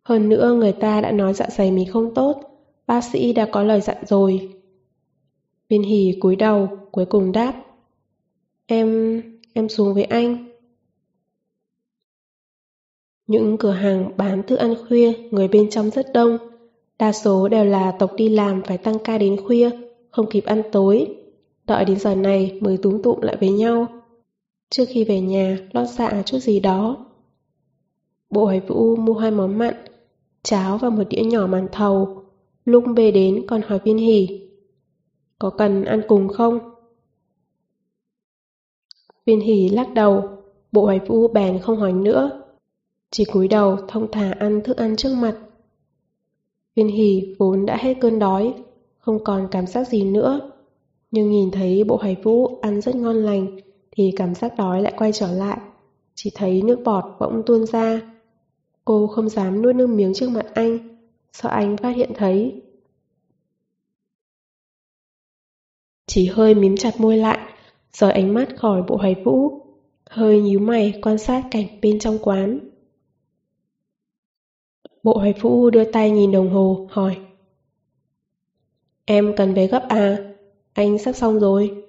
Hơn 0.04 0.30
nữa 0.30 0.54
người 0.54 0.72
ta 0.72 1.02
đã 1.02 1.12
nói 1.12 1.34
dạ 1.34 1.46
dày 1.50 1.72
mình 1.72 1.88
không 1.92 2.14
tốt, 2.16 2.42
bác 2.88 3.04
sĩ 3.04 3.34
đã 3.34 3.46
có 3.52 3.64
lời 3.64 3.82
dặn 3.82 3.98
rồi. 4.06 4.50
Viên 5.70 5.84
hỉ 5.84 6.14
cúi 6.20 6.36
đầu, 6.36 6.70
cuối 6.92 7.06
cùng 7.06 7.32
đáp. 7.32 7.54
Em... 8.66 9.22
em 9.54 9.70
xuống 9.70 9.94
với 9.94 10.04
anh. 10.04 10.47
Những 13.28 13.58
cửa 13.58 13.72
hàng 13.72 14.12
bán 14.18 14.44
thức 14.44 14.56
ăn 14.56 14.74
khuya, 14.88 15.14
người 15.32 15.48
bên 15.48 15.70
trong 15.70 15.90
rất 15.90 16.14
đông. 16.14 16.38
Đa 17.00 17.12
số 17.12 17.48
đều 17.48 17.66
là 17.66 17.92
tộc 17.92 18.12
đi 18.16 18.30
làm 18.30 18.64
phải 18.64 18.78
tăng 18.78 19.00
ca 19.00 19.18
đến 19.18 19.38
khuya, 19.46 19.70
không 20.12 20.30
kịp 20.30 20.46
ăn 20.46 20.62
tối. 20.72 21.16
Đợi 21.68 21.86
đến 21.86 22.00
giờ 22.00 22.16
này 22.16 22.60
mới 22.62 22.78
túm 22.78 23.02
tụm 23.02 23.22
lại 23.22 23.38
với 23.40 23.50
nhau. 23.50 23.88
Trước 24.70 24.86
khi 24.90 25.04
về 25.04 25.22
nhà, 25.22 25.58
lót 25.72 25.88
dạ 25.88 26.24
chút 26.26 26.40
gì 26.40 26.60
đó. 26.60 27.06
Bộ 28.30 28.46
hải 28.46 28.60
vũ 28.60 28.96
mua 28.96 29.14
hai 29.14 29.32
món 29.32 29.58
mặn, 29.58 29.74
cháo 30.44 30.78
và 30.78 30.90
một 30.90 31.04
đĩa 31.10 31.24
nhỏ 31.24 31.48
màn 31.48 31.68
thầu. 31.72 32.24
Lúc 32.66 32.84
bê 32.96 33.12
đến 33.12 33.46
còn 33.48 33.62
hỏi 33.62 33.80
viên 33.84 33.98
hỉ. 33.98 34.42
Có 35.40 35.50
cần 35.50 35.86
ăn 35.86 36.02
cùng 36.08 36.28
không? 36.28 36.60
Viên 39.26 39.40
hỉ 39.40 39.70
lắc 39.70 39.94
đầu, 39.94 40.30
bộ 40.72 40.86
hải 40.86 41.00
vũ 41.00 41.28
bèn 41.28 41.60
không 41.60 41.78
hỏi 41.78 41.94
nữa. 41.94 42.47
Chỉ 43.12 43.26
cúi 43.26 43.48
đầu 43.48 43.78
thông 43.88 44.12
thả 44.12 44.32
ăn 44.32 44.62
thức 44.64 44.78
ăn 44.78 44.96
trước 44.96 45.14
mặt. 45.14 45.38
Viên 46.76 46.88
hỉ 46.88 47.36
vốn 47.40 47.66
đã 47.66 47.78
hết 47.78 47.98
cơn 48.02 48.20
đói, 48.20 48.54
không 48.98 49.24
còn 49.24 49.48
cảm 49.52 49.68
giác 49.68 49.88
gì 49.88 50.04
nữa. 50.04 50.52
Nhưng 51.12 51.32
nhìn 51.32 51.52
thấy 51.52 51.84
bộ 51.84 51.98
hải 51.98 52.16
vũ 52.24 52.60
ăn 52.62 52.82
rất 52.82 52.96
ngon 52.96 53.16
lành, 53.16 53.60
thì 53.92 54.14
cảm 54.16 54.36
giác 54.36 54.54
đói 54.58 54.82
lại 54.82 54.94
quay 54.98 55.12
trở 55.14 55.32
lại. 55.32 55.58
Chỉ 56.16 56.32
thấy 56.36 56.62
nước 56.62 56.80
bọt 56.86 57.04
bỗng 57.20 57.44
tuôn 57.46 57.66
ra. 57.66 58.02
Cô 58.86 59.08
không 59.08 59.30
dám 59.30 59.62
nuốt 59.62 59.76
nước 59.76 59.88
miếng 59.90 60.14
trước 60.14 60.30
mặt 60.30 60.46
anh, 60.54 60.78
sợ 61.34 61.50
anh 61.50 61.78
phát 61.78 61.96
hiện 61.96 62.12
thấy. 62.16 62.62
Chỉ 66.08 66.26
hơi 66.26 66.56
mím 66.56 66.78
chặt 66.78 67.00
môi 67.00 67.18
lại, 67.18 67.40
rời 67.94 68.12
ánh 68.12 68.34
mắt 68.34 68.48
khỏi 68.58 68.82
bộ 68.88 68.98
hoài 68.98 69.16
vũ, 69.24 69.62
hơi 70.10 70.42
nhíu 70.42 70.60
mày 70.60 71.00
quan 71.02 71.18
sát 71.18 71.44
cảnh 71.52 71.66
bên 71.82 72.00
trong 72.00 72.18
quán. 72.22 72.60
Bộ 75.08 75.18
hoài 75.18 75.34
vũ 75.42 75.70
đưa 75.70 75.84
tay 75.84 76.12
nhìn 76.12 76.32
đồng 76.32 76.50
hồ, 76.50 76.88
hỏi. 76.90 77.18
Em 79.06 79.34
cần 79.38 79.54
về 79.54 79.68
gấp 79.68 79.86
à? 79.90 80.34
Anh 80.74 80.98
sắp 80.98 81.12
xong 81.12 81.40
rồi. 81.40 81.84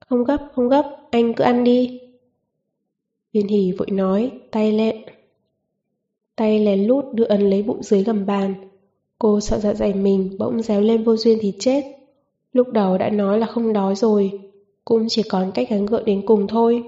Không 0.00 0.24
gấp, 0.24 0.48
không 0.54 0.68
gấp, 0.68 0.96
anh 1.10 1.34
cứ 1.34 1.44
ăn 1.44 1.64
đi. 1.64 2.00
Viên 3.32 3.48
hỉ 3.48 3.72
vội 3.72 3.90
nói, 3.90 4.30
tay 4.50 4.72
lẹn. 4.72 4.96
Tay 6.36 6.58
lén 6.58 6.84
lút 6.84 7.04
đưa 7.14 7.24
ấn 7.24 7.50
lấy 7.50 7.62
bụng 7.62 7.82
dưới 7.82 8.02
gầm 8.02 8.26
bàn. 8.26 8.54
Cô 9.18 9.40
sợ 9.40 9.58
dạ 9.58 9.74
dày 9.74 9.94
mình 9.94 10.36
bỗng 10.38 10.62
réo 10.62 10.80
lên 10.80 11.04
vô 11.04 11.16
duyên 11.16 11.38
thì 11.40 11.52
chết. 11.58 11.84
Lúc 12.52 12.68
đầu 12.68 12.98
đã 12.98 13.10
nói 13.10 13.38
là 13.38 13.46
không 13.46 13.72
đói 13.72 13.94
rồi, 13.94 14.40
cũng 14.84 15.06
chỉ 15.08 15.22
còn 15.22 15.52
cách 15.54 15.68
gắng 15.70 15.86
gượng 15.86 16.04
đến 16.04 16.26
cùng 16.26 16.46
thôi. 16.46 16.82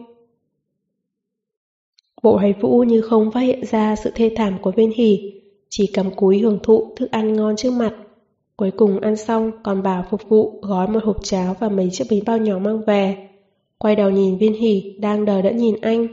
Bộ 2.22 2.36
hoài 2.36 2.52
vũ 2.60 2.82
như 2.82 3.00
không 3.00 3.30
phát 3.30 3.40
hiện 3.40 3.64
ra 3.64 3.96
sự 3.96 4.10
thê 4.14 4.32
thảm 4.36 4.58
của 4.62 4.70
viên 4.70 4.92
hỉ, 4.92 5.32
chỉ 5.68 5.90
cầm 5.94 6.10
cúi 6.16 6.38
hưởng 6.38 6.58
thụ 6.62 6.94
thức 6.96 7.10
ăn 7.10 7.32
ngon 7.32 7.56
trước 7.56 7.70
mặt. 7.70 7.94
Cuối 8.56 8.70
cùng 8.70 9.00
ăn 9.00 9.16
xong 9.16 9.50
còn 9.62 9.82
bảo 9.82 10.04
phục 10.10 10.28
vụ 10.28 10.60
gói 10.62 10.88
một 10.88 11.04
hộp 11.04 11.16
cháo 11.22 11.56
và 11.60 11.68
mấy 11.68 11.88
chiếc 11.92 12.04
bánh 12.10 12.20
bao 12.26 12.38
nhỏ 12.38 12.58
mang 12.58 12.82
về. 12.86 13.28
Quay 13.78 13.96
đầu 13.96 14.10
nhìn 14.10 14.38
viên 14.38 14.54
hỉ 14.54 14.96
đang 15.00 15.24
đờ 15.24 15.42
đẫn 15.42 15.56
nhìn 15.56 15.80
anh. 15.80 16.06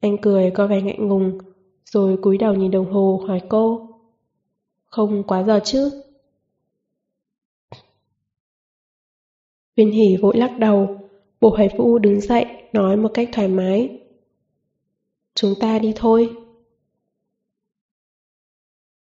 Anh 0.00 0.16
cười 0.22 0.50
có 0.50 0.66
vẻ 0.66 0.82
ngại 0.82 0.98
ngùng, 0.98 1.38
rồi 1.84 2.16
cúi 2.16 2.38
đầu 2.38 2.54
nhìn 2.54 2.70
đồng 2.70 2.92
hồ 2.92 3.24
hỏi 3.26 3.40
cô. 3.48 3.88
Không 4.84 5.22
quá 5.22 5.42
giờ 5.42 5.60
chứ? 5.64 6.02
Viên 9.76 9.90
hỉ 9.90 10.16
vội 10.16 10.36
lắc 10.36 10.58
đầu, 10.58 10.98
bộ 11.40 11.50
hoài 11.50 11.68
vũ 11.76 11.98
đứng 11.98 12.20
dậy, 12.20 12.46
nói 12.72 12.96
một 12.96 13.10
cách 13.14 13.28
thoải 13.32 13.48
mái. 13.48 14.05
Chúng 15.36 15.54
ta 15.60 15.78
đi 15.78 15.92
thôi. 15.96 16.36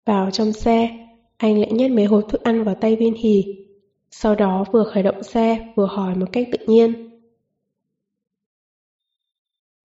Vào 0.06 0.30
trong 0.30 0.52
xe, 0.52 1.06
anh 1.36 1.58
lại 1.58 1.72
nhét 1.72 1.90
mấy 1.90 2.04
hộp 2.04 2.24
thức 2.28 2.42
ăn 2.42 2.64
vào 2.64 2.74
tay 2.74 2.96
viên 2.96 3.14
hỉ. 3.14 3.44
Sau 4.10 4.34
đó 4.34 4.64
vừa 4.72 4.84
khởi 4.84 5.02
động 5.02 5.22
xe 5.22 5.72
vừa 5.76 5.86
hỏi 5.86 6.14
một 6.14 6.26
cách 6.32 6.48
tự 6.52 6.66
nhiên. 6.66 7.10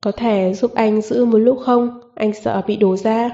Có 0.02 0.12
thể 0.12 0.54
giúp 0.54 0.72
anh 0.76 1.02
giữ 1.02 1.26
một 1.26 1.38
lúc 1.38 1.58
không? 1.62 2.00
Anh 2.16 2.34
sợ 2.34 2.62
bị 2.68 2.76
đổ 2.78 2.96
ra. 2.96 3.30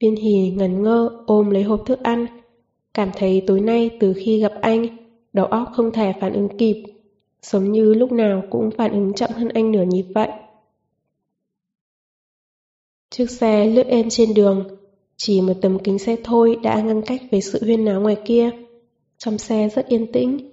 Viên 0.00 0.16
hỉ 0.16 0.50
ngẩn 0.50 0.82
ngơ 0.82 1.10
ôm 1.26 1.50
lấy 1.50 1.62
hộp 1.62 1.82
thức 1.86 2.02
ăn. 2.02 2.26
Cảm 2.94 3.10
thấy 3.14 3.44
tối 3.46 3.60
nay 3.60 3.90
từ 4.00 4.14
khi 4.16 4.40
gặp 4.40 4.52
anh, 4.62 4.86
đầu 5.32 5.46
óc 5.46 5.68
không 5.74 5.92
thể 5.92 6.12
phản 6.20 6.32
ứng 6.32 6.58
kịp. 6.58 6.82
Giống 7.42 7.72
như 7.72 7.94
lúc 7.94 8.12
nào 8.12 8.42
cũng 8.50 8.70
phản 8.70 8.92
ứng 8.92 9.14
chậm 9.14 9.30
hơn 9.30 9.48
anh 9.48 9.72
nửa 9.72 9.84
nhịp 9.84 10.06
vậy. 10.14 10.28
Chiếc 13.10 13.30
xe 13.30 13.66
lướt 13.66 13.86
êm 13.86 14.08
trên 14.10 14.34
đường, 14.34 14.64
chỉ 15.16 15.40
một 15.40 15.54
tấm 15.62 15.78
kính 15.78 15.98
xe 15.98 16.16
thôi 16.24 16.56
đã 16.62 16.80
ngăn 16.80 17.02
cách 17.02 17.22
với 17.30 17.40
sự 17.40 17.64
huyên 17.64 17.84
náo 17.84 18.00
ngoài 18.00 18.16
kia. 18.24 18.50
Trong 19.18 19.38
xe 19.38 19.68
rất 19.68 19.88
yên 19.88 20.12
tĩnh. 20.12 20.50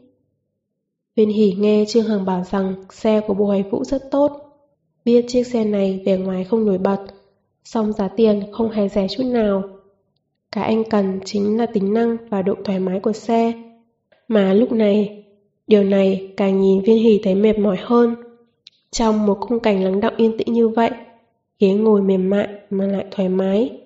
Viên 1.15 1.29
hỉ 1.29 1.53
nghe 1.57 1.85
Trương 1.87 2.05
Hằng 2.05 2.25
bảo 2.25 2.43
rằng 2.51 2.75
xe 2.89 3.21
của 3.27 3.33
bộ 3.33 3.45
hoài 3.45 3.63
vũ 3.63 3.83
rất 3.83 4.11
tốt. 4.11 4.39
Biết 5.05 5.25
chiếc 5.27 5.47
xe 5.47 5.65
này 5.65 6.01
vẻ 6.05 6.17
ngoài 6.17 6.43
không 6.43 6.65
nổi 6.65 6.77
bật, 6.77 7.05
song 7.63 7.93
giá 7.93 8.07
tiền 8.07 8.43
không 8.51 8.71
hề 8.71 8.89
rẻ 8.89 9.07
chút 9.07 9.23
nào. 9.23 9.63
Cái 10.51 10.63
anh 10.63 10.83
cần 10.89 11.19
chính 11.25 11.57
là 11.57 11.65
tính 11.65 11.93
năng 11.93 12.17
và 12.29 12.41
độ 12.41 12.53
thoải 12.65 12.79
mái 12.79 12.99
của 12.99 13.13
xe. 13.13 13.53
Mà 14.27 14.53
lúc 14.53 14.71
này, 14.71 15.23
điều 15.67 15.83
này 15.83 16.33
càng 16.37 16.61
nhìn 16.61 16.81
viên 16.81 16.97
hỉ 16.97 17.19
thấy 17.23 17.35
mệt 17.35 17.59
mỏi 17.59 17.77
hơn. 17.79 18.15
Trong 18.91 19.25
một 19.25 19.37
khung 19.41 19.59
cảnh 19.59 19.83
lắng 19.83 19.99
động 19.99 20.13
yên 20.17 20.37
tĩnh 20.37 20.53
như 20.53 20.67
vậy, 20.67 20.91
ghế 21.59 21.73
ngồi 21.73 22.01
mềm 22.01 22.29
mại 22.29 22.47
mà 22.69 22.87
lại 22.87 23.05
thoải 23.11 23.29
mái. 23.29 23.79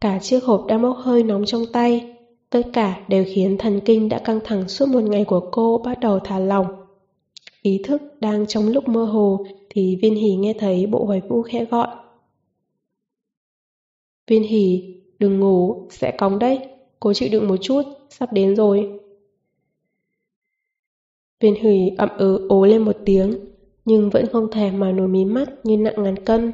Cả 0.00 0.18
chiếc 0.18 0.44
hộp 0.44 0.64
đang 0.68 0.82
bốc 0.82 0.96
hơi 0.96 1.22
nóng 1.22 1.44
trong 1.44 1.62
tay, 1.72 2.14
tất 2.50 2.62
cả 2.72 3.04
đều 3.08 3.24
khiến 3.28 3.58
thần 3.58 3.80
kinh 3.84 4.08
đã 4.08 4.18
căng 4.18 4.40
thẳng 4.44 4.68
suốt 4.68 4.88
một 4.88 5.02
ngày 5.02 5.24
của 5.24 5.48
cô 5.52 5.82
bắt 5.84 6.00
đầu 6.00 6.18
thả 6.18 6.38
lỏng. 6.38 6.66
Ý 7.62 7.80
thức 7.84 8.02
đang 8.20 8.46
trong 8.46 8.68
lúc 8.68 8.88
mơ 8.88 9.04
hồ 9.04 9.44
thì 9.70 9.98
viên 10.02 10.14
hỉ 10.14 10.36
nghe 10.36 10.54
thấy 10.58 10.86
bộ 10.86 11.04
hoài 11.04 11.20
vũ 11.28 11.42
khẽ 11.42 11.64
gọi. 11.64 11.88
Viên 14.26 14.42
hỉ, 14.42 14.94
đừng 15.18 15.40
ngủ, 15.40 15.86
sẽ 15.90 16.10
cóng 16.18 16.38
đấy, 16.38 16.58
cố 17.00 17.12
chịu 17.12 17.28
đựng 17.32 17.48
một 17.48 17.56
chút, 17.56 17.82
sắp 18.10 18.32
đến 18.32 18.56
rồi. 18.56 19.00
Viên 21.40 21.54
hỉ 21.54 21.90
ậm 21.98 22.08
ừ 22.18 22.46
ố 22.48 22.66
lên 22.66 22.82
một 22.82 22.96
tiếng, 23.04 23.34
nhưng 23.84 24.10
vẫn 24.10 24.26
không 24.32 24.50
thể 24.50 24.70
mà 24.70 24.92
nổi 24.92 25.08
mí 25.08 25.24
mắt 25.24 25.48
như 25.64 25.76
nặng 25.76 26.02
ngàn 26.02 26.24
cân. 26.24 26.52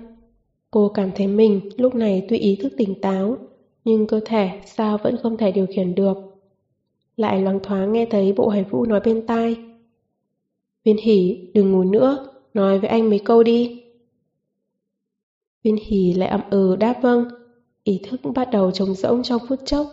Cô 0.70 0.88
cảm 0.88 1.10
thấy 1.14 1.26
mình 1.26 1.60
lúc 1.76 1.94
này 1.94 2.26
tuy 2.28 2.38
ý 2.38 2.56
thức 2.56 2.72
tỉnh 2.76 3.00
táo, 3.00 3.36
nhưng 3.84 4.06
cơ 4.06 4.20
thể 4.24 4.60
sao 4.66 4.98
vẫn 5.02 5.16
không 5.22 5.36
thể 5.36 5.52
điều 5.52 5.66
khiển 5.66 5.94
được. 5.94 6.16
Lại 7.16 7.42
loáng 7.42 7.60
thoáng 7.62 7.92
nghe 7.92 8.06
thấy 8.10 8.32
bộ 8.32 8.48
hải 8.48 8.64
vũ 8.64 8.84
nói 8.84 9.00
bên 9.04 9.26
tai. 9.26 9.56
Viên 10.84 10.96
hỉ, 10.96 11.48
đừng 11.54 11.72
ngủ 11.72 11.84
nữa, 11.84 12.28
nói 12.54 12.78
với 12.78 12.88
anh 12.88 13.10
mấy 13.10 13.18
câu 13.18 13.42
đi. 13.42 13.82
Viên 15.62 15.76
hỉ 15.76 16.12
lại 16.12 16.28
ậm 16.28 16.40
ừ 16.50 16.76
đáp 16.76 16.94
vâng, 17.02 17.28
ý 17.84 18.00
thức 18.08 18.20
bắt 18.34 18.48
đầu 18.52 18.70
trống 18.70 18.94
rỗng 18.94 19.22
trong 19.22 19.40
phút 19.48 19.58
chốc. 19.64 19.86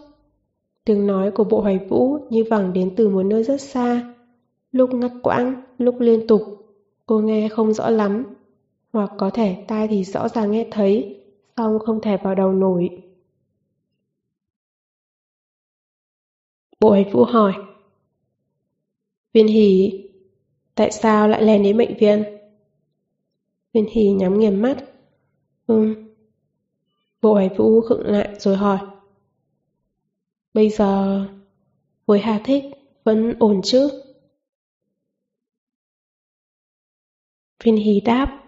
Tiếng 0.85 1.07
nói 1.07 1.31
của 1.31 1.43
bộ 1.43 1.61
hoài 1.61 1.79
vũ 1.89 2.17
như 2.29 2.43
vẳng 2.49 2.73
đến 2.73 2.93
từ 2.95 3.09
một 3.09 3.23
nơi 3.23 3.43
rất 3.43 3.61
xa, 3.61 4.13
lúc 4.71 4.93
ngắt 4.93 5.11
quãng, 5.23 5.61
lúc 5.77 5.95
liên 5.99 6.27
tục. 6.27 6.41
Cô 7.05 7.19
nghe 7.19 7.49
không 7.49 7.73
rõ 7.73 7.89
lắm, 7.89 8.23
hoặc 8.95 9.11
có 9.17 9.29
thể 9.29 9.65
tai 9.67 9.87
thì 9.87 10.03
rõ 10.03 10.27
ràng 10.27 10.51
nghe 10.51 10.67
thấy, 10.71 11.21
song 11.57 11.79
không 11.85 12.01
thể 12.01 12.17
vào 12.23 12.35
đầu 12.35 12.51
nổi. 12.51 12.89
Bộ 16.79 16.91
hành 16.91 17.11
vũ 17.11 17.23
hỏi. 17.23 17.53
Viên 19.33 19.47
hỉ, 19.47 19.91
Tại 20.75 20.91
sao 20.91 21.27
lại 21.27 21.43
lên 21.43 21.63
đến 21.63 21.77
bệnh 21.77 21.97
viện? 21.97 22.23
Viên 23.73 23.85
hỉ 23.91 24.11
nhắm 24.11 24.39
nghiền 24.39 24.61
mắt. 24.61 24.77
Ừm. 25.67 25.95
Bộ 27.21 27.33
Hải 27.33 27.49
Vũ 27.57 27.81
khựng 27.81 28.05
lại 28.05 28.39
rồi 28.39 28.55
hỏi. 28.55 28.77
Bây 30.53 30.69
giờ... 30.69 31.25
Với 32.05 32.19
Hà 32.19 32.41
Thích 32.43 32.63
vẫn 33.03 33.33
ổn 33.39 33.61
chứ? 33.63 33.89
Viên 37.63 37.75
hỉ 37.75 37.99
đáp. 37.99 38.44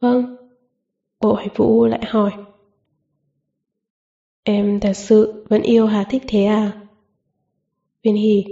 Vâng. 0.00 0.36
Bộ 1.20 1.34
Hải 1.34 1.48
Vũ 1.56 1.86
lại 1.86 2.04
hỏi. 2.06 2.32
Em 4.42 4.80
thật 4.80 4.92
sự 4.92 5.46
vẫn 5.48 5.62
yêu 5.62 5.86
Hà 5.86 6.04
Thích 6.04 6.22
thế 6.28 6.44
à? 6.44 6.86
Viên 8.02 8.16
Hỷ. 8.16 8.44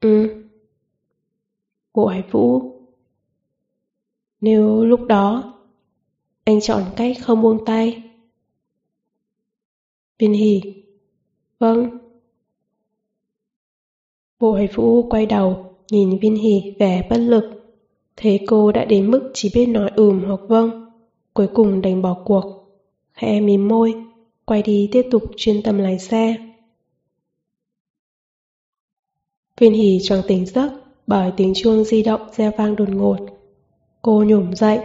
Ừ. 0.00 0.44
Bộ 1.94 2.06
Hải 2.06 2.22
Vũ. 2.30 2.74
Nếu 4.40 4.84
lúc 4.84 5.00
đó 5.08 5.54
anh 6.44 6.60
chọn 6.60 6.82
cách 6.96 7.16
không 7.22 7.42
buông 7.42 7.64
tay. 7.64 8.02
Viên 10.18 10.32
Hỷ. 10.32 10.60
Vâng. 11.58 11.98
Bộ 14.38 14.52
Hải 14.52 14.66
Vũ 14.66 15.08
quay 15.08 15.26
đầu, 15.26 15.76
nhìn 15.90 16.18
Viên 16.18 16.36
Hỷ 16.36 16.74
vẻ 16.78 17.06
bất 17.10 17.18
lực. 17.18 17.53
Thế 18.16 18.40
cô 18.46 18.72
đã 18.72 18.84
đến 18.84 19.10
mức 19.10 19.30
chỉ 19.34 19.50
biết 19.54 19.66
nói 19.66 19.90
ừm 19.96 20.24
hoặc 20.24 20.40
vâng. 20.48 20.90
Cuối 21.34 21.48
cùng 21.54 21.82
đành 21.82 22.02
bỏ 22.02 22.16
cuộc. 22.24 22.44
Khẽ 23.12 23.40
mím 23.40 23.68
môi, 23.68 23.94
quay 24.44 24.62
đi 24.62 24.88
tiếp 24.92 25.06
tục 25.10 25.22
chuyên 25.36 25.62
tâm 25.62 25.78
lái 25.78 25.98
xe. 25.98 26.36
Viên 29.60 29.72
Hỉ 29.72 29.98
choàng 30.02 30.22
tỉnh 30.28 30.46
giấc 30.46 30.70
bởi 31.06 31.32
tiếng 31.36 31.52
chuông 31.54 31.84
di 31.84 32.02
động 32.02 32.20
reo 32.32 32.52
vang 32.56 32.76
đột 32.76 32.88
ngột. 32.88 33.16
Cô 34.02 34.24
nhổm 34.24 34.54
dậy, 34.54 34.80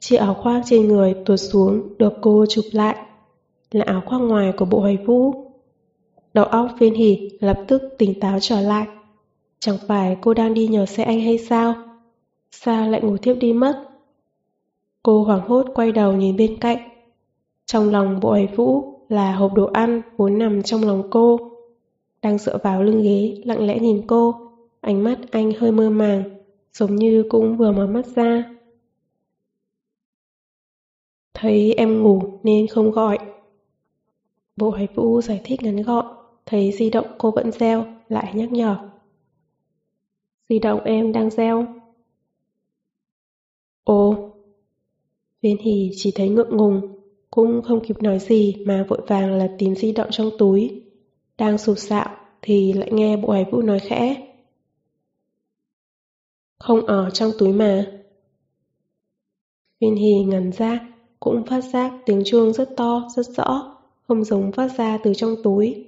chiếc 0.00 0.16
áo 0.16 0.34
khoác 0.34 0.62
trên 0.66 0.88
người 0.88 1.14
tuột 1.26 1.40
xuống 1.40 1.98
được 1.98 2.12
cô 2.20 2.46
chụp 2.48 2.64
lại, 2.72 2.96
là 3.70 3.84
áo 3.84 4.02
khoác 4.06 4.18
ngoài 4.18 4.52
của 4.56 4.64
bộ 4.64 4.80
hoài 4.80 4.96
vũ. 4.96 5.34
Đầu 6.34 6.44
óc 6.44 6.68
viên 6.78 6.94
hỉ 6.94 7.30
lập 7.40 7.64
tức 7.68 7.82
tỉnh 7.98 8.20
táo 8.20 8.38
trở 8.40 8.60
lại. 8.60 8.86
Chẳng 9.60 9.76
phải 9.86 10.16
cô 10.20 10.34
đang 10.34 10.54
đi 10.54 10.68
nhờ 10.68 10.86
xe 10.86 11.04
anh 11.04 11.20
hay 11.20 11.38
sao? 11.38 11.74
Sao 12.50 12.90
lại 12.90 13.02
ngủ 13.02 13.16
thiếp 13.16 13.36
đi 13.40 13.52
mất? 13.52 13.88
Cô 15.02 15.24
hoảng 15.24 15.48
hốt 15.48 15.66
quay 15.74 15.92
đầu 15.92 16.12
nhìn 16.12 16.36
bên 16.36 16.56
cạnh. 16.60 16.78
Trong 17.66 17.90
lòng 17.90 18.20
bộ 18.20 18.32
hải 18.32 18.46
vũ 18.46 19.00
là 19.08 19.32
hộp 19.32 19.54
đồ 19.54 19.64
ăn 19.72 20.02
vốn 20.16 20.38
nằm 20.38 20.62
trong 20.62 20.84
lòng 20.84 21.08
cô. 21.10 21.38
Đang 22.22 22.38
dựa 22.38 22.58
vào 22.62 22.82
lưng 22.82 23.02
ghế 23.02 23.42
lặng 23.44 23.66
lẽ 23.66 23.78
nhìn 23.78 24.02
cô 24.06 24.48
Ánh 24.80 25.04
mắt 25.04 25.18
anh 25.30 25.52
hơi 25.52 25.72
mơ 25.72 25.90
màng, 25.90 26.22
giống 26.72 26.96
như 26.96 27.24
cũng 27.28 27.56
vừa 27.56 27.72
mở 27.72 27.86
mắt 27.86 28.06
ra. 28.06 28.54
Thấy 31.34 31.74
em 31.74 32.02
ngủ 32.02 32.22
nên 32.42 32.66
không 32.66 32.90
gọi. 32.90 33.18
Bộ 34.56 34.70
hải 34.70 34.88
Vũ 34.94 35.20
giải 35.20 35.40
thích 35.44 35.62
ngắn 35.62 35.82
gọn, 35.82 36.06
thấy 36.46 36.72
di 36.72 36.90
động 36.90 37.06
cô 37.18 37.30
vẫn 37.30 37.52
reo, 37.52 37.86
lại 38.08 38.32
nhắc 38.34 38.52
nhở. 38.52 38.76
Di 40.48 40.58
động 40.58 40.80
em 40.84 41.12
đang 41.12 41.30
reo. 41.30 41.66
Ồ, 43.88 44.32
Viên 45.42 45.58
Hỷ 45.58 45.90
chỉ 45.96 46.12
thấy 46.14 46.28
ngượng 46.28 46.56
ngùng, 46.56 46.80
cũng 47.30 47.62
không 47.62 47.84
kịp 47.84 48.02
nói 48.02 48.18
gì 48.18 48.54
mà 48.66 48.86
vội 48.88 49.00
vàng 49.06 49.34
là 49.34 49.48
tìm 49.58 49.74
di 49.74 49.92
động 49.92 50.08
trong 50.10 50.30
túi. 50.38 50.82
Đang 51.38 51.58
sụp 51.58 51.78
sạo 51.78 52.16
thì 52.42 52.72
lại 52.72 52.92
nghe 52.92 53.16
bộ 53.16 53.32
hải 53.32 53.44
Vũ 53.50 53.62
nói 53.62 53.78
khẽ. 53.78 54.28
Không 56.58 56.86
ở 56.86 57.10
trong 57.10 57.30
túi 57.38 57.52
mà. 57.52 57.86
Viên 59.80 59.96
Hỷ 59.96 60.24
ngẩn 60.24 60.52
ra, 60.52 60.88
cũng 61.20 61.46
phát 61.46 61.60
giác 61.60 61.92
tiếng 62.06 62.22
chuông 62.24 62.52
rất 62.52 62.76
to, 62.76 63.08
rất 63.16 63.26
rõ, 63.26 63.76
không 64.08 64.24
giống 64.24 64.52
phát 64.52 64.68
ra 64.76 64.98
từ 65.02 65.14
trong 65.14 65.34
túi. 65.42 65.84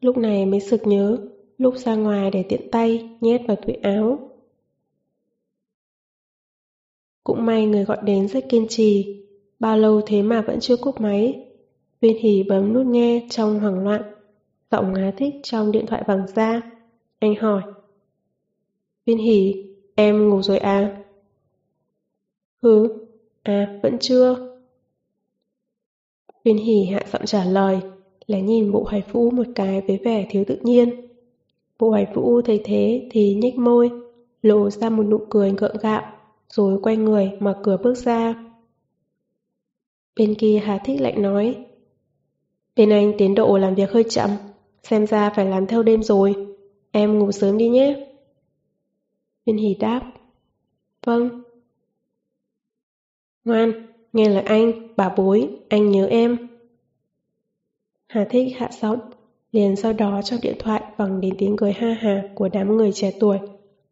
Lúc 0.00 0.16
này 0.16 0.46
mới 0.46 0.60
sực 0.60 0.80
nhớ, 0.86 1.18
lúc 1.58 1.74
ra 1.76 1.94
ngoài 1.94 2.30
để 2.30 2.42
tiện 2.42 2.70
tay, 2.70 3.08
nhét 3.20 3.40
vào 3.48 3.56
túi 3.56 3.74
áo. 3.74 4.35
Cũng 7.26 7.46
may 7.46 7.66
người 7.66 7.84
gọi 7.84 7.98
đến 8.02 8.28
rất 8.28 8.48
kiên 8.48 8.66
trì, 8.68 9.20
bao 9.60 9.78
lâu 9.78 10.00
thế 10.06 10.22
mà 10.22 10.40
vẫn 10.40 10.60
chưa 10.60 10.76
cúp 10.76 11.00
máy. 11.00 11.46
Viên 12.00 12.18
Hỷ 12.18 12.42
bấm 12.42 12.72
nút 12.72 12.86
nghe 12.86 13.26
trong 13.30 13.60
hoảng 13.60 13.84
loạn, 13.84 14.02
giọng 14.70 14.92
ngá 14.92 15.12
thích 15.16 15.34
trong 15.42 15.72
điện 15.72 15.86
thoại 15.86 16.02
vàng 16.06 16.26
ra. 16.34 16.60
Anh 17.18 17.34
hỏi. 17.34 17.62
Viên 19.06 19.18
Hỷ, 19.18 19.66
Em 19.98 20.28
ngủ 20.28 20.42
rồi 20.42 20.58
à? 20.58 21.02
Hứ, 22.62 22.88
à 23.42 23.78
vẫn 23.82 23.98
chưa. 24.00 24.58
Viên 26.44 26.58
hỷ 26.58 26.84
hạ 26.84 27.00
giọng 27.12 27.26
trả 27.26 27.44
lời, 27.44 27.80
lén 28.26 28.46
nhìn 28.46 28.72
bộ 28.72 28.84
hoài 28.88 29.02
vũ 29.12 29.30
một 29.30 29.46
cái 29.54 29.80
với 29.80 29.98
vẻ 30.04 30.26
thiếu 30.30 30.44
tự 30.46 30.58
nhiên. 30.62 31.08
Bộ 31.78 31.90
hoài 31.90 32.06
vũ 32.14 32.42
thấy 32.42 32.60
thế 32.64 33.08
thì 33.10 33.34
nhếch 33.34 33.58
môi, 33.58 33.90
lộ 34.42 34.70
ra 34.70 34.90
một 34.90 35.02
nụ 35.02 35.18
cười 35.30 35.52
gượng 35.52 35.76
gạo, 35.80 36.02
rồi 36.48 36.78
quay 36.82 36.96
người 36.96 37.30
mở 37.40 37.60
cửa 37.62 37.76
bước 37.82 37.94
ra. 37.94 38.34
Bên 40.16 40.34
kia 40.34 40.62
Hà 40.64 40.78
Thích 40.78 41.00
lạnh 41.00 41.22
nói, 41.22 41.66
Bên 42.76 42.90
anh 42.90 43.12
tiến 43.18 43.34
độ 43.34 43.58
làm 43.58 43.74
việc 43.74 43.90
hơi 43.90 44.04
chậm, 44.08 44.30
xem 44.82 45.06
ra 45.06 45.30
phải 45.30 45.46
làm 45.46 45.66
theo 45.66 45.82
đêm 45.82 46.02
rồi, 46.02 46.34
em 46.90 47.18
ngủ 47.18 47.32
sớm 47.32 47.58
đi 47.58 47.68
nhé. 47.68 48.06
Viên 49.46 49.56
Hỷ 49.56 49.74
đáp. 49.74 50.12
Vâng. 51.06 51.42
Ngoan, 53.44 53.86
nghe 54.12 54.28
lời 54.28 54.42
anh, 54.42 54.72
bà 54.96 55.08
bối, 55.08 55.48
anh 55.68 55.90
nhớ 55.90 56.06
em. 56.06 56.48
Hà 58.06 58.26
thích 58.30 58.56
hạ 58.56 58.68
giọng, 58.80 58.98
liền 59.52 59.76
sau 59.76 59.92
đó 59.92 60.20
cho 60.24 60.36
điện 60.42 60.56
thoại 60.58 60.82
vẳng 60.96 61.20
đến 61.20 61.34
tiếng 61.38 61.56
cười 61.56 61.72
ha 61.72 61.96
hà 62.00 62.28
của 62.34 62.48
đám 62.48 62.76
người 62.76 62.92
trẻ 62.92 63.12
tuổi. 63.20 63.38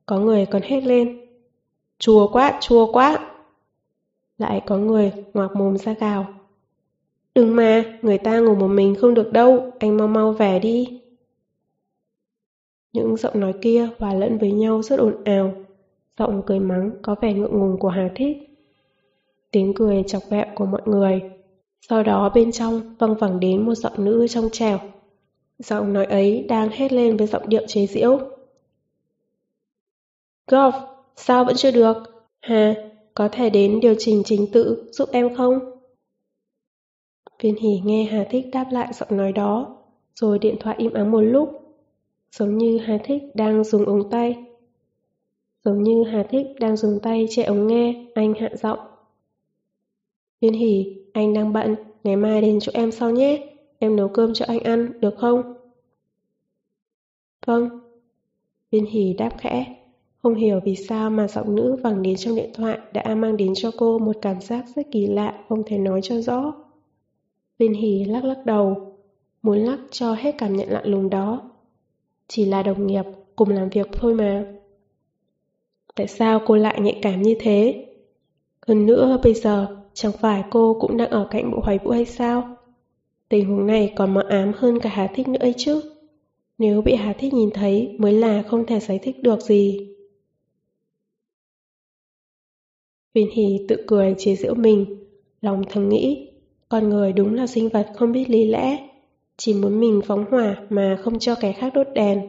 Có 0.07 0.19
người 0.19 0.47
còn 0.47 0.63
hét 0.63 0.81
lên. 0.81 1.24
Chua 2.05 2.29
quá, 2.29 2.59
chua 2.61 2.93
quá. 2.93 3.19
Lại 4.39 4.63
có 4.67 4.77
người 4.77 5.13
ngoạc 5.35 5.57
mồm 5.57 5.79
ra 5.79 5.93
gào. 5.93 6.27
Đừng 7.35 7.57
mà, 7.57 7.99
người 8.03 8.19
ta 8.19 8.39
ngủ 8.39 8.55
một 8.55 8.67
mình 8.69 8.95
không 9.01 9.15
được 9.15 9.33
đâu, 9.33 9.73
anh 9.79 9.97
mau 9.97 10.09
mau 10.09 10.33
về 10.33 10.59
đi. 10.59 11.01
Những 12.93 13.17
giọng 13.17 13.41
nói 13.41 13.53
kia 13.63 13.89
hòa 13.99 14.15
lẫn 14.15 14.39
với 14.39 14.53
nhau 14.53 14.83
rất 14.83 14.99
ồn 14.99 15.25
ào. 15.25 15.53
Giọng 16.19 16.43
cười 16.47 16.61
mắng 16.61 16.91
có 17.03 17.15
vẻ 17.21 17.33
ngượng 17.33 17.59
ngùng 17.59 17.79
của 17.79 17.89
Hà 17.89 18.11
Thích. 18.15 18.37
Tiếng 19.51 19.75
cười 19.75 20.05
chọc 20.07 20.23
vẹo 20.31 20.47
của 20.55 20.67
mọi 20.67 20.83
người. 20.85 21.23
Sau 21.81 22.03
đó 22.03 22.33
bên 22.35 22.53
trong 22.53 22.97
văng 22.99 23.15
vẳng 23.15 23.41
đến 23.41 23.67
một 23.67 23.75
giọng 23.75 24.05
nữ 24.05 24.27
trong 24.29 24.49
trèo. 24.53 24.79
Giọng 25.59 25.93
nói 25.93 26.05
ấy 26.05 26.47
đang 26.49 26.69
hét 26.69 26.93
lên 26.93 27.17
với 27.17 27.27
giọng 27.27 27.49
điệu 27.49 27.63
chế 27.67 27.87
giễu. 27.87 28.19
Golf, 30.47 30.93
sao 31.17 31.45
vẫn 31.45 31.57
chưa 31.57 31.71
được? 31.71 31.97
Hà, 32.41 32.75
có 33.15 33.29
thể 33.33 33.51
đến 33.51 33.81
điều 33.81 33.95
chỉnh 33.99 34.23
trình 34.25 34.47
tự 34.53 34.91
giúp 34.93 35.09
em 35.12 35.37
không? 35.37 35.59
Viên 37.43 37.57
hỉ 37.57 37.81
nghe 37.85 38.05
Hà 38.05 38.25
Thích 38.31 38.47
đáp 38.53 38.67
lại 38.71 38.93
giọng 38.93 39.17
nói 39.17 39.33
đó, 39.33 39.77
rồi 40.15 40.39
điện 40.39 40.57
thoại 40.61 40.77
im 40.79 40.93
ắng 40.93 41.11
một 41.11 41.21
lúc 41.21 41.65
giống 42.39 42.59
như 42.59 42.79
Hà 42.79 42.99
Thích 43.05 43.23
đang 43.35 43.65
dùng 43.65 43.85
ống 43.85 44.11
tay. 44.11 44.45
Giống 45.65 45.83
như 45.83 46.05
Hà 46.05 46.23
Thích 46.23 46.47
đang 46.61 46.77
dùng 46.77 46.99
tay 47.03 47.27
che 47.31 47.43
ống 47.43 47.67
nghe, 47.67 48.07
anh 48.15 48.35
hạ 48.35 48.49
giọng. 48.62 48.79
Viên 50.41 50.53
hỉ, 50.53 50.97
anh 51.12 51.35
đang 51.35 51.53
bận, 51.53 51.75
ngày 52.05 52.17
mai 52.17 52.41
đến 52.41 52.59
chỗ 52.61 52.73
em 52.75 52.93
sau 52.93 53.11
nhé, 53.11 53.47
em 53.79 53.97
nấu 53.97 54.09
cơm 54.09 54.35
cho 54.35 54.45
anh 54.49 54.61
ăn, 54.61 55.01
được 55.01 55.15
không? 55.19 55.55
Vâng. 57.47 57.69
Viên 58.71 58.87
hỉ 58.87 59.12
đáp 59.12 59.31
khẽ, 59.39 59.84
không 60.25 60.35
hiểu 60.35 60.61
vì 60.64 60.75
sao 60.75 61.11
mà 61.11 61.29
giọng 61.29 61.55
nữ 61.55 61.77
vẳng 61.83 62.03
đến 62.03 62.16
trong 62.16 62.37
điện 62.37 62.51
thoại 62.55 62.79
đã 62.93 63.14
mang 63.14 63.37
đến 63.37 63.53
cho 63.55 63.70
cô 63.77 63.99
một 63.99 64.16
cảm 64.22 64.41
giác 64.41 64.64
rất 64.75 64.83
kỳ 64.93 65.07
lạ, 65.07 65.45
không 65.49 65.62
thể 65.66 65.79
nói 65.79 66.01
cho 66.03 66.20
rõ. 66.20 66.55
Viên 67.59 67.75
Hỷ 67.75 68.05
lắc 68.05 68.25
lắc 68.25 68.47
đầu, 68.47 68.93
muốn 69.43 69.59
lắc 69.59 69.79
cho 69.91 70.14
hết 70.14 70.35
cảm 70.39 70.57
nhận 70.57 70.68
lạ 70.68 70.83
lùng 70.85 71.11
đó, 71.11 71.51
chỉ 72.29 72.45
là 72.45 72.62
đồng 72.62 72.87
nghiệp, 72.87 73.03
cùng 73.37 73.49
làm 73.49 73.68
việc 73.68 73.89
thôi 73.93 74.14
mà. 74.14 74.45
Tại 75.95 76.07
sao 76.07 76.41
cô 76.47 76.57
lại 76.57 76.81
nhạy 76.81 76.99
cảm 77.03 77.22
như 77.22 77.35
thế? 77.41 77.87
Hơn 78.66 78.87
nữa 78.87 79.20
bây 79.25 79.35
giờ, 79.35 79.66
chẳng 79.95 80.12
phải 80.12 80.45
cô 80.51 80.77
cũng 80.81 80.97
đang 80.97 81.11
ở 81.11 81.29
cạnh 81.31 81.51
bộ 81.51 81.61
hoài 81.62 81.79
vũ 81.79 81.91
hay 81.91 82.05
sao? 82.05 82.57
Tình 83.29 83.49
huống 83.49 83.66
này 83.66 83.93
còn 83.97 84.14
mờ 84.14 84.22
ám 84.29 84.53
hơn 84.57 84.79
cả 84.81 84.91
Hà 84.91 85.07
Thích 85.07 85.29
nữa 85.29 85.41
ấy 85.41 85.55
chứ. 85.57 85.81
Nếu 86.59 86.83
bị 86.83 86.95
Hà 86.95 87.12
Thích 87.12 87.35
nhìn 87.35 87.51
thấy 87.51 87.97
mới 87.99 88.12
là 88.12 88.43
không 88.43 88.66
thể 88.66 88.81
giải 88.81 88.99
thích 89.03 89.22
được 89.22 89.41
gì. 89.41 89.93
Viên 93.15 93.31
Hỷ 93.31 93.61
tự 93.69 93.77
cười 93.87 94.15
chế 94.19 94.35
giễu 94.35 94.55
mình, 94.55 94.87
lòng 95.41 95.62
thầm 95.71 95.89
nghĩ, 95.89 96.29
con 96.69 96.89
người 96.89 97.12
đúng 97.12 97.35
là 97.35 97.47
sinh 97.47 97.69
vật 97.69 97.87
không 97.95 98.12
biết 98.12 98.31
lý 98.31 98.45
lẽ. 98.45 98.89
Chỉ 99.37 99.55
muốn 99.55 99.81
mình 99.81 100.01
phóng 100.07 100.25
hỏa 100.31 100.57
mà 100.71 100.99
không 101.03 101.19
cho 101.19 101.35
kẻ 101.35 101.53
khác 101.53 101.73
đốt 101.75 101.87
đèn. 101.95 102.21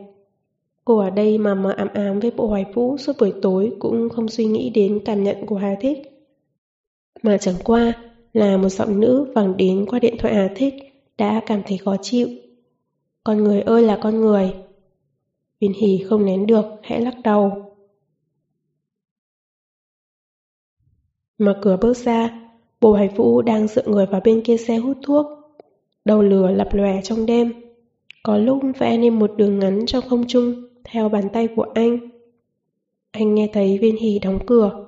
Cô 0.85 0.97
ở 0.97 1.09
đây 1.09 1.37
mà 1.37 1.55
mờ 1.55 1.71
ám 1.71 1.87
ám 1.93 2.19
với 2.19 2.31
bộ 2.31 2.47
hoài 2.47 2.65
vũ 2.73 2.97
suốt 2.97 3.13
buổi 3.19 3.33
tối 3.41 3.71
cũng 3.79 4.09
không 4.09 4.27
suy 4.27 4.45
nghĩ 4.45 4.69
đến 4.69 4.99
cảm 5.05 5.23
nhận 5.23 5.45
của 5.45 5.55
Hà 5.55 5.75
Thích. 5.81 5.97
Mà 7.23 7.37
chẳng 7.37 7.55
qua 7.63 7.93
là 8.33 8.57
một 8.57 8.69
giọng 8.69 8.99
nữ 8.99 9.31
vẳng 9.35 9.57
đến 9.57 9.85
qua 9.89 9.99
điện 9.99 10.15
thoại 10.19 10.35
Hà 10.35 10.49
Thích 10.55 10.73
đã 11.17 11.41
cảm 11.45 11.61
thấy 11.65 11.77
khó 11.77 11.95
chịu. 12.01 12.27
Con 13.23 13.43
người 13.43 13.61
ơi 13.61 13.81
là 13.81 13.99
con 14.01 14.21
người. 14.21 14.53
Viên 15.59 15.73
Hỷ 15.73 16.03
không 16.09 16.25
nén 16.25 16.47
được, 16.47 16.65
hãy 16.83 17.01
lắc 17.01 17.15
đầu. 17.23 17.64
Mở 21.37 21.59
cửa 21.61 21.77
bước 21.81 21.97
ra, 21.97 22.49
bồ 22.81 22.93
hải 22.93 23.07
vũ 23.07 23.41
đang 23.41 23.67
dựa 23.67 23.87
người 23.87 24.05
vào 24.05 24.21
bên 24.23 24.41
kia 24.41 24.57
xe 24.57 24.77
hút 24.77 24.97
thuốc. 25.03 25.25
Đầu 26.05 26.21
lửa 26.21 26.51
lập 26.51 26.69
lòe 26.71 27.01
trong 27.03 27.25
đêm. 27.25 27.53
Có 28.23 28.37
lúc 28.37 28.59
vẽ 28.77 28.97
nên 28.97 29.19
một 29.19 29.31
đường 29.37 29.59
ngắn 29.59 29.85
trong 29.85 30.03
không 30.09 30.27
trung 30.27 30.53
theo 30.83 31.09
bàn 31.09 31.29
tay 31.33 31.47
của 31.55 31.65
anh. 31.73 31.99
Anh 33.11 33.35
nghe 33.35 33.49
thấy 33.53 33.77
viên 33.77 33.97
hỉ 33.97 34.19
đóng 34.19 34.39
cửa. 34.45 34.85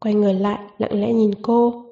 Quay 0.00 0.14
người 0.14 0.34
lại, 0.34 0.58
lặng 0.78 1.00
lẽ 1.00 1.12
nhìn 1.12 1.30
cô. 1.42 1.86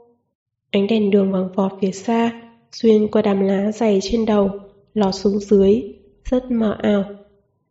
Ánh 0.71 0.87
đèn 0.87 1.11
đường 1.11 1.33
vàng 1.33 1.49
vọt 1.55 1.73
phía 1.81 1.91
xa, 1.91 2.43
xuyên 2.73 3.09
qua 3.09 3.23
đám 3.23 3.41
lá 3.41 3.73
dày 3.73 3.99
trên 4.03 4.27
đầu, 4.27 4.51
lọt 4.95 5.15
xuống 5.15 5.39
dưới, 5.39 5.83
rất 6.25 6.51
mờ 6.51 6.77
ảo, 6.83 7.05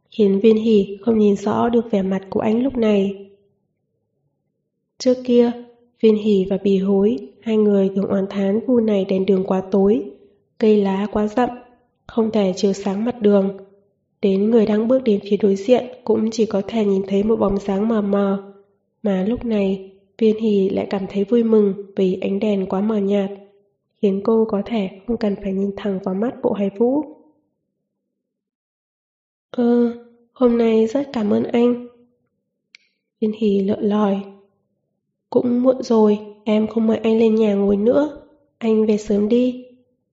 khiến 0.09 0.39
viên 0.39 0.55
hỉ 0.55 0.97
không 1.01 1.19
nhìn 1.19 1.35
rõ 1.35 1.69
được 1.69 1.91
vẻ 1.91 2.01
mặt 2.01 2.21
của 2.29 2.39
anh 2.39 2.63
lúc 2.63 2.77
này. 2.77 3.29
Trước 4.97 5.17
kia, 5.25 5.51
viên 6.03 6.15
hỉ 6.15 6.45
và 6.49 6.57
bì 6.63 6.77
hối, 6.77 7.17
hai 7.41 7.57
người 7.57 7.89
thường 7.95 8.07
oán 8.07 8.25
thán 8.29 8.59
khu 8.67 8.79
này 8.79 9.05
đèn 9.05 9.25
đường 9.25 9.43
quá 9.43 9.61
tối, 9.71 10.03
cây 10.57 10.77
lá 10.77 11.07
quá 11.11 11.27
rậm, 11.27 11.49
không 12.07 12.31
thể 12.31 12.53
chiếu 12.55 12.73
sáng 12.73 13.05
mặt 13.05 13.21
đường. 13.21 13.57
Đến 14.21 14.51
người 14.51 14.65
đang 14.65 14.87
bước 14.87 15.03
đến 15.03 15.19
phía 15.23 15.37
đối 15.37 15.55
diện 15.55 15.85
cũng 16.03 16.31
chỉ 16.31 16.45
có 16.45 16.61
thể 16.67 16.85
nhìn 16.85 17.01
thấy 17.07 17.23
một 17.23 17.35
bóng 17.35 17.57
dáng 17.57 17.87
mờ 17.87 18.01
mờ. 18.01 18.53
Mà 19.03 19.25
lúc 19.27 19.45
này, 19.45 19.91
viên 20.17 20.39
hỉ 20.39 20.69
lại 20.69 20.87
cảm 20.89 21.05
thấy 21.09 21.23
vui 21.23 21.43
mừng 21.43 21.73
vì 21.95 22.17
ánh 22.21 22.39
đèn 22.39 22.65
quá 22.65 22.81
mờ 22.81 22.97
nhạt, 22.97 23.31
khiến 24.01 24.21
cô 24.23 24.45
có 24.49 24.61
thể 24.65 24.89
không 25.07 25.17
cần 25.17 25.35
phải 25.43 25.53
nhìn 25.53 25.71
thẳng 25.77 25.99
vào 26.03 26.15
mắt 26.15 26.33
bộ 26.43 26.53
Hải 26.53 26.69
vũ. 26.77 27.03
Ơ, 29.51 29.97
hôm 30.33 30.57
nay 30.57 30.87
rất 30.87 31.09
cảm 31.13 31.29
ơn 31.29 31.43
anh. 31.43 31.87
Viên 33.21 33.31
hỉ 33.31 33.59
lợn 33.59 33.79
lòi. 33.81 34.32
Cũng 35.33 35.63
muộn 35.63 35.83
rồi, 35.83 36.19
em 36.43 36.67
không 36.67 36.87
mời 36.87 36.97
anh 36.97 37.17
lên 37.17 37.35
nhà 37.35 37.53
ngồi 37.53 37.77
nữa. 37.77 38.27
Anh 38.57 38.85
về 38.85 38.97
sớm 38.97 39.29
đi. 39.29 39.65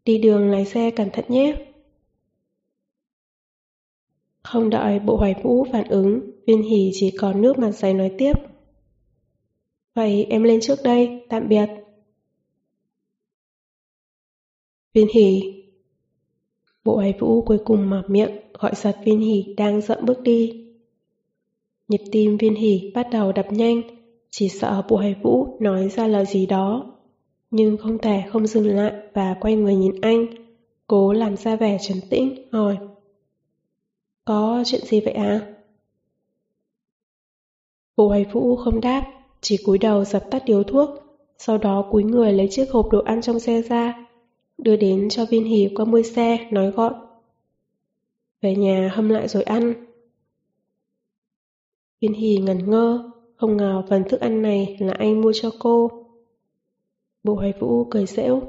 Đi 0.05 0.19
đường 0.19 0.51
lái 0.51 0.65
xe 0.65 0.91
cẩn 0.91 1.11
thận 1.11 1.25
nhé. 1.29 1.57
Không 4.43 4.71
đợi 4.71 4.99
bộ 4.99 5.17
hoài 5.17 5.35
vũ 5.43 5.67
phản 5.73 5.89
ứng, 5.89 6.21
viên 6.47 6.63
hỉ 6.63 6.91
chỉ 6.95 7.11
còn 7.11 7.43
nước 7.43 7.59
mặt 7.59 7.71
dày 7.71 7.95
nói 7.95 8.13
tiếp. 8.19 8.33
Vậy 9.95 10.25
em 10.31 10.43
lên 10.43 10.61
trước 10.61 10.79
đây, 10.85 11.27
tạm 11.29 11.49
biệt. 11.49 11.67
Viên 14.95 15.07
hỉ 15.15 15.43
Bộ 16.85 16.97
hoài 16.97 17.15
vũ 17.19 17.43
cuối 17.43 17.59
cùng 17.65 17.91
mở 17.91 18.03
miệng 18.09 18.31
gọi 18.53 18.73
giật 18.75 18.97
viên 19.05 19.21
hỉ 19.21 19.55
đang 19.57 19.81
dậm 19.81 19.99
bước 20.05 20.21
đi. 20.23 20.67
Nhịp 21.89 22.03
tim 22.13 22.37
viên 22.37 22.55
hỉ 22.55 22.91
bắt 22.95 23.07
đầu 23.13 23.33
đập 23.33 23.47
nhanh, 23.51 24.00
chỉ 24.31 24.49
sợ 24.49 24.83
bộ 24.89 24.97
hoài 24.97 25.15
vũ 25.23 25.57
nói 25.61 25.89
ra 25.89 26.07
lời 26.07 26.27
gì 26.27 26.47
đó. 26.47 26.87
Nhưng 27.51 27.77
không 27.77 27.99
thể 27.99 28.23
không 28.33 28.47
dừng 28.47 28.77
lại 28.77 28.93
và 29.15 29.37
quay 29.41 29.57
người 29.57 29.75
nhìn 29.75 30.01
anh, 30.01 30.27
cố 30.87 31.13
làm 31.13 31.37
ra 31.37 31.57
vẻ 31.57 31.79
trấn 31.81 32.01
tĩnh, 32.11 32.49
hỏi. 32.53 32.79
Có 34.25 34.63
chuyện 34.67 34.81
gì 34.85 35.01
vậy 35.01 35.15
à? 35.15 35.55
Bộ 37.97 38.09
hoài 38.09 38.25
vũ 38.33 38.57
không 38.57 38.81
đáp, 38.81 39.13
chỉ 39.41 39.57
cúi 39.65 39.79
đầu 39.79 40.05
dập 40.05 40.31
tắt 40.31 40.43
điếu 40.47 40.63
thuốc, 40.63 40.91
sau 41.39 41.59
đó 41.59 41.89
cúi 41.91 42.05
người 42.05 42.33
lấy 42.33 42.49
chiếc 42.51 42.71
hộp 42.71 42.89
đồ 42.91 43.03
ăn 43.05 43.23
trong 43.23 43.41
xe 43.41 43.63
ra, 43.63 44.07
đưa 44.59 44.77
đến 44.77 45.09
cho 45.09 45.27
viên 45.27 45.45
hỉ 45.45 45.69
qua 45.75 45.85
môi 45.85 46.03
xe, 46.03 46.49
nói 46.51 46.71
gọn. 46.71 46.95
Về 48.41 48.57
nhà 48.57 48.91
hâm 48.95 49.09
lại 49.09 49.29
rồi 49.29 49.43
ăn. 49.43 49.87
Viên 52.01 52.13
hỉ 52.13 52.37
ngẩn 52.37 52.71
ngơ, 52.71 53.10
không 53.41 53.57
ngờ 53.57 53.83
phần 53.89 54.05
thức 54.09 54.21
ăn 54.21 54.43
này 54.43 54.77
là 54.81 54.93
anh 54.93 55.21
mua 55.21 55.33
cho 55.33 55.51
cô. 55.59 55.91
Bộ 57.25 57.35
hoài 57.35 57.53
vũ 57.61 57.85
cười 57.85 58.07
dễu. 58.07 58.43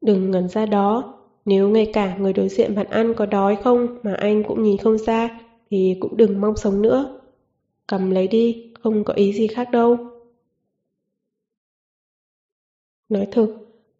Đừng 0.00 0.30
ngẩn 0.30 0.48
ra 0.48 0.66
đó, 0.66 1.14
nếu 1.44 1.68
ngay 1.68 1.90
cả 1.92 2.16
người 2.16 2.32
đối 2.32 2.48
diện 2.48 2.74
bạn 2.74 2.86
ăn 2.86 3.14
có 3.16 3.26
đói 3.26 3.56
không 3.56 3.98
mà 4.02 4.14
anh 4.14 4.42
cũng 4.42 4.62
nhìn 4.62 4.78
không 4.78 4.98
ra, 4.98 5.40
thì 5.70 5.96
cũng 6.00 6.16
đừng 6.16 6.40
mong 6.40 6.56
sống 6.56 6.82
nữa. 6.82 7.20
Cầm 7.86 8.10
lấy 8.10 8.28
đi, 8.28 8.72
không 8.80 9.04
có 9.04 9.14
ý 9.14 9.32
gì 9.32 9.46
khác 9.46 9.70
đâu. 9.72 9.96
Nói 13.08 13.26
thực, 13.32 13.48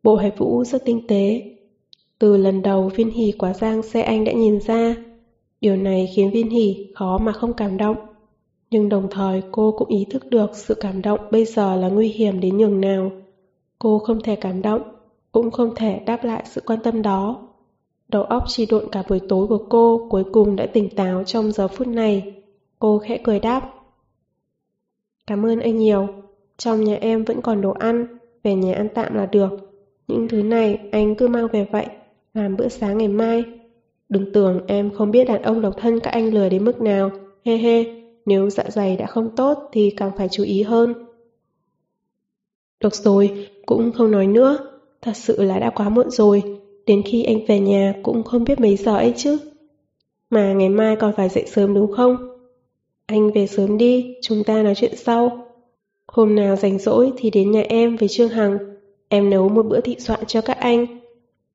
bộ 0.03 0.17
hải 0.17 0.31
vũ 0.31 0.65
rất 0.65 0.85
tinh 0.85 1.07
tế. 1.09 1.43
Từ 2.19 2.37
lần 2.37 2.63
đầu 2.63 2.91
viên 2.95 3.11
hỉ 3.11 3.33
quá 3.39 3.55
giang 3.55 3.83
xe 3.83 4.03
anh 4.03 4.25
đã 4.25 4.33
nhìn 4.33 4.61
ra. 4.61 4.97
Điều 5.61 5.77
này 5.77 6.13
khiến 6.17 6.31
viên 6.31 6.51
hỉ 6.51 6.93
khó 6.95 7.19
mà 7.19 7.33
không 7.33 7.53
cảm 7.55 7.77
động. 7.77 7.97
Nhưng 8.71 8.89
đồng 8.89 9.09
thời 9.11 9.43
cô 9.53 9.75
cũng 9.79 9.89
ý 9.89 10.07
thức 10.11 10.31
được 10.31 10.57
sự 10.57 10.75
cảm 10.75 11.03
động 11.03 11.21
bây 11.31 11.45
giờ 11.45 11.77
là 11.77 11.89
nguy 11.89 12.09
hiểm 12.09 12.41
đến 12.41 12.57
nhường 12.57 12.81
nào. 12.81 13.11
Cô 13.79 13.99
không 13.99 14.23
thể 14.23 14.37
cảm 14.37 14.63
động, 14.63 14.83
cũng 15.33 15.51
không 15.51 15.75
thể 15.77 16.01
đáp 16.07 16.25
lại 16.25 16.43
sự 16.47 16.61
quan 16.67 16.81
tâm 16.81 17.03
đó. 17.03 17.49
Đầu 18.09 18.23
óc 18.23 18.45
chi 18.47 18.67
độn 18.71 18.85
cả 18.93 19.03
buổi 19.09 19.21
tối 19.29 19.47
của 19.47 19.65
cô 19.69 20.07
cuối 20.11 20.25
cùng 20.33 20.57
đã 20.57 20.67
tỉnh 20.67 20.89
táo 20.97 21.25
trong 21.25 21.53
giờ 21.53 21.69
phút 21.69 21.89
này. 21.89 22.35
Cô 22.79 22.99
khẽ 22.99 23.19
cười 23.25 23.41
đáp. 23.41 23.75
Cảm 25.27 25.47
ơn 25.47 25.61
anh 25.61 25.77
nhiều. 25.77 26.07
Trong 26.57 26.85
nhà 26.85 26.97
em 27.01 27.25
vẫn 27.25 27.41
còn 27.43 27.61
đồ 27.61 27.71
ăn, 27.71 28.07
về 28.43 28.55
nhà 28.55 28.75
ăn 28.75 28.89
tạm 28.95 29.15
là 29.15 29.27
được. 29.27 29.51
Những 30.09 30.29
thứ 30.29 30.43
này 30.43 30.79
anh 30.93 31.15
cứ 31.15 31.29
mang 31.29 31.49
về 31.53 31.67
vậy, 31.73 31.87
làm 32.35 32.57
bữa 32.57 32.69
sáng 32.69 32.99
ngày 32.99 33.09
mai. 33.09 33.45
Đừng 34.09 34.33
tưởng 34.33 34.61
em 34.67 34.91
không 34.91 35.11
biết 35.11 35.25
đàn 35.29 35.43
ông 35.43 35.61
độc 35.61 35.75
thân 35.77 36.01
các 36.01 36.11
anh 36.11 36.35
lừa 36.35 36.49
đến 36.49 36.65
mức 36.65 36.81
nào. 36.81 37.11
He 37.45 37.57
he, 37.57 37.98
nếu 38.29 38.51
dạ 38.51 38.65
dày 38.69 38.97
đã 38.97 39.07
không 39.07 39.37
tốt 39.37 39.69
thì 39.73 39.91
càng 39.97 40.11
phải 40.17 40.29
chú 40.31 40.43
ý 40.43 40.63
hơn. 40.63 40.95
Được 42.81 42.95
rồi, 42.95 43.49
cũng 43.67 43.93
không 43.93 44.11
nói 44.11 44.27
nữa. 44.27 44.59
Thật 45.03 45.17
sự 45.17 45.43
là 45.43 45.59
đã 45.59 45.71
quá 45.71 45.89
muộn 45.89 46.11
rồi. 46.11 46.43
Đến 46.87 47.03
khi 47.07 47.23
anh 47.25 47.47
về 47.47 47.61
nhà 47.61 47.95
cũng 48.03 48.23
không 48.23 48.45
biết 48.45 48.61
mấy 48.61 48.77
giờ 48.77 48.97
ấy 48.97 49.15
chứ. 49.17 49.39
Mà 50.31 50.53
ngày 50.53 50.69
mai 50.69 50.97
còn 50.97 51.13
phải 51.17 51.29
dậy 51.29 51.45
sớm 51.47 51.75
đúng 51.75 51.93
không? 51.93 52.17
Anh 53.07 53.31
về 53.33 53.47
sớm 53.47 53.79
đi, 53.79 54.15
chúng 54.23 54.45
ta 54.45 54.63
nói 54.63 54.75
chuyện 54.75 54.97
sau. 54.97 55.47
Hôm 56.07 56.35
nào 56.35 56.57
rảnh 56.57 56.79
rỗi 56.79 57.13
thì 57.17 57.31
đến 57.31 57.51
nhà 57.51 57.63
em 57.69 57.97
với 57.97 58.09
Trương 58.09 58.29
Hằng. 58.29 58.59
Em 59.09 59.31
nấu 59.31 59.49
một 59.49 59.67
bữa 59.67 59.81
thị 59.81 59.97
soạn 59.99 60.21
cho 60.27 60.41
các 60.41 60.59
anh. 60.61 60.87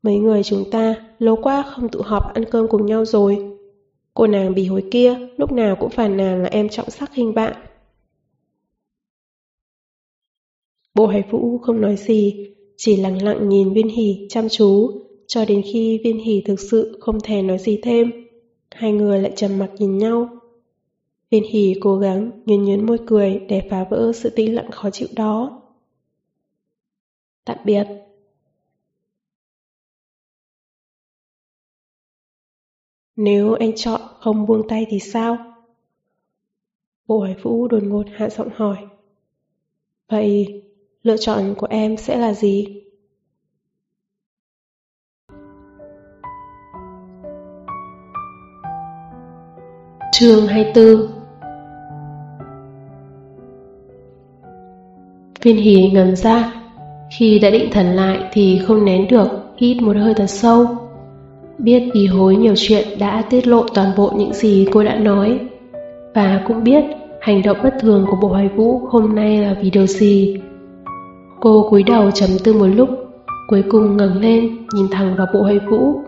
Mấy 0.04 0.18
người 0.18 0.44
chúng 0.44 0.72
ta 0.72 0.96
lâu 1.20 1.36
quá 1.36 1.64
không 1.76 1.90
tụ 1.90 2.02
họp 2.02 2.34
ăn 2.34 2.46
cơm 2.52 2.68
cùng 2.68 2.86
nhau 2.86 3.06
rồi. 3.06 3.53
Cô 4.14 4.28
nàng 4.28 4.54
bì 4.54 4.66
hồi 4.66 4.84
kia 4.92 5.16
lúc 5.38 5.52
nào 5.52 5.76
cũng 5.76 5.90
phàn 5.90 6.18
nàn 6.18 6.44
là 6.44 6.50
em 6.50 6.70
trọng 6.70 6.90
sắc 6.90 7.14
hình 7.14 7.34
bạn. 7.34 7.54
Bộ 10.96 11.08
hải 11.08 11.24
vũ 11.32 11.58
không 11.58 11.82
nói 11.82 11.96
gì, 11.96 12.54
chỉ 12.78 12.96
lặng 12.96 13.24
lặng 13.24 13.50
nhìn 13.50 13.74
viên 13.74 13.88
hỷ 13.88 14.28
chăm 14.30 14.50
chú, 14.50 14.92
cho 15.28 15.46
đến 15.46 15.62
khi 15.74 16.02
viên 16.04 16.20
hỷ 16.20 16.42
thực 16.46 16.60
sự 16.60 16.98
không 17.02 17.20
thể 17.24 17.42
nói 17.42 17.58
gì 17.58 17.80
thêm. 17.84 18.12
Hai 18.72 18.92
người 18.92 19.22
lại 19.22 19.34
trầm 19.36 19.60
mặc 19.60 19.70
nhìn 19.78 19.98
nhau. 19.98 20.30
Viên 21.30 21.44
hỉ 21.44 21.74
cố 21.82 21.98
gắng 21.98 22.32
nhún 22.46 22.64
nhuyễn 22.64 22.86
môi 22.86 22.98
cười 23.06 23.40
để 23.50 23.62
phá 23.70 23.86
vỡ 23.90 24.12
sự 24.16 24.30
tĩnh 24.30 24.56
lặng 24.56 24.72
khó 24.72 24.90
chịu 24.90 25.08
đó. 25.16 25.62
Tạm 27.46 27.58
biệt. 27.66 28.03
Nếu 33.16 33.54
anh 33.54 33.76
chọn 33.76 34.02
không 34.20 34.46
buông 34.46 34.68
tay 34.68 34.86
thì 34.90 35.00
sao? 35.00 35.38
Bộ 37.08 37.20
Hải 37.20 37.36
Vũ 37.42 37.68
đột 37.68 37.84
ngột 37.84 38.06
hạ 38.16 38.30
giọng 38.30 38.50
hỏi. 38.56 38.78
Vậy, 40.10 40.64
lựa 41.04 41.18
chọn 41.18 41.54
của 41.58 41.68
em 41.70 41.98
sẽ 41.98 42.18
là 42.18 42.34
gì? 42.34 42.84
Chương 50.12 50.48
24 50.48 50.86
Viên 55.42 55.58
hỉ 55.58 55.90
ngầm 55.94 56.16
ra 56.16 56.54
Khi 57.18 57.40
đã 57.40 57.50
định 57.50 57.70
thần 57.72 57.86
lại 57.86 58.30
thì 58.34 58.62
không 58.66 58.86
nén 58.86 59.08
được 59.08 59.28
Hít 59.58 59.82
một 59.82 59.96
hơi 59.96 60.14
thật 60.14 60.28
sâu 60.28 60.83
Biết 61.58 61.84
vì 61.94 62.08
hối 62.08 62.36
nhiều 62.36 62.54
chuyện 62.58 62.88
đã 63.00 63.24
tiết 63.30 63.48
lộ 63.48 63.66
toàn 63.74 63.92
bộ 63.98 64.12
những 64.18 64.34
gì 64.34 64.68
cô 64.72 64.84
đã 64.84 64.96
nói 64.96 65.40
Và 66.16 66.44
cũng 66.48 66.64
biết 66.64 66.84
hành 67.22 67.42
động 67.42 67.58
bất 67.64 67.74
thường 67.82 68.06
của 68.10 68.18
bộ 68.22 68.28
hoài 68.28 68.50
vũ 68.56 68.80
hôm 68.90 69.16
nay 69.16 69.38
là 69.38 69.56
vì 69.62 69.70
điều 69.70 69.88
gì 69.88 70.42
Cô 71.40 71.68
cúi 71.70 71.84
đầu 71.84 72.12
trầm 72.12 72.30
tư 72.44 72.54
một 72.54 72.68
lúc 72.68 72.90
Cuối 73.48 73.64
cùng 73.70 73.98
ngẩng 73.98 74.22
lên 74.22 74.50
nhìn 74.74 74.86
thẳng 74.92 75.16
vào 75.18 75.28
bộ 75.34 75.42
hoài 75.42 75.60
vũ 75.60 76.02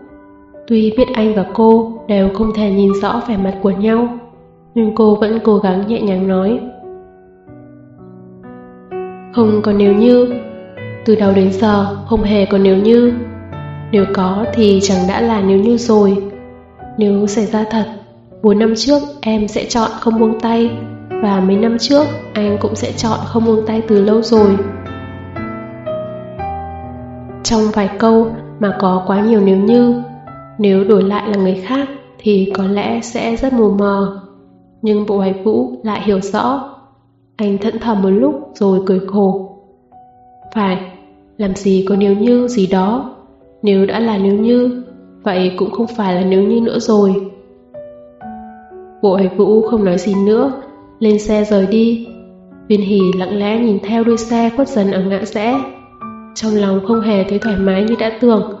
Tuy 0.66 0.92
biết 0.96 1.08
anh 1.14 1.34
và 1.34 1.44
cô 1.54 1.92
đều 2.08 2.28
không 2.34 2.52
thể 2.54 2.70
nhìn 2.70 2.92
rõ 3.02 3.22
vẻ 3.28 3.36
mặt 3.36 3.58
của 3.62 3.70
nhau 3.70 4.18
Nhưng 4.74 4.94
cô 4.94 5.14
vẫn 5.14 5.38
cố 5.44 5.58
gắng 5.58 5.84
nhẹ 5.88 6.00
nhàng 6.00 6.28
nói. 6.28 6.60
Không 9.32 9.60
còn 9.62 9.78
nếu 9.78 9.94
như, 9.94 10.34
từ 11.04 11.14
đầu 11.14 11.32
đến 11.36 11.52
giờ 11.52 11.96
không 12.06 12.22
hề 12.22 12.46
còn 12.46 12.62
nếu 12.62 12.76
như. 12.76 13.12
Nếu 13.92 14.04
có 14.14 14.46
thì 14.52 14.80
chẳng 14.82 15.08
đã 15.08 15.20
là 15.20 15.40
nếu 15.40 15.58
như 15.58 15.76
rồi. 15.76 16.16
Nếu 16.98 17.26
xảy 17.26 17.46
ra 17.46 17.64
thật, 17.70 17.84
4 18.42 18.58
năm 18.58 18.74
trước 18.76 19.02
em 19.20 19.48
sẽ 19.48 19.64
chọn 19.64 19.90
không 20.00 20.20
buông 20.20 20.40
tay 20.40 20.70
và 21.22 21.40
mấy 21.40 21.56
năm 21.56 21.76
trước 21.80 22.04
anh 22.32 22.58
cũng 22.60 22.74
sẽ 22.74 22.92
chọn 22.92 23.18
không 23.24 23.44
buông 23.44 23.66
tay 23.66 23.82
từ 23.88 24.04
lâu 24.04 24.22
rồi. 24.22 24.56
Trong 27.44 27.62
vài 27.72 27.90
câu 27.98 28.26
mà 28.60 28.76
có 28.80 29.04
quá 29.06 29.20
nhiều 29.20 29.40
nếu 29.40 29.56
như, 29.56 30.02
nếu 30.58 30.84
đổi 30.84 31.02
lại 31.02 31.28
là 31.28 31.36
người 31.36 31.54
khác 31.64 31.88
thì 32.18 32.52
có 32.54 32.64
lẽ 32.64 33.00
sẽ 33.00 33.36
rất 33.36 33.52
mù 33.52 33.70
mờ. 33.70 34.20
Nhưng 34.82 35.06
bộ 35.06 35.16
hoài 35.16 35.34
vũ 35.44 35.72
lại 35.82 36.00
hiểu 36.04 36.20
rõ. 36.20 36.74
Anh 37.36 37.58
thẫn 37.58 37.78
thờ 37.78 37.94
một 37.94 38.08
lúc 38.08 38.50
rồi 38.54 38.80
cười 38.86 39.00
khổ. 39.06 39.56
Phải, 40.54 40.78
làm 41.36 41.54
gì 41.54 41.86
có 41.88 41.96
nếu 41.96 42.14
như 42.14 42.48
gì 42.48 42.66
đó. 42.66 43.15
Nếu 43.62 43.86
đã 43.86 44.00
là 44.00 44.18
nếu 44.18 44.34
như, 44.34 44.82
vậy 45.22 45.52
cũng 45.56 45.70
không 45.70 45.86
phải 45.86 46.14
là 46.14 46.24
nếu 46.24 46.42
như 46.42 46.60
nữa 46.60 46.78
rồi. 46.78 47.30
Bộ 49.02 49.12
hoài 49.12 49.28
vũ 49.36 49.62
không 49.62 49.84
nói 49.84 49.98
gì 49.98 50.14
nữa, 50.26 50.52
lên 50.98 51.18
xe 51.18 51.44
rời 51.44 51.66
đi. 51.66 52.08
Viên 52.68 52.80
hỉ 52.80 53.00
lặng 53.18 53.38
lẽ 53.38 53.58
nhìn 53.58 53.78
theo 53.82 54.04
đuôi 54.04 54.16
xe 54.16 54.50
khuất 54.56 54.68
dần 54.68 54.90
ở 54.90 55.02
ngã 55.02 55.20
rẽ. 55.24 55.60
Trong 56.34 56.54
lòng 56.54 56.80
không 56.88 57.00
hề 57.00 57.24
thấy 57.24 57.38
thoải 57.38 57.56
mái 57.56 57.84
như 57.84 57.94
đã 58.00 58.18
tưởng, 58.20 58.54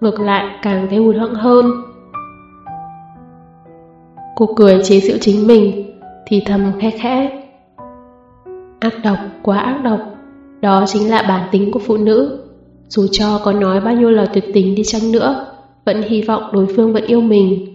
ngược 0.00 0.20
lại 0.20 0.58
càng 0.62 0.86
thấy 0.90 0.98
hụt 0.98 1.16
hẫng 1.16 1.34
hơn. 1.34 1.66
Cô 4.36 4.48
cười 4.56 4.80
chế 4.84 5.00
giễu 5.00 5.16
chính 5.20 5.46
mình, 5.46 5.98
thì 6.26 6.42
thầm 6.46 6.72
khẽ 6.80 6.90
khẽ. 6.90 7.42
Ác 8.80 8.92
độc, 9.04 9.18
quá 9.42 9.58
ác 9.58 9.80
độc, 9.84 10.00
đó 10.60 10.84
chính 10.86 11.10
là 11.10 11.22
bản 11.28 11.48
tính 11.52 11.70
của 11.72 11.80
phụ 11.86 11.96
nữ. 11.96 12.41
Dù 12.94 13.06
cho 13.12 13.40
có 13.44 13.52
nói 13.52 13.80
bao 13.80 13.94
nhiêu 13.94 14.10
lời 14.10 14.26
tuyệt 14.34 14.44
tình 14.54 14.74
đi 14.74 14.84
chăng 14.84 15.12
nữa, 15.12 15.46
vẫn 15.84 16.02
hy 16.02 16.22
vọng 16.22 16.42
đối 16.52 16.66
phương 16.76 16.92
vẫn 16.92 17.06
yêu 17.06 17.20
mình. 17.20 17.66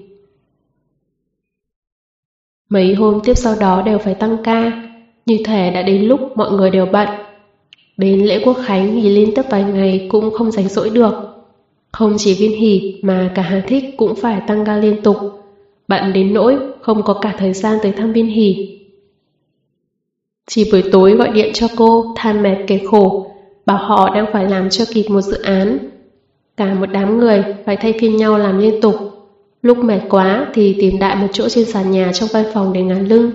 Mấy 2.70 2.94
hôm 2.94 3.20
tiếp 3.24 3.34
sau 3.34 3.56
đó 3.60 3.82
đều 3.82 3.98
phải 3.98 4.14
tăng 4.14 4.38
ca, 4.44 4.90
như 5.26 5.38
thể 5.46 5.72
đã 5.72 5.82
đến 5.82 6.02
lúc 6.02 6.20
mọi 6.36 6.52
người 6.52 6.70
đều 6.70 6.86
bận. 6.86 7.08
Đến 7.98 8.26
lễ 8.26 8.42
quốc 8.46 8.58
khánh 8.66 8.96
nghỉ 8.96 9.10
liên 9.10 9.36
tiếp 9.36 9.42
vài 9.50 9.64
ngày 9.64 10.08
cũng 10.12 10.32
không 10.32 10.52
rảnh 10.52 10.70
rỗi 10.70 10.90
được. 10.90 11.14
Không 11.92 12.16
chỉ 12.18 12.34
viên 12.34 12.62
hỉ 12.62 13.00
mà 13.02 13.32
cả 13.36 13.42
Hà 13.42 13.64
thích 13.68 13.84
cũng 13.98 14.16
phải 14.16 14.42
tăng 14.48 14.66
ca 14.66 14.78
liên 14.78 15.02
tục, 15.02 15.18
bận 15.88 16.14
đến 16.14 16.34
nỗi 16.34 16.58
không 16.82 17.04
có 17.04 17.14
cả 17.14 17.36
thời 17.38 17.54
gian 17.54 17.78
tới 17.84 17.92
thăm 17.92 18.14
viên 18.14 18.28
hỉ. 18.28 18.80
Chỉ 20.48 20.70
buổi 20.72 20.84
tối 20.92 21.12
gọi 21.12 21.30
điện 21.30 21.52
cho 21.54 21.68
cô, 21.78 22.14
than 22.18 22.44
mệt 22.44 22.58
kể 22.68 22.80
khổ, 22.86 23.37
bảo 23.68 23.78
họ 23.78 24.16
đang 24.16 24.26
phải 24.34 24.50
làm 24.50 24.70
cho 24.70 24.86
kịp 24.94 25.06
một 25.10 25.22
dự 25.22 25.42
án. 25.42 25.78
Cả 26.58 26.74
một 26.74 26.86
đám 26.86 27.18
người 27.18 27.44
phải 27.66 27.78
thay 27.78 27.94
phiên 28.00 28.18
nhau 28.18 28.38
làm 28.38 28.58
liên 28.58 28.82
tục. 28.82 28.96
Lúc 29.62 29.78
mệt 29.78 30.02
quá 30.10 30.48
thì 30.54 30.76
tìm 30.80 31.00
đại 31.00 31.16
một 31.16 31.28
chỗ 31.34 31.50
trên 31.50 31.66
sàn 31.66 31.92
nhà 31.92 32.12
trong 32.14 32.30
văn 32.34 32.46
phòng 32.54 32.74
để 32.74 32.82
ngán 32.82 33.08
lưng. 33.08 33.32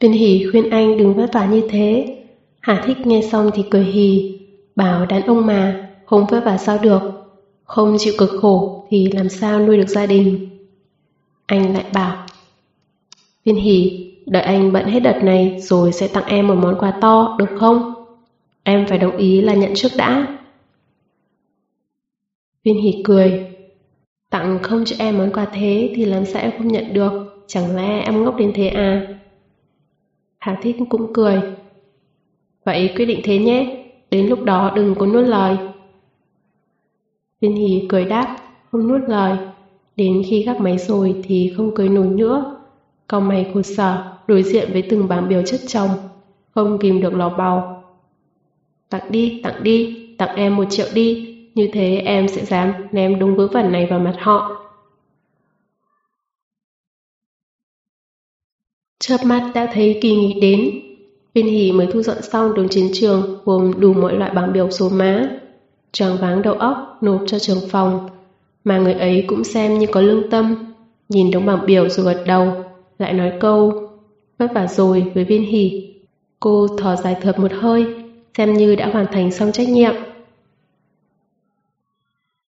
Viên 0.00 0.12
hỷ 0.12 0.46
khuyên 0.50 0.70
anh 0.70 0.98
đừng 0.98 1.14
vất 1.14 1.32
vả 1.32 1.46
như 1.46 1.62
thế. 1.70 2.16
Hà 2.60 2.82
thích 2.86 3.06
nghe 3.06 3.22
xong 3.32 3.50
thì 3.54 3.64
cười 3.70 3.84
hì, 3.84 4.38
bảo 4.76 5.06
đàn 5.06 5.22
ông 5.22 5.46
mà, 5.46 5.88
không 6.04 6.26
vất 6.26 6.44
vả 6.44 6.58
sao 6.58 6.78
được. 6.78 7.00
Không 7.64 7.96
chịu 7.98 8.14
cực 8.18 8.30
khổ 8.40 8.86
thì 8.90 9.08
làm 9.12 9.28
sao 9.28 9.60
nuôi 9.60 9.76
được 9.76 9.88
gia 9.88 10.06
đình. 10.06 10.48
Anh 11.46 11.74
lại 11.74 11.84
bảo, 11.92 12.26
Viên 13.44 13.56
hỷ 13.56 14.09
đợi 14.30 14.42
anh 14.42 14.72
bận 14.72 14.86
hết 14.86 15.00
đợt 15.00 15.20
này 15.22 15.56
rồi 15.58 15.92
sẽ 15.92 16.08
tặng 16.08 16.24
em 16.26 16.46
một 16.46 16.54
món 16.54 16.78
quà 16.78 16.90
to, 17.00 17.36
được 17.38 17.50
không? 17.58 17.94
Em 18.62 18.86
phải 18.88 18.98
đồng 18.98 19.16
ý 19.16 19.40
là 19.40 19.54
nhận 19.54 19.72
trước 19.74 19.88
đã. 19.96 20.38
Viên 22.64 22.82
hỉ 22.82 23.02
cười, 23.04 23.46
tặng 24.30 24.58
không 24.62 24.84
cho 24.84 24.96
em 24.98 25.18
món 25.18 25.32
quà 25.32 25.44
thế 25.44 25.92
thì 25.96 26.04
làm 26.04 26.24
sao 26.24 26.42
em 26.42 26.52
không 26.58 26.68
nhận 26.68 26.92
được, 26.92 27.44
chẳng 27.46 27.76
lẽ 27.76 28.00
em 28.00 28.24
ngốc 28.24 28.36
đến 28.36 28.52
thế 28.54 28.68
à? 28.68 29.06
Hà 30.38 30.58
Thích 30.62 30.76
cũng 30.88 31.12
cười. 31.12 31.42
Vậy 32.64 32.92
quyết 32.96 33.06
định 33.06 33.20
thế 33.24 33.38
nhé, 33.38 33.86
đến 34.10 34.26
lúc 34.26 34.44
đó 34.44 34.72
đừng 34.76 34.94
có 34.94 35.06
nuốt 35.06 35.26
lời. 35.26 35.56
Viên 37.40 37.56
Hỷ 37.56 37.86
cười 37.88 38.04
đáp, 38.04 38.36
không 38.72 38.88
nuốt 38.88 39.00
lời. 39.08 39.38
Đến 39.96 40.22
khi 40.26 40.42
gác 40.42 40.60
máy 40.60 40.78
rồi 40.78 41.22
thì 41.24 41.52
không 41.56 41.74
cười 41.74 41.88
nổi 41.88 42.06
nữa. 42.06 42.56
Còn 43.06 43.28
mày 43.28 43.50
khổ 43.54 43.62
sở, 43.62 44.16
đối 44.30 44.42
diện 44.42 44.72
với 44.72 44.82
từng 44.90 45.08
bảng 45.08 45.28
biểu 45.28 45.42
chất 45.46 45.60
chồng, 45.66 45.90
không 46.54 46.78
kìm 46.78 47.00
được 47.00 47.14
lò 47.14 47.28
bào. 47.28 47.84
Tặng 48.88 49.12
đi, 49.12 49.40
tặng 49.44 49.62
đi, 49.62 50.08
tặng 50.18 50.36
em 50.36 50.56
một 50.56 50.64
triệu 50.70 50.86
đi, 50.94 51.36
như 51.54 51.70
thế 51.72 52.02
em 52.04 52.28
sẽ 52.28 52.44
dám 52.44 52.72
ném 52.92 53.18
đúng 53.18 53.36
vớ 53.36 53.46
vẩn 53.46 53.72
này 53.72 53.86
vào 53.90 53.98
mặt 53.98 54.14
họ. 54.18 54.66
Chớp 58.98 59.16
mắt 59.24 59.50
đã 59.54 59.70
thấy 59.72 59.98
kỳ 60.02 60.16
nghỉ 60.16 60.40
đến. 60.40 60.70
Viên 61.34 61.46
Hỷ 61.46 61.72
mới 61.72 61.86
thu 61.92 62.02
dọn 62.02 62.22
xong 62.22 62.54
đường 62.54 62.68
chiến 62.68 62.90
trường 62.94 63.38
gồm 63.44 63.80
đủ 63.80 63.92
mọi 63.92 64.14
loại 64.14 64.30
bảng 64.30 64.52
biểu 64.52 64.70
số 64.70 64.88
má. 64.88 65.38
tràng 65.92 66.16
váng 66.16 66.42
đầu 66.42 66.54
óc 66.54 66.98
nộp 67.00 67.20
cho 67.26 67.38
trường 67.38 67.68
phòng, 67.70 68.08
mà 68.64 68.78
người 68.78 68.94
ấy 68.94 69.24
cũng 69.28 69.44
xem 69.44 69.78
như 69.78 69.86
có 69.92 70.00
lương 70.00 70.30
tâm. 70.30 70.74
Nhìn 71.08 71.30
đống 71.30 71.46
bảng 71.46 71.66
biểu 71.66 71.88
rồi 71.88 72.14
gật 72.14 72.24
đầu, 72.26 72.64
lại 72.98 73.12
nói 73.12 73.32
câu 73.40 73.89
vất 74.40 74.52
vả 74.54 74.66
rồi 74.66 75.12
với 75.14 75.24
Viên 75.24 75.42
hỉ. 75.42 75.94
Cô 76.40 76.66
thở 76.78 76.96
dài 76.96 77.16
thượt 77.22 77.38
một 77.38 77.52
hơi, 77.52 77.86
xem 78.38 78.54
như 78.54 78.74
đã 78.74 78.90
hoàn 78.92 79.06
thành 79.12 79.30
xong 79.30 79.52
trách 79.52 79.68
nhiệm. 79.68 79.94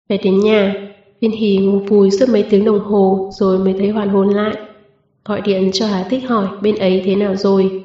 Về 0.09 0.17
đến 0.17 0.39
nhà, 0.39 0.75
Viên 1.19 1.31
hỉ 1.31 1.57
ngủ 1.57 1.79
vùi 1.79 2.11
suốt 2.11 2.29
mấy 2.29 2.43
tiếng 2.49 2.65
đồng 2.65 2.79
hồ 2.79 3.29
rồi 3.33 3.59
mới 3.59 3.73
thấy 3.73 3.89
hoàn 3.89 4.09
hồn 4.09 4.29
lại. 4.29 4.55
Gọi 5.25 5.41
điện 5.41 5.69
cho 5.73 5.87
Hà 5.87 6.03
Thích 6.03 6.29
hỏi 6.29 6.47
bên 6.61 6.75
ấy 6.75 7.01
thế 7.05 7.15
nào 7.15 7.35
rồi. 7.35 7.83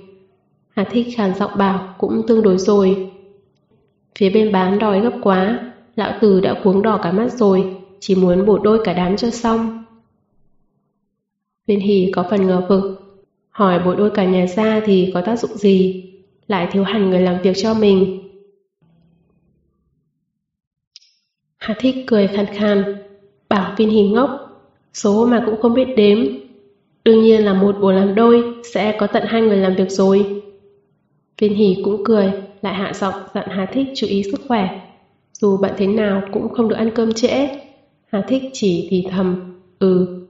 Hà 0.70 0.84
Thích 0.84 1.06
khàn 1.16 1.34
giọng 1.34 1.58
bảo 1.58 1.94
cũng 1.98 2.22
tương 2.26 2.42
đối 2.42 2.58
rồi. 2.58 3.10
Phía 4.18 4.30
bên 4.30 4.52
bán 4.52 4.78
đòi 4.78 5.00
gấp 5.00 5.12
quá, 5.22 5.72
lão 5.96 6.18
tử 6.20 6.40
đã 6.40 6.60
cuống 6.64 6.82
đỏ 6.82 7.00
cả 7.02 7.12
mắt 7.12 7.32
rồi, 7.32 7.76
chỉ 8.00 8.14
muốn 8.14 8.46
bổ 8.46 8.58
đôi 8.58 8.80
cả 8.84 8.92
đám 8.92 9.16
cho 9.16 9.30
xong. 9.30 9.84
Viên 11.66 11.80
hỉ 11.80 12.10
có 12.14 12.26
phần 12.30 12.46
ngờ 12.46 12.66
vực, 12.68 13.09
hỏi 13.50 13.78
bồi 13.84 13.96
đôi 13.96 14.10
cả 14.10 14.24
nhà 14.24 14.46
ra 14.46 14.80
thì 14.84 15.10
có 15.14 15.20
tác 15.20 15.38
dụng 15.38 15.56
gì, 15.56 16.04
lại 16.48 16.68
thiếu 16.72 16.84
hẳn 16.84 17.10
người 17.10 17.20
làm 17.20 17.42
việc 17.42 17.56
cho 17.62 17.74
mình. 17.74 18.20
Hà 21.58 21.74
Thích 21.80 21.94
cười 22.06 22.26
khàn 22.26 22.46
khàn, 22.46 22.96
bảo 23.48 23.74
Viên 23.76 23.90
Hỷ 23.90 24.08
ngốc, 24.08 24.30
số 24.94 25.26
mà 25.26 25.42
cũng 25.46 25.62
không 25.62 25.74
biết 25.74 25.88
đếm, 25.96 26.18
Đương 27.04 27.22
nhiên 27.22 27.44
là 27.44 27.52
một 27.52 27.76
buổi 27.80 27.94
làm 27.94 28.14
đôi 28.14 28.44
sẽ 28.74 28.96
có 28.98 29.06
tận 29.06 29.22
hai 29.26 29.42
người 29.42 29.56
làm 29.56 29.74
việc 29.74 29.90
rồi. 29.90 30.42
Viên 31.38 31.54
Hỷ 31.54 31.82
cũng 31.84 32.04
cười, 32.04 32.32
lại 32.62 32.74
hạ 32.74 32.92
giọng 32.94 33.14
dặn 33.34 33.48
Hà 33.48 33.66
Thích 33.66 33.86
chú 33.96 34.06
ý 34.06 34.22
sức 34.22 34.40
khỏe. 34.48 34.80
Dù 35.32 35.56
bạn 35.56 35.72
thế 35.76 35.86
nào 35.86 36.22
cũng 36.32 36.48
không 36.48 36.68
được 36.68 36.76
ăn 36.76 36.90
cơm 36.94 37.12
trễ. 37.12 37.48
Hà 38.06 38.22
Thích 38.28 38.42
chỉ 38.52 38.86
thì 38.90 39.06
thầm, 39.10 39.56
ừ, 39.78 40.20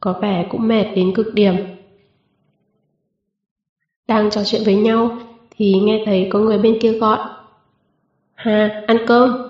có 0.00 0.18
vẻ 0.22 0.46
cũng 0.50 0.68
mệt 0.68 0.84
đến 0.94 1.12
cực 1.14 1.34
điểm. 1.34 1.54
Đang 4.08 4.30
trò 4.30 4.44
chuyện 4.44 4.62
với 4.64 4.74
nhau 4.74 5.18
thì 5.56 5.74
nghe 5.82 6.02
thấy 6.06 6.28
có 6.30 6.38
người 6.38 6.58
bên 6.58 6.78
kia 6.80 6.92
gọi. 6.92 7.18
Hà, 8.34 8.84
ăn 8.86 8.96
cơm. 9.06 9.48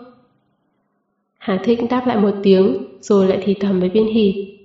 Hà 1.39 1.61
Thích 1.65 1.81
đáp 1.91 2.07
lại 2.07 2.17
một 2.17 2.33
tiếng 2.43 2.77
rồi 3.01 3.29
lại 3.29 3.39
thì 3.45 3.55
thầm 3.55 3.81
với 3.81 3.89
viên 3.89 4.07
hỷ. 4.07 4.59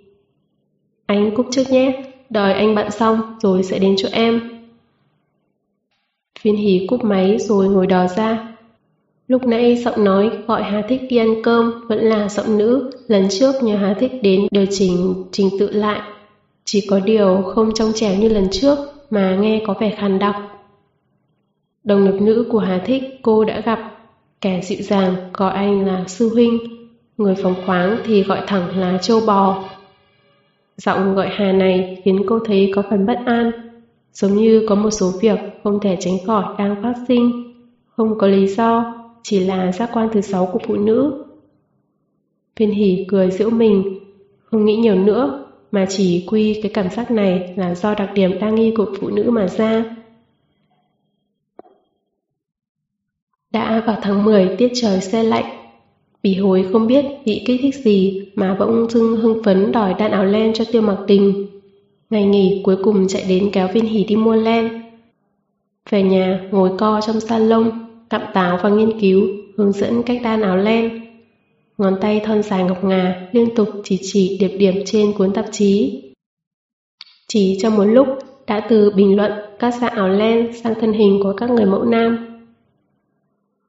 Anh 1.06 1.36
cúp 1.36 1.46
trước 1.52 1.64
nhé, 1.70 2.04
đợi 2.30 2.54
anh 2.54 2.76
bận 2.76 2.92
xong 2.92 3.38
rồi 3.40 3.64
sẽ 3.64 3.80
đến 3.80 3.96
chỗ 3.98 4.10
em. 4.12 4.62
Viên 6.42 6.56
hỷ 6.56 6.88
cúp 6.90 7.04
máy 7.04 7.38
rồi 7.40 7.68
ngồi 7.70 7.88
đò 7.88 8.08
ra. 8.08 8.58
Lúc 9.28 9.48
nãy 9.48 9.76
giọng 9.76 10.04
nói 10.04 10.32
gọi 10.48 10.64
Hà 10.64 10.82
Thích 10.90 11.02
đi 11.10 11.18
ăn 11.18 11.42
cơm 11.44 11.88
vẫn 11.88 12.00
là 12.00 12.30
giọng 12.30 12.58
nữ, 12.58 12.92
lần 13.08 13.28
trước 13.30 13.64
nhờ 13.64 13.78
Hà 13.78 13.94
Thích 14.00 14.12
đến 14.22 14.48
điều 14.52 14.66
chỉnh 14.70 15.24
trình 15.32 15.50
tự 15.60 15.72
lại. 15.72 16.02
Chỉ 16.66 16.88
có 16.90 17.00
điều 17.00 17.42
không 17.42 17.72
trong 17.74 17.92
trẻo 17.96 18.16
như 18.16 18.30
lần 18.30 18.48
trước 18.52 18.78
mà 19.12 19.36
nghe 19.36 19.64
có 19.68 19.74
vẻ 19.80 19.96
khàn 19.98 20.20
đọc 20.20 20.36
Đồng 21.84 22.04
nghiệp 22.04 22.22
nữ 22.22 22.46
của 22.52 22.60
Hà 22.60 22.78
Thích 22.86 23.04
cô 23.22 23.44
đã 23.44 23.62
gặp, 23.62 23.80
kẻ 24.42 24.62
dịu 24.62 24.78
dàng 24.82 25.16
gọi 25.34 25.54
anh 25.54 25.86
là 25.86 26.04
sư 26.08 26.30
huynh, 26.34 26.60
người 27.18 27.36
phóng 27.36 27.56
khoáng 27.66 27.98
thì 28.06 28.24
gọi 28.24 28.42
thẳng 28.48 28.80
là 28.80 28.98
châu 28.98 29.22
bò. 29.28 29.64
Giọng 30.78 31.16
gọi 31.16 31.30
Hà 31.32 31.52
này 31.52 32.02
khiến 32.04 32.22
cô 32.28 32.40
thấy 32.46 32.72
có 32.76 32.84
phần 32.90 33.06
bất 33.06 33.20
an, 33.26 33.52
giống 34.14 34.36
như 34.36 34.66
có 34.70 34.76
một 34.76 34.90
số 34.90 35.12
việc 35.22 35.40
không 35.64 35.80
thể 35.80 35.98
tránh 36.00 36.18
khỏi 36.26 36.56
đang 36.58 36.84
phát 36.84 36.94
sinh, 37.08 37.54
không 37.88 38.18
có 38.18 38.28
lý 38.28 38.48
do, 38.48 38.96
chỉ 39.24 39.40
là 39.40 39.72
giác 39.72 39.90
quan 39.94 40.10
thứ 40.14 40.22
sáu 40.22 40.50
của 40.54 40.60
phụ 40.68 40.76
nữ. 40.76 41.26
Viên 42.58 42.72
hỉ 42.72 43.06
cười 43.10 43.32
giễu 43.32 43.50
mình, 43.50 44.00
không 44.44 44.66
nghĩ 44.66 44.76
nhiều 44.76 44.96
nữa, 44.96 45.46
mà 45.72 45.86
chỉ 45.90 46.26
quy 46.28 46.60
cái 46.64 46.72
cảm 46.74 46.90
giác 46.90 47.12
này 47.12 47.54
là 47.56 47.76
do 47.76 47.96
đặc 47.96 48.10
điểm 48.14 48.40
đa 48.40 48.50
nghi 48.50 48.74
của 48.78 48.96
phụ 49.00 49.10
nữ 49.10 49.30
mà 49.32 49.48
ra. 49.48 49.84
Đã 53.52 53.84
vào 53.86 53.98
tháng 54.02 54.24
10 54.24 54.56
tiết 54.58 54.72
trời 54.76 55.02
xe 55.02 55.24
lạnh, 55.24 55.62
Bỉ 56.24 56.36
hối 56.36 56.66
không 56.72 56.88
biết 56.88 57.06
bị 57.26 57.44
kích 57.46 57.60
thích 57.64 57.76
gì 57.76 58.22
mà 58.36 58.56
bỗng 58.60 58.90
dưng 58.90 59.18
hưng 59.18 59.44
phấn 59.44 59.72
đòi 59.72 59.94
đan 59.94 60.12
áo 60.12 60.26
len 60.26 60.54
cho 60.54 60.66
tiêu 60.72 60.82
mặc 60.82 60.98
tình. 61.08 61.48
Ngày 62.10 62.26
nghỉ 62.26 62.62
cuối 62.66 62.76
cùng 62.84 63.08
chạy 63.08 63.24
đến 63.30 63.50
kéo 63.54 63.68
viên 63.74 63.86
hỉ 63.86 64.04
đi 64.04 64.16
mua 64.16 64.36
len. 64.36 64.82
Về 65.90 66.04
nhà 66.04 66.40
ngồi 66.52 66.70
co 66.78 67.02
trong 67.08 67.20
salon, 67.20 67.72
cặm 68.10 68.22
táo 68.34 68.60
và 68.64 68.70
nghiên 68.70 69.00
cứu, 69.00 69.28
hướng 69.58 69.72
dẫn 69.72 70.04
cách 70.04 70.22
đan 70.24 70.42
áo 70.42 70.58
len. 70.58 71.11
Ngón 71.82 71.98
tay 72.02 72.20
thon 72.20 72.44
dài 72.44 72.64
ngọc 72.64 72.84
ngà 72.84 73.30
liên 73.32 73.56
tục 73.56 73.70
chỉ 73.84 74.00
chỉ 74.02 74.38
điệp 74.40 74.58
điểm 74.58 74.76
trên 74.86 75.14
cuốn 75.18 75.34
tạp 75.34 75.46
chí. 75.52 76.02
Chỉ 77.28 77.58
trong 77.62 77.76
một 77.76 77.84
lúc 77.84 78.08
đã 78.48 78.68
từ 78.70 78.92
bình 78.96 79.16
luận 79.16 79.32
các 79.60 79.74
dạng 79.82 79.96
áo 79.96 80.10
len 80.10 80.54
sang 80.64 80.74
thân 80.82 80.94
hình 80.94 81.20
của 81.24 81.34
các 81.38 81.50
người 81.50 81.66
mẫu 81.66 81.84
nam. 81.84 82.40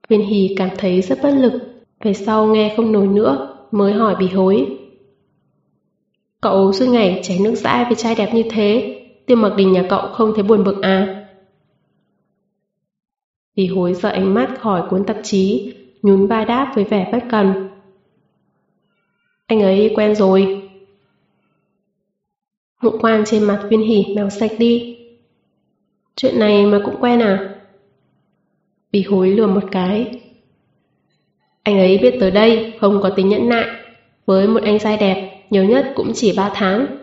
Viên 0.08 0.26
hì 0.26 0.54
cảm 0.56 0.68
thấy 0.78 1.02
rất 1.02 1.18
bất 1.22 1.30
lực 1.30 1.52
về 2.00 2.12
sau 2.12 2.46
nghe 2.46 2.74
không 2.76 2.92
nổi 2.92 3.06
nữa, 3.06 3.56
mới 3.70 3.92
hỏi 3.92 4.16
bị 4.18 4.28
hối. 4.28 4.76
Cậu 6.40 6.72
suốt 6.72 6.86
ngày 6.86 7.20
chảy 7.22 7.38
nước 7.38 7.54
dãi 7.54 7.84
với 7.84 7.94
trai 7.94 8.14
đẹp 8.14 8.34
như 8.34 8.42
thế, 8.50 9.00
tiêu 9.26 9.36
mặc 9.36 9.52
đình 9.56 9.72
nhà 9.72 9.86
cậu 9.88 10.00
không 10.12 10.32
thấy 10.34 10.42
buồn 10.42 10.64
bực 10.64 10.82
à? 10.82 11.28
bị 13.56 13.66
hối 13.66 13.94
sợ 13.94 14.08
ánh 14.08 14.34
mắt 14.34 14.60
khỏi 14.60 14.82
cuốn 14.90 15.04
tạp 15.04 15.16
chí, 15.22 15.74
nhún 16.02 16.26
vai 16.26 16.44
đáp 16.44 16.72
với 16.74 16.84
vẻ 16.84 17.08
bất 17.12 17.24
cần. 17.30 17.71
Anh 19.52 19.62
ấy 19.62 19.92
quen 19.94 20.14
rồi. 20.14 20.62
Ngụ 22.82 22.90
quan 23.00 23.24
trên 23.26 23.44
mặt 23.44 23.66
viên 23.70 23.80
hỉ 23.80 24.14
mèo 24.16 24.30
sạch 24.30 24.50
đi. 24.58 24.98
Chuyện 26.16 26.38
này 26.38 26.66
mà 26.66 26.80
cũng 26.84 27.00
quen 27.00 27.20
à? 27.22 27.60
Bì 28.92 29.02
hối 29.02 29.28
lừa 29.28 29.46
một 29.46 29.64
cái, 29.70 30.20
anh 31.62 31.78
ấy 31.78 31.98
biết 31.98 32.16
tới 32.20 32.30
đây 32.30 32.74
không 32.80 33.00
có 33.02 33.10
tính 33.10 33.28
nhẫn 33.28 33.48
nại, 33.48 33.66
với 34.26 34.48
một 34.48 34.62
anh 34.62 34.78
trai 34.78 34.96
đẹp, 34.96 35.44
nhiều 35.50 35.64
nhất 35.64 35.92
cũng 35.94 36.12
chỉ 36.14 36.32
3 36.36 36.50
tháng. 36.54 36.96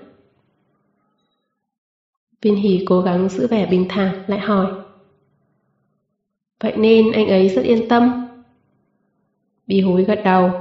Viên 2.41 2.55
hỉ 2.55 2.85
cố 2.85 3.01
gắng 3.01 3.29
giữ 3.29 3.47
vẻ 3.47 3.65
bình 3.65 3.85
thản 3.89 4.23
lại 4.27 4.39
hỏi. 4.39 4.67
Vậy 6.59 6.73
nên 6.77 7.11
anh 7.11 7.27
ấy 7.27 7.49
rất 7.49 7.65
yên 7.65 7.87
tâm. 7.89 8.27
Bì 9.67 9.81
hối 9.81 10.03
gật 10.03 10.21
đầu. 10.23 10.51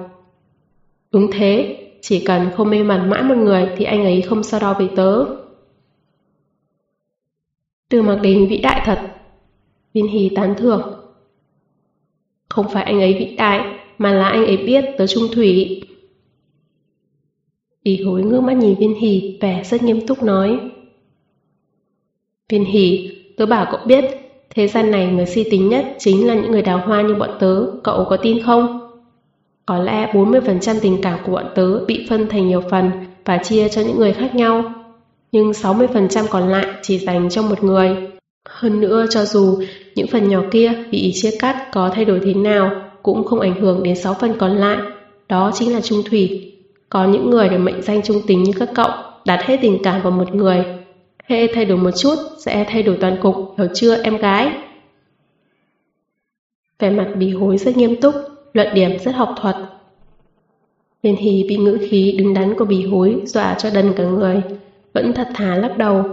Đúng 1.12 1.30
thế, 1.32 1.77
chỉ 2.00 2.24
cần 2.26 2.50
không 2.56 2.70
mê 2.70 2.82
mẩn 2.82 3.10
mãi 3.10 3.22
một 3.22 3.36
người 3.36 3.68
thì 3.76 3.84
anh 3.84 4.04
ấy 4.04 4.22
không 4.22 4.42
so 4.42 4.58
đo 4.58 4.74
với 4.74 4.88
tớ. 4.96 5.24
Từ 7.88 8.02
mặc 8.02 8.18
đình 8.22 8.46
vĩ 8.50 8.56
đại 8.56 8.82
thật. 8.86 8.98
Viên 9.94 10.08
hì 10.08 10.30
tán 10.36 10.54
thưởng. 10.58 10.82
Không 12.48 12.68
phải 12.68 12.84
anh 12.84 13.00
ấy 13.00 13.14
vĩ 13.14 13.36
đại, 13.36 13.78
mà 13.98 14.12
là 14.12 14.28
anh 14.28 14.46
ấy 14.46 14.56
biết 14.56 14.84
tớ 14.98 15.06
trung 15.06 15.28
thủy. 15.32 15.80
Ý 17.82 18.02
hối 18.02 18.22
ngước 18.22 18.42
mắt 18.42 18.56
nhìn 18.56 18.78
viên 18.78 18.94
hì 18.94 19.38
vẻ 19.40 19.62
rất 19.64 19.82
nghiêm 19.82 20.06
túc 20.06 20.22
nói. 20.22 20.60
Viên 22.48 22.64
hì, 22.64 23.10
tớ 23.36 23.46
bảo 23.46 23.66
cậu 23.70 23.80
biết, 23.86 24.04
thế 24.50 24.68
gian 24.68 24.90
này 24.90 25.06
người 25.06 25.26
si 25.26 25.44
tính 25.50 25.68
nhất 25.68 25.86
chính 25.98 26.26
là 26.26 26.34
những 26.34 26.50
người 26.50 26.62
đào 26.62 26.78
hoa 26.78 27.02
như 27.02 27.14
bọn 27.14 27.30
tớ, 27.40 27.66
cậu 27.84 28.04
có 28.04 28.16
tin 28.16 28.42
không? 28.42 28.77
Có 29.68 29.78
lẽ 29.78 30.12
40% 30.12 30.76
tình 30.82 30.98
cảm 31.02 31.18
của 31.26 31.32
bọn 31.32 31.46
tớ 31.54 31.84
bị 31.84 32.06
phân 32.08 32.28
thành 32.28 32.48
nhiều 32.48 32.62
phần 32.70 32.90
và 33.24 33.38
chia 33.38 33.68
cho 33.68 33.82
những 33.82 33.98
người 33.98 34.12
khác 34.12 34.34
nhau. 34.34 34.72
Nhưng 35.32 35.50
60% 35.50 36.26
còn 36.30 36.48
lại 36.48 36.66
chỉ 36.82 36.98
dành 36.98 37.30
cho 37.30 37.42
một 37.42 37.64
người. 37.64 37.96
Hơn 38.48 38.80
nữa 38.80 39.06
cho 39.10 39.24
dù 39.24 39.62
những 39.94 40.06
phần 40.06 40.28
nhỏ 40.28 40.42
kia 40.50 40.72
bị 40.90 41.12
chia 41.14 41.30
cắt 41.38 41.68
có 41.72 41.90
thay 41.94 42.04
đổi 42.04 42.20
thế 42.24 42.34
nào 42.34 42.70
cũng 43.02 43.24
không 43.24 43.40
ảnh 43.40 43.60
hưởng 43.60 43.82
đến 43.82 43.96
6 43.96 44.14
phần 44.14 44.32
còn 44.38 44.56
lại, 44.56 44.78
đó 45.28 45.50
chính 45.54 45.74
là 45.74 45.80
trung 45.80 46.02
thủy. 46.10 46.52
Có 46.88 47.04
những 47.04 47.30
người 47.30 47.48
được 47.48 47.58
mệnh 47.58 47.82
danh 47.82 48.02
trung 48.02 48.20
tính 48.26 48.42
như 48.42 48.52
các 48.58 48.68
cậu, 48.74 48.90
đặt 49.24 49.44
hết 49.44 49.58
tình 49.62 49.78
cảm 49.82 50.02
vào 50.02 50.12
một 50.12 50.34
người. 50.34 50.64
Hệ 51.24 51.46
thay 51.54 51.64
đổi 51.64 51.78
một 51.78 51.90
chút 51.96 52.16
sẽ 52.38 52.66
thay 52.68 52.82
đổi 52.82 52.96
toàn 53.00 53.16
cục, 53.22 53.36
hiểu 53.58 53.68
chưa 53.74 54.02
em 54.02 54.16
gái? 54.16 54.52
Vẻ 56.78 56.90
mặt 56.90 57.08
bì 57.16 57.30
hối 57.30 57.58
rất 57.58 57.76
nghiêm 57.76 58.00
túc, 58.00 58.14
luận 58.52 58.68
điểm 58.74 58.98
rất 58.98 59.14
học 59.14 59.34
thuật. 59.40 59.56
Liên 61.02 61.16
hì 61.16 61.44
bị 61.48 61.56
ngữ 61.56 61.78
khí 61.90 62.14
đứng 62.18 62.34
đắn 62.34 62.54
của 62.58 62.64
bì 62.64 62.86
hối 62.86 63.22
dọa 63.24 63.54
cho 63.54 63.70
đần 63.70 63.92
cả 63.96 64.04
người, 64.04 64.42
vẫn 64.92 65.12
thật 65.12 65.28
thà 65.34 65.56
lắc 65.56 65.78
đầu. 65.78 66.04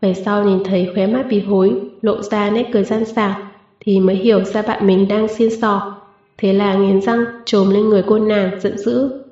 Về 0.00 0.14
sau 0.14 0.44
nhìn 0.44 0.64
thấy 0.64 0.90
khóe 0.94 1.06
mắt 1.06 1.26
bì 1.30 1.40
hối 1.40 1.72
lộ 2.02 2.22
ra 2.22 2.50
nét 2.50 2.66
cười 2.72 2.84
gian 2.84 3.04
xảo 3.04 3.34
thì 3.80 4.00
mới 4.00 4.16
hiểu 4.16 4.44
ra 4.44 4.62
bạn 4.62 4.86
mình 4.86 5.08
đang 5.08 5.28
xiên 5.28 5.60
sò. 5.60 6.00
Thế 6.38 6.52
là 6.52 6.74
nghiến 6.74 7.00
răng 7.00 7.24
trồm 7.44 7.70
lên 7.70 7.88
người 7.88 8.04
cô 8.06 8.18
nàng 8.18 8.60
giận 8.60 8.78
dữ. 8.78 9.22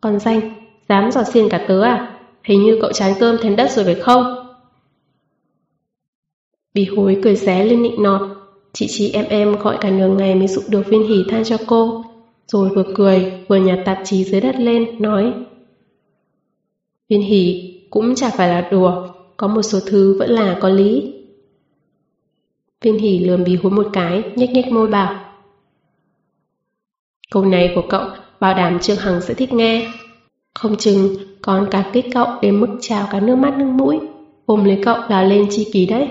Con 0.00 0.18
danh, 0.18 0.40
dám 0.88 1.10
dò 1.12 1.22
xiên 1.24 1.48
cả 1.48 1.64
tớ 1.68 1.82
à? 1.82 2.18
Hình 2.44 2.62
như 2.62 2.78
cậu 2.82 2.92
chán 2.92 3.14
cơm 3.20 3.36
thèm 3.38 3.56
đất 3.56 3.70
rồi 3.70 3.84
phải 3.84 3.94
không? 3.94 4.46
Bì 6.74 6.84
hối 6.84 7.20
cười 7.22 7.36
xé 7.36 7.64
lên 7.64 7.82
nịnh 7.82 8.02
nọt. 8.02 8.31
Chị 8.72 8.86
chị 8.90 9.10
em 9.12 9.26
em 9.28 9.52
gọi 9.52 9.78
cả 9.80 9.90
nửa 9.90 10.08
ngày 10.08 10.34
mới 10.34 10.48
dụ 10.48 10.62
được 10.68 10.82
viên 10.86 11.08
hỉ 11.08 11.24
than 11.28 11.44
cho 11.44 11.56
cô. 11.66 12.04
Rồi 12.46 12.68
vừa 12.68 12.84
cười, 12.94 13.32
vừa 13.48 13.56
nhặt 13.56 13.78
tạp 13.84 13.98
chí 14.04 14.24
dưới 14.24 14.40
đất 14.40 14.54
lên, 14.58 15.02
nói 15.02 15.32
Viên 17.08 17.22
hỉ 17.22 17.74
cũng 17.90 18.14
chả 18.14 18.30
phải 18.30 18.48
là 18.48 18.68
đùa, 18.70 19.08
có 19.36 19.48
một 19.48 19.62
số 19.62 19.78
thứ 19.86 20.16
vẫn 20.18 20.30
là 20.30 20.58
có 20.60 20.68
lý. 20.68 21.14
Viên 22.80 22.98
hỉ 22.98 23.18
lườm 23.18 23.44
bì 23.44 23.56
hối 23.56 23.72
một 23.72 23.86
cái, 23.92 24.22
nhếch 24.36 24.50
nhếch 24.50 24.66
môi 24.66 24.88
bảo 24.88 25.24
Câu 27.30 27.44
này 27.44 27.72
của 27.74 27.82
cậu 27.88 28.08
bảo 28.40 28.54
đảm 28.54 28.78
Trương 28.78 28.96
Hằng 28.96 29.20
sẽ 29.20 29.34
thích 29.34 29.52
nghe. 29.52 29.92
Không 30.54 30.76
chừng 30.76 31.16
còn 31.42 31.68
cả 31.70 31.90
kích 31.92 32.06
cậu 32.14 32.26
đến 32.42 32.60
mức 32.60 32.78
trào 32.80 33.08
cả 33.10 33.20
nước 33.20 33.36
mắt 33.36 33.54
nước 33.58 33.70
mũi, 33.74 34.00
ôm 34.46 34.64
lấy 34.64 34.80
cậu 34.84 34.96
là 35.08 35.22
lên 35.22 35.46
chi 35.50 35.70
kỳ 35.72 35.86
đấy. 35.86 36.08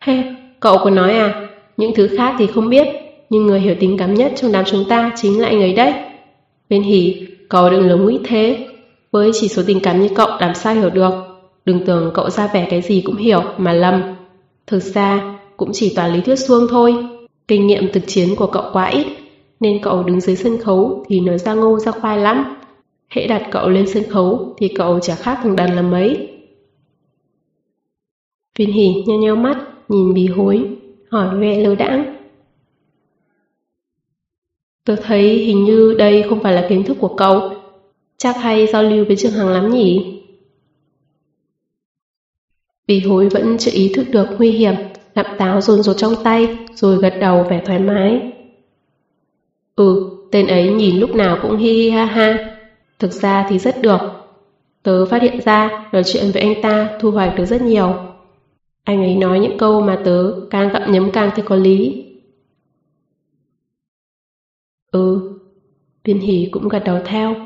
he 0.00 0.43
cậu 0.64 0.78
có 0.78 0.90
nói 0.90 1.16
à, 1.16 1.48
những 1.76 1.94
thứ 1.94 2.08
khác 2.16 2.34
thì 2.38 2.46
không 2.46 2.68
biết, 2.68 2.86
nhưng 3.30 3.46
người 3.46 3.60
hiểu 3.60 3.74
tình 3.80 3.98
cảm 3.98 4.14
nhất 4.14 4.32
trong 4.36 4.52
đám 4.52 4.64
chúng 4.64 4.84
ta 4.88 5.12
chính 5.16 5.40
là 5.40 5.48
anh 5.48 5.60
ấy 5.60 5.72
đấy. 5.72 5.94
Bên 6.68 6.82
hỉ, 6.82 7.26
cậu 7.48 7.70
đừng 7.70 7.88
lớn 7.88 8.02
mũi 8.02 8.20
thế. 8.24 8.68
Với 9.12 9.30
chỉ 9.34 9.48
số 9.48 9.62
tình 9.66 9.80
cảm 9.80 10.00
như 10.00 10.08
cậu 10.14 10.28
làm 10.40 10.54
sao 10.54 10.74
hiểu 10.74 10.90
được. 10.90 11.12
Đừng 11.64 11.84
tưởng 11.86 12.10
cậu 12.14 12.30
ra 12.30 12.46
vẻ 12.46 12.66
cái 12.70 12.82
gì 12.82 13.02
cũng 13.06 13.16
hiểu 13.16 13.42
mà 13.58 13.72
lầm. 13.72 14.02
Thực 14.66 14.82
ra, 14.82 15.38
cũng 15.56 15.70
chỉ 15.72 15.92
toàn 15.96 16.12
lý 16.14 16.20
thuyết 16.20 16.36
suông 16.36 16.66
thôi. 16.70 17.06
Kinh 17.48 17.66
nghiệm 17.66 17.92
thực 17.92 18.06
chiến 18.06 18.36
của 18.36 18.46
cậu 18.46 18.64
quá 18.72 18.86
ít, 18.86 19.06
nên 19.60 19.82
cậu 19.82 20.02
đứng 20.02 20.20
dưới 20.20 20.36
sân 20.36 20.58
khấu 20.58 21.04
thì 21.08 21.20
nói 21.20 21.38
ra 21.38 21.54
ngô 21.54 21.78
ra 21.78 21.92
khoai 21.92 22.18
lắm. 22.18 22.56
Hễ 23.08 23.26
đặt 23.26 23.48
cậu 23.50 23.68
lên 23.68 23.86
sân 23.86 24.02
khấu 24.10 24.54
thì 24.58 24.68
cậu 24.68 25.00
chả 25.00 25.14
khác 25.14 25.38
thằng 25.42 25.56
đàn 25.56 25.76
là 25.76 25.82
mấy. 25.82 26.28
Viên 28.58 28.72
hỉ 28.72 29.04
nheo 29.06 29.18
nheo 29.18 29.36
mắt, 29.36 29.56
nhìn 29.88 30.14
bì 30.14 30.26
hối, 30.26 30.68
hỏi 31.10 31.38
vẻ 31.38 31.58
lơ 31.58 31.74
đãng. 31.74 32.16
Tôi 34.84 34.96
thấy 34.96 35.38
hình 35.38 35.64
như 35.64 35.94
đây 35.98 36.24
không 36.28 36.42
phải 36.42 36.52
là 36.52 36.66
kiến 36.68 36.84
thức 36.84 36.96
của 37.00 37.14
cậu. 37.16 37.54
Chắc 38.16 38.36
hay 38.36 38.66
giao 38.66 38.82
lưu 38.82 39.04
với 39.04 39.16
Trương 39.16 39.32
Hằng 39.32 39.48
lắm 39.48 39.70
nhỉ? 39.70 40.20
Bì 42.86 43.00
hối 43.00 43.28
vẫn 43.28 43.58
chưa 43.58 43.70
ý 43.74 43.92
thức 43.94 44.06
được 44.10 44.26
nguy 44.38 44.50
hiểm, 44.50 44.74
lạm 45.14 45.26
táo 45.38 45.60
rồn 45.60 45.82
rột 45.82 45.96
trong 45.96 46.14
tay, 46.24 46.58
rồi 46.74 46.96
gật 46.96 47.14
đầu 47.20 47.46
vẻ 47.50 47.62
thoải 47.66 47.78
mái. 47.78 48.32
Ừ, 49.76 50.10
tên 50.30 50.46
ấy 50.46 50.72
nhìn 50.72 51.00
lúc 51.00 51.14
nào 51.14 51.38
cũng 51.42 51.56
hi 51.56 51.72
hi 51.72 51.90
ha 51.90 52.04
ha. 52.04 52.56
Thực 52.98 53.12
ra 53.12 53.46
thì 53.48 53.58
rất 53.58 53.82
được. 53.82 54.00
Tớ 54.82 55.06
phát 55.06 55.22
hiện 55.22 55.40
ra 55.40 55.88
nói 55.92 56.02
chuyện 56.04 56.24
với 56.32 56.42
anh 56.42 56.62
ta 56.62 56.98
thu 57.00 57.10
hoạch 57.10 57.36
được 57.36 57.44
rất 57.44 57.62
nhiều. 57.62 58.13
Anh 58.84 59.02
ấy 59.02 59.14
nói 59.14 59.40
những 59.40 59.58
câu 59.58 59.80
mà 59.80 60.00
tớ 60.04 60.32
càng 60.50 60.68
gặm 60.72 60.92
nhấm 60.92 61.10
càng 61.12 61.30
thấy 61.34 61.44
có 61.44 61.56
lý. 61.56 62.04
Ừ, 64.90 65.32
viên 66.04 66.20
hỷ 66.20 66.48
cũng 66.52 66.68
gật 66.68 66.82
đầu 66.84 66.98
theo. 67.04 67.36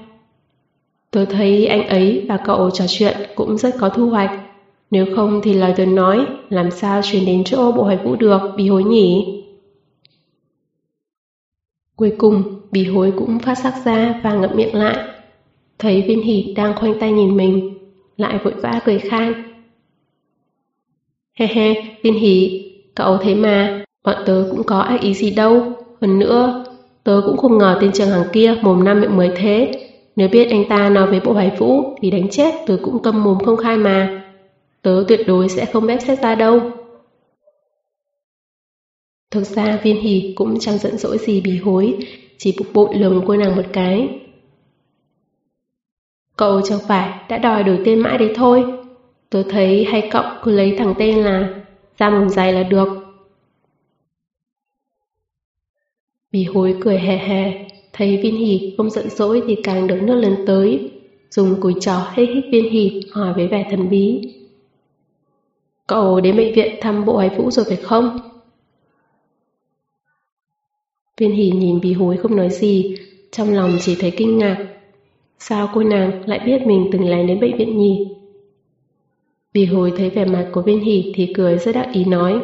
Tớ 1.10 1.24
thấy 1.24 1.66
anh 1.66 1.88
ấy 1.88 2.24
và 2.28 2.36
cậu 2.44 2.70
trò 2.70 2.84
chuyện 2.88 3.16
cũng 3.34 3.58
rất 3.58 3.74
có 3.80 3.88
thu 3.88 4.08
hoạch. 4.08 4.40
Nếu 4.90 5.06
không 5.16 5.40
thì 5.42 5.54
lời 5.54 5.74
tớ 5.76 5.86
nói 5.86 6.26
làm 6.48 6.70
sao 6.70 7.00
truyền 7.02 7.26
đến 7.26 7.44
chỗ 7.44 7.72
bộ 7.72 7.82
hoài 7.82 7.96
vũ 7.96 8.16
được, 8.16 8.40
bị 8.56 8.68
hối 8.68 8.84
nhỉ? 8.84 9.34
Cuối 11.96 12.14
cùng, 12.18 12.60
bì 12.70 12.84
hối 12.84 13.12
cũng 13.18 13.38
phát 13.38 13.54
sắc 13.54 13.74
ra 13.84 14.20
và 14.24 14.32
ngậm 14.32 14.50
miệng 14.54 14.74
lại. 14.74 14.96
Thấy 15.78 16.02
viên 16.02 16.22
hỷ 16.22 16.54
đang 16.56 16.76
khoanh 16.76 17.00
tay 17.00 17.12
nhìn 17.12 17.36
mình, 17.36 17.78
lại 18.16 18.38
vội 18.44 18.54
vã 18.62 18.80
cười 18.84 18.98
khan. 18.98 19.47
He 21.38 21.46
he, 21.46 21.74
viên 22.02 22.14
hỷ, 22.14 22.64
cậu 22.94 23.16
thấy 23.16 23.34
mà, 23.34 23.84
bọn 24.04 24.16
tớ 24.26 24.48
cũng 24.50 24.62
có 24.62 24.78
ác 24.78 25.00
ý 25.00 25.14
gì 25.14 25.30
đâu. 25.30 25.72
Hơn 26.00 26.18
nữa, 26.18 26.64
tớ 27.04 27.20
cũng 27.26 27.36
không 27.36 27.58
ngờ 27.58 27.78
tên 27.80 27.92
trường 27.92 28.08
hàng 28.08 28.26
kia 28.32 28.54
mồm 28.62 28.84
năm 28.84 29.00
miệng 29.00 29.16
mới 29.16 29.30
thế. 29.36 29.72
Nếu 30.16 30.28
biết 30.28 30.50
anh 30.50 30.64
ta 30.68 30.88
nói 30.88 31.06
với 31.06 31.20
bộ 31.20 31.32
hoài 31.32 31.50
vũ 31.58 31.96
thì 32.00 32.10
đánh 32.10 32.28
chết 32.30 32.54
tớ 32.66 32.78
cũng 32.82 33.02
câm 33.02 33.24
mồm 33.24 33.38
không 33.44 33.56
khai 33.56 33.76
mà. 33.76 34.24
Tớ 34.82 35.04
tuyệt 35.08 35.20
đối 35.26 35.48
sẽ 35.48 35.64
không 35.64 35.86
ép 35.86 36.02
xét 36.02 36.22
ra 36.22 36.34
đâu. 36.34 36.60
Thực 39.30 39.44
ra 39.44 39.80
viên 39.82 40.00
hỉ 40.00 40.32
cũng 40.36 40.58
chẳng 40.60 40.78
giận 40.78 40.98
dỗi 40.98 41.18
gì 41.18 41.40
bì 41.40 41.58
hối, 41.58 41.96
chỉ 42.38 42.54
bục 42.58 42.66
bội 42.74 42.94
lườm 42.94 43.26
cô 43.26 43.36
nàng 43.36 43.56
một 43.56 43.66
cái. 43.72 44.08
Cậu 46.36 46.60
chẳng 46.60 46.78
phải 46.88 47.20
đã 47.28 47.38
đòi 47.38 47.62
đổi 47.62 47.78
tên 47.84 47.98
mãi 47.98 48.18
đấy 48.18 48.32
thôi. 48.34 48.77
Tớ 49.30 49.42
thấy 49.50 49.84
hay 49.84 50.08
cậu 50.10 50.24
cứ 50.42 50.50
lấy 50.50 50.74
thằng 50.78 50.94
tên 50.98 51.18
là 51.18 51.64
ra 51.98 52.10
mồm 52.10 52.28
dày 52.28 52.52
là 52.52 52.62
được. 52.62 52.88
Bì 56.32 56.44
hối 56.44 56.76
cười 56.80 56.98
hè 56.98 57.16
hè, 57.16 57.68
thấy 57.92 58.16
viên 58.16 58.36
hỉ 58.36 58.74
không 58.76 58.90
giận 58.90 59.10
dỗi 59.10 59.42
thì 59.46 59.56
càng 59.62 59.86
đứng 59.86 60.06
nước 60.06 60.14
lần 60.14 60.36
tới, 60.46 60.90
dùng 61.30 61.60
cùi 61.60 61.74
trò 61.80 62.10
hít 62.14 62.28
hít 62.28 62.44
viên 62.52 62.70
hỉ 62.70 63.02
hỏi 63.12 63.34
với 63.34 63.48
vẻ 63.48 63.66
thần 63.70 63.88
bí. 63.88 64.34
Cậu 65.86 66.20
đến 66.20 66.36
bệnh 66.36 66.54
viện 66.54 66.74
thăm 66.80 67.04
bộ 67.04 67.16
ái 67.16 67.28
vũ 67.28 67.50
rồi 67.50 67.64
phải 67.68 67.76
không? 67.76 68.18
Viên 71.16 71.32
hỉ 71.32 71.50
nhìn 71.50 71.80
bì 71.80 71.92
hối 71.92 72.16
không 72.16 72.36
nói 72.36 72.50
gì, 72.50 72.96
trong 73.30 73.54
lòng 73.54 73.76
chỉ 73.80 73.96
thấy 74.00 74.10
kinh 74.10 74.38
ngạc. 74.38 74.66
Sao 75.38 75.70
cô 75.74 75.82
nàng 75.82 76.28
lại 76.28 76.40
biết 76.46 76.66
mình 76.66 76.88
từng 76.92 77.10
lén 77.10 77.26
đến 77.26 77.40
bệnh 77.40 77.56
viện 77.56 77.78
nhỉ? 77.78 78.17
Vì 79.52 79.64
hồi 79.64 79.92
thấy 79.96 80.10
vẻ 80.10 80.24
mặt 80.24 80.46
của 80.52 80.62
viên 80.62 80.80
hỷ 80.80 81.12
thì 81.14 81.32
cười 81.36 81.58
rất 81.58 81.74
đắc 81.74 81.88
ý 81.92 82.04
nói. 82.04 82.40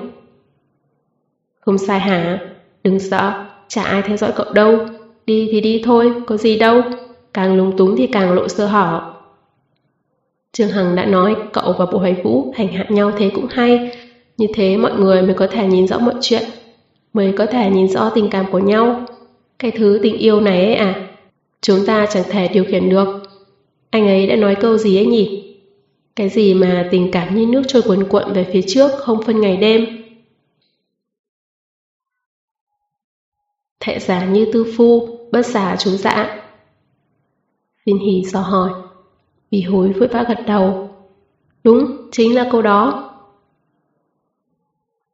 Không 1.61 1.79
sai 1.79 2.01
hả? 2.01 2.39
Đừng 2.85 2.99
sợ, 2.99 3.47
chả 3.69 3.83
ai 3.83 4.03
theo 4.03 4.17
dõi 4.17 4.33
cậu 4.37 4.53
đâu. 4.53 4.79
Đi 5.27 5.49
thì 5.53 5.61
đi 5.61 5.83
thôi, 5.85 6.13
có 6.27 6.37
gì 6.37 6.59
đâu. 6.59 6.83
Càng 7.35 7.57
lúng 7.57 7.77
túng 7.77 7.97
thì 7.97 8.07
càng 8.07 8.33
lộ 8.33 8.49
sơ 8.49 8.67
hở. 8.67 9.15
Trương 10.53 10.69
Hằng 10.69 10.97
đã 10.97 11.05
nói 11.05 11.37
cậu 11.53 11.75
và 11.79 11.87
bộ 11.87 11.99
hoài 11.99 12.17
vũ 12.25 12.53
hành 12.57 12.69
hạ 12.69 12.87
nhau 12.89 13.13
thế 13.19 13.31
cũng 13.35 13.47
hay. 13.51 13.91
Như 14.37 14.47
thế 14.55 14.77
mọi 14.77 14.93
người 14.95 15.23
mới 15.23 15.35
có 15.35 15.47
thể 15.47 15.67
nhìn 15.67 15.87
rõ 15.87 15.99
mọi 15.99 16.15
chuyện 16.21 16.43
mới 17.15 17.33
có 17.33 17.47
thể 17.47 17.71
nhìn 17.71 17.89
rõ 17.89 18.11
tình 18.15 18.29
cảm 18.31 18.45
của 18.53 18.59
nhau. 18.59 19.05
Cái 19.59 19.71
thứ 19.71 20.01
tình 20.03 20.19
yêu 20.19 20.41
này 20.41 20.65
ấy 20.65 20.75
à, 20.75 21.09
chúng 21.61 21.87
ta 21.87 22.07
chẳng 22.07 22.25
thể 22.31 22.49
điều 22.49 22.65
khiển 22.65 22.89
được. 22.89 23.23
Anh 23.91 24.07
ấy 24.07 24.27
đã 24.27 24.37
nói 24.37 24.55
câu 24.55 24.79
gì 24.79 24.99
ấy 24.99 25.07
nhỉ? 25.07 25.44
Cái 26.17 26.29
gì 26.29 26.55
mà 26.55 26.89
tình 26.91 27.11
cảm 27.13 27.37
như 27.37 27.47
nước 27.47 27.63
trôi 27.69 27.83
cuồn 27.83 28.09
cuộn 28.09 28.33
về 28.33 28.51
phía 28.53 28.63
trước 28.67 28.91
không 28.97 29.23
phân 29.23 29.41
ngày 29.41 29.57
đêm? 29.57 29.87
Thệ 33.81 33.99
giả 33.99 34.27
như 34.27 34.47
tư 34.53 34.75
phu, 34.77 35.19
bất 35.33 35.47
giả 35.47 35.77
chúng 35.79 35.97
dã. 35.97 36.15
Dạ. 36.15 36.41
Viên 37.87 37.99
Hỉ 37.99 38.25
dò 38.25 38.41
hỏi. 38.41 38.71
Vì 39.51 39.61
hối 39.61 39.93
vội 39.93 40.09
vã 40.09 40.25
gật 40.29 40.39
đầu. 40.47 40.91
Đúng, 41.65 42.09
chính 42.13 42.35
là 42.35 42.49
câu 42.53 42.63
đó. 42.63 43.11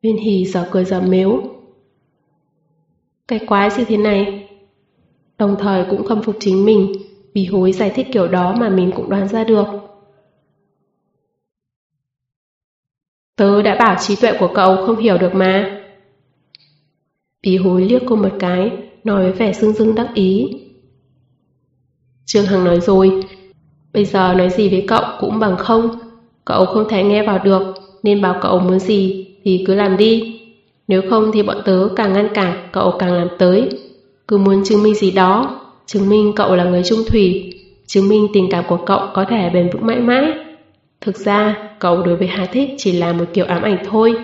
Viên 0.02 0.16
Hỉ 0.16 0.44
dò 0.44 0.64
cười 0.70 0.84
dò 0.84 1.00
mếu, 1.00 1.42
cái 3.28 3.38
quái 3.38 3.70
gì 3.70 3.84
thế 3.84 3.96
này? 3.96 4.48
Đồng 5.38 5.56
thời 5.58 5.84
cũng 5.90 6.06
khâm 6.06 6.22
phục 6.22 6.36
chính 6.40 6.64
mình, 6.64 6.92
vì 7.34 7.44
hối 7.44 7.72
giải 7.72 7.90
thích 7.90 8.06
kiểu 8.12 8.28
đó 8.28 8.54
mà 8.58 8.68
mình 8.68 8.92
cũng 8.96 9.10
đoán 9.10 9.28
ra 9.28 9.44
được. 9.44 9.66
Tớ 13.40 13.62
đã 13.62 13.74
bảo 13.74 13.96
trí 14.00 14.16
tuệ 14.16 14.32
của 14.38 14.48
cậu 14.54 14.76
không 14.76 14.96
hiểu 14.96 15.18
được 15.18 15.34
mà. 15.34 15.80
Bí 17.42 17.56
hối 17.56 17.82
liếc 17.82 18.02
cô 18.08 18.16
một 18.16 18.28
cái, 18.38 18.70
nói 19.04 19.22
với 19.22 19.32
vẻ 19.32 19.52
dưng 19.52 19.72
dưng 19.72 19.94
đắc 19.94 20.08
ý. 20.14 20.48
Trương 22.26 22.44
Hằng 22.44 22.64
nói 22.64 22.80
rồi, 22.80 23.22
bây 23.92 24.04
giờ 24.04 24.34
nói 24.34 24.50
gì 24.50 24.68
với 24.68 24.84
cậu 24.88 25.02
cũng 25.20 25.38
bằng 25.38 25.56
không. 25.56 25.98
Cậu 26.44 26.66
không 26.66 26.88
thể 26.88 27.02
nghe 27.02 27.26
vào 27.26 27.38
được, 27.44 27.62
nên 28.02 28.22
bảo 28.22 28.38
cậu 28.42 28.58
muốn 28.58 28.78
gì 28.78 29.26
thì 29.44 29.64
cứ 29.66 29.74
làm 29.74 29.96
đi. 29.96 30.40
Nếu 30.88 31.02
không 31.10 31.30
thì 31.32 31.42
bọn 31.42 31.56
tớ 31.64 31.88
càng 31.96 32.12
ngăn 32.12 32.28
cản, 32.34 32.68
cậu 32.72 32.94
càng 32.98 33.12
làm 33.12 33.28
tới. 33.38 33.68
Cứ 34.28 34.38
muốn 34.38 34.64
chứng 34.64 34.82
minh 34.82 34.94
gì 34.94 35.10
đó, 35.10 35.60
chứng 35.86 36.08
minh 36.08 36.32
cậu 36.36 36.56
là 36.56 36.64
người 36.64 36.82
trung 36.82 37.00
thủy, 37.08 37.54
chứng 37.86 38.08
minh 38.08 38.26
tình 38.32 38.48
cảm 38.50 38.64
của 38.68 38.78
cậu 38.86 39.00
có 39.14 39.24
thể 39.28 39.50
bền 39.50 39.70
vững 39.72 39.86
mãi 39.86 40.00
mãi. 40.00 40.49
Thực 41.00 41.16
ra, 41.16 41.68
cậu 41.78 42.02
đối 42.02 42.16
với 42.16 42.28
Hà 42.28 42.46
Thích 42.46 42.70
chỉ 42.78 42.92
là 42.92 43.12
một 43.12 43.24
kiểu 43.34 43.44
ám 43.44 43.62
ảnh 43.62 43.84
thôi. 43.90 44.14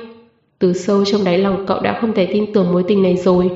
Từ 0.59 0.73
sâu 0.73 1.05
trong 1.05 1.25
đáy 1.25 1.39
lòng 1.39 1.67
cậu 1.67 1.81
đã 1.81 1.99
không 2.01 2.13
thể 2.13 2.27
tin 2.27 2.53
tưởng 2.53 2.73
mối 2.73 2.85
tình 2.89 3.03
này 3.03 3.17
rồi. 3.17 3.51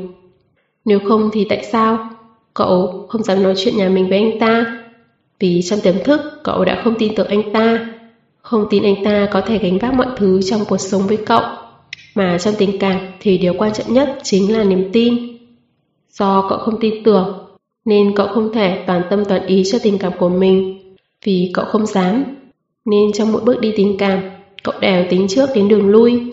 Nếu 0.85 0.99
không 1.09 1.31
thì 1.33 1.47
tại 1.49 1.65
sao? 1.73 2.11
Cậu 2.55 3.07
không 3.09 3.23
dám 3.23 3.43
nói 3.43 3.55
chuyện 3.57 3.77
nhà 3.77 3.89
mình 3.89 4.09
với 4.09 4.19
anh 4.19 4.39
ta. 4.39 4.79
Vì 5.39 5.63
trong 5.63 5.81
tiềm 5.81 5.95
thức 6.05 6.21
cậu 6.45 6.65
đã 6.65 6.81
không 6.85 6.95
tin 6.99 7.15
tưởng 7.15 7.27
anh 7.27 7.53
ta. 7.53 7.89
Không 8.43 8.67
tin 8.71 8.83
anh 8.83 9.05
ta 9.05 9.29
có 9.33 9.41
thể 9.41 9.59
gánh 9.59 9.79
vác 9.79 9.95
mọi 9.95 10.07
thứ 10.17 10.43
trong 10.43 10.65
cuộc 10.69 10.81
sống 10.81 11.03
với 11.07 11.17
cậu. 11.17 11.43
Mà 12.15 12.39
trong 12.39 12.55
tình 12.59 12.79
cảm 12.79 13.01
thì 13.21 13.39
điều 13.39 13.55
quan 13.59 13.73
trọng 13.73 13.93
nhất 13.93 14.19
chính 14.23 14.53
là 14.53 14.65
niềm 14.65 14.91
tin. 14.93 15.39
Do 16.11 16.47
cậu 16.49 16.59
không 16.59 16.81
tin 16.81 17.03
tưởng, 17.05 17.47
nên 17.85 18.13
cậu 18.17 18.27
không 18.27 18.53
thể 18.53 18.85
toàn 18.87 19.03
tâm 19.11 19.25
toàn 19.25 19.47
ý 19.47 19.63
cho 19.73 19.79
tình 19.83 19.99
cảm 19.99 20.13
của 20.19 20.29
mình. 20.29 20.79
Vì 21.25 21.51
cậu 21.55 21.65
không 21.65 21.87
dám, 21.87 22.25
nên 22.91 23.13
trong 23.13 23.33
mỗi 23.33 23.43
bước 23.45 23.61
đi 23.61 23.73
tình 23.77 23.97
cảm, 23.99 24.21
cậu 24.63 24.75
đều 24.81 25.05
tính 25.11 25.27
trước 25.29 25.51
đến 25.55 25.69
đường 25.69 25.89
lui. 25.89 26.33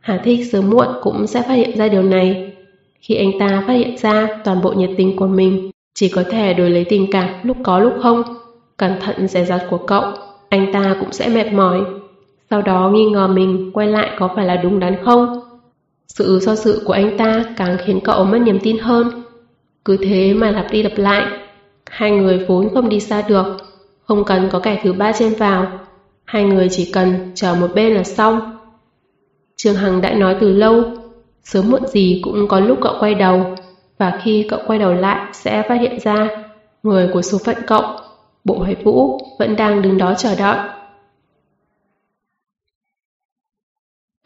Hà 0.00 0.20
Thích 0.24 0.46
sớm 0.52 0.70
muộn 0.70 0.86
cũng 1.02 1.26
sẽ 1.26 1.42
phát 1.42 1.54
hiện 1.54 1.76
ra 1.76 1.88
điều 1.88 2.02
này. 2.02 2.52
Khi 3.00 3.14
anh 3.14 3.38
ta 3.38 3.64
phát 3.66 3.72
hiện 3.72 3.98
ra 3.98 4.28
toàn 4.44 4.62
bộ 4.62 4.72
nhiệt 4.72 4.90
tình 4.96 5.16
của 5.16 5.26
mình 5.26 5.70
chỉ 5.94 6.08
có 6.08 6.24
thể 6.30 6.54
đổi 6.54 6.70
lấy 6.70 6.84
tình 6.84 7.06
cảm 7.12 7.28
lúc 7.42 7.56
có 7.62 7.78
lúc 7.78 7.92
không, 8.02 8.22
cẩn 8.76 9.00
thận 9.00 9.28
dè 9.28 9.44
dặt 9.44 9.66
của 9.70 9.78
cậu, 9.78 10.04
anh 10.48 10.72
ta 10.72 10.96
cũng 11.00 11.12
sẽ 11.12 11.28
mệt 11.28 11.52
mỏi 11.52 11.80
sau 12.52 12.62
đó 12.62 12.90
nghi 12.94 13.04
ngờ 13.04 13.28
mình 13.28 13.70
quay 13.74 13.86
lại 13.86 14.10
có 14.18 14.28
phải 14.36 14.46
là 14.46 14.56
đúng 14.56 14.80
đắn 14.80 15.04
không. 15.04 15.40
Sự 16.08 16.38
do 16.38 16.54
sự 16.54 16.82
của 16.84 16.92
anh 16.92 17.18
ta 17.18 17.44
càng 17.56 17.76
khiến 17.84 18.00
cậu 18.04 18.24
mất 18.24 18.38
niềm 18.38 18.58
tin 18.62 18.78
hơn. 18.78 19.22
Cứ 19.84 19.96
thế 19.96 20.34
mà 20.34 20.50
lặp 20.50 20.66
đi 20.70 20.82
lặp 20.82 20.92
lại. 20.96 21.26
Hai 21.90 22.10
người 22.10 22.44
vốn 22.48 22.74
không 22.74 22.88
đi 22.88 23.00
xa 23.00 23.22
được, 23.28 23.56
không 24.04 24.24
cần 24.24 24.48
có 24.52 24.58
kẻ 24.58 24.80
thứ 24.82 24.92
ba 24.92 25.12
chen 25.12 25.34
vào. 25.34 25.78
Hai 26.24 26.44
người 26.44 26.68
chỉ 26.70 26.90
cần 26.92 27.32
chờ 27.34 27.54
một 27.54 27.68
bên 27.74 27.94
là 27.94 28.02
xong. 28.02 28.58
Trương 29.56 29.74
Hằng 29.74 30.00
đã 30.00 30.14
nói 30.14 30.36
từ 30.40 30.52
lâu, 30.52 30.82
sớm 31.44 31.70
muộn 31.70 31.86
gì 31.86 32.20
cũng 32.24 32.48
có 32.48 32.60
lúc 32.60 32.78
cậu 32.82 32.94
quay 33.00 33.14
đầu, 33.14 33.54
và 33.98 34.20
khi 34.22 34.46
cậu 34.48 34.60
quay 34.66 34.78
đầu 34.78 34.94
lại 34.94 35.30
sẽ 35.32 35.62
phát 35.68 35.80
hiện 35.80 36.00
ra 36.00 36.28
người 36.82 37.10
của 37.12 37.22
số 37.22 37.38
phận 37.38 37.56
cậu, 37.66 37.82
bộ 38.44 38.58
hoài 38.58 38.74
vũ, 38.74 39.18
vẫn 39.38 39.56
đang 39.56 39.82
đứng 39.82 39.98
đó 39.98 40.14
chờ 40.18 40.34
đợi. 40.34 40.58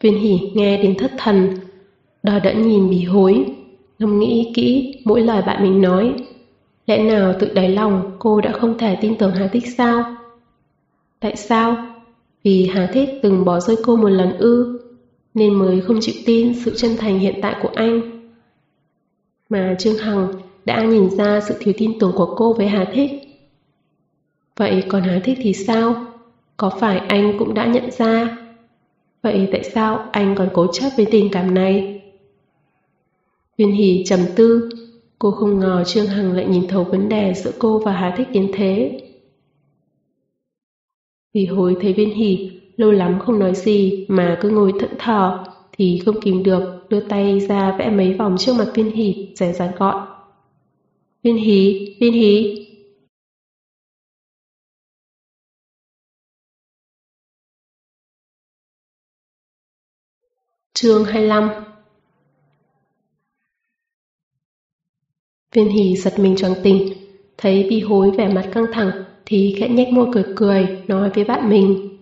Viên 0.03 0.19
hỉ 0.19 0.39
nghe 0.53 0.83
đến 0.83 0.95
thất 0.97 1.11
thần, 1.17 1.53
đờ 2.23 2.39
đẫn 2.39 2.67
nhìn 2.67 2.89
bì 2.89 3.03
hối, 3.03 3.45
ngâm 3.99 4.19
nghĩ 4.19 4.51
kỹ 4.55 4.95
mỗi 5.05 5.21
lời 5.21 5.41
bạn 5.41 5.63
mình 5.63 5.81
nói. 5.81 6.13
Lẽ 6.87 7.03
nào 7.03 7.33
tự 7.39 7.53
đáy 7.53 7.69
lòng 7.69 8.15
cô 8.19 8.41
đã 8.41 8.51
không 8.51 8.77
thể 8.77 8.97
tin 9.01 9.17
tưởng 9.17 9.31
Hà 9.31 9.47
Thích 9.47 9.63
sao? 9.77 10.15
Tại 11.19 11.35
sao? 11.35 11.77
Vì 12.43 12.67
Hà 12.73 12.89
Thích 12.93 13.09
từng 13.23 13.45
bỏ 13.45 13.59
rơi 13.59 13.77
cô 13.83 13.95
một 13.95 14.09
lần 14.09 14.37
ư, 14.37 14.79
nên 15.33 15.53
mới 15.53 15.81
không 15.81 15.99
chịu 16.01 16.15
tin 16.25 16.53
sự 16.65 16.73
chân 16.77 16.97
thành 16.97 17.19
hiện 17.19 17.35
tại 17.41 17.55
của 17.61 17.71
anh. 17.75 18.01
Mà 19.49 19.75
Trương 19.79 19.97
Hằng 19.97 20.27
đã 20.65 20.83
nhìn 20.83 21.09
ra 21.09 21.39
sự 21.41 21.55
thiếu 21.59 21.73
tin 21.77 21.99
tưởng 21.99 22.11
của 22.15 22.35
cô 22.37 22.53
với 22.53 22.67
Hà 22.67 22.85
Thích. 22.93 23.11
Vậy 24.55 24.83
còn 24.87 25.03
Hà 25.03 25.19
Thích 25.23 25.37
thì 25.41 25.53
sao? 25.53 26.05
Có 26.57 26.69
phải 26.79 26.97
anh 26.97 27.35
cũng 27.39 27.53
đã 27.53 27.65
nhận 27.65 27.91
ra 27.91 28.37
Vậy 29.21 29.47
tại 29.51 29.63
sao 29.63 30.09
anh 30.11 30.35
còn 30.37 30.49
cố 30.53 30.67
chấp 30.73 30.89
với 30.97 31.05
tình 31.11 31.29
cảm 31.31 31.53
này? 31.53 32.01
Viên 33.57 33.71
Hỷ 33.71 34.03
trầm 34.07 34.19
tư, 34.35 34.69
cô 35.19 35.31
không 35.31 35.59
ngờ 35.59 35.83
Trương 35.87 36.07
Hằng 36.07 36.31
lại 36.33 36.45
nhìn 36.45 36.67
thấu 36.67 36.83
vấn 36.83 37.09
đề 37.09 37.33
giữa 37.33 37.51
cô 37.59 37.79
và 37.79 37.91
Hà 37.91 38.13
Thích 38.17 38.27
đến 38.33 38.51
thế. 38.53 39.01
Vì 41.33 41.45
hồi 41.45 41.77
thấy 41.81 41.93
Viên 41.93 42.15
Hỷ 42.15 42.51
lâu 42.77 42.91
lắm 42.91 43.19
không 43.19 43.39
nói 43.39 43.55
gì 43.55 44.05
mà 44.09 44.37
cứ 44.41 44.49
ngồi 44.49 44.73
thẫn 44.79 44.89
thờ 44.99 45.43
thì 45.71 46.01
không 46.05 46.21
kìm 46.21 46.43
được 46.43 46.85
đưa 46.89 46.99
tay 46.99 47.39
ra 47.39 47.75
vẽ 47.79 47.89
mấy 47.89 48.13
vòng 48.13 48.35
trước 48.39 48.53
mặt 48.53 48.71
Viên 48.75 48.91
Hỷ 48.91 49.33
rẻ 49.35 49.53
rán 49.53 49.71
gọi. 49.79 50.07
Viên 51.23 51.37
Hỷ, 51.37 51.95
Viên 51.99 52.13
Hỷ, 52.13 52.63
Chương 60.73 61.05
25 61.05 61.66
Viên 65.53 65.69
hỷ 65.69 65.95
giật 65.95 66.19
mình 66.19 66.35
choáng 66.35 66.53
tình, 66.63 66.93
thấy 67.37 67.67
bi 67.69 67.79
hối 67.79 68.11
vẻ 68.11 68.27
mặt 68.33 68.49
căng 68.53 68.65
thẳng 68.73 68.91
thì 69.25 69.55
khẽ 69.59 69.69
nhếch 69.69 69.87
môi 69.87 70.07
cười 70.13 70.23
cười, 70.35 70.83
nói 70.87 71.09
với 71.15 71.23
bạn 71.23 71.49
mình. 71.49 71.97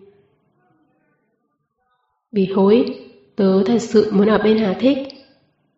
Bi 2.31 2.45
hối, 2.45 2.85
tớ 3.35 3.63
thật 3.63 3.79
sự 3.79 4.11
muốn 4.11 4.29
ở 4.29 4.37
bên 4.37 4.57
Hà 4.57 4.73
Thích, 4.73 4.97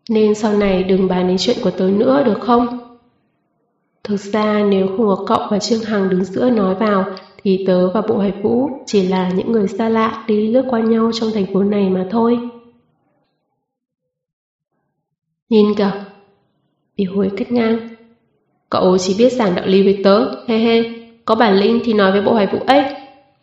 nên 0.09 0.35
sau 0.35 0.57
này 0.57 0.83
đừng 0.83 1.07
bàn 1.07 1.27
đến 1.27 1.37
chuyện 1.39 1.57
của 1.63 1.71
tớ 1.71 1.87
nữa 1.87 2.23
được 2.25 2.39
không? 2.41 2.79
Thực 4.03 4.19
ra 4.19 4.63
nếu 4.69 4.87
không 4.87 5.07
có 5.07 5.23
cậu 5.27 5.47
và 5.49 5.59
Trương 5.59 5.81
Hằng 5.81 6.09
đứng 6.09 6.23
giữa 6.23 6.49
nói 6.49 6.75
vào 6.75 7.05
thì 7.43 7.63
tớ 7.67 7.89
và 7.89 8.01
Bộ 8.01 8.17
Hải 8.17 8.31
Vũ 8.31 8.69
chỉ 8.85 9.07
là 9.07 9.29
những 9.29 9.51
người 9.51 9.67
xa 9.67 9.89
lạ 9.89 10.23
đi 10.27 10.47
lướt 10.47 10.65
qua 10.69 10.79
nhau 10.79 11.11
trong 11.13 11.29
thành 11.33 11.53
phố 11.53 11.63
này 11.63 11.89
mà 11.89 12.07
thôi. 12.11 12.39
Nhìn 15.49 15.75
kìa, 15.77 15.91
bị 16.97 17.03
hối 17.03 17.31
cắt 17.37 17.51
ngang. 17.51 17.89
Cậu 18.69 18.97
chỉ 18.97 19.15
biết 19.17 19.33
giảng 19.33 19.55
đạo 19.55 19.65
lý 19.65 19.83
với 19.83 20.01
tớ, 20.03 20.45
he 20.47 20.57
he, 20.57 20.83
có 21.25 21.35
bản 21.35 21.53
lĩnh 21.53 21.79
thì 21.85 21.93
nói 21.93 22.11
với 22.11 22.21
Bộ 22.21 22.33
hoài 22.33 22.47
Vũ 22.47 22.59
ấy. 22.59 22.83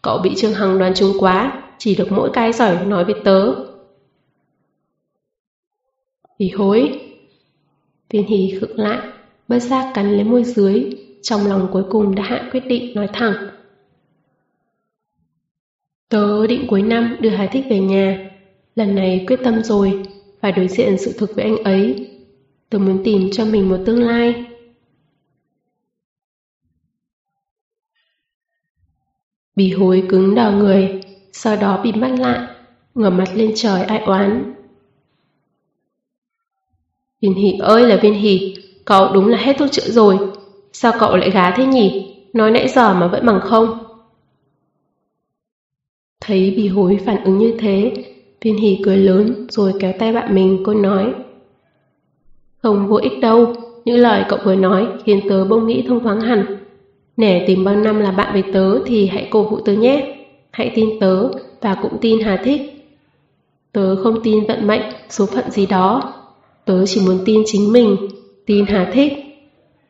Cậu 0.02 0.18
bị 0.18 0.34
Trương 0.36 0.54
Hằng 0.54 0.78
đoán 0.78 0.94
trúng 0.94 1.12
quá, 1.18 1.62
chỉ 1.78 1.94
được 1.94 2.12
mỗi 2.12 2.30
cái 2.32 2.52
giỏi 2.52 2.86
nói 2.86 3.04
với 3.04 3.14
tớ. 3.24 3.54
Bị 6.38 6.50
hối. 6.50 7.00
Viên 8.10 8.26
Hỷ 8.26 8.58
khựng 8.60 8.78
lại, 8.78 8.98
bất 9.48 9.58
giác 9.58 9.92
cắn 9.94 10.12
lấy 10.12 10.24
môi 10.24 10.44
dưới, 10.44 10.90
trong 11.22 11.46
lòng 11.46 11.68
cuối 11.72 11.82
cùng 11.90 12.14
đã 12.14 12.22
hạ 12.22 12.48
quyết 12.52 12.66
định 12.66 12.94
nói 12.94 13.08
thẳng. 13.12 13.34
Tớ 16.08 16.46
định 16.46 16.66
cuối 16.68 16.82
năm 16.82 17.16
đưa 17.20 17.30
Hải 17.30 17.48
Thích 17.48 17.64
về 17.70 17.80
nhà, 17.80 18.30
lần 18.76 18.94
này 18.94 19.24
quyết 19.28 19.40
tâm 19.44 19.62
rồi, 19.62 20.02
phải 20.40 20.52
đối 20.52 20.68
diện 20.68 20.98
sự 20.98 21.12
thực 21.18 21.34
với 21.34 21.44
anh 21.44 21.56
ấy 21.56 22.13
tôi 22.70 22.80
muốn 22.80 23.00
tìm 23.04 23.30
cho 23.32 23.44
mình 23.44 23.68
một 23.68 23.78
tương 23.86 24.02
lai. 24.02 24.44
Bì 29.56 29.72
hối 29.72 30.02
cứng 30.08 30.34
đờ 30.34 30.50
người, 30.50 31.00
sau 31.32 31.56
đó 31.56 31.80
bị 31.82 31.92
mắt 31.92 32.18
lại, 32.18 32.48
ngửa 32.94 33.10
mặt 33.10 33.28
lên 33.34 33.52
trời 33.56 33.82
ai 33.82 33.98
oán. 33.98 34.54
Viên 37.20 37.34
hỷ 37.34 37.58
ơi 37.60 37.86
là 37.86 37.96
viên 37.96 38.14
hỷ, 38.14 38.56
cậu 38.84 39.12
đúng 39.12 39.28
là 39.28 39.38
hết 39.38 39.56
thuốc 39.58 39.72
chữa 39.72 39.90
rồi. 39.90 40.18
Sao 40.72 40.92
cậu 40.98 41.16
lại 41.16 41.30
gá 41.30 41.50
thế 41.50 41.66
nhỉ? 41.66 42.16
Nói 42.32 42.50
nãy 42.50 42.68
giờ 42.68 42.94
mà 42.94 43.06
vẫn 43.06 43.26
bằng 43.26 43.40
không. 43.40 43.78
Thấy 46.20 46.54
bì 46.56 46.68
hối 46.68 46.98
phản 47.06 47.24
ứng 47.24 47.38
như 47.38 47.56
thế, 47.58 48.04
viên 48.40 48.56
hỷ 48.56 48.80
cười 48.84 48.96
lớn 48.96 49.46
rồi 49.48 49.72
kéo 49.80 49.92
tay 49.98 50.12
bạn 50.12 50.34
mình 50.34 50.62
cô 50.66 50.74
nói. 50.74 51.14
Không 52.64 52.88
vô 52.88 52.96
ích 52.96 53.20
đâu, 53.20 53.54
những 53.84 53.96
lời 53.96 54.24
cậu 54.28 54.38
vừa 54.44 54.54
nói 54.54 54.88
khiến 55.04 55.20
tớ 55.28 55.44
bông 55.44 55.66
nghĩ 55.66 55.84
thông 55.88 56.02
thoáng 56.02 56.20
hẳn. 56.20 56.46
Nể 57.16 57.44
tìm 57.46 57.64
bao 57.64 57.76
năm 57.76 58.00
là 58.00 58.10
bạn 58.10 58.32
với 58.32 58.52
tớ 58.52 58.84
thì 58.86 59.06
hãy 59.06 59.28
cổ 59.30 59.42
vũ 59.42 59.60
tớ 59.60 59.72
nhé. 59.72 60.16
Hãy 60.50 60.72
tin 60.74 61.00
tớ 61.00 61.28
và 61.60 61.76
cũng 61.82 61.98
tin 62.00 62.20
Hà 62.20 62.36
Thích. 62.36 62.60
Tớ 63.72 63.96
không 64.02 64.22
tin 64.22 64.44
vận 64.48 64.66
mệnh, 64.66 64.82
số 65.10 65.26
phận 65.26 65.50
gì 65.50 65.66
đó. 65.66 66.12
Tớ 66.64 66.86
chỉ 66.86 67.00
muốn 67.06 67.18
tin 67.24 67.42
chính 67.46 67.72
mình, 67.72 67.96
tin 68.46 68.66
Hà 68.66 68.90
Thích. 68.92 69.12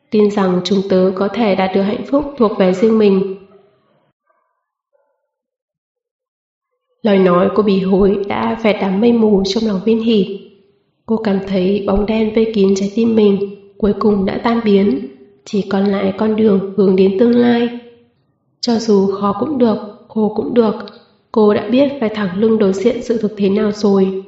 Tin 0.09 0.31
rằng 0.31 0.61
chúng 0.63 0.79
tớ 0.89 1.11
có 1.15 1.27
thể 1.27 1.55
đạt 1.55 1.71
được 1.75 1.81
hạnh 1.81 2.05
phúc 2.05 2.33
thuộc 2.37 2.51
về 2.57 2.73
riêng 2.73 2.97
mình. 2.97 3.35
Lời 7.01 7.17
nói 7.19 7.49
của 7.55 7.63
bì 7.63 7.79
hối 7.79 8.23
đã 8.27 8.59
vẹt 8.63 8.75
đám 8.81 9.01
mây 9.01 9.11
mù 9.11 9.43
trong 9.45 9.63
lòng 9.67 9.79
viên 9.85 9.99
hỉ. 9.99 10.44
Cô 11.05 11.17
cảm 11.17 11.39
thấy 11.47 11.83
bóng 11.87 12.05
đen 12.05 12.33
vây 12.35 12.51
kín 12.53 12.73
trái 12.75 12.91
tim 12.95 13.15
mình, 13.15 13.55
cuối 13.77 13.93
cùng 13.99 14.25
đã 14.25 14.41
tan 14.43 14.61
biến, 14.65 15.07
chỉ 15.45 15.61
còn 15.69 15.85
lại 15.85 16.13
con 16.17 16.35
đường 16.35 16.73
hướng 16.77 16.95
đến 16.95 17.17
tương 17.19 17.35
lai. 17.35 17.69
Cho 18.61 18.79
dù 18.79 19.11
khó 19.11 19.35
cũng 19.39 19.57
được, 19.57 19.77
khổ 20.07 20.33
cũng 20.35 20.53
được, 20.53 20.75
cô 21.31 21.53
đã 21.53 21.67
biết 21.69 21.91
phải 21.99 22.09
thẳng 22.09 22.39
lưng 22.39 22.57
đối 22.57 22.73
diện 22.73 23.01
sự 23.03 23.17
thực 23.17 23.33
thế 23.37 23.49
nào 23.49 23.71
rồi. 23.71 24.23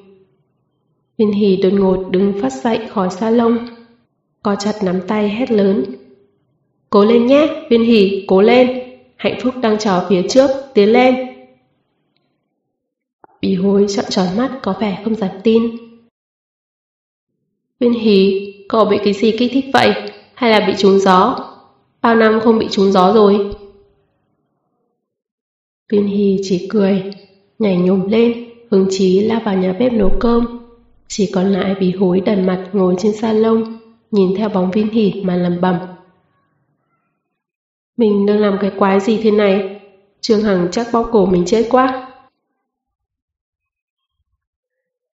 Viên 1.17 1.31
hỉ 1.31 1.57
đột 1.57 1.73
ngột 1.73 2.09
đứng 2.11 2.41
phát 2.41 2.53
dậy 2.53 2.79
khỏi 2.89 3.09
salon, 3.09 3.57
co 4.43 4.55
chặt 4.55 4.75
nắm 4.83 5.01
tay 5.07 5.29
hét 5.29 5.51
lớn. 5.51 5.83
Cố 6.89 7.05
lên 7.05 7.25
nhé, 7.25 7.65
viên 7.69 7.83
hỉ, 7.83 8.25
cố 8.27 8.41
lên, 8.41 8.79
hạnh 9.15 9.39
phúc 9.43 9.53
đang 9.61 9.77
chờ 9.79 10.05
phía 10.09 10.21
trước, 10.29 10.49
tiến 10.73 10.89
lên. 10.89 11.15
Bì 13.41 13.55
hối 13.55 13.85
trợn 13.89 14.05
tròn 14.09 14.27
mắt 14.37 14.59
có 14.61 14.73
vẻ 14.79 15.01
không 15.03 15.15
dám 15.15 15.31
tin. 15.43 15.86
Viên 17.79 17.93
Hí, 17.93 18.53
cậu 18.69 18.85
bị 18.85 18.97
cái 19.03 19.13
gì 19.13 19.31
kích 19.37 19.51
thích 19.53 19.65
vậy? 19.73 19.93
Hay 20.33 20.51
là 20.51 20.67
bị 20.67 20.73
trúng 20.77 20.99
gió? 20.99 21.39
Bao 22.01 22.15
năm 22.15 22.39
không 22.43 22.59
bị 22.59 22.67
trúng 22.71 22.91
gió 22.91 23.13
rồi. 23.13 23.55
Viên 25.89 26.07
Hí 26.07 26.39
chỉ 26.43 26.67
cười, 26.69 27.03
nhảy 27.59 27.77
nhồm 27.77 28.07
lên, 28.07 28.49
hứng 28.71 28.87
chí 28.89 29.19
lao 29.19 29.41
vào 29.45 29.57
nhà 29.57 29.73
bếp 29.79 29.93
nấu 29.93 30.11
cơm. 30.19 30.67
Chỉ 31.07 31.31
còn 31.33 31.45
lại 31.45 31.75
bì 31.79 31.91
hối 31.91 32.21
đần 32.21 32.45
mặt 32.45 32.69
ngồi 32.73 32.95
trên 32.99 33.13
salon, 33.13 33.79
nhìn 34.11 34.35
theo 34.37 34.49
bóng 34.49 34.71
viên 34.71 34.89
hỉ 34.89 35.13
mà 35.23 35.35
lầm 35.35 35.61
bầm. 35.61 35.75
Mình 37.97 38.25
đang 38.25 38.39
làm 38.39 38.57
cái 38.61 38.71
quái 38.77 38.99
gì 38.99 39.19
thế 39.23 39.31
này? 39.31 39.81
Trương 40.21 40.41
Hằng 40.41 40.67
chắc 40.71 40.87
bóp 40.93 41.09
cổ 41.11 41.25
mình 41.25 41.45
chết 41.45 41.67
quá. 41.69 42.07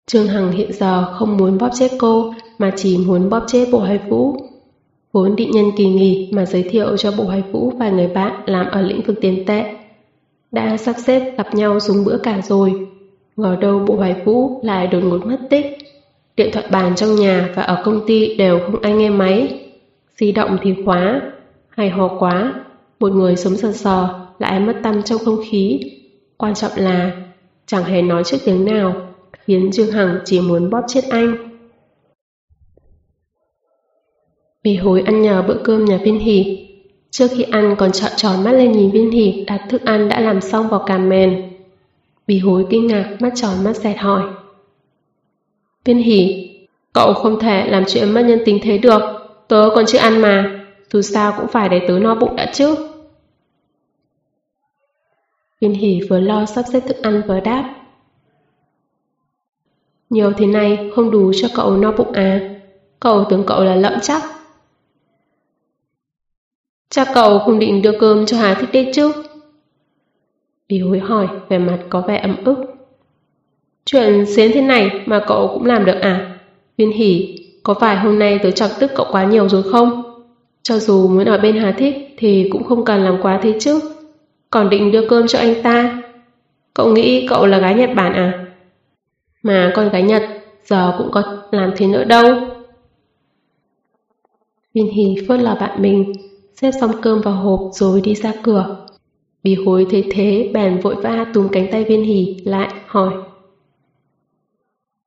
Trương 0.06 0.28
Hằng 0.28 0.52
hiện 0.52 0.72
giờ 0.72 1.14
không 1.18 1.36
muốn 1.36 1.58
bóp 1.58 1.70
chết 1.74 1.90
cô 1.98 2.34
mà 2.58 2.72
chỉ 2.76 2.98
muốn 2.98 3.30
bóp 3.30 3.44
chết 3.46 3.68
bộ 3.72 3.78
hoài 3.78 3.98
vũ. 4.08 4.36
Vốn 5.12 5.36
định 5.36 5.50
nhân 5.50 5.70
kỳ 5.76 5.86
nghỉ 5.86 6.30
mà 6.32 6.46
giới 6.46 6.62
thiệu 6.62 6.96
cho 6.96 7.12
bộ 7.18 7.24
hoài 7.24 7.42
vũ 7.52 7.70
vài 7.78 7.92
người 7.92 8.06
bạn 8.06 8.42
làm 8.46 8.66
ở 8.66 8.82
lĩnh 8.82 9.02
vực 9.02 9.18
tiền 9.20 9.44
tệ. 9.46 9.64
Đã 10.50 10.76
sắp 10.76 10.96
xếp 10.98 11.34
gặp 11.38 11.54
nhau 11.54 11.80
dùng 11.80 12.04
bữa 12.04 12.18
cả 12.18 12.40
rồi. 12.42 12.86
Ngờ 13.36 13.56
đâu 13.60 13.78
bộ 13.78 13.96
hoài 13.96 14.16
vũ 14.24 14.60
lại 14.62 14.86
đột 14.86 15.00
ngột 15.04 15.26
mất 15.26 15.38
tích. 15.50 15.78
Điện 16.36 16.50
thoại 16.52 16.66
bàn 16.70 16.94
trong 16.96 17.16
nhà 17.16 17.48
và 17.54 17.62
ở 17.62 17.82
công 17.84 18.06
ty 18.06 18.36
đều 18.36 18.60
không 18.66 18.80
ai 18.82 18.92
nghe 18.92 19.10
máy. 19.10 19.60
Di 20.16 20.32
động 20.32 20.58
thì 20.62 20.74
khóa. 20.84 21.20
Hay 21.68 21.90
ho 21.90 22.08
quá. 22.18 22.54
Một 23.00 23.12
người 23.12 23.36
sống 23.36 23.56
sờ 23.56 23.72
sờ, 23.72 24.08
lại 24.38 24.60
mất 24.60 24.76
tâm 24.82 25.02
trong 25.02 25.18
không 25.24 25.42
khí. 25.50 25.80
Quan 26.36 26.54
trọng 26.54 26.72
là, 26.76 27.10
chẳng 27.66 27.84
hề 27.84 28.02
nói 28.02 28.24
trước 28.24 28.36
tiếng 28.44 28.64
nào, 28.64 28.94
khiến 29.44 29.70
Trương 29.72 29.90
Hằng 29.90 30.18
chỉ 30.24 30.40
muốn 30.40 30.70
bóp 30.70 30.82
chết 30.88 31.00
anh. 31.10 31.51
Vì 34.62 34.76
hối 34.76 35.02
ăn 35.02 35.22
nhờ 35.22 35.42
bữa 35.42 35.56
cơm 35.64 35.84
nhà 35.84 35.96
viên 35.96 36.18
hỷ, 36.18 36.68
trước 37.10 37.26
khi 37.36 37.42
ăn 37.42 37.76
còn 37.78 37.92
trợn 37.92 38.12
tròn 38.16 38.44
mắt 38.44 38.52
lên 38.52 38.72
nhìn 38.72 38.90
viên 38.90 39.10
hỷ 39.10 39.44
đặt 39.46 39.66
thức 39.68 39.84
ăn 39.84 40.08
đã 40.08 40.20
làm 40.20 40.40
xong 40.40 40.68
vào 40.68 40.84
càn 40.86 41.08
mền. 41.08 41.52
Vì 42.26 42.38
hối 42.38 42.66
kinh 42.70 42.86
ngạc 42.86 43.16
mắt 43.20 43.32
tròn 43.34 43.64
mắt 43.64 43.76
dẹt 43.76 43.98
hỏi. 43.98 44.22
Viên 45.84 45.98
hỷ, 45.98 46.50
cậu 46.92 47.14
không 47.14 47.40
thể 47.40 47.66
làm 47.66 47.84
chuyện 47.88 48.10
mất 48.10 48.22
nhân 48.22 48.42
tính 48.44 48.58
thế 48.62 48.78
được, 48.78 49.02
tớ 49.48 49.70
còn 49.74 49.86
chưa 49.86 49.98
ăn 49.98 50.20
mà, 50.20 50.64
dù 50.92 51.02
sao 51.02 51.34
cũng 51.36 51.48
phải 51.48 51.68
để 51.68 51.80
tớ 51.88 51.98
no 51.98 52.14
bụng 52.14 52.36
đã 52.36 52.50
chứ. 52.52 52.76
Viên 55.60 55.74
hỷ 55.74 56.00
vừa 56.10 56.20
lo 56.20 56.46
sắp 56.46 56.64
xếp 56.72 56.80
thức 56.80 57.02
ăn 57.02 57.22
vừa 57.28 57.40
đáp. 57.40 57.74
Nhiều 60.10 60.32
thế 60.32 60.46
này 60.46 60.90
không 60.94 61.10
đủ 61.10 61.32
cho 61.42 61.48
cậu 61.54 61.76
no 61.76 61.92
bụng 61.92 62.12
à? 62.12 62.60
Cậu 63.00 63.24
tưởng 63.30 63.44
cậu 63.46 63.64
là 63.64 63.74
lợn 63.74 63.98
chắc. 64.02 64.22
Cha 66.92 67.04
cậu 67.14 67.38
không 67.38 67.58
định 67.58 67.82
đưa 67.82 67.98
cơm 68.00 68.26
cho 68.26 68.36
Hà 68.36 68.54
thích 68.54 68.68
đấy 68.72 68.90
chứ? 68.94 69.12
Bì 70.68 70.78
hối 70.78 70.98
hỏi, 70.98 71.26
vẻ 71.48 71.58
mặt 71.58 71.78
có 71.90 72.00
vẻ 72.00 72.18
ấm 72.18 72.36
ức. 72.44 72.56
Chuyện 73.84 74.26
xến 74.26 74.50
thế 74.54 74.60
này 74.60 75.02
mà 75.06 75.24
cậu 75.26 75.48
cũng 75.48 75.64
làm 75.64 75.84
được 75.84 76.00
à? 76.00 76.38
Viên 76.76 76.92
hỉ, 76.92 77.38
có 77.62 77.74
phải 77.74 77.96
hôm 77.96 78.18
nay 78.18 78.38
tớ 78.42 78.50
chọc 78.50 78.70
tức 78.80 78.90
cậu 78.94 79.06
quá 79.10 79.24
nhiều 79.24 79.48
rồi 79.48 79.62
không? 79.72 80.02
Cho 80.62 80.78
dù 80.78 81.08
muốn 81.08 81.24
ở 81.24 81.38
bên 81.38 81.56
Hà 81.56 81.72
Thích 81.72 82.14
thì 82.18 82.48
cũng 82.52 82.64
không 82.64 82.84
cần 82.84 83.04
làm 83.04 83.18
quá 83.22 83.40
thế 83.42 83.54
chứ. 83.60 83.80
Còn 84.50 84.70
định 84.70 84.92
đưa 84.92 85.08
cơm 85.08 85.26
cho 85.26 85.38
anh 85.38 85.62
ta. 85.62 86.02
Cậu 86.74 86.92
nghĩ 86.92 87.26
cậu 87.28 87.46
là 87.46 87.58
gái 87.58 87.74
Nhật 87.74 87.90
Bản 87.94 88.12
à? 88.12 88.46
Mà 89.42 89.72
con 89.74 89.88
gái 89.88 90.02
Nhật 90.02 90.22
giờ 90.64 90.94
cũng 90.98 91.10
có 91.10 91.22
làm 91.50 91.72
thế 91.76 91.86
nữa 91.86 92.04
đâu. 92.04 92.34
Viên 94.74 94.88
Hì 94.88 95.16
phớt 95.28 95.40
lờ 95.40 95.54
bạn 95.54 95.82
mình, 95.82 96.12
xếp 96.62 96.70
xong 96.80 96.90
cơm 97.02 97.20
vào 97.20 97.34
hộp 97.34 97.70
rồi 97.72 98.00
đi 98.00 98.14
ra 98.14 98.32
cửa. 98.42 98.86
Bì 99.42 99.54
hối 99.54 99.86
thấy 99.90 100.04
thế 100.10 100.50
bèn 100.54 100.80
vội 100.80 100.94
vã 100.94 101.26
túm 101.34 101.48
cánh 101.48 101.68
tay 101.72 101.84
viên 101.84 102.04
hỉ 102.04 102.36
lại 102.44 102.72
hỏi. 102.86 103.14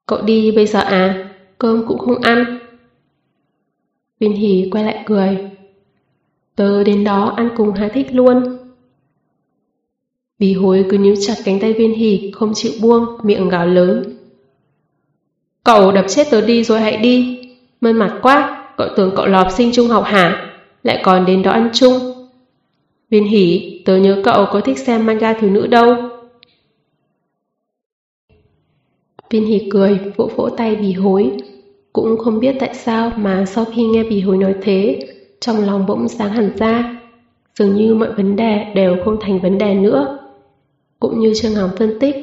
Cậu 0.06 0.22
đi 0.22 0.52
bây 0.52 0.66
giờ 0.66 0.80
à? 0.80 1.32
Cơm 1.58 1.88
cũng 1.88 1.98
không 1.98 2.22
ăn. 2.22 2.60
Viên 4.20 4.34
hỉ 4.34 4.70
quay 4.72 4.84
lại 4.84 5.04
cười. 5.06 5.38
Tớ 6.56 6.84
đến 6.84 7.04
đó 7.04 7.34
ăn 7.38 7.50
cùng 7.58 7.74
Hà 7.74 7.88
Thích 7.88 8.08
luôn. 8.12 8.58
Bì 10.40 10.54
hối 10.54 10.86
cứ 10.90 10.98
níu 10.98 11.16
chặt 11.28 11.36
cánh 11.46 11.60
tay 11.60 11.74
viên 11.74 11.94
hỉ 11.94 12.32
không 12.32 12.52
chịu 12.54 12.72
buông, 12.82 13.06
miệng 13.24 13.50
gào 13.50 13.68
lớn. 13.68 14.18
Cậu 15.64 15.92
đập 15.92 16.06
chết 16.08 16.28
tớ 16.32 16.42
đi 16.42 16.64
rồi 16.64 16.82
hãy 16.82 16.98
đi. 16.98 17.42
Mơn 17.82 18.00
mặt 18.00 18.20
quá, 18.22 18.68
cậu 18.78 18.88
tưởng 18.98 19.12
cậu 19.16 19.26
lọp 19.26 19.52
sinh 19.52 19.72
trung 19.74 19.88
học 19.88 20.04
hả? 20.04 20.45
Lại 20.86 21.02
còn 21.04 21.26
đến 21.26 21.42
đó 21.44 21.52
ăn 21.52 21.70
chung. 21.74 21.94
Viên 23.10 23.24
hỉ, 23.24 23.82
tớ 23.86 23.98
nhớ 23.98 24.22
cậu 24.24 24.46
có 24.52 24.62
thích 24.62 24.80
xem 24.80 25.06
manga 25.06 25.34
thiếu 25.34 25.50
nữ 25.50 25.68
đâu. 25.68 25.96
Viên 29.30 29.46
hỉ 29.46 29.70
cười, 29.72 30.00
vỗ 30.16 30.30
vỗ 30.36 30.50
tay 30.50 30.76
bì 30.76 30.94
hối. 30.94 31.32
Cũng 31.94 32.18
không 32.18 32.40
biết 32.40 32.56
tại 32.60 32.74
sao 32.74 33.12
mà 33.18 33.46
sau 33.46 33.66
khi 33.66 33.84
nghe 33.84 34.04
bì 34.04 34.22
hối 34.22 34.38
nói 34.38 34.56
thế, 34.62 35.00
trong 35.40 35.66
lòng 35.66 35.86
bỗng 35.86 36.08
sáng 36.08 36.30
hẳn 36.30 36.52
ra. 36.58 37.02
Dường 37.60 37.76
như 37.76 37.96
mọi 37.96 38.12
vấn 38.12 38.36
đề 38.36 38.66
đều 38.76 38.98
không 39.06 39.18
thành 39.22 39.40
vấn 39.40 39.58
đề 39.58 39.74
nữa. 39.74 40.20
Cũng 41.00 41.20
như 41.20 41.34
Trương 41.36 41.56
Hằng 41.56 41.70
phân 41.78 42.00
tích, 42.00 42.16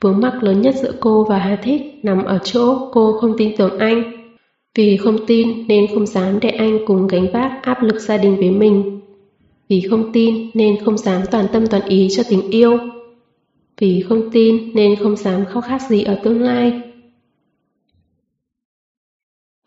vướng 0.00 0.20
mắc 0.20 0.42
lớn 0.42 0.60
nhất 0.60 0.74
giữa 0.82 0.92
cô 1.00 1.24
và 1.24 1.38
Hà 1.38 1.56
Thích 1.56 1.82
nằm 2.02 2.24
ở 2.24 2.38
chỗ 2.44 2.88
cô 2.92 3.18
không 3.20 3.34
tin 3.38 3.56
tưởng 3.56 3.78
anh. 3.78 4.17
Vì 4.78 4.96
không 4.96 5.26
tin 5.26 5.66
nên 5.68 5.86
không 5.94 6.06
dám 6.06 6.40
để 6.40 6.48
anh 6.48 6.78
cùng 6.86 7.06
gánh 7.06 7.26
vác 7.32 7.62
áp 7.62 7.82
lực 7.82 8.00
gia 8.00 8.16
đình 8.16 8.36
với 8.36 8.50
mình. 8.50 9.00
Vì 9.68 9.80
không 9.90 10.12
tin 10.12 10.50
nên 10.54 10.84
không 10.84 10.98
dám 10.98 11.22
toàn 11.30 11.46
tâm 11.52 11.66
toàn 11.66 11.82
ý 11.88 12.08
cho 12.10 12.22
tình 12.30 12.50
yêu. 12.50 12.78
Vì 13.78 14.04
không 14.08 14.30
tin 14.32 14.74
nên 14.74 14.96
không 14.96 15.16
dám 15.16 15.44
khao 15.44 15.62
khát 15.62 15.82
gì 15.88 16.02
ở 16.02 16.20
tương 16.22 16.42
lai. 16.42 16.80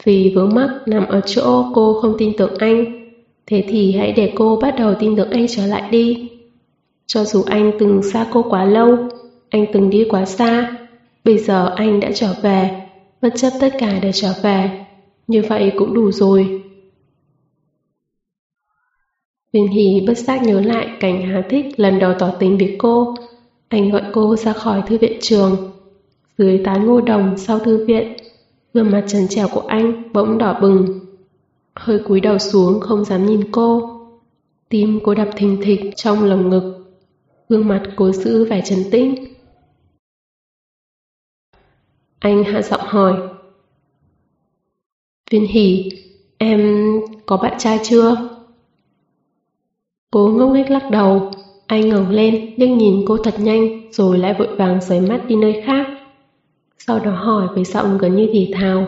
Vì 0.03 0.33
vướng 0.35 0.55
mắc 0.55 0.69
nằm 0.85 1.05
ở 1.07 1.21
chỗ 1.25 1.65
cô 1.73 1.99
không 2.01 2.15
tin 2.17 2.37
tưởng 2.37 2.55
anh, 2.57 3.09
thế 3.45 3.65
thì 3.67 3.91
hãy 3.91 4.11
để 4.11 4.33
cô 4.35 4.59
bắt 4.61 4.75
đầu 4.77 4.93
tin 4.99 5.15
tưởng 5.15 5.29
anh 5.29 5.45
trở 5.49 5.65
lại 5.65 5.91
đi. 5.91 6.29
Cho 7.05 7.23
dù 7.23 7.43
anh 7.43 7.71
từng 7.79 8.03
xa 8.03 8.27
cô 8.33 8.45
quá 8.49 8.65
lâu, 8.65 8.97
anh 9.49 9.65
từng 9.73 9.89
đi 9.89 10.05
quá 10.09 10.25
xa, 10.25 10.77
bây 11.23 11.37
giờ 11.37 11.73
anh 11.75 11.99
đã 11.99 12.11
trở 12.15 12.35
về, 12.41 12.69
bất 13.21 13.33
chấp 13.35 13.49
tất 13.59 13.73
cả 13.79 13.99
để 14.01 14.11
trở 14.13 14.33
về. 14.43 14.80
Như 15.31 15.41
vậy 15.49 15.71
cũng 15.77 15.93
đủ 15.93 16.11
rồi. 16.11 16.63
Viên 19.53 19.67
Hỷ 19.67 20.03
bất 20.07 20.17
giác 20.17 20.41
nhớ 20.43 20.61
lại 20.61 20.97
cảnh 20.99 21.21
Hà 21.21 21.43
Thích 21.49 21.79
lần 21.79 21.99
đầu 21.99 22.13
tỏ 22.19 22.31
tình 22.39 22.57
với 22.57 22.75
cô. 22.79 23.15
Anh 23.67 23.89
gọi 23.89 24.01
cô 24.13 24.35
ra 24.35 24.53
khỏi 24.53 24.83
thư 24.87 24.97
viện 24.97 25.17
trường. 25.21 25.71
Dưới 26.37 26.61
tán 26.65 26.85
ngô 26.85 27.01
đồng 27.01 27.37
sau 27.37 27.59
thư 27.59 27.85
viện, 27.85 28.13
gương 28.73 28.91
mặt 28.91 29.03
trần 29.07 29.27
trèo 29.27 29.47
của 29.47 29.61
anh 29.61 30.13
bỗng 30.13 30.37
đỏ 30.37 30.59
bừng. 30.61 30.99
Hơi 31.75 31.99
cúi 32.07 32.19
đầu 32.19 32.37
xuống 32.37 32.79
không 32.79 33.05
dám 33.05 33.25
nhìn 33.25 33.51
cô. 33.51 33.99
Tim 34.69 34.99
cô 35.03 35.15
đập 35.15 35.29
thình 35.35 35.61
thịch 35.63 35.79
trong 35.95 36.23
lồng 36.23 36.49
ngực. 36.49 36.83
Gương 37.49 37.67
mặt 37.67 37.83
cố 37.95 38.11
giữ 38.11 38.45
vẻ 38.45 38.61
trấn 38.65 38.79
tĩnh. 38.91 39.15
Anh 42.19 42.43
hạ 42.43 42.61
giọng 42.61 42.81
hỏi. 42.83 43.40
Viên 45.31 45.47
Hỷ, 45.47 45.91
em 46.37 46.91
có 47.25 47.37
bạn 47.37 47.53
trai 47.57 47.79
chưa? 47.83 48.29
Cô 50.11 50.27
ngốc 50.27 50.49
nghếch 50.49 50.69
lắc 50.69 50.91
đầu, 50.91 51.31
anh 51.67 51.89
ngẩng 51.89 52.09
lên, 52.09 52.53
liếc 52.57 52.69
nhìn 52.69 53.05
cô 53.07 53.17
thật 53.17 53.33
nhanh, 53.39 53.91
rồi 53.91 54.17
lại 54.17 54.33
vội 54.33 54.55
vàng 54.55 54.81
rời 54.81 55.01
mắt 55.01 55.21
đi 55.27 55.35
nơi 55.35 55.63
khác. 55.65 55.87
Sau 56.77 56.99
đó 56.99 57.11
hỏi 57.11 57.47
với 57.55 57.63
giọng 57.63 57.97
gần 57.97 58.15
như 58.15 58.29
thì 58.33 58.51
thào. 58.53 58.85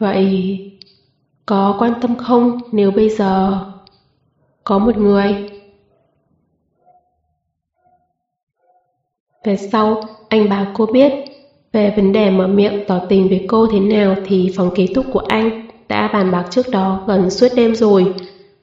Vậy, 0.00 0.58
có 1.46 1.76
quan 1.78 1.92
tâm 2.00 2.16
không 2.16 2.58
nếu 2.72 2.90
bây 2.90 3.10
giờ 3.10 3.64
có 4.64 4.78
một 4.78 4.96
người? 4.96 5.50
Về 9.44 9.56
sau, 9.56 10.02
anh 10.28 10.48
bảo 10.48 10.66
cô 10.74 10.86
biết 10.86 11.29
về 11.72 11.92
vấn 11.96 12.12
đề 12.12 12.30
mở 12.30 12.46
miệng 12.46 12.84
tỏ 12.88 13.00
tình 13.08 13.28
với 13.28 13.44
cô 13.48 13.66
thế 13.66 13.80
nào 13.80 14.14
thì 14.26 14.52
phòng 14.56 14.70
ký 14.74 14.86
túc 14.94 15.06
của 15.12 15.22
anh 15.28 15.68
đã 15.88 16.10
bàn 16.12 16.30
bạc 16.30 16.46
trước 16.50 16.68
đó 16.70 17.04
gần 17.06 17.30
suốt 17.30 17.48
đêm 17.56 17.74
rồi. 17.74 18.14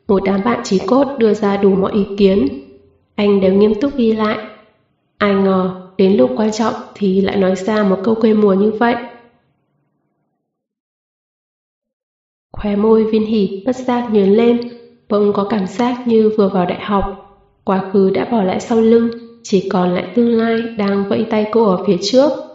Một 0.07 0.23
đám 0.25 0.43
bạn 0.43 0.61
trí 0.63 0.79
cốt 0.79 1.05
đưa 1.17 1.33
ra 1.33 1.57
đủ 1.57 1.75
mọi 1.75 1.91
ý 1.91 2.05
kiến. 2.17 2.47
Anh 3.15 3.41
đều 3.41 3.53
nghiêm 3.53 3.73
túc 3.81 3.95
ghi 3.95 4.13
lại. 4.13 4.37
Ai 5.17 5.35
ngờ, 5.35 5.89
đến 5.97 6.17
lúc 6.17 6.31
quan 6.37 6.51
trọng 6.51 6.73
thì 6.95 7.21
lại 7.21 7.37
nói 7.37 7.55
ra 7.55 7.83
một 7.83 7.99
câu 8.03 8.15
quê 8.15 8.33
mùa 8.33 8.53
như 8.53 8.71
vậy. 8.71 8.95
Khóe 12.51 12.75
môi 12.75 13.03
viên 13.03 13.25
hỉ 13.25 13.63
bất 13.65 13.75
giác 13.75 14.09
nhớn 14.11 14.29
lên, 14.29 14.69
bỗng 15.09 15.33
có 15.33 15.43
cảm 15.43 15.67
giác 15.67 16.07
như 16.07 16.31
vừa 16.37 16.49
vào 16.49 16.65
đại 16.65 16.79
học. 16.81 17.03
Quá 17.63 17.89
khứ 17.93 18.09
đã 18.09 18.25
bỏ 18.31 18.43
lại 18.43 18.59
sau 18.59 18.81
lưng, 18.81 19.09
chỉ 19.43 19.69
còn 19.69 19.95
lại 19.95 20.11
tương 20.15 20.37
lai 20.37 20.61
đang 20.77 21.09
vẫy 21.09 21.25
tay 21.29 21.45
cô 21.51 21.63
ở 21.63 21.83
phía 21.87 21.97
trước. 22.01 22.46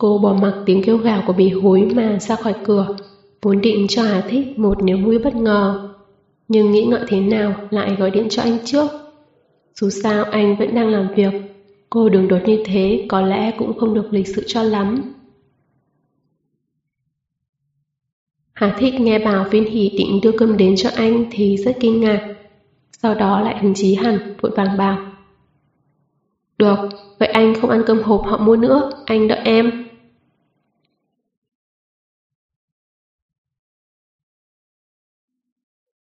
Cô 0.00 0.18
bỏ 0.18 0.32
mặc 0.42 0.54
tiếng 0.66 0.82
kêu 0.82 0.96
gào 0.96 1.22
của 1.26 1.32
bị 1.32 1.50
hối 1.50 1.90
mà 1.94 2.18
ra 2.20 2.36
khỏi 2.36 2.54
cửa, 2.64 2.96
vốn 3.42 3.60
định 3.60 3.86
cho 3.88 4.02
Hà 4.02 4.20
Thích 4.20 4.58
một 4.58 4.82
niềm 4.82 5.04
vui 5.04 5.18
bất 5.18 5.34
ngờ. 5.34 5.88
Nhưng 6.48 6.72
nghĩ 6.72 6.84
ngợi 6.84 7.00
thế 7.08 7.20
nào 7.20 7.54
lại 7.70 7.96
gọi 7.98 8.10
điện 8.10 8.26
cho 8.30 8.42
anh 8.42 8.58
trước. 8.64 8.90
Dù 9.74 9.90
sao 9.90 10.24
anh 10.24 10.56
vẫn 10.56 10.74
đang 10.74 10.88
làm 10.88 11.08
việc, 11.16 11.32
cô 11.90 12.08
đường 12.08 12.28
đột 12.28 12.38
như 12.46 12.62
thế 12.66 13.06
có 13.08 13.20
lẽ 13.20 13.52
cũng 13.58 13.78
không 13.78 13.94
được 13.94 14.12
lịch 14.12 14.28
sự 14.28 14.44
cho 14.46 14.62
lắm. 14.62 15.12
Hà 18.52 18.76
Thích 18.78 19.00
nghe 19.00 19.18
bảo 19.18 19.44
viên 19.50 19.64
hỷ 19.64 19.90
định 19.98 20.20
đưa 20.22 20.32
cơm 20.32 20.56
đến 20.56 20.76
cho 20.76 20.90
anh 20.94 21.24
thì 21.30 21.56
rất 21.56 21.76
kinh 21.80 22.00
ngạc. 22.00 22.34
Sau 22.92 23.14
đó 23.14 23.40
lại 23.40 23.58
hứng 23.62 23.74
chí 23.74 23.94
hẳn, 23.94 24.18
vội 24.40 24.52
vàng 24.56 24.76
bảo. 24.78 24.98
Được, 26.58 26.76
vậy 27.18 27.28
anh 27.28 27.54
không 27.60 27.70
ăn 27.70 27.82
cơm 27.86 28.02
hộp 28.02 28.22
họ 28.24 28.38
mua 28.38 28.56
nữa, 28.56 28.90
anh 29.06 29.28
đợi 29.28 29.38
em. 29.44 29.89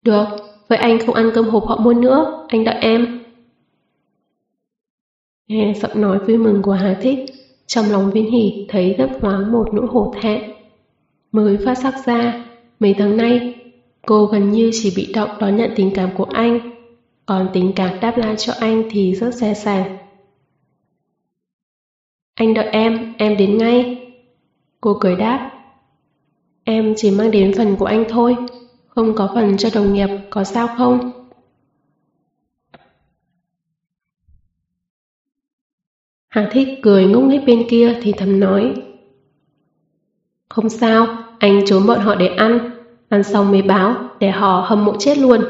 Được, 0.05 0.24
vậy 0.68 0.78
anh 0.78 0.98
không 1.06 1.14
ăn 1.14 1.31
cơm 1.35 1.48
hộp 1.48 1.66
họ 1.66 1.76
mua 1.76 1.94
nữa, 1.94 2.47
anh 2.48 2.64
đợi 2.64 2.74
em. 2.81 3.24
Nghe 5.48 5.74
giọng 5.74 6.01
nói 6.01 6.18
vui 6.18 6.39
mừng 6.39 6.62
của 6.62 6.72
Hà 6.72 6.98
Thích, 7.02 7.18
trong 7.66 7.90
lòng 7.90 8.10
viên 8.10 8.31
hỉ 8.31 8.66
thấy 8.68 8.94
gấp 8.98 9.09
thoáng 9.20 9.52
một 9.52 9.68
nỗi 9.72 9.86
hổ 9.86 10.14
thẹn. 10.20 10.43
Mới 11.32 11.59
phát 11.64 11.74
sắc 11.74 11.94
ra, 12.06 12.44
mấy 12.81 12.94
tháng 12.98 13.16
nay, 13.16 13.55
cô 14.06 14.26
gần 14.26 14.51
như 14.51 14.70
chỉ 14.72 14.93
bị 14.97 15.12
động 15.12 15.31
đón 15.40 15.56
nhận 15.56 15.70
tình 15.76 15.90
cảm 15.94 16.10
của 16.16 16.24
anh, 16.24 16.70
còn 17.26 17.48
tình 17.52 17.72
cảm 17.76 18.01
đáp 18.01 18.16
lại 18.16 18.35
cho 18.36 18.52
anh 18.60 18.82
thì 18.90 19.14
rất 19.14 19.35
xe 19.35 19.55
sàng. 19.55 19.97
Anh 22.35 22.55
đợi 22.55 22.66
em, 22.66 23.14
em 23.18 23.36
đến 23.36 23.59
ngay. 23.59 24.06
Cô 24.81 24.97
cười 25.01 25.16
đáp. 25.16 25.51
Em 26.64 26.94
chỉ 26.97 27.10
mang 27.10 27.31
đến 27.31 27.52
phần 27.56 27.76
của 27.76 27.86
anh 27.86 28.05
thôi, 28.09 28.36
không 28.95 29.15
có 29.15 29.31
phần 29.35 29.57
cho 29.57 29.69
đồng 29.75 29.93
nghiệp, 29.93 30.09
có 30.31 30.45
sao 30.45 30.69
không? 30.77 31.11
Hà 36.29 36.49
Thích 36.53 36.69
cười 36.83 37.07
ngốc 37.07 37.23
nghếch 37.23 37.47
bên 37.47 37.66
kia 37.71 38.01
thì 38.03 38.12
thầm 38.12 38.41
nói. 38.41 38.75
Không 40.49 40.69
sao, 40.69 41.25
anh 41.39 41.61
trốn 41.66 41.87
bọn 41.87 42.01
họ 42.01 42.15
để 42.15 42.27
ăn, 42.29 42.71
ăn 43.09 43.23
xong 43.25 43.51
mới 43.51 43.62
báo, 43.62 44.16
để 44.21 44.31
họ 44.31 44.66
hâm 44.69 44.85
mộ 44.85 44.97
chết 44.99 45.19
luôn. 45.19 45.41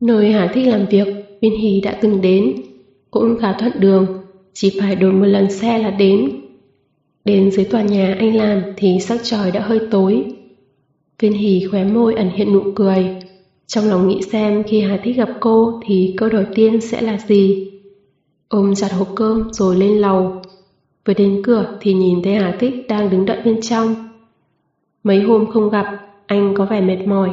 Nơi 0.00 0.32
Hà 0.32 0.50
Thích 0.54 0.66
làm 0.66 0.86
việc, 0.86 1.06
Viên 1.40 1.60
Hì 1.60 1.80
đã 1.80 1.98
từng 2.02 2.20
đến, 2.20 2.62
cũng 3.10 3.38
khá 3.40 3.52
thuận 3.52 3.72
đường, 3.80 4.23
chỉ 4.54 4.78
phải 4.80 4.96
đổi 4.96 5.12
một 5.12 5.26
lần 5.26 5.50
xe 5.50 5.78
là 5.78 5.90
đến. 5.90 6.30
Đến 7.24 7.50
dưới 7.50 7.64
tòa 7.64 7.82
nhà 7.82 8.16
anh 8.18 8.36
làm 8.36 8.62
thì 8.76 8.98
sắc 9.00 9.20
trời 9.22 9.50
đã 9.50 9.60
hơi 9.60 9.80
tối. 9.90 10.24
Viên 11.18 11.32
Hỷ 11.32 11.66
khóe 11.70 11.84
môi 11.84 12.14
ẩn 12.14 12.30
hiện 12.34 12.52
nụ 12.52 12.62
cười, 12.74 13.16
trong 13.66 13.88
lòng 13.88 14.08
nghĩ 14.08 14.22
xem 14.22 14.62
khi 14.62 14.80
Hà 14.80 15.00
Thích 15.04 15.16
gặp 15.16 15.28
cô 15.40 15.80
thì 15.86 16.14
câu 16.16 16.28
đầu 16.28 16.44
tiên 16.54 16.80
sẽ 16.80 17.00
là 17.00 17.18
gì. 17.26 17.70
Ôm 18.48 18.74
chặt 18.74 18.92
hộp 18.92 19.08
cơm 19.16 19.52
rồi 19.52 19.76
lên 19.76 19.98
lầu. 19.98 20.42
Vừa 21.04 21.14
đến 21.14 21.42
cửa 21.44 21.78
thì 21.80 21.92
nhìn 21.92 22.22
thấy 22.22 22.34
Hà 22.34 22.56
Thích 22.60 22.74
đang 22.88 23.10
đứng 23.10 23.26
đợi 23.26 23.38
bên 23.44 23.60
trong. 23.60 23.94
Mấy 25.04 25.20
hôm 25.20 25.50
không 25.50 25.70
gặp, 25.70 25.86
anh 26.26 26.54
có 26.56 26.64
vẻ 26.64 26.80
mệt 26.80 27.06
mỏi. 27.06 27.30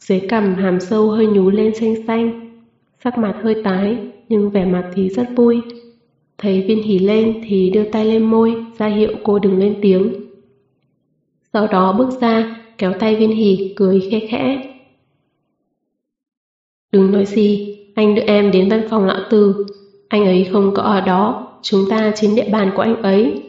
Dưới 0.00 0.20
cằm 0.20 0.54
hàm 0.54 0.80
sâu 0.80 1.10
hơi 1.10 1.26
nhú 1.26 1.50
lên 1.50 1.74
xanh 1.74 1.94
xanh, 2.06 2.52
sắc 3.04 3.18
mặt 3.18 3.34
hơi 3.42 3.62
tái 3.64 3.96
nhưng 4.28 4.50
vẻ 4.50 4.64
mặt 4.64 4.90
thì 4.94 5.08
rất 5.08 5.26
vui. 5.36 5.60
Thấy 6.38 6.62
viên 6.62 6.82
hỉ 6.82 6.98
lên 6.98 7.40
thì 7.48 7.70
đưa 7.70 7.84
tay 7.84 8.04
lên 8.04 8.22
môi, 8.22 8.64
ra 8.78 8.86
hiệu 8.86 9.12
cô 9.24 9.38
đừng 9.38 9.58
lên 9.58 9.78
tiếng. 9.82 10.14
Sau 11.52 11.66
đó 11.66 11.92
bước 11.92 12.20
ra, 12.20 12.62
kéo 12.78 12.92
tay 13.00 13.16
viên 13.16 13.30
hỉ, 13.30 13.72
cười 13.76 14.08
khẽ 14.10 14.20
khẽ. 14.30 14.74
Đừng 16.92 17.12
nói 17.12 17.26
gì, 17.26 17.78
anh 17.94 18.14
đưa 18.14 18.22
em 18.22 18.50
đến 18.50 18.68
văn 18.68 18.86
phòng 18.90 19.06
lão 19.06 19.20
từ. 19.30 19.66
Anh 20.08 20.24
ấy 20.24 20.48
không 20.52 20.74
có 20.74 20.82
ở 20.82 21.00
đó, 21.00 21.52
chúng 21.62 21.84
ta 21.90 22.12
trên 22.16 22.34
địa 22.34 22.48
bàn 22.52 22.72
của 22.76 22.82
anh 22.82 23.02
ấy. 23.02 23.42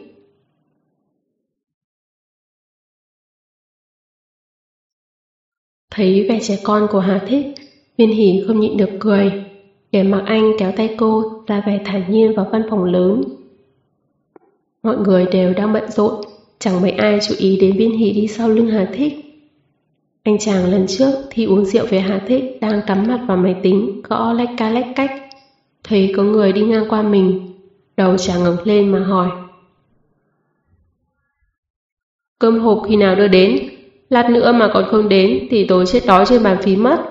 Thấy 5.90 6.26
vẻ 6.28 6.38
trẻ 6.42 6.58
con 6.64 6.86
của 6.90 7.00
Hà 7.00 7.24
Thích, 7.28 7.46
viên 7.96 8.10
hỉ 8.10 8.44
không 8.46 8.60
nhịn 8.60 8.76
được 8.76 8.90
cười, 9.00 9.47
để 9.92 10.02
mặc 10.02 10.22
anh 10.26 10.52
kéo 10.58 10.72
tay 10.76 10.94
cô 10.98 11.42
ra 11.46 11.62
về 11.66 11.80
thản 11.84 12.12
nhiên 12.12 12.34
vào 12.34 12.48
văn 12.52 12.62
phòng 12.70 12.84
lớn. 12.84 13.22
Mọi 14.82 14.96
người 14.96 15.26
đều 15.32 15.52
đang 15.54 15.72
bận 15.72 15.90
rộn, 15.90 16.24
chẳng 16.58 16.82
mấy 16.82 16.90
ai 16.90 17.18
chú 17.28 17.34
ý 17.38 17.56
đến 17.60 17.76
viên 17.76 17.98
hỷ 17.98 18.12
đi 18.12 18.26
sau 18.26 18.48
lưng 18.48 18.66
Hà 18.66 18.88
Thích. 18.94 19.12
Anh 20.22 20.38
chàng 20.38 20.66
lần 20.70 20.86
trước 20.86 21.12
thì 21.30 21.44
uống 21.44 21.64
rượu 21.64 21.86
với 21.90 22.00
Hà 22.00 22.18
Thích 22.28 22.58
đang 22.60 22.80
cắm 22.86 23.06
mặt 23.06 23.20
vào 23.28 23.36
máy 23.36 23.56
tính, 23.62 24.02
gõ 24.04 24.32
lách 24.32 24.50
ca 24.56 24.70
lách 24.70 24.86
cách. 24.96 25.10
thấy 25.84 26.12
có 26.16 26.22
người 26.22 26.52
đi 26.52 26.60
ngang 26.62 26.88
qua 26.88 27.02
mình, 27.02 27.54
đầu 27.96 28.16
chàng 28.16 28.44
ngẩng 28.44 28.56
lên 28.64 28.92
mà 28.92 28.98
hỏi. 28.98 29.28
Cơm 32.38 32.58
hộp 32.58 32.82
khi 32.88 32.96
nào 32.96 33.14
đưa 33.14 33.28
đến? 33.28 33.58
Lát 34.10 34.30
nữa 34.30 34.52
mà 34.52 34.70
còn 34.74 34.84
không 34.90 35.08
đến 35.08 35.46
thì 35.50 35.66
tôi 35.68 35.86
chết 35.86 36.00
đói 36.06 36.26
trên 36.26 36.42
bàn 36.42 36.56
phí 36.62 36.76
mất. 36.76 37.07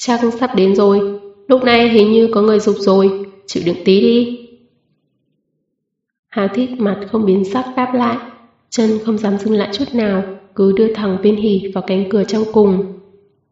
Chắc 0.00 0.20
sắp 0.40 0.50
đến 0.56 0.74
rồi, 0.74 1.20
lúc 1.48 1.64
này 1.64 1.88
hình 1.88 2.12
như 2.12 2.28
có 2.34 2.42
người 2.42 2.60
dục 2.60 2.76
rồi, 2.78 3.26
chịu 3.46 3.62
đựng 3.66 3.76
tí 3.84 4.00
đi. 4.00 4.48
Hà 6.28 6.48
thiết 6.48 6.70
mặt 6.78 7.00
không 7.12 7.26
biến 7.26 7.44
sắc 7.44 7.64
đáp 7.76 7.94
lại, 7.94 8.16
chân 8.70 8.90
không 9.04 9.18
dám 9.18 9.38
dừng 9.38 9.54
lại 9.54 9.68
chút 9.72 9.84
nào, 9.92 10.22
cứ 10.54 10.72
đưa 10.72 10.94
thẳng 10.94 11.18
viên 11.22 11.36
hỉ 11.36 11.72
vào 11.74 11.84
cánh 11.86 12.08
cửa 12.10 12.24
trong 12.24 12.42
cùng. 12.52 12.98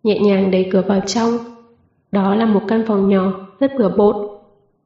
Nhẹ 0.02 0.18
nhàng 0.18 0.50
đẩy 0.50 0.68
cửa 0.72 0.82
vào 0.88 1.00
trong. 1.06 1.38
Đó 2.12 2.34
là 2.34 2.46
một 2.46 2.62
căn 2.68 2.84
phòng 2.86 3.08
nhỏ, 3.08 3.48
rất 3.60 3.72
bừa 3.78 3.88
bộn. 3.88 4.16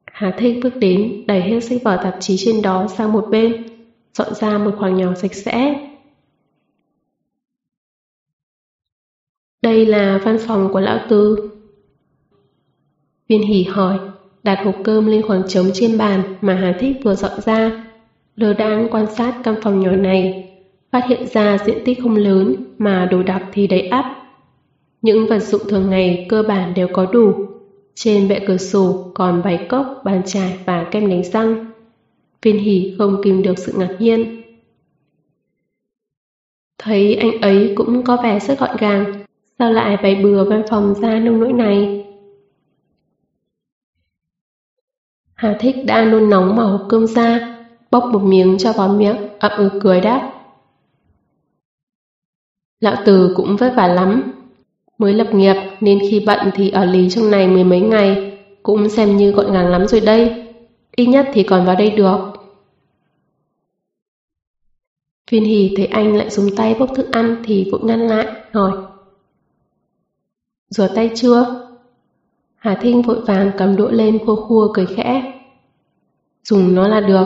Hà 0.05 0.31
thích 0.37 0.59
bước 0.63 0.75
đến, 0.75 1.23
đẩy 1.27 1.41
hết 1.41 1.59
sách 1.59 1.81
vở 1.83 1.99
tạp 2.03 2.15
chí 2.19 2.37
trên 2.37 2.61
đó 2.61 2.87
sang 2.97 3.13
một 3.13 3.27
bên, 3.29 3.63
dọn 4.13 4.33
ra 4.33 4.57
một 4.57 4.71
khoảng 4.79 4.97
nhỏ 4.97 5.13
sạch 5.15 5.33
sẽ. 5.33 5.89
Đây 9.61 9.85
là 9.85 10.21
văn 10.23 10.37
phòng 10.47 10.69
của 10.73 10.79
lão 10.79 10.99
tư. 11.09 11.49
Viên 13.27 13.41
hỉ 13.41 13.63
hỏi, 13.63 13.99
đặt 14.43 14.65
hộp 14.65 14.75
cơm 14.83 15.05
lên 15.05 15.21
khoảng 15.27 15.47
trống 15.47 15.69
trên 15.73 15.97
bàn 15.97 16.35
mà 16.41 16.53
Hà 16.53 16.77
Thích 16.79 16.95
vừa 17.03 17.15
dọn 17.15 17.41
ra. 17.41 17.85
Lơ 18.35 18.53
đang 18.53 18.87
quan 18.91 19.15
sát 19.15 19.35
căn 19.43 19.55
phòng 19.61 19.79
nhỏ 19.79 19.91
này, 19.91 20.51
phát 20.91 21.03
hiện 21.07 21.27
ra 21.27 21.57
diện 21.65 21.77
tích 21.85 21.99
không 22.03 22.15
lớn 22.15 22.55
mà 22.77 23.07
đồ 23.11 23.23
đạc 23.23 23.49
thì 23.53 23.67
đầy 23.67 23.81
ắp. 23.87 24.05
Những 25.01 25.27
vật 25.27 25.39
dụng 25.39 25.61
thường 25.69 25.89
ngày 25.89 26.25
cơ 26.29 26.43
bản 26.43 26.73
đều 26.73 26.87
có 26.93 27.05
đủ. 27.05 27.33
Trên 27.95 28.27
bệ 28.27 28.39
cửa 28.47 28.57
sổ 28.57 29.11
còn 29.13 29.41
bày 29.43 29.65
cốc, 29.69 30.01
bàn 30.05 30.21
chải 30.25 30.59
và 30.65 30.87
kem 30.91 31.09
đánh 31.09 31.23
răng. 31.23 31.65
Viên 32.41 32.57
hỉ 32.57 32.95
không 32.97 33.21
kìm 33.23 33.41
được 33.41 33.59
sự 33.59 33.73
ngạc 33.77 33.95
nhiên. 33.99 34.41
Thấy 36.77 37.15
anh 37.15 37.41
ấy 37.41 37.73
cũng 37.75 38.03
có 38.03 38.17
vẻ 38.23 38.39
rất 38.39 38.59
gọn 38.59 38.77
gàng, 38.79 39.18
sao 39.59 39.71
lại 39.71 39.97
bày 40.03 40.15
bừa 40.15 40.43
văn 40.43 40.63
phòng 40.69 40.93
ra 41.01 41.19
nông 41.19 41.39
nỗi 41.39 41.53
này? 41.53 42.05
Hà 45.35 45.57
thích 45.59 45.75
đã 45.85 46.05
nôn 46.05 46.29
nóng 46.29 46.55
mở 46.55 46.65
hộp 46.65 46.85
cơm 46.89 47.07
ra, 47.07 47.57
bốc 47.91 48.03
một 48.11 48.19
miếng 48.23 48.57
cho 48.57 48.73
vào 48.73 48.87
miệng, 48.87 49.17
ậm 49.39 49.51
ừ 49.57 49.79
cười 49.81 50.01
đáp. 50.01 50.33
Lão 52.79 52.95
Từ 53.05 53.33
cũng 53.35 53.55
vất 53.55 53.73
vả 53.75 53.87
lắm. 53.87 54.31
Mới 54.97 55.13
lập 55.13 55.27
nghiệp 55.33 55.55
nên 55.81 55.99
khi 56.09 56.23
bận 56.25 56.51
thì 56.53 56.69
ở 56.69 56.85
lý 56.85 57.09
trong 57.09 57.31
này 57.31 57.47
mười 57.47 57.63
mấy 57.63 57.81
ngày, 57.81 58.37
cũng 58.63 58.89
xem 58.89 59.17
như 59.17 59.31
gọn 59.31 59.53
gàng 59.53 59.67
lắm 59.67 59.87
rồi 59.87 60.01
đây. 60.01 60.47
Ít 60.95 61.05
nhất 61.05 61.27
thì 61.33 61.43
còn 61.43 61.65
vào 61.65 61.75
đây 61.75 61.89
được. 61.89 62.19
Viên 65.31 65.43
hì 65.43 65.73
thấy 65.77 65.85
anh 65.85 66.17
lại 66.17 66.29
dùng 66.29 66.55
tay 66.55 66.75
bốc 66.79 66.89
thức 66.95 67.11
ăn 67.11 67.43
thì 67.45 67.69
vội 67.71 67.81
ngăn 67.83 68.07
lại, 68.07 68.27
hỏi. 68.53 68.71
Rửa 70.69 70.87
tay 70.95 71.11
chưa? 71.15 71.69
Hà 72.55 72.75
Thinh 72.81 73.01
vội 73.01 73.21
vàng 73.21 73.51
cầm 73.57 73.75
đũa 73.75 73.91
lên 73.91 74.19
khua 74.25 74.35
khua 74.35 74.73
cười 74.73 74.85
khẽ. 74.85 75.33
Dùng 76.43 76.75
nó 76.75 76.87
là 76.87 77.01
được, 77.01 77.25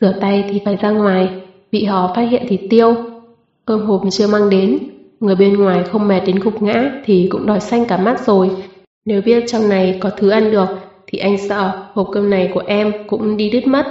rửa 0.00 0.12
tay 0.20 0.44
thì 0.50 0.60
phải 0.64 0.76
ra 0.76 0.90
ngoài, 0.90 1.42
bị 1.72 1.84
họ 1.84 2.12
phát 2.16 2.22
hiện 2.22 2.42
thì 2.48 2.56
tiêu. 2.70 2.94
Cơm 3.66 3.86
hộp 3.86 4.02
chưa 4.10 4.26
mang 4.26 4.50
đến, 4.50 4.78
người 5.20 5.34
bên 5.34 5.56
ngoài 5.56 5.84
không 5.84 6.08
mệt 6.08 6.20
đến 6.26 6.38
gục 6.38 6.62
ngã 6.62 7.00
thì 7.04 7.28
cũng 7.30 7.46
đòi 7.46 7.60
xanh 7.60 7.84
cả 7.86 7.96
mắt 7.96 8.26
rồi. 8.26 8.50
Nếu 9.04 9.22
biết 9.22 9.44
trong 9.46 9.68
này 9.68 9.98
có 10.00 10.10
thứ 10.16 10.30
ăn 10.30 10.50
được 10.50 10.68
thì 11.06 11.18
anh 11.18 11.48
sợ 11.48 11.86
hộp 11.92 12.08
cơm 12.12 12.30
này 12.30 12.50
của 12.54 12.62
em 12.66 12.92
cũng 13.06 13.36
đi 13.36 13.50
đứt 13.50 13.66
mất. 13.66 13.86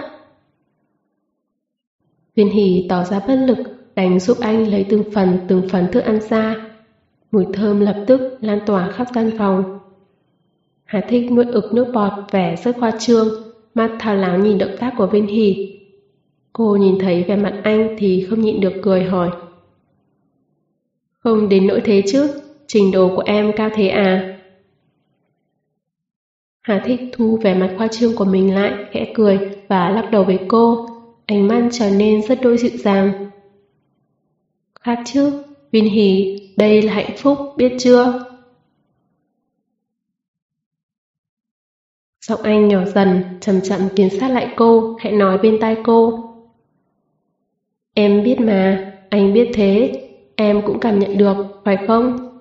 Viên 2.35 2.49
hỷ 2.49 2.85
tỏ 2.89 3.03
ra 3.03 3.19
bất 3.27 3.35
lực, 3.35 3.57
đành 3.95 4.19
giúp 4.19 4.37
anh 4.39 4.67
lấy 4.67 4.85
từng 4.89 5.03
phần 5.13 5.39
từng 5.47 5.69
phần 5.69 5.87
thức 5.91 5.99
ăn 5.99 6.19
ra. 6.29 6.70
Mùi 7.31 7.45
thơm 7.53 7.79
lập 7.79 8.03
tức 8.07 8.37
lan 8.41 8.59
tỏa 8.65 8.91
khắp 8.91 9.07
căn 9.13 9.31
phòng. 9.37 9.79
Hà 10.83 11.01
thích 11.09 11.31
nuốt 11.31 11.47
ực 11.47 11.73
nước 11.73 11.91
bọt 11.93 12.11
vẻ 12.31 12.55
rất 12.63 12.75
khoa 12.79 12.91
trương, 12.99 13.27
mắt 13.75 13.91
thao 13.99 14.15
láo 14.15 14.39
nhìn 14.39 14.57
động 14.57 14.75
tác 14.79 14.93
của 14.97 15.07
Vinh 15.07 15.27
Hỷ. 15.27 15.79
Cô 16.53 16.75
nhìn 16.75 16.99
thấy 16.99 17.23
vẻ 17.23 17.35
mặt 17.35 17.61
anh 17.63 17.95
thì 17.97 18.27
không 18.29 18.41
nhịn 18.41 18.61
được 18.61 18.73
cười 18.81 19.03
hỏi. 19.03 19.29
Không 21.19 21.49
đến 21.49 21.67
nỗi 21.67 21.81
thế 21.85 22.03
chứ, 22.07 22.27
trình 22.67 22.91
độ 22.91 23.15
của 23.15 23.23
em 23.25 23.51
cao 23.55 23.69
thế 23.73 23.87
à? 23.87 24.39
Hà 26.61 26.81
thích 26.85 26.99
thu 27.11 27.39
vẻ 27.43 27.55
mặt 27.55 27.73
khoa 27.77 27.87
trương 27.87 28.15
của 28.15 28.25
mình 28.25 28.55
lại, 28.55 28.73
khẽ 28.91 29.11
cười 29.15 29.39
và 29.67 29.89
lắc 29.89 30.11
đầu 30.11 30.23
với 30.23 30.39
cô, 30.47 30.87
ánh 31.25 31.47
mắt 31.47 31.69
trở 31.71 31.89
nên 31.89 32.21
rất 32.27 32.39
đôi 32.41 32.57
dịu 32.57 32.77
dàng. 32.77 33.29
Khác 34.81 34.99
chứ, 35.05 35.43
Viên 35.71 35.85
hỉ, 35.85 36.37
đây 36.57 36.81
là 36.81 36.93
hạnh 36.93 37.17
phúc, 37.17 37.37
biết 37.57 37.75
chưa? 37.79 38.25
Giọng 42.21 42.41
anh 42.41 42.67
nhỏ 42.67 42.85
dần, 42.85 43.23
chậm 43.41 43.61
chậm 43.61 43.81
tiến 43.95 44.09
sát 44.19 44.31
lại 44.31 44.53
cô, 44.55 44.97
hãy 44.99 45.11
nói 45.11 45.37
bên 45.37 45.57
tai 45.61 45.77
cô. 45.83 46.23
Em 47.93 48.23
biết 48.23 48.39
mà, 48.39 48.93
anh 49.09 49.33
biết 49.33 49.51
thế, 49.53 50.07
em 50.35 50.61
cũng 50.65 50.79
cảm 50.79 50.99
nhận 50.99 51.17
được, 51.17 51.35
phải 51.65 51.77
không? 51.87 52.31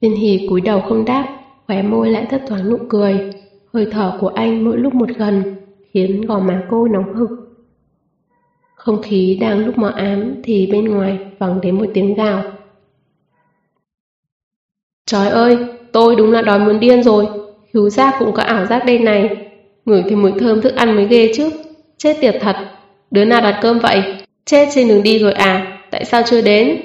Viên 0.00 0.14
hỉ 0.14 0.46
cúi 0.48 0.60
đầu 0.60 0.80
không 0.88 1.04
đáp, 1.04 1.44
khóe 1.66 1.82
môi 1.82 2.10
lại 2.10 2.26
thất 2.30 2.42
thoáng 2.48 2.70
nụ 2.70 2.78
cười. 2.88 3.30
Hơi 3.72 3.88
thở 3.92 4.18
của 4.20 4.28
anh 4.28 4.64
mỗi 4.64 4.78
lúc 4.78 4.94
một 4.94 5.08
gần, 5.16 5.56
khiến 5.90 6.20
gò 6.20 6.38
má 6.38 6.66
cô 6.70 6.88
nóng 6.88 7.14
hực. 7.14 7.47
Không 8.88 9.02
khí 9.02 9.38
đang 9.40 9.66
lúc 9.66 9.78
mờ 9.78 9.92
ám 9.96 10.34
thì 10.44 10.66
bên 10.66 10.84
ngoài 10.84 11.18
vẳng 11.38 11.60
đến 11.60 11.78
một 11.78 11.86
tiếng 11.94 12.14
gào. 12.14 12.42
Trời 15.06 15.28
ơi, 15.28 15.58
tôi 15.92 16.16
đúng 16.16 16.32
là 16.32 16.42
đói 16.42 16.58
muốn 16.58 16.80
điên 16.80 17.02
rồi. 17.02 17.26
Hữu 17.72 17.90
giác 17.90 18.14
cũng 18.18 18.32
có 18.34 18.42
ảo 18.42 18.66
giác 18.66 18.84
đây 18.86 18.98
này. 18.98 19.50
Ngửi 19.84 20.02
thì 20.08 20.16
mùi 20.16 20.32
thơm 20.32 20.60
thức 20.60 20.74
ăn 20.74 20.96
mới 20.96 21.06
ghê 21.08 21.32
chứ. 21.36 21.50
Chết 21.96 22.16
tiệt 22.20 22.36
thật. 22.40 22.56
Đứa 23.10 23.24
nào 23.24 23.40
đặt 23.40 23.58
cơm 23.62 23.78
vậy? 23.78 24.02
Chết 24.44 24.68
trên 24.74 24.88
đường 24.88 25.02
đi 25.02 25.18
rồi 25.18 25.32
à? 25.32 25.82
Tại 25.90 26.04
sao 26.04 26.22
chưa 26.26 26.40
đến? 26.40 26.82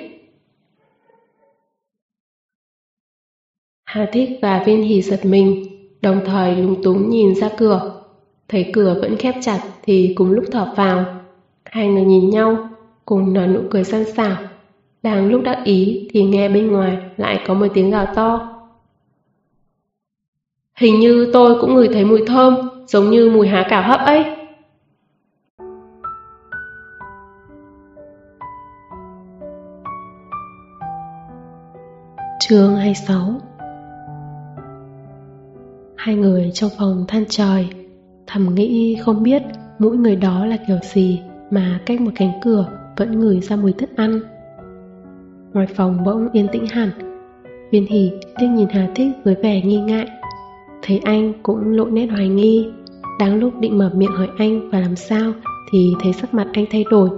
Hà 3.84 4.06
Thích 4.14 4.30
và 4.42 4.64
Viên 4.66 4.84
Hỷ 4.84 5.02
giật 5.02 5.26
mình, 5.26 5.66
đồng 6.02 6.22
thời 6.26 6.56
lúng 6.56 6.84
túng 6.84 7.10
nhìn 7.10 7.36
ra 7.36 7.50
cửa. 7.58 8.04
Thấy 8.48 8.70
cửa 8.74 8.98
vẫn 9.02 9.18
khép 9.18 9.36
chặt 9.42 9.62
thì 9.84 10.14
cùng 10.16 10.32
lúc 10.32 10.46
thở 10.52 10.74
vào. 10.76 11.23
Hai 11.74 11.88
người 11.88 12.04
nhìn 12.04 12.30
nhau, 12.30 12.70
cùng 13.06 13.34
nở 13.34 13.48
nụ 13.48 13.60
cười 13.72 13.84
săn 13.84 14.06
sảo. 14.06 14.38
Đang 15.04 15.30
lúc 15.30 15.42
đắc 15.44 15.62
ý 15.64 16.10
thì 16.12 16.24
nghe 16.24 16.50
bên 16.50 16.72
ngoài 16.72 16.98
lại 17.18 17.44
có 17.48 17.54
một 17.54 17.68
tiếng 17.74 17.92
gào 17.92 18.06
to. 18.16 18.60
Hình 20.76 21.00
như 21.00 21.30
tôi 21.34 21.62
cũng 21.62 21.76
ngửi 21.76 21.88
thấy 21.94 22.06
mùi 22.06 22.22
thơm, 22.28 22.56
giống 22.88 23.10
như 23.10 23.30
mùi 23.30 23.48
há 23.48 23.68
cảo 23.70 23.84
hấp 23.84 24.00
ấy. 24.00 24.24
Chương 32.40 32.76
26 32.76 33.42
Hai 35.96 36.16
người 36.16 36.52
trong 36.54 36.70
phòng 36.78 37.06
than 37.08 37.26
trời, 37.30 37.68
thầm 38.28 38.56
nghĩ 38.56 38.98
không 39.02 39.24
biết 39.24 39.42
mỗi 39.80 39.98
người 39.98 40.16
đó 40.16 40.46
là 40.46 40.58
kiểu 40.68 40.78
gì 40.82 41.22
mà 41.54 41.80
cách 41.86 42.02
một 42.02 42.12
cánh 42.16 42.32
cửa 42.44 42.66
vẫn 42.98 43.20
ngửi 43.20 43.40
ra 43.40 43.56
mùi 43.56 43.74
thức 43.74 43.90
ăn. 43.96 44.20
Ngoài 45.54 45.68
phòng 45.68 46.04
bỗng 46.04 46.32
yên 46.32 46.48
tĩnh 46.52 46.68
hẳn 46.68 46.90
Viên 47.72 47.86
hỉ 47.86 48.12
liếc 48.40 48.50
nhìn 48.50 48.68
Hà 48.70 48.88
Thích 48.96 49.12
với 49.24 49.36
vẻ 49.36 49.62
nghi 49.62 49.80
ngại. 49.80 50.08
Thấy 50.82 51.00
anh 51.04 51.34
cũng 51.44 51.72
lộ 51.72 51.86
nét 51.86 52.08
hoài 52.08 52.28
nghi 52.28 52.68
Đáng 53.20 53.40
lúc 53.40 53.54
định 53.60 53.78
mở 53.78 53.92
miệng 53.96 54.12
hỏi 54.12 54.28
anh 54.38 54.70
và 54.70 54.80
làm 54.80 54.96
sao 54.96 55.34
Thì 55.72 55.94
thấy 56.04 56.14
sắc 56.14 56.34
mặt 56.34 56.48
anh 56.54 56.66
thay 56.72 56.86
đổi. 56.92 57.10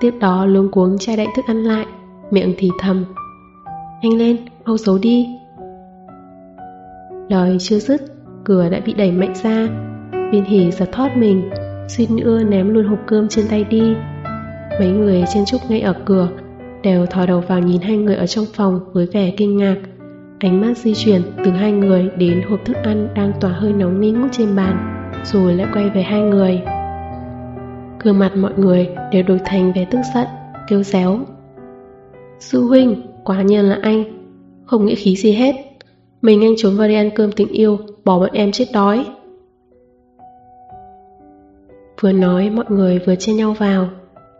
Tiếp 0.00 0.14
đó 0.20 0.46
luống 0.46 0.70
cuống 0.70 0.98
che 0.98 1.16
đậy 1.16 1.26
thức 1.36 1.44
ăn 1.48 1.56
lại 1.56 1.86
Miệng 2.30 2.54
thì 2.58 2.70
thầm 2.78 3.04
Anh 4.02 4.18
lên, 4.18 4.36
mau 4.64 4.76
giấu 4.76 4.98
đi. 4.98 5.26
Lời 7.28 7.56
chưa 7.60 7.78
dứt 7.78 8.02
Cửa 8.44 8.68
đã 8.68 8.80
bị 8.86 8.92
đẩy 8.92 9.12
mạnh 9.12 9.32
ra. 9.42 9.68
Viên 10.32 10.44
hỉ 10.44 10.70
giật 10.70 10.88
thoát 10.92 11.16
mình 11.16 11.50
Xin 11.88 12.16
ưa 12.16 12.42
ném 12.42 12.74
luôn 12.74 12.86
hộp 12.86 12.98
cơm 13.06 13.28
trên 13.28 13.44
tay 13.48 13.64
đi 13.64 13.94
Mấy 14.80 14.88
người 14.88 15.24
trên 15.34 15.44
trúc 15.44 15.60
ngay 15.70 15.80
ở 15.80 15.94
cửa 16.04 16.28
đều 16.82 17.06
thò 17.06 17.26
đầu 17.26 17.40
vào 17.40 17.60
nhìn 17.60 17.80
hai 17.80 17.96
người 17.96 18.16
ở 18.16 18.26
trong 18.26 18.44
phòng 18.54 18.80
với 18.92 19.06
vẻ 19.06 19.32
kinh 19.36 19.56
ngạc. 19.56 19.76
Ánh 20.38 20.60
mắt 20.60 20.78
di 20.78 20.94
chuyển 20.94 21.22
từ 21.44 21.50
hai 21.50 21.72
người 21.72 22.10
đến 22.18 22.42
hộp 22.50 22.64
thức 22.64 22.76
ăn 22.76 23.08
đang 23.14 23.32
tỏa 23.40 23.50
hơi 23.50 23.72
nóng 23.72 24.00
nghi 24.00 24.10
ngút 24.10 24.32
trên 24.32 24.56
bàn, 24.56 25.10
rồi 25.24 25.54
lại 25.54 25.66
quay 25.72 25.90
về 25.90 26.02
hai 26.02 26.20
người. 26.20 26.60
Gương 28.02 28.18
mặt 28.18 28.36
mọi 28.36 28.52
người 28.56 28.88
đều 29.12 29.22
đổi 29.22 29.40
thành 29.44 29.72
vẻ 29.72 29.86
tức 29.90 29.98
giận, 30.14 30.26
kêu 30.68 30.82
réo. 30.82 31.18
Sư 32.38 32.62
huynh, 32.62 33.02
quá 33.24 33.42
nhiên 33.42 33.64
là 33.64 33.78
anh. 33.82 34.04
Không 34.64 34.86
nghĩ 34.86 34.94
khí 34.94 35.16
gì 35.16 35.32
hết. 35.32 35.54
Mình 36.22 36.44
anh 36.44 36.54
trốn 36.56 36.76
vào 36.76 36.88
đi 36.88 36.94
ăn 36.94 37.10
cơm 37.14 37.32
tình 37.32 37.48
yêu, 37.48 37.78
bỏ 38.04 38.18
bọn 38.18 38.30
em 38.32 38.52
chết 38.52 38.66
đói. 38.72 39.06
Vừa 42.00 42.12
nói 42.12 42.50
mọi 42.50 42.64
người 42.68 42.98
vừa 43.06 43.14
chia 43.14 43.32
nhau 43.32 43.52
vào, 43.58 43.88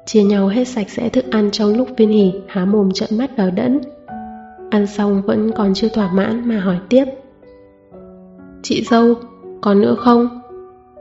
chia 0.07 0.23
nhau 0.23 0.49
hết 0.49 0.65
sạch 0.65 0.91
sẽ 0.91 1.09
thức 1.09 1.25
ăn 1.31 1.51
trong 1.51 1.77
lúc 1.77 1.89
viên 1.97 2.09
hỉ 2.09 2.33
há 2.49 2.65
mồm 2.65 2.91
trợn 2.93 3.19
mắt 3.19 3.37
đờ 3.37 3.51
đẫn. 3.51 3.81
Ăn 4.71 4.87
xong 4.87 5.23
vẫn 5.23 5.53
còn 5.53 5.75
chưa 5.75 5.89
thỏa 5.89 6.13
mãn 6.13 6.49
mà 6.49 6.61
hỏi 6.61 6.79
tiếp. 6.89 7.05
Chị 8.63 8.85
dâu, 8.91 9.15
còn 9.61 9.81
nữa 9.81 9.95
không? 9.99 10.41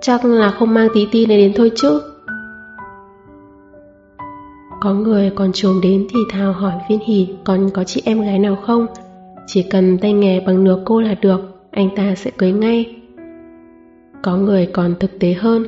Chắc 0.02 0.26
là 0.26 0.52
không 0.52 0.74
mang 0.74 0.88
tí 0.94 1.08
ti 1.12 1.26
này 1.26 1.38
đến 1.38 1.52
thôi 1.56 1.72
chứ. 1.76 2.02
Có 4.82 4.94
người 4.94 5.32
còn 5.36 5.52
trồm 5.54 5.82
đến 5.82 6.08
thì 6.10 6.20
thào 6.32 6.54
hỏi 6.54 6.74
viên 6.90 7.00
hỉ 7.00 7.28
còn 7.44 7.70
có 7.74 7.84
chị 7.84 8.02
em 8.06 8.22
gái 8.22 8.40
nào 8.40 8.56
không? 8.56 8.88
Chỉ 9.48 9.64
cần 9.64 9.98
tay 9.98 10.14
nghề 10.14 10.40
bằng 10.40 10.64
nửa 10.64 10.82
cô 10.86 11.02
là 11.02 11.16
được, 11.22 11.40
anh 11.72 11.90
ta 11.96 12.16
sẽ 12.16 12.32
cưới 12.32 12.52
ngay. 12.52 12.96
Có 14.22 14.38
người 14.38 14.66
còn 14.66 14.94
thực 15.00 15.20
tế 15.20 15.34
hơn, 15.34 15.64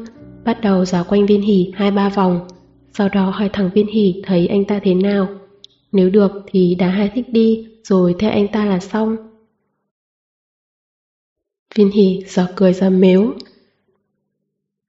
bắt 0.47 0.61
đầu 0.61 0.85
dạo 0.85 1.05
quanh 1.09 1.25
viên 1.25 1.41
hỉ 1.41 1.71
hai 1.75 1.91
ba 1.91 2.09
vòng, 2.09 2.47
sau 2.93 3.09
đó 3.09 3.29
hỏi 3.29 3.49
thẳng 3.53 3.69
viên 3.73 3.87
hỉ 3.87 4.21
thấy 4.25 4.47
anh 4.47 4.65
ta 4.65 4.79
thế 4.83 4.93
nào. 4.93 5.27
Nếu 5.91 6.09
được 6.09 6.31
thì 6.47 6.75
đã 6.75 6.87
hai 6.89 7.11
thích 7.15 7.25
đi, 7.31 7.67
rồi 7.83 8.15
theo 8.19 8.31
anh 8.31 8.47
ta 8.47 8.65
là 8.65 8.79
xong. 8.79 9.15
Viên 11.75 11.91
hỉ 11.91 12.23
giờ 12.27 12.47
cười 12.55 12.73
ra 12.73 12.89
mếu. 12.89 13.33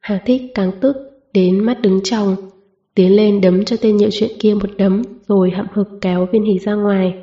Hà 0.00 0.22
thích 0.26 0.42
càng 0.54 0.72
tức, 0.80 0.96
đến 1.32 1.64
mắt 1.64 1.80
đứng 1.82 2.00
chồng 2.04 2.36
tiến 2.94 3.16
lên 3.16 3.40
đấm 3.40 3.64
cho 3.64 3.76
tên 3.80 3.96
nhậu 3.96 4.10
chuyện 4.12 4.30
kia 4.40 4.54
một 4.54 4.70
đấm, 4.78 5.02
rồi 5.28 5.50
hậm 5.50 5.66
hực 5.72 5.88
kéo 6.00 6.28
viên 6.32 6.44
hỉ 6.44 6.58
ra 6.58 6.74
ngoài. 6.74 7.14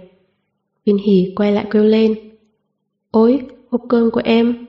Viên 0.86 0.98
hỉ 0.98 1.34
quay 1.36 1.52
lại 1.52 1.66
kêu 1.72 1.84
lên. 1.84 2.16
Ôi, 3.12 3.42
hộp 3.70 3.82
cơm 3.90 4.12
của 4.12 4.22
em. 4.24 4.65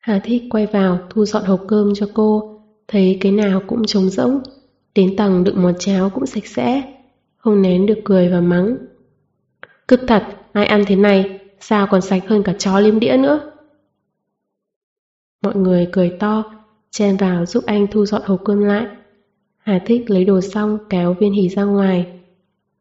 Hà 0.00 0.20
thích 0.24 0.42
quay 0.50 0.66
vào 0.66 0.98
thu 1.10 1.24
dọn 1.24 1.44
hộp 1.44 1.64
cơm 1.68 1.94
cho 1.94 2.06
cô, 2.14 2.60
thấy 2.88 3.18
cái 3.20 3.32
nào 3.32 3.62
cũng 3.66 3.84
trống 3.84 4.08
rỗng, 4.10 4.40
đến 4.94 5.16
tầng 5.16 5.44
đựng 5.44 5.62
một 5.62 5.72
cháo 5.78 6.10
cũng 6.10 6.26
sạch 6.26 6.46
sẽ, 6.46 6.82
không 7.36 7.62
nén 7.62 7.86
được 7.86 7.98
cười 8.04 8.28
và 8.28 8.40
mắng. 8.40 8.76
Cực 9.88 10.00
thật, 10.08 10.22
ai 10.52 10.66
ăn 10.66 10.84
thế 10.86 10.96
này, 10.96 11.40
sao 11.60 11.86
còn 11.90 12.00
sạch 12.00 12.22
hơn 12.26 12.42
cả 12.42 12.52
chó 12.58 12.80
liếm 12.80 13.00
đĩa 13.00 13.16
nữa. 13.16 13.52
Mọi 15.42 15.56
người 15.56 15.88
cười 15.92 16.10
to, 16.20 16.44
chen 16.90 17.16
vào 17.16 17.46
giúp 17.46 17.64
anh 17.66 17.86
thu 17.86 18.06
dọn 18.06 18.22
hộp 18.24 18.40
cơm 18.44 18.60
lại. 18.60 18.86
Hà 19.58 19.82
thích 19.86 20.10
lấy 20.10 20.24
đồ 20.24 20.40
xong 20.40 20.78
kéo 20.90 21.14
viên 21.14 21.32
hỉ 21.32 21.48
ra 21.48 21.64
ngoài. 21.64 22.06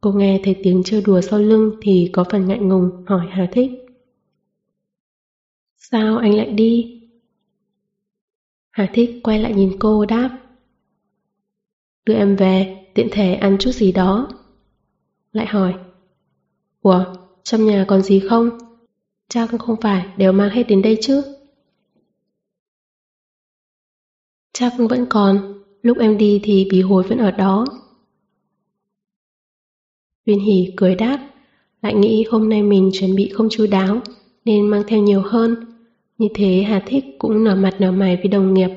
Cô 0.01 0.11
nghe 0.11 0.41
thấy 0.43 0.55
tiếng 0.63 0.83
chơi 0.85 1.01
đùa 1.01 1.21
sau 1.21 1.39
lưng 1.39 1.71
thì 1.81 2.09
có 2.13 2.23
phần 2.31 2.47
ngại 2.47 2.59
ngùng 2.59 3.05
hỏi 3.05 3.27
Hà 3.29 3.47
thích. 3.51 3.71
Sao 5.77 6.17
anh 6.17 6.35
lại 6.35 6.49
đi? 6.49 6.98
Hà 8.79 8.89
thích 8.93 9.19
quay 9.23 9.39
lại 9.39 9.53
nhìn 9.53 9.75
cô 9.79 10.05
đáp. 10.05 10.39
Đưa 12.05 12.13
em 12.13 12.35
về, 12.35 12.85
tiện 12.95 13.07
thể 13.11 13.33
ăn 13.33 13.57
chút 13.59 13.71
gì 13.71 13.91
đó. 13.91 14.29
Lại 15.31 15.45
hỏi. 15.45 15.73
Ủa, 16.81 17.05
trong 17.43 17.65
nhà 17.65 17.85
còn 17.87 18.01
gì 18.01 18.19
không? 18.29 18.49
Chắc 19.27 19.49
không 19.59 19.81
phải 19.81 20.05
đều 20.17 20.31
mang 20.31 20.49
hết 20.49 20.63
đến 20.63 20.81
đây 20.81 20.97
chứ? 21.01 21.23
Chắc 24.53 24.73
vẫn 24.89 25.05
còn, 25.09 25.63
lúc 25.81 25.97
em 25.97 26.17
đi 26.17 26.39
thì 26.43 26.67
bí 26.71 26.81
hối 26.81 27.03
vẫn 27.03 27.17
ở 27.17 27.31
đó. 27.31 27.65
Viên 30.25 30.39
hỉ 30.39 30.73
cười 30.77 30.95
đáp, 30.95 31.29
lại 31.81 31.93
nghĩ 31.93 32.25
hôm 32.31 32.49
nay 32.49 32.63
mình 32.63 32.89
chuẩn 32.93 33.15
bị 33.15 33.29
không 33.33 33.47
chú 33.51 33.67
đáo, 33.71 34.01
nên 34.45 34.69
mang 34.69 34.83
theo 34.87 34.99
nhiều 34.99 35.21
hơn. 35.21 35.65
Như 36.19 36.27
thế 36.33 36.63
Hà 36.67 36.83
Thích 36.85 37.05
cũng 37.19 37.43
nở 37.43 37.55
mặt 37.55 37.75
nở 37.79 37.91
mày 37.91 38.15
với 38.15 38.27
đồng 38.27 38.53
nghiệp. 38.53 38.69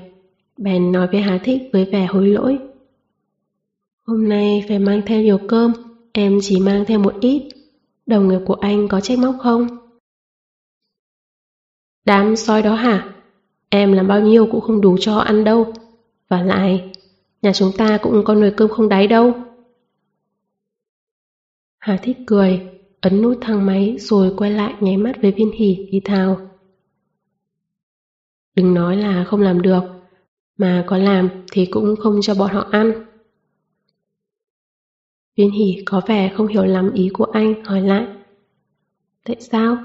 Bèn 0.57 0.93
nói 0.93 1.09
với 1.13 1.21
Hà 1.21 1.39
Thích 1.45 1.63
với 1.73 1.85
vẻ 1.85 2.07
hối 2.07 2.27
lỗi. 2.27 2.59
Hôm 4.07 4.29
nay 4.29 4.65
phải 4.69 4.79
mang 4.79 5.03
theo 5.07 5.23
nhiều 5.23 5.39
cơm, 5.49 5.73
em 6.13 6.39
chỉ 6.43 6.61
mang 6.61 6.85
theo 6.85 6.99
một 6.99 7.15
ít. 7.21 7.49
Đồng 8.07 8.29
nghiệp 8.29 8.39
của 8.47 8.55
anh 8.55 8.89
có 8.89 9.01
trách 9.01 9.19
móc 9.19 9.35
không? 9.41 9.67
Đám 12.05 12.37
soi 12.37 12.63
đó 12.63 12.75
hả? 12.75 13.15
Em 13.69 13.93
làm 13.93 14.09
bao 14.09 14.21
nhiêu 14.21 14.47
cũng 14.51 14.61
không 14.61 14.81
đủ 14.81 14.97
cho 15.01 15.19
ăn 15.19 15.45
đâu. 15.45 15.73
Và 16.29 16.43
lại, 16.43 16.91
nhà 17.43 17.53
chúng 17.53 17.73
ta 17.77 17.99
cũng 18.03 18.25
có 18.25 18.35
nồi 18.35 18.55
cơm 18.57 18.69
không 18.69 18.89
đáy 18.89 19.07
đâu. 19.07 19.33
Hà 21.79 21.99
thích 22.03 22.17
cười, 22.27 22.61
ấn 23.01 23.23
nút 23.23 23.39
thang 23.41 23.67
máy 23.67 23.97
rồi 23.99 24.35
quay 24.37 24.51
lại 24.51 24.75
nháy 24.81 24.97
mắt 24.97 25.13
với 25.23 25.33
viên 25.33 25.53
hỉ 25.53 25.89
thì 25.91 26.01
thào. 26.01 26.52
Đừng 28.57 28.75
nói 28.75 28.97
là 28.97 29.25
không 29.25 29.41
làm 29.41 29.63
được, 29.63 29.83
mà 30.57 30.85
có 30.87 30.99
làm 30.99 31.29
thì 31.53 31.67
cũng 31.67 31.95
không 31.97 32.21
cho 32.23 32.35
bọn 32.35 32.51
họ 32.51 32.69
ăn. 32.71 32.93
Viên 35.37 35.51
hỉ 35.51 35.83
có 35.87 36.01
vẻ 36.07 36.33
không 36.37 36.47
hiểu 36.47 36.65
lắm 36.65 36.91
ý 36.95 37.09
của 37.13 37.25
anh 37.25 37.65
hỏi 37.65 37.81
lại. 37.81 38.07
Tại 39.25 39.37
sao? 39.41 39.77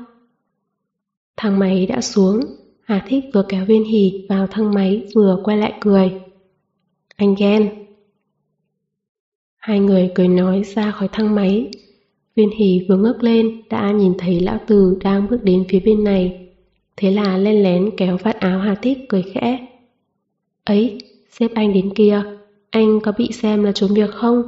Thang 1.38 1.60
máy 1.60 1.85
đã 1.85 2.02
xuống, 2.02 2.39
Hà 2.81 3.06
Thích 3.07 3.23
vừa 3.34 3.45
kéo 3.49 3.65
viên 3.65 3.84
hỉ 3.84 4.26
vào 4.30 4.48
thang 4.48 4.73
máy 4.73 5.07
vừa 5.15 5.41
quay 5.44 5.57
lại 5.57 5.73
cười. 5.81 6.22
Anh 7.15 7.35
ghen. 7.39 7.85
Hai 9.57 9.80
người 9.80 10.11
cười 10.15 10.27
nói 10.27 10.64
ra 10.64 10.91
khỏi 10.91 11.10
thang 11.11 11.35
máy. 11.35 11.72
Viên 12.35 12.49
hỉ 12.49 12.85
vừa 12.89 12.98
ngước 12.98 13.23
lên 13.23 13.61
đã 13.69 13.91
nhìn 13.91 14.14
thấy 14.18 14.39
lão 14.39 14.60
từ 14.68 14.98
đang 15.03 15.27
bước 15.30 15.44
đến 15.44 15.65
phía 15.69 15.80
bên 15.80 16.03
này. 16.03 16.47
Thế 16.98 17.11
là 17.11 17.38
len 17.38 17.64
lén 17.64 17.90
kéo 17.98 18.18
vạt 18.18 18.36
áo 18.36 18.60
Hà 18.60 18.76
Thích 18.76 18.98
cười 19.10 19.22
khẽ. 19.22 19.68
Ấy, 20.64 20.98
xếp 21.32 21.52
anh 21.56 21.74
đến 21.74 21.94
kia, 21.95 22.24
anh 22.69 22.99
có 22.99 23.11
bị 23.18 23.32
xem 23.32 23.64
là 23.64 23.72
trốn 23.72 23.94
việc 23.94 24.10
không? 24.14 24.44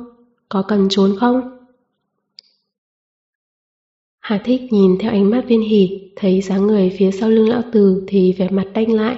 Có 0.49 0.61
cần 0.61 0.87
trốn 0.89 1.15
không? 1.19 1.41
Hà 4.19 4.37
thích 4.37 4.61
nhìn 4.73 4.97
theo 4.99 5.11
ánh 5.11 5.29
mắt 5.29 5.43
viên 5.47 5.61
hỉ, 5.61 6.11
thấy 6.15 6.41
dáng 6.41 6.67
người 6.67 6.95
phía 6.97 7.11
sau 7.11 7.29
lưng 7.29 7.49
lão 7.49 7.61
Từ 7.71 8.03
thì 8.07 8.33
vẻ 8.33 8.49
mặt 8.49 8.67
đanh 8.73 8.93
lại, 8.93 9.17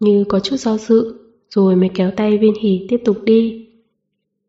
như 0.00 0.24
có 0.28 0.40
chút 0.40 0.56
do 0.56 0.76
dự, 0.76 1.14
rồi 1.50 1.76
mới 1.76 1.90
kéo 1.94 2.10
tay 2.10 2.38
viên 2.38 2.54
hỉ 2.60 2.86
tiếp 2.88 3.00
tục 3.04 3.16
đi. 3.24 3.68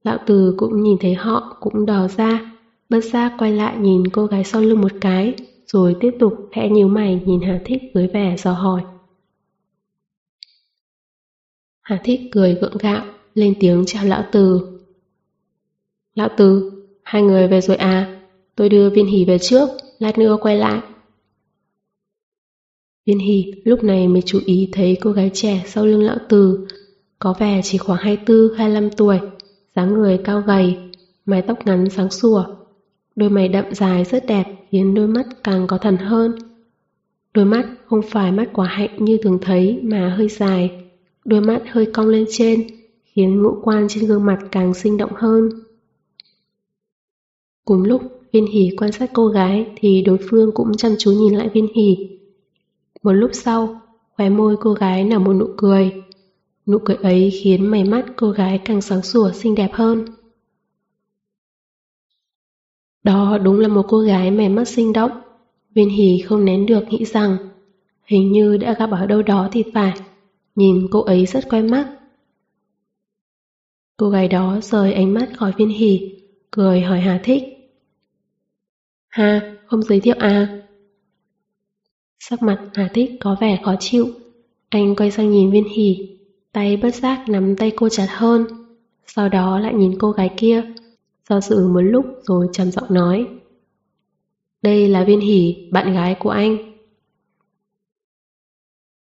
Lão 0.03 0.17
Từ 0.25 0.53
cũng 0.57 0.83
nhìn 0.83 0.97
thấy 0.99 1.13
họ 1.13 1.57
cũng 1.59 1.85
đỏ 1.85 2.07
ra, 2.07 2.51
bất 2.89 3.03
giác 3.03 3.33
quay 3.37 3.51
lại 3.51 3.77
nhìn 3.77 4.07
cô 4.07 4.25
gái 4.25 4.43
sau 4.43 4.61
lưng 4.61 4.81
một 4.81 4.91
cái, 5.01 5.33
rồi 5.73 5.95
tiếp 5.99 6.11
tục 6.19 6.33
khẽ 6.51 6.69
nhíu 6.69 6.87
mày 6.87 7.21
nhìn 7.25 7.41
Hà 7.41 7.61
thích 7.65 7.81
với 7.93 8.07
vẻ 8.07 8.35
dò 8.37 8.51
hỏi. 8.51 8.81
Hà 11.81 12.01
thích 12.03 12.21
cười 12.31 12.53
gượng 12.53 12.77
gạo, 12.77 13.05
lên 13.33 13.53
tiếng 13.59 13.83
chào 13.87 14.05
lão 14.05 14.23
Từ 14.31 14.79
Lão 16.15 16.29
Từ 16.37 16.71
hai 17.03 17.21
người 17.21 17.47
về 17.47 17.61
rồi 17.61 17.77
à? 17.77 18.21
Tôi 18.55 18.69
đưa 18.69 18.89
viên 18.89 19.05
hỉ 19.05 19.25
về 19.25 19.37
trước, 19.39 19.69
lát 19.99 20.17
nữa 20.17 20.37
quay 20.41 20.57
lại. 20.57 20.81
Viên 23.05 23.19
hỉ 23.19 23.51
lúc 23.65 23.83
này 23.83 24.07
mới 24.07 24.21
chú 24.21 24.39
ý 24.45 24.69
thấy 24.71 24.97
cô 25.01 25.11
gái 25.11 25.31
trẻ 25.33 25.63
sau 25.65 25.85
lưng 25.85 26.03
lão 26.03 26.17
từ, 26.29 26.67
có 27.19 27.35
vẻ 27.39 27.61
chỉ 27.63 27.77
khoảng 27.77 28.17
24-25 28.25 28.89
tuổi, 28.97 29.19
dáng 29.75 29.93
người 29.93 30.17
cao 30.23 30.41
gầy, 30.41 30.77
mái 31.25 31.41
tóc 31.41 31.65
ngắn 31.65 31.89
sáng 31.89 32.09
sủa. 32.09 32.45
Đôi 33.15 33.29
mày 33.29 33.47
đậm 33.47 33.73
dài 33.73 34.03
rất 34.03 34.25
đẹp 34.25 34.62
khiến 34.73 34.93
đôi 34.93 35.07
mắt 35.07 35.27
càng 35.43 35.67
có 35.67 35.77
thần 35.77 35.97
hơn. 35.97 36.35
Đôi 37.33 37.45
mắt 37.45 37.69
không 37.85 38.01
phải 38.01 38.31
mắt 38.31 38.49
quả 38.53 38.67
hạnh 38.67 39.05
như 39.05 39.17
thường 39.23 39.37
thấy 39.41 39.79
mà 39.83 40.15
hơi 40.17 40.29
dài, 40.29 40.71
đôi 41.25 41.41
mắt 41.41 41.63
hơi 41.71 41.85
cong 41.93 42.07
lên 42.07 42.25
trên, 42.29 42.67
khiến 43.03 43.43
ngũ 43.43 43.49
quan 43.63 43.87
trên 43.89 44.05
gương 44.05 44.25
mặt 44.25 44.39
càng 44.51 44.73
sinh 44.73 44.97
động 44.97 45.11
hơn. 45.15 45.49
Cùng 47.65 47.83
lúc 47.83 48.01
Viên 48.31 48.45
Hỷ 48.45 48.71
quan 48.77 48.91
sát 48.91 49.09
cô 49.13 49.27
gái 49.27 49.65
thì 49.75 50.01
đối 50.01 50.17
phương 50.29 50.51
cũng 50.53 50.77
chăm 50.77 50.95
chú 50.99 51.11
nhìn 51.11 51.33
lại 51.33 51.49
Viên 51.53 51.67
Hỷ. 51.75 52.19
Một 53.03 53.13
lúc 53.13 53.31
sau, 53.33 53.81
khóe 54.17 54.29
môi 54.29 54.55
cô 54.59 54.73
gái 54.73 55.03
nở 55.03 55.19
một 55.19 55.33
nụ 55.33 55.47
cười. 55.57 56.03
Nụ 56.65 56.77
cười 56.85 56.95
ấy 56.95 57.31
khiến 57.43 57.65
mày 57.65 57.83
mắt 57.83 58.05
cô 58.15 58.31
gái 58.31 58.61
càng 58.65 58.81
sáng 58.81 59.01
sủa 59.01 59.31
xinh 59.31 59.55
đẹp 59.55 59.69
hơn. 59.73 60.05
Đó 63.03 63.37
đúng 63.43 63.59
là 63.59 63.67
một 63.67 63.85
cô 63.87 63.99
gái 63.99 64.31
mềm 64.31 64.55
mắt 64.55 64.67
sinh 64.67 64.93
động. 64.93 65.11
Viên 65.73 65.89
Hỷ 65.89 66.21
không 66.25 66.45
nén 66.45 66.65
được 66.65 66.83
nghĩ 66.89 67.05
rằng 67.05 67.37
hình 68.05 68.31
như 68.31 68.57
đã 68.57 68.73
gặp 68.73 68.91
ở 68.91 69.05
đâu 69.05 69.21
đó 69.21 69.49
thì 69.51 69.63
phải. 69.73 69.93
Nhìn 70.55 70.87
cô 70.91 71.01
ấy 71.01 71.25
rất 71.25 71.49
quen 71.49 71.71
mắt. 71.71 71.87
Cô 73.97 74.09
gái 74.09 74.27
đó 74.27 74.59
rời 74.61 74.93
ánh 74.93 75.13
mắt 75.13 75.29
khỏi 75.37 75.53
Viên 75.57 75.69
Hỷ, 75.69 76.15
cười 76.51 76.81
hỏi 76.81 76.99
Hà 76.99 77.19
Thích. 77.23 77.43
Hà, 79.07 79.55
không 79.65 79.81
giới 79.81 79.99
thiệu 79.99 80.15
à? 80.19 80.61
Sắc 82.19 82.41
mặt 82.41 82.59
Hà 82.73 82.89
Thích 82.93 83.11
có 83.19 83.35
vẻ 83.41 83.59
khó 83.63 83.75
chịu. 83.79 84.07
Anh 84.69 84.95
quay 84.95 85.11
sang 85.11 85.31
nhìn 85.31 85.51
viên 85.51 85.69
Hì, 85.75 86.17
tay 86.51 86.77
bất 86.77 86.95
giác 86.95 87.29
nắm 87.29 87.55
tay 87.55 87.71
cô 87.75 87.89
chặt 87.89 88.07
hơn. 88.09 88.45
Sau 89.07 89.29
đó 89.29 89.59
lại 89.59 89.73
nhìn 89.73 89.95
cô 89.99 90.11
gái 90.11 90.29
kia, 90.37 90.63
do 91.33 91.41
dự 91.41 91.67
một 91.67 91.81
lúc 91.81 92.05
rồi 92.21 92.47
trầm 92.51 92.71
giọng 92.71 92.93
nói. 92.93 93.27
Đây 94.61 94.87
là 94.87 95.03
Viên 95.03 95.19
Hỷ, 95.19 95.69
bạn 95.71 95.93
gái 95.93 96.15
của 96.19 96.29
anh. 96.29 96.57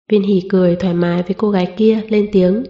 Viên 0.09 0.23
Hỷ 0.23 0.43
cười 0.51 0.77
thoải 0.77 0.95
mái 0.95 1.23
với 1.23 1.35
cô 1.35 1.51
gái 1.51 1.75
kia, 1.77 2.03
lên 2.09 2.29
tiếng. 2.33 2.65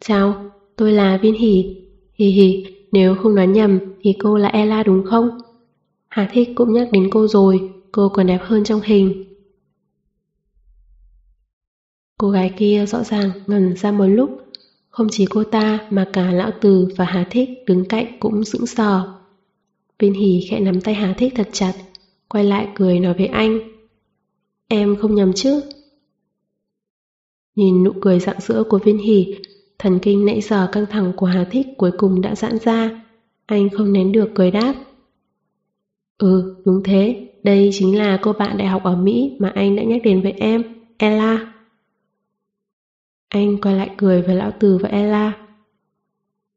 Chào, 0.00 0.50
tôi 0.76 0.92
là 0.92 1.18
Viên 1.22 1.34
Hỷ. 1.34 1.86
Hì 2.14 2.26
hì, 2.26 2.66
nếu 2.92 3.14
không 3.14 3.34
nói 3.34 3.46
nhầm 3.46 3.78
thì 4.00 4.14
cô 4.18 4.36
là 4.38 4.48
Ella 4.48 4.82
đúng 4.82 5.04
không? 5.04 5.38
Hà 6.08 6.28
Thích 6.32 6.48
cũng 6.54 6.72
nhắc 6.72 6.88
đến 6.92 7.08
cô 7.12 7.26
rồi, 7.26 7.70
cô 7.92 8.08
còn 8.08 8.26
đẹp 8.26 8.40
hơn 8.42 8.64
trong 8.64 8.80
hình. 8.84 9.24
Cô 12.18 12.30
gái 12.30 12.54
kia 12.58 12.86
rõ 12.86 13.02
ràng 13.04 13.30
ngần 13.46 13.76
ra 13.76 13.92
một 13.92 14.06
lúc, 14.06 14.30
không 15.00 15.08
chỉ 15.10 15.26
cô 15.30 15.44
ta 15.44 15.86
mà 15.90 16.08
cả 16.12 16.32
lão 16.32 16.50
từ 16.60 16.88
và 16.96 17.04
Hà 17.04 17.24
Thích 17.30 17.50
đứng 17.66 17.84
cạnh 17.84 18.06
cũng 18.20 18.44
sững 18.44 18.66
sờ. 18.66 19.02
Viên 19.98 20.14
Hỷ 20.14 20.46
khẽ 20.50 20.60
nắm 20.60 20.80
tay 20.80 20.94
Hà 20.94 21.14
Thích 21.18 21.32
thật 21.36 21.48
chặt, 21.52 21.72
quay 22.28 22.44
lại 22.44 22.68
cười 22.74 22.98
nói 22.98 23.14
với 23.14 23.26
anh. 23.26 23.60
Em 24.68 24.96
không 24.96 25.14
nhầm 25.14 25.32
chứ? 25.32 25.62
Nhìn 27.56 27.84
nụ 27.84 27.92
cười 28.00 28.20
rạng 28.20 28.40
rỡ 28.40 28.62
của 28.64 28.78
Viên 28.78 28.98
Hỷ, 28.98 29.34
thần 29.78 29.98
kinh 29.98 30.26
nãy 30.26 30.40
giờ 30.40 30.68
căng 30.72 30.86
thẳng 30.86 31.12
của 31.16 31.26
Hà 31.26 31.44
Thích 31.50 31.66
cuối 31.76 31.90
cùng 31.98 32.20
đã 32.20 32.34
giãn 32.34 32.58
ra. 32.64 33.04
Anh 33.46 33.68
không 33.68 33.92
nén 33.92 34.12
được 34.12 34.30
cười 34.34 34.50
đáp. 34.50 34.74
Ừ, 36.18 36.56
đúng 36.64 36.82
thế, 36.84 37.28
đây 37.42 37.70
chính 37.72 37.98
là 37.98 38.18
cô 38.22 38.32
bạn 38.32 38.58
đại 38.58 38.68
học 38.68 38.82
ở 38.84 38.96
Mỹ 38.96 39.36
mà 39.38 39.52
anh 39.54 39.76
đã 39.76 39.82
nhắc 39.82 40.00
đến 40.04 40.22
với 40.22 40.32
em, 40.32 40.62
Ella. 40.98 41.52
Anh 43.30 43.60
quay 43.60 43.74
lại 43.74 43.90
cười 43.96 44.22
với 44.22 44.36
lão 44.36 44.50
Từ 44.60 44.78
và 44.78 44.88
Ella. 44.88 45.32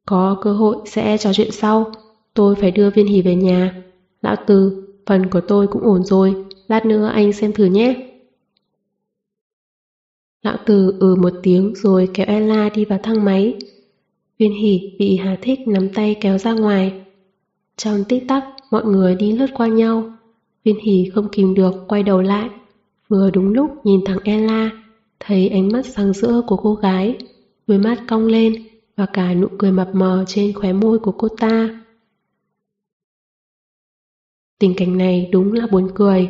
Có 0.06 0.38
cơ 0.42 0.54
hội 0.54 0.78
sẽ 0.86 1.18
trò 1.18 1.34
chuyện 1.34 1.52
sau, 1.52 1.92
tôi 2.34 2.56
phải 2.56 2.72
đưa 2.72 2.90
viên 2.90 3.08
hỉ 3.08 3.22
về 3.22 3.36
nhà. 3.36 3.84
Lão 4.22 4.36
Từ, 4.48 4.88
phần 5.06 5.30
của 5.30 5.42
tôi 5.42 5.68
cũng 5.68 5.82
ổn 5.84 6.04
rồi, 6.04 6.46
lát 6.68 6.86
nữa 6.86 7.12
anh 7.14 7.34
xem 7.34 7.54
thử 7.54 7.66
nhé. 7.66 8.10
Lão 10.42 10.58
Từ 10.66 10.98
ừ 11.00 11.16
một 11.16 11.34
tiếng 11.44 11.74
rồi 11.76 12.10
kéo 12.14 12.26
Ella 12.30 12.70
đi 12.70 12.86
vào 12.86 13.00
thang 13.04 13.26
máy. 13.26 13.56
Viên 14.38 14.54
hỉ 14.54 14.96
bị 15.00 15.18
Hà 15.18 15.38
Thích 15.42 15.60
nắm 15.68 15.90
tay 15.90 16.16
kéo 16.22 16.38
ra 16.38 16.54
ngoài. 16.54 17.02
Trong 17.78 18.04
tích 18.04 18.24
tắc, 18.28 18.44
mọi 18.72 18.86
người 18.86 19.16
đi 19.16 19.32
lướt 19.32 19.48
qua 19.54 19.68
nhau. 19.68 20.14
Viên 20.64 20.80
hỉ 20.80 21.10
không 21.14 21.30
kìm 21.32 21.54
được 21.54 21.74
quay 21.88 22.04
đầu 22.04 22.22
lại. 22.22 22.50
Vừa 23.08 23.30
đúng 23.32 23.54
lúc 23.54 23.86
nhìn 23.86 24.02
thằng 24.06 24.20
Ella, 24.24 24.83
thấy 25.26 25.50
ánh 25.50 25.72
mắt 25.72 25.86
sáng 25.86 26.14
rỡ 26.14 26.42
của 26.48 26.58
cô 26.58 26.76
gái, 26.76 27.18
đôi 27.68 27.78
mắt 27.78 28.04
cong 28.08 28.26
lên 28.26 28.54
và 28.96 29.06
cả 29.06 29.34
nụ 29.34 29.48
cười 29.58 29.72
mập 29.72 29.90
mờ 29.94 30.24
trên 30.28 30.54
khóe 30.54 30.74
môi 30.74 31.00
của 31.00 31.12
cô 31.12 31.28
ta. 31.28 31.84
Tình 34.60 34.74
cảnh 34.78 34.98
này 34.98 35.30
đúng 35.32 35.54
là 35.54 35.68
buồn 35.72 35.92
cười. 35.96 36.30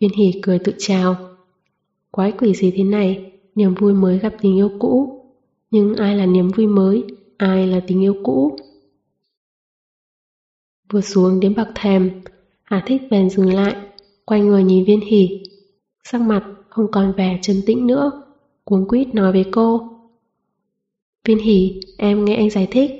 Viên 0.00 0.10
Hỉ 0.10 0.40
cười 0.42 0.58
tự 0.58 0.72
chào. 0.78 1.16
Quái 2.10 2.32
quỷ 2.32 2.54
gì 2.54 2.70
thế 2.76 2.84
này, 2.84 3.32
niềm 3.54 3.74
vui 3.74 3.94
mới 3.94 4.18
gặp 4.18 4.34
tình 4.40 4.56
yêu 4.56 4.70
cũ. 4.78 5.20
Nhưng 5.70 5.94
ai 5.94 6.16
là 6.16 6.26
niềm 6.26 6.48
vui 6.48 6.66
mới, 6.66 7.04
ai 7.36 7.66
là 7.66 7.80
tình 7.86 8.02
yêu 8.02 8.14
cũ? 8.22 8.56
Vừa 10.92 11.00
xuống 11.00 11.40
đến 11.40 11.54
bậc 11.54 11.68
thềm, 11.74 12.10
Hà 12.62 12.82
Thích 12.86 13.02
bèn 13.10 13.30
dừng 13.30 13.54
lại, 13.54 13.76
quay 14.24 14.40
người 14.40 14.64
nhìn 14.64 14.84
viên 14.84 15.00
hỉ. 15.00 15.42
Sắc 16.04 16.20
mặt 16.20 16.44
không 16.74 16.90
còn 16.92 17.12
vẻ 17.16 17.38
trấn 17.42 17.56
tĩnh 17.66 17.86
nữa, 17.86 18.22
cuống 18.64 18.88
quýt 18.88 19.14
nói 19.14 19.32
với 19.32 19.44
cô. 19.52 19.90
Viên 21.24 21.38
hỉ, 21.38 21.80
em 21.98 22.24
nghe 22.24 22.36
anh 22.36 22.50
giải 22.50 22.68
thích. 22.70 22.90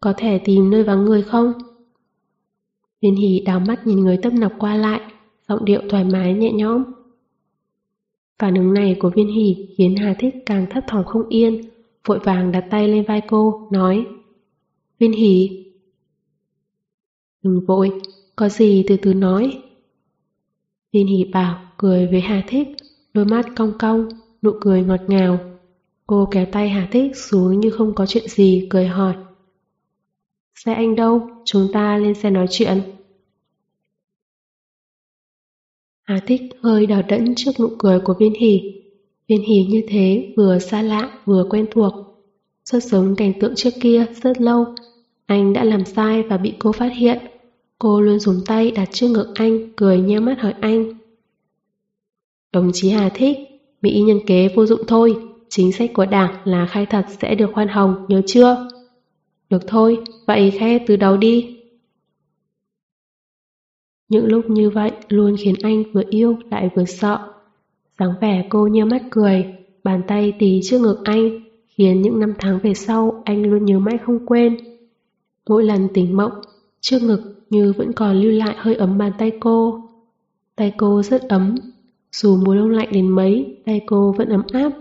Có 0.00 0.14
thể 0.16 0.38
tìm 0.44 0.70
nơi 0.70 0.82
vắng 0.82 1.04
người 1.04 1.22
không? 1.22 1.52
Viên 3.00 3.16
hỉ 3.16 3.40
đào 3.46 3.60
mắt 3.60 3.86
nhìn 3.86 4.00
người 4.00 4.18
tấp 4.22 4.32
nập 4.32 4.52
qua 4.58 4.74
lại, 4.74 5.00
giọng 5.48 5.64
điệu 5.64 5.82
thoải 5.90 6.04
mái 6.04 6.34
nhẹ 6.34 6.52
nhõm. 6.52 6.84
Phản 8.38 8.54
ứng 8.54 8.74
này 8.74 8.96
của 9.00 9.10
viên 9.10 9.28
hỉ 9.28 9.68
khiến 9.76 9.96
Hà 9.96 10.14
Thích 10.18 10.34
càng 10.46 10.66
thấp 10.70 10.84
thỏm 10.88 11.04
không 11.04 11.28
yên, 11.28 11.60
vội 12.04 12.18
vàng 12.18 12.52
đặt 12.52 12.66
tay 12.70 12.88
lên 12.88 13.04
vai 13.04 13.20
cô, 13.28 13.68
nói 13.72 14.06
Viên 14.98 15.12
hỉ 15.12 15.64
Đừng 17.42 17.64
vội, 17.66 18.00
có 18.36 18.48
gì 18.48 18.84
từ 18.86 18.96
từ 18.96 19.14
nói. 19.14 19.63
Viên 20.94 21.06
Hỷ 21.06 21.24
bảo 21.24 21.60
cười 21.76 22.06
với 22.06 22.20
Hà 22.20 22.44
Thích, 22.46 22.68
đôi 23.14 23.24
mắt 23.24 23.46
cong 23.56 23.72
cong, 23.78 24.08
nụ 24.42 24.52
cười 24.60 24.82
ngọt 24.82 25.00
ngào. 25.06 25.38
Cô 26.06 26.28
kéo 26.30 26.46
tay 26.52 26.68
Hà 26.68 26.88
Thích 26.92 27.16
xuống 27.16 27.60
như 27.60 27.70
không 27.70 27.94
có 27.94 28.06
chuyện 28.06 28.28
gì, 28.28 28.66
cười 28.70 28.86
hỏi. 28.86 29.14
Xe 30.54 30.74
anh 30.74 30.96
đâu? 30.96 31.28
Chúng 31.44 31.68
ta 31.72 31.96
lên 31.98 32.14
xe 32.14 32.30
nói 32.30 32.46
chuyện. 32.50 32.82
Hà 36.02 36.20
Thích 36.26 36.42
hơi 36.62 36.86
đỏ 36.86 37.02
đẫn 37.08 37.34
trước 37.36 37.52
nụ 37.60 37.68
cười 37.78 38.00
của 38.00 38.14
viên 38.14 38.34
Hỷ. 38.34 38.82
Viên 39.28 39.42
Hỷ 39.42 39.64
như 39.64 39.82
thế 39.88 40.34
vừa 40.36 40.58
xa 40.58 40.82
lạ 40.82 41.18
vừa 41.24 41.46
quen 41.50 41.66
thuộc. 41.70 41.94
Rất 42.64 42.82
giống 42.82 43.16
cảnh 43.16 43.32
tượng 43.40 43.54
trước 43.56 43.74
kia 43.80 44.06
rất 44.22 44.40
lâu. 44.40 44.64
Anh 45.26 45.52
đã 45.52 45.64
làm 45.64 45.84
sai 45.84 46.22
và 46.22 46.36
bị 46.36 46.54
cô 46.58 46.72
phát 46.72 46.92
hiện. 46.96 47.18
Cô 47.78 48.00
luôn 48.00 48.18
dùng 48.18 48.40
tay 48.46 48.70
đặt 48.70 48.88
trước 48.92 49.08
ngực 49.08 49.32
anh, 49.34 49.72
cười 49.76 49.98
nheo 49.98 50.20
mắt 50.20 50.38
hỏi 50.40 50.54
anh. 50.60 50.92
Đồng 52.52 52.70
chí 52.72 52.90
Hà 52.90 53.08
thích, 53.08 53.38
Mỹ 53.82 54.00
nhân 54.00 54.18
kế 54.26 54.48
vô 54.56 54.66
dụng 54.66 54.80
thôi, 54.86 55.16
chính 55.48 55.72
sách 55.72 55.90
của 55.94 56.06
đảng 56.06 56.36
là 56.44 56.66
khai 56.66 56.86
thật 56.86 57.06
sẽ 57.20 57.34
được 57.34 57.50
khoan 57.54 57.68
hồng, 57.68 58.06
nhớ 58.08 58.22
chưa? 58.26 58.68
Được 59.50 59.62
thôi, 59.66 59.98
vậy 60.26 60.50
khai 60.50 60.84
từ 60.86 60.96
đầu 60.96 61.16
đi. 61.16 61.60
Những 64.08 64.26
lúc 64.26 64.50
như 64.50 64.70
vậy 64.70 64.92
luôn 65.08 65.36
khiến 65.38 65.54
anh 65.62 65.82
vừa 65.92 66.02
yêu 66.10 66.36
lại 66.50 66.70
vừa 66.76 66.84
sợ. 66.84 67.32
dáng 67.98 68.14
vẻ 68.20 68.46
cô 68.48 68.66
nheo 68.66 68.86
mắt 68.86 69.02
cười, 69.10 69.54
bàn 69.84 70.02
tay 70.08 70.32
tì 70.38 70.60
trước 70.64 70.80
ngực 70.80 71.00
anh, 71.04 71.40
khiến 71.66 72.02
những 72.02 72.20
năm 72.20 72.34
tháng 72.38 72.58
về 72.62 72.74
sau 72.74 73.22
anh 73.24 73.42
luôn 73.42 73.64
nhớ 73.64 73.78
mãi 73.78 73.98
không 73.98 74.26
quên. 74.26 74.56
Mỗi 75.48 75.64
lần 75.64 75.88
tỉnh 75.94 76.16
mộng, 76.16 76.32
trước 76.80 76.98
ngực 77.02 77.33
như 77.50 77.72
vẫn 77.76 77.92
còn 77.92 78.16
lưu 78.16 78.32
lại 78.32 78.56
hơi 78.58 78.74
ấm 78.74 78.98
bàn 78.98 79.12
tay 79.18 79.32
cô. 79.40 79.88
Tay 80.56 80.74
cô 80.76 81.02
rất 81.02 81.22
ấm, 81.22 81.54
dù 82.12 82.36
mùa 82.36 82.54
đông 82.54 82.70
lạnh 82.70 82.88
đến 82.92 83.08
mấy, 83.08 83.56
tay 83.64 83.80
cô 83.86 84.12
vẫn 84.12 84.28
ấm 84.28 84.42
áp. 84.52 84.72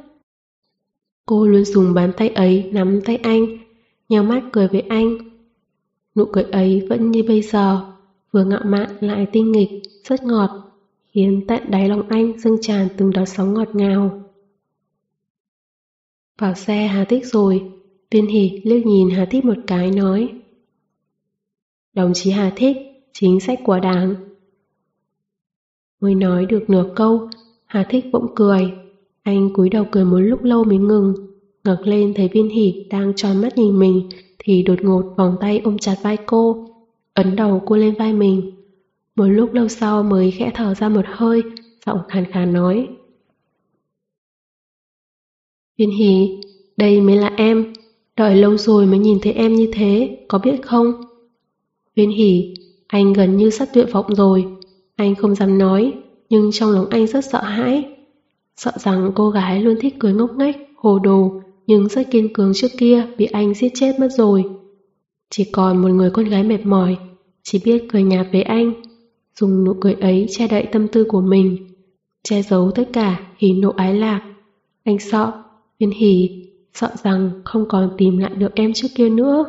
Cô 1.25 1.47
luôn 1.47 1.65
dùng 1.65 1.93
bàn 1.93 2.11
tay 2.17 2.29
ấy 2.29 2.69
nắm 2.73 3.01
tay 3.05 3.15
anh, 3.15 3.45
nhào 4.09 4.23
mắt 4.23 4.43
cười 4.51 4.67
với 4.67 4.81
anh. 4.81 5.17
Nụ 6.15 6.25
cười 6.25 6.43
ấy 6.43 6.85
vẫn 6.89 7.11
như 7.11 7.23
bây 7.27 7.41
giờ, 7.41 7.93
vừa 8.31 8.45
ngạo 8.45 8.61
mạn 8.65 8.89
lại 8.99 9.27
tinh 9.31 9.51
nghịch, 9.51 9.69
rất 10.03 10.23
ngọt, 10.23 10.49
khiến 11.07 11.45
tận 11.47 11.61
đáy 11.69 11.89
lòng 11.89 12.09
anh 12.09 12.39
dâng 12.39 12.57
tràn 12.61 12.87
từng 12.97 13.11
đợt 13.11 13.25
sóng 13.25 13.53
ngọt 13.53 13.75
ngào. 13.75 14.23
Vào 16.39 16.53
xe 16.53 16.87
Hà 16.87 17.05
Tích 17.05 17.25
rồi, 17.25 17.71
Viên 18.11 18.27
Hỷ 18.27 18.61
liếc 18.63 18.85
nhìn 18.85 19.09
Hà 19.09 19.25
Tích 19.25 19.45
một 19.45 19.57
cái 19.67 19.91
nói 19.91 20.29
Đồng 21.93 22.13
chí 22.13 22.31
Hà 22.31 22.53
thích 22.55 22.77
chính 23.13 23.39
sách 23.39 23.59
của 23.63 23.79
đảng. 23.79 24.15
Mới 26.01 26.15
nói 26.15 26.45
được 26.45 26.69
nửa 26.69 26.93
câu, 26.95 27.29
Hà 27.65 27.83
thích 27.89 28.05
bỗng 28.11 28.35
cười. 28.35 28.71
Anh 29.23 29.53
cúi 29.53 29.69
đầu 29.69 29.85
cười 29.91 30.05
một 30.05 30.19
lúc 30.19 30.43
lâu 30.43 30.63
mới 30.63 30.77
ngừng. 30.77 31.13
ngẩng 31.63 31.87
lên 31.87 32.13
thấy 32.13 32.29
viên 32.33 32.49
hỷ 32.49 32.87
đang 32.89 33.13
tròn 33.15 33.41
mắt 33.41 33.57
nhìn 33.57 33.79
mình 33.79 34.09
thì 34.39 34.63
đột 34.63 34.81
ngột 34.81 35.13
vòng 35.17 35.35
tay 35.41 35.61
ôm 35.63 35.77
chặt 35.77 35.95
vai 36.01 36.17
cô, 36.25 36.67
ấn 37.13 37.35
đầu 37.35 37.61
cô 37.65 37.75
lên 37.75 37.95
vai 37.99 38.13
mình. 38.13 38.51
Một 39.15 39.25
lúc 39.25 39.53
lâu 39.53 39.67
sau 39.67 40.03
mới 40.03 40.31
khẽ 40.31 40.51
thở 40.53 40.73
ra 40.73 40.89
một 40.89 41.05
hơi, 41.07 41.43
giọng 41.85 41.99
khàn 42.07 42.31
khàn 42.31 42.53
nói. 42.53 42.87
Viên 45.77 45.91
hỷ, 45.91 46.41
đây 46.77 47.01
mới 47.01 47.15
là 47.15 47.33
em, 47.37 47.73
đợi 48.17 48.35
lâu 48.35 48.57
rồi 48.57 48.85
mới 48.85 48.99
nhìn 48.99 49.19
thấy 49.21 49.33
em 49.33 49.55
như 49.55 49.71
thế, 49.73 50.25
có 50.27 50.39
biết 50.39 50.61
không? 50.61 50.93
Viên 51.95 52.09
hỉ, 52.09 52.53
anh 52.87 53.13
gần 53.13 53.37
như 53.37 53.49
sắp 53.49 53.67
tuyệt 53.73 53.87
vọng 53.91 54.15
rồi. 54.15 54.45
Anh 54.95 55.15
không 55.15 55.35
dám 55.35 55.57
nói, 55.57 55.93
nhưng 56.29 56.51
trong 56.51 56.71
lòng 56.71 56.89
anh 56.89 57.07
rất 57.07 57.25
sợ 57.25 57.41
hãi. 57.43 57.89
Sợ 58.55 58.71
rằng 58.75 59.11
cô 59.15 59.29
gái 59.29 59.61
luôn 59.61 59.75
thích 59.81 59.95
cười 59.99 60.13
ngốc 60.13 60.31
nghếch, 60.37 60.55
hồ 60.75 60.99
đồ, 60.99 61.41
nhưng 61.67 61.87
rất 61.87 62.11
kiên 62.11 62.33
cường 62.33 62.53
trước 62.53 62.67
kia 62.77 63.05
bị 63.17 63.25
anh 63.25 63.53
giết 63.53 63.71
chết 63.75 63.99
mất 63.99 64.09
rồi. 64.11 64.43
Chỉ 65.29 65.43
còn 65.43 65.81
một 65.81 65.87
người 65.87 66.09
con 66.09 66.25
gái 66.25 66.43
mệt 66.43 66.65
mỏi, 66.65 66.97
chỉ 67.43 67.61
biết 67.65 67.85
cười 67.91 68.03
nhạt 68.03 68.27
với 68.31 68.41
anh, 68.41 68.73
dùng 69.39 69.63
nụ 69.63 69.73
cười 69.81 69.93
ấy 69.93 70.27
che 70.29 70.47
đậy 70.47 70.65
tâm 70.71 70.87
tư 70.87 71.03
của 71.03 71.21
mình, 71.21 71.67
che 72.23 72.41
giấu 72.41 72.71
tất 72.71 72.89
cả 72.93 73.19
hỉ 73.37 73.53
nộ 73.53 73.69
ái 73.77 73.93
lạc. 73.93 74.21
Anh 74.83 74.99
sợ, 74.99 75.31
viên 75.79 75.91
hỉ, 75.91 76.29
sợ 76.73 76.89
rằng 77.03 77.31
không 77.45 77.67
còn 77.69 77.91
tìm 77.97 78.17
lại 78.17 78.31
được 78.35 78.55
em 78.55 78.73
trước 78.73 78.87
kia 78.95 79.09
nữa. 79.09 79.45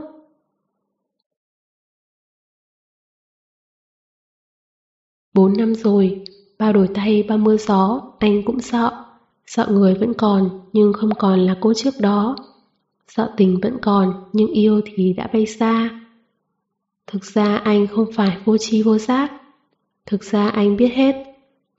Bốn 5.35 5.57
năm 5.57 5.75
rồi, 5.75 6.21
bao 6.59 6.73
đổi 6.73 6.89
thay, 6.95 7.23
bao 7.29 7.39
mưa 7.39 7.57
gió, 7.57 8.03
anh 8.19 8.43
cũng 8.43 8.61
sợ. 8.61 9.05
Sợ 9.47 9.67
người 9.71 9.95
vẫn 9.95 10.15
còn, 10.15 10.61
nhưng 10.73 10.93
không 10.93 11.11
còn 11.19 11.41
là 11.41 11.57
cô 11.61 11.75
trước 11.75 11.95
đó. 12.01 12.37
Sợ 13.09 13.33
tình 13.37 13.61
vẫn 13.63 13.77
còn, 13.83 14.25
nhưng 14.33 14.49
yêu 14.49 14.81
thì 14.85 15.13
đã 15.13 15.27
bay 15.33 15.47
xa. 15.47 16.01
Thực 17.07 17.25
ra 17.25 17.57
anh 17.57 17.87
không 17.87 18.13
phải 18.13 18.39
vô 18.45 18.59
tri 18.59 18.83
vô 18.83 18.99
giác. 18.99 19.33
Thực 20.07 20.25
ra 20.25 20.49
anh 20.49 20.77
biết 20.77 20.89
hết. 20.95 21.15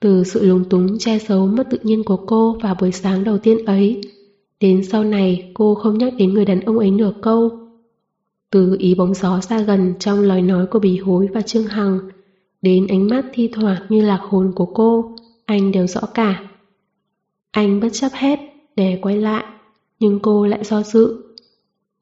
Từ 0.00 0.24
sự 0.24 0.46
lúng 0.46 0.64
túng 0.64 0.98
che 0.98 1.18
giấu 1.18 1.46
mất 1.46 1.66
tự 1.70 1.78
nhiên 1.82 2.04
của 2.04 2.16
cô 2.16 2.58
vào 2.62 2.74
buổi 2.80 2.92
sáng 2.92 3.24
đầu 3.24 3.38
tiên 3.38 3.64
ấy, 3.64 4.00
đến 4.60 4.84
sau 4.84 5.04
này 5.04 5.50
cô 5.54 5.74
không 5.74 5.98
nhắc 5.98 6.12
đến 6.18 6.34
người 6.34 6.44
đàn 6.44 6.60
ông 6.60 6.78
ấy 6.78 6.90
nửa 6.90 7.12
câu. 7.22 7.50
Từ 8.50 8.76
ý 8.78 8.94
bóng 8.94 9.14
gió 9.14 9.40
xa 9.40 9.60
gần 9.60 9.94
trong 9.98 10.20
lời 10.20 10.42
nói 10.42 10.66
của 10.66 10.78
Bì 10.78 10.98
Hối 10.98 11.28
và 11.34 11.40
Trương 11.40 11.66
Hằng, 11.66 11.98
đến 12.66 12.86
ánh 12.86 13.08
mắt 13.08 13.24
thi 13.32 13.48
thoảng 13.52 13.82
như 13.88 14.00
lạc 14.00 14.20
hồn 14.22 14.52
của 14.54 14.66
cô, 14.66 15.14
anh 15.44 15.72
đều 15.72 15.86
rõ 15.86 16.00
cả. 16.14 16.44
Anh 17.50 17.80
bất 17.80 17.88
chấp 17.92 18.12
hết 18.12 18.38
để 18.76 18.98
quay 19.02 19.16
lại, 19.16 19.44
nhưng 20.00 20.20
cô 20.22 20.46
lại 20.46 20.64
do 20.64 20.82
dự. 20.82 21.22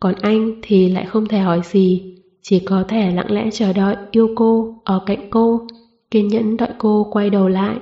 Còn 0.01 0.15
anh 0.15 0.61
thì 0.63 0.89
lại 0.89 1.07
không 1.07 1.29
thể 1.29 1.39
hỏi 1.39 1.61
gì, 1.65 2.17
chỉ 2.43 2.61
có 2.61 2.85
thể 2.89 3.11
lặng 3.11 3.31
lẽ 3.31 3.51
chờ 3.53 3.73
đợi 3.73 3.97
yêu 4.11 4.31
cô 4.37 4.81
ở 4.85 5.03
cạnh 5.07 5.31
cô, 5.31 5.67
kiên 6.11 6.29
nhẫn 6.29 6.57
đợi 6.57 6.71
cô 6.79 7.09
quay 7.11 7.31
đầu 7.31 7.49
lại. 7.49 7.79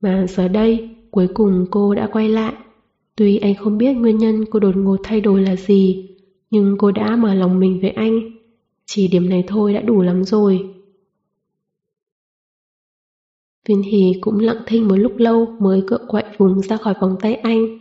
Mà 0.00 0.26
giờ 0.28 0.48
đây, 0.48 0.96
cuối 1.10 1.28
cùng 1.34 1.66
cô 1.70 1.94
đã 1.94 2.08
quay 2.12 2.28
lại. 2.28 2.54
Tuy 3.16 3.38
anh 3.38 3.54
không 3.54 3.78
biết 3.78 3.92
nguyên 3.94 4.18
nhân 4.18 4.44
cô 4.50 4.58
đột 4.58 4.76
ngột 4.76 5.00
thay 5.02 5.20
đổi 5.20 5.42
là 5.42 5.56
gì, 5.56 6.10
nhưng 6.50 6.76
cô 6.78 6.90
đã 6.90 7.16
mở 7.16 7.34
lòng 7.34 7.60
mình 7.60 7.80
với 7.80 7.90
anh. 7.90 8.41
Chỉ 8.86 9.08
điểm 9.08 9.28
này 9.28 9.44
thôi 9.46 9.74
đã 9.74 9.80
đủ 9.80 10.02
lắm 10.02 10.24
rồi. 10.24 10.74
Viên 13.68 13.82
Hì 13.82 14.12
cũng 14.20 14.38
lặng 14.38 14.62
thinh 14.66 14.88
một 14.88 14.96
lúc 14.96 15.12
lâu 15.16 15.46
mới 15.60 15.82
cựa 15.86 16.06
quậy 16.08 16.24
vùng 16.38 16.62
ra 16.62 16.76
khỏi 16.76 16.94
vòng 17.00 17.16
tay 17.20 17.34
anh, 17.34 17.78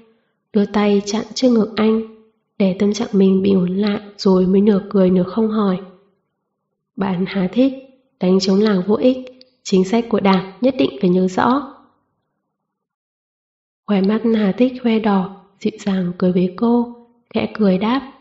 đưa 0.53 0.65
tay 0.65 1.01
chặn 1.05 1.25
trước 1.33 1.49
ngực 1.49 1.73
anh, 1.75 2.01
để 2.57 2.75
tâm 2.79 2.93
trạng 2.93 3.09
mình 3.13 3.41
bị 3.41 3.53
ổn 3.53 3.75
lại 3.77 4.01
rồi 4.17 4.47
mới 4.47 4.61
nửa 4.61 4.81
cười 4.89 5.09
nửa 5.09 5.23
không 5.23 5.47
hỏi. 5.47 5.79
Bạn 6.95 7.25
Hà 7.27 7.49
thích, 7.51 7.73
đánh 8.19 8.39
chống 8.39 8.59
làng 8.59 8.81
vô 8.87 8.95
ích, 8.95 9.17
chính 9.63 9.85
sách 9.85 10.05
của 10.09 10.19
đảng 10.19 10.53
nhất 10.61 10.75
định 10.77 10.89
phải 11.01 11.09
nhớ 11.09 11.27
rõ. 11.27 11.73
Khóe 13.85 14.01
mắt 14.01 14.21
Hà 14.35 14.51
thích 14.51 14.73
khoe 14.83 14.99
đỏ, 14.99 15.45
dịu 15.59 15.73
dàng 15.79 16.11
cười 16.17 16.31
với 16.31 16.53
cô, 16.57 16.95
khẽ 17.33 17.51
cười 17.53 17.77
đáp. 17.77 18.13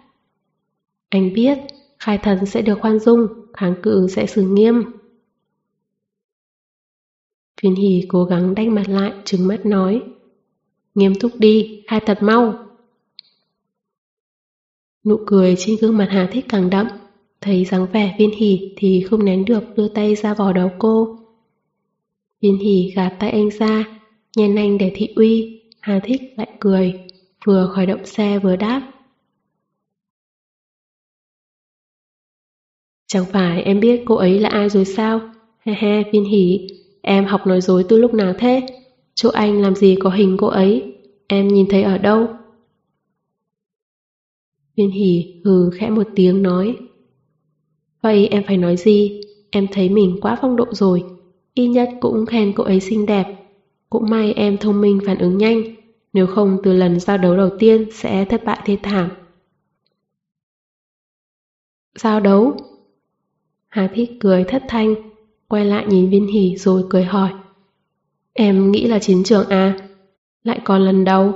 Anh 1.09 1.32
biết, 1.32 1.59
khai 2.01 2.19
thần 2.19 2.47
sẽ 2.47 2.63
được 2.63 2.79
khoan 2.81 2.99
dung, 2.99 3.27
kháng 3.53 3.75
cự 3.83 4.09
sẽ 4.09 4.27
xử 4.27 4.43
nghiêm. 4.43 4.83
Viên 7.63 7.75
hỷ 7.75 8.05
cố 8.09 8.25
gắng 8.25 8.55
đanh 8.55 8.75
mặt 8.75 8.89
lại, 8.89 9.13
trừng 9.25 9.49
mắt 9.49 9.67
nói. 9.67 10.03
Nghiêm 10.95 11.15
túc 11.15 11.33
đi, 11.39 11.83
khai 11.87 12.01
thật 12.07 12.19
mau. 12.23 12.67
Nụ 15.05 15.17
cười 15.27 15.55
trên 15.59 15.77
gương 15.81 15.97
mặt 15.97 16.09
Hà 16.11 16.29
Thích 16.33 16.45
càng 16.49 16.71
đậm, 16.71 16.87
thấy 17.41 17.65
dáng 17.65 17.87
vẻ 17.93 18.17
viên 18.19 18.31
hỷ 18.31 18.75
thì 18.77 19.07
không 19.11 19.25
nén 19.25 19.45
được 19.45 19.63
đưa 19.77 19.89
tay 19.89 20.15
ra 20.15 20.35
vò 20.35 20.53
đầu 20.53 20.71
cô. 20.79 21.19
Viên 22.41 22.59
hỷ 22.59 22.93
gạt 22.97 23.17
tay 23.19 23.31
anh 23.31 23.51
ra, 23.51 23.85
nhen 24.37 24.57
anh 24.57 24.79
để 24.79 24.93
thị 24.95 25.09
uy, 25.17 25.63
Hà 25.81 26.01
Thích 26.05 26.21
lại 26.37 26.49
cười, 26.61 27.01
vừa 27.45 27.67
khởi 27.67 27.87
động 27.87 28.07
xe 28.07 28.39
vừa 28.39 28.57
đáp. 28.57 29.00
Chẳng 33.12 33.24
phải 33.32 33.62
em 33.62 33.81
biết 33.81 34.03
cô 34.07 34.15
ấy 34.15 34.41
là 34.41 34.49
ai 34.49 34.69
rồi 34.69 34.85
sao? 34.85 35.20
He 35.61 35.74
he, 35.78 36.03
viên 36.12 36.24
hỉ 36.24 36.69
em 37.03 37.24
học 37.24 37.47
nói 37.47 37.61
dối 37.61 37.85
từ 37.89 37.99
lúc 37.99 38.15
nào 38.15 38.35
thế? 38.39 38.66
Chỗ 39.15 39.31
anh 39.31 39.62
làm 39.62 39.74
gì 39.74 39.97
có 40.01 40.11
hình 40.11 40.37
cô 40.41 40.47
ấy? 40.47 40.95
Em 41.27 41.49
nhìn 41.49 41.66
thấy 41.70 41.82
ở 41.82 41.99
đâu? 41.99 42.28
Viên 44.77 44.91
hỉ 44.91 45.41
hừ 45.45 45.70
khẽ 45.70 45.91
một 45.91 46.07
tiếng 46.15 46.43
nói. 46.43 46.77
Vậy 48.03 48.27
em 48.27 48.43
phải 48.47 48.57
nói 48.57 48.77
gì? 48.77 49.20
Em 49.51 49.66
thấy 49.73 49.89
mình 49.89 50.19
quá 50.20 50.39
phong 50.41 50.57
độ 50.57 50.66
rồi. 50.70 51.05
Y 51.55 51.69
nhất 51.69 51.91
cũng 52.01 52.27
khen 52.27 52.53
cô 52.57 52.65
ấy 52.65 52.81
xinh 52.81 53.07
đẹp. 53.07 53.27
Cũng 53.91 54.11
may 54.11 54.32
em 54.32 54.59
thông 54.59 54.81
minh 54.81 55.01
phản 55.07 55.19
ứng 55.19 55.39
nhanh. 55.39 55.62
Nếu 56.12 56.27
không 56.27 56.59
từ 56.62 56.73
lần 56.73 57.01
giao 57.01 57.19
đấu 57.19 57.37
đầu 57.37 57.51
tiên 57.59 57.87
sẽ 57.93 58.24
thất 58.24 58.45
bại 58.45 58.61
thê 58.65 58.78
thảm. 58.82 59.11
Giao 61.99 62.20
đấu? 62.20 62.57
Hà 63.71 63.91
Thích 63.95 64.11
cười 64.21 64.45
thất 64.45 64.63
thanh, 64.69 64.95
quay 65.49 65.65
lại 65.65 65.87
nhìn 65.89 66.11
viên 66.11 66.27
hỷ 66.27 66.57
rồi 66.57 66.85
cười 66.91 67.05
hỏi. 67.05 67.31
Em 68.33 68.73
nghĩ 68.73 68.87
là 68.87 68.99
chiến 68.99 69.25
trường 69.25 69.49
à? 69.49 69.89
Lại 70.45 70.61
còn 70.65 70.83
lần 70.83 71.05
đầu. 71.05 71.33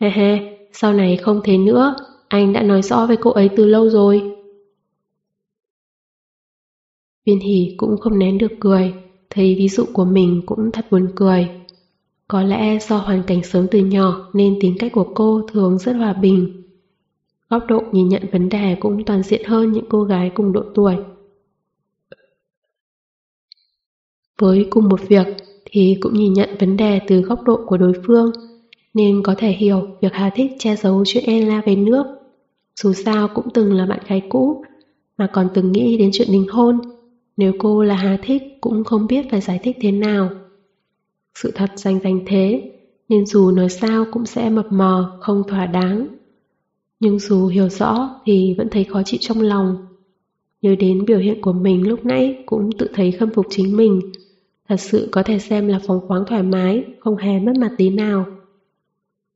He 0.00 0.10
he, 0.10 0.56
sau 0.72 0.92
này 0.92 1.16
không 1.16 1.40
thế 1.44 1.58
nữa, 1.58 1.94
anh 2.28 2.52
đã 2.52 2.62
nói 2.62 2.82
rõ 2.82 3.06
với 3.06 3.16
cô 3.16 3.30
ấy 3.30 3.50
từ 3.56 3.66
lâu 3.66 3.88
rồi. 3.88 4.36
Viên 7.26 7.40
hỷ 7.40 7.74
cũng 7.76 7.96
không 8.00 8.18
nén 8.18 8.38
được 8.38 8.52
cười, 8.60 8.94
thấy 9.30 9.54
ví 9.58 9.68
dụ 9.68 9.84
của 9.92 10.04
mình 10.04 10.42
cũng 10.46 10.70
thật 10.72 10.86
buồn 10.90 11.08
cười. 11.16 11.48
Có 12.28 12.42
lẽ 12.42 12.78
do 12.78 12.96
hoàn 12.96 13.22
cảnh 13.22 13.42
sống 13.42 13.66
từ 13.70 13.78
nhỏ 13.78 14.30
nên 14.32 14.58
tính 14.60 14.76
cách 14.78 14.92
của 14.92 15.12
cô 15.14 15.42
thường 15.52 15.78
rất 15.78 15.92
hòa 15.92 16.12
bình. 16.12 16.62
Góc 17.50 17.62
độ 17.68 17.82
nhìn 17.92 18.08
nhận 18.08 18.22
vấn 18.32 18.48
đề 18.48 18.76
cũng 18.80 19.04
toàn 19.04 19.22
diện 19.22 19.44
hơn 19.46 19.72
những 19.72 19.86
cô 19.88 20.04
gái 20.04 20.30
cùng 20.34 20.52
độ 20.52 20.62
tuổi. 20.74 20.96
Với 24.38 24.66
cùng 24.70 24.88
một 24.88 25.08
việc 25.08 25.26
thì 25.64 25.96
cũng 26.00 26.14
nhìn 26.14 26.32
nhận 26.32 26.48
vấn 26.60 26.76
đề 26.76 27.00
từ 27.08 27.20
góc 27.20 27.42
độ 27.42 27.60
của 27.66 27.76
đối 27.76 27.92
phương, 28.06 28.32
nên 28.94 29.22
có 29.22 29.34
thể 29.38 29.50
hiểu 29.50 29.86
việc 30.00 30.12
Hà 30.12 30.30
Thích 30.30 30.52
che 30.58 30.76
giấu 30.76 31.04
chuyện 31.06 31.24
Ella 31.26 31.62
về 31.66 31.76
nước. 31.76 32.04
Dù 32.80 32.92
sao 32.92 33.28
cũng 33.34 33.50
từng 33.54 33.72
là 33.72 33.86
bạn 33.86 33.98
gái 34.08 34.22
cũ, 34.28 34.64
mà 35.18 35.26
còn 35.32 35.48
từng 35.54 35.72
nghĩ 35.72 35.96
đến 35.96 36.10
chuyện 36.12 36.28
đính 36.32 36.48
hôn. 36.48 36.80
Nếu 37.36 37.52
cô 37.58 37.82
là 37.82 37.94
Hà 37.94 38.18
Thích 38.22 38.42
cũng 38.60 38.84
không 38.84 39.06
biết 39.06 39.26
phải 39.30 39.40
giải 39.40 39.60
thích 39.62 39.76
thế 39.80 39.90
nào. 39.90 40.30
Sự 41.34 41.50
thật 41.54 41.70
danh 41.76 42.00
danh 42.04 42.20
thế, 42.26 42.72
nên 43.08 43.26
dù 43.26 43.50
nói 43.50 43.68
sao 43.68 44.04
cũng 44.12 44.26
sẽ 44.26 44.50
mập 44.50 44.66
mờ, 44.72 45.18
không 45.20 45.42
thỏa 45.48 45.66
đáng. 45.66 46.06
Nhưng 47.00 47.18
dù 47.18 47.46
hiểu 47.46 47.68
rõ 47.68 48.20
thì 48.24 48.54
vẫn 48.58 48.68
thấy 48.70 48.84
khó 48.84 49.02
chịu 49.04 49.18
trong 49.22 49.40
lòng. 49.40 49.76
Nhớ 50.62 50.74
đến 50.78 51.04
biểu 51.04 51.18
hiện 51.18 51.40
của 51.40 51.52
mình 51.52 51.88
lúc 51.88 52.04
nãy 52.04 52.42
cũng 52.46 52.70
tự 52.78 52.88
thấy 52.94 53.12
khâm 53.12 53.30
phục 53.30 53.46
chính 53.50 53.76
mình, 53.76 54.00
thật 54.68 54.76
sự 54.76 55.08
có 55.12 55.22
thể 55.22 55.38
xem 55.38 55.68
là 55.68 55.80
phóng 55.86 56.00
khoáng 56.08 56.24
thoải 56.26 56.42
mái, 56.42 56.84
không 57.00 57.16
hề 57.16 57.38
mất 57.38 57.52
mặt 57.58 57.72
tí 57.76 57.90
nào. 57.90 58.26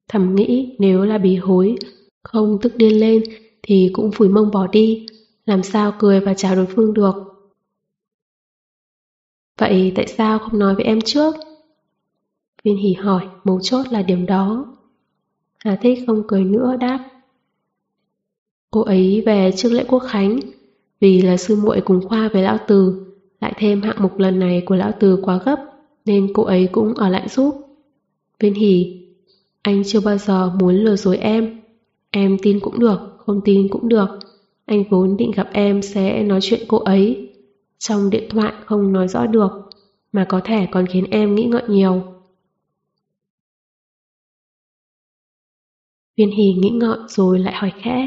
Thầm 0.09 0.35
nghĩ 0.35 0.77
nếu 0.79 1.05
là 1.05 1.19
bí 1.19 1.37
hối, 1.37 1.77
không 2.23 2.59
tức 2.63 2.77
điên 2.77 3.01
lên 3.01 3.23
thì 3.63 3.91
cũng 3.93 4.13
phủi 4.13 4.29
mông 4.29 4.51
bỏ 4.51 4.67
đi, 4.67 5.07
làm 5.47 5.63
sao 5.63 5.93
cười 5.99 6.21
và 6.21 6.35
chào 6.35 6.55
đối 6.55 6.67
phương 6.67 6.95
được. 6.95 7.15
Vậy 9.59 9.93
tại 9.97 10.07
sao 10.07 10.39
không 10.39 10.59
nói 10.59 10.75
với 10.75 10.85
em 10.85 11.01
trước? 11.01 11.35
Viên 12.65 12.77
hỉ 12.77 12.93
hỏi, 12.93 13.29
mấu 13.45 13.61
chốt 13.61 13.87
là 13.91 14.03
điểm 14.03 14.27
đó. 14.27 14.75
Hà 15.59 15.77
Thích 15.77 15.99
không 16.07 16.23
cười 16.29 16.45
nữa 16.45 16.77
đáp. 16.81 17.11
Cô 18.71 18.81
ấy 18.81 19.23
về 19.27 19.53
trước 19.57 19.73
lễ 19.73 19.85
quốc 19.89 19.99
khánh, 19.99 20.41
vì 21.01 21.23
là 21.23 21.37
sư 21.37 21.57
muội 21.57 21.81
cùng 21.81 22.09
khoa 22.09 22.29
với 22.33 22.43
lão 22.43 22.59
từ, 22.69 23.08
lại 23.41 23.53
thêm 23.57 23.83
hạng 23.83 23.97
mục 24.03 24.19
lần 24.19 24.39
này 24.39 24.63
của 24.67 24.77
lão 24.77 24.93
từ 25.01 25.19
quá 25.23 25.41
gấp, 25.45 25.57
nên 26.05 26.33
cô 26.35 26.43
ấy 26.43 26.69
cũng 26.73 26.95
ở 26.95 27.09
lại 27.09 27.29
giúp. 27.29 27.55
Viên 28.41 28.55
hỉ, 28.55 29.07
anh 29.63 29.83
chưa 29.87 30.01
bao 30.01 30.19
giờ 30.19 30.51
muốn 30.61 30.75
lừa 30.75 30.97
dối 30.97 31.17
em. 31.17 31.61
Em 32.11 32.37
tin 32.43 32.61
cũng 32.61 32.79
được, 32.79 32.99
không 33.19 33.41
tin 33.45 33.69
cũng 33.69 33.89
được. 33.89 34.09
Anh 34.67 34.85
vốn 34.91 35.17
định 35.17 35.31
gặp 35.31 35.49
em 35.53 35.83
sẽ 35.83 36.23
nói 36.23 36.41
chuyện 36.43 36.61
cô 36.69 36.79
ấy. 36.79 37.35
Trong 37.79 38.11
điện 38.11 38.29
thoại 38.31 38.53
không 38.65 38.93
nói 38.93 39.09
rõ 39.09 39.27
được, 39.27 39.51
mà 40.13 40.27
có 40.29 40.41
thể 40.45 40.67
còn 40.71 40.87
khiến 40.87 41.05
em 41.11 41.35
nghĩ 41.35 41.45
ngợi 41.45 41.63
nhiều. 41.69 42.03
Viên 46.17 46.31
hỉ 46.31 46.53
nghĩ 46.53 46.71
ngợi 46.71 46.99
rồi 47.09 47.39
lại 47.39 47.55
hỏi 47.55 47.73
khẽ. 47.83 48.07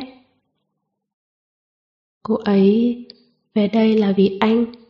Cô 2.23 2.35
ấy 2.35 3.05
về 3.53 3.67
đây 3.67 3.97
là 3.97 4.13
vì 4.17 4.37
anh. 4.39 4.80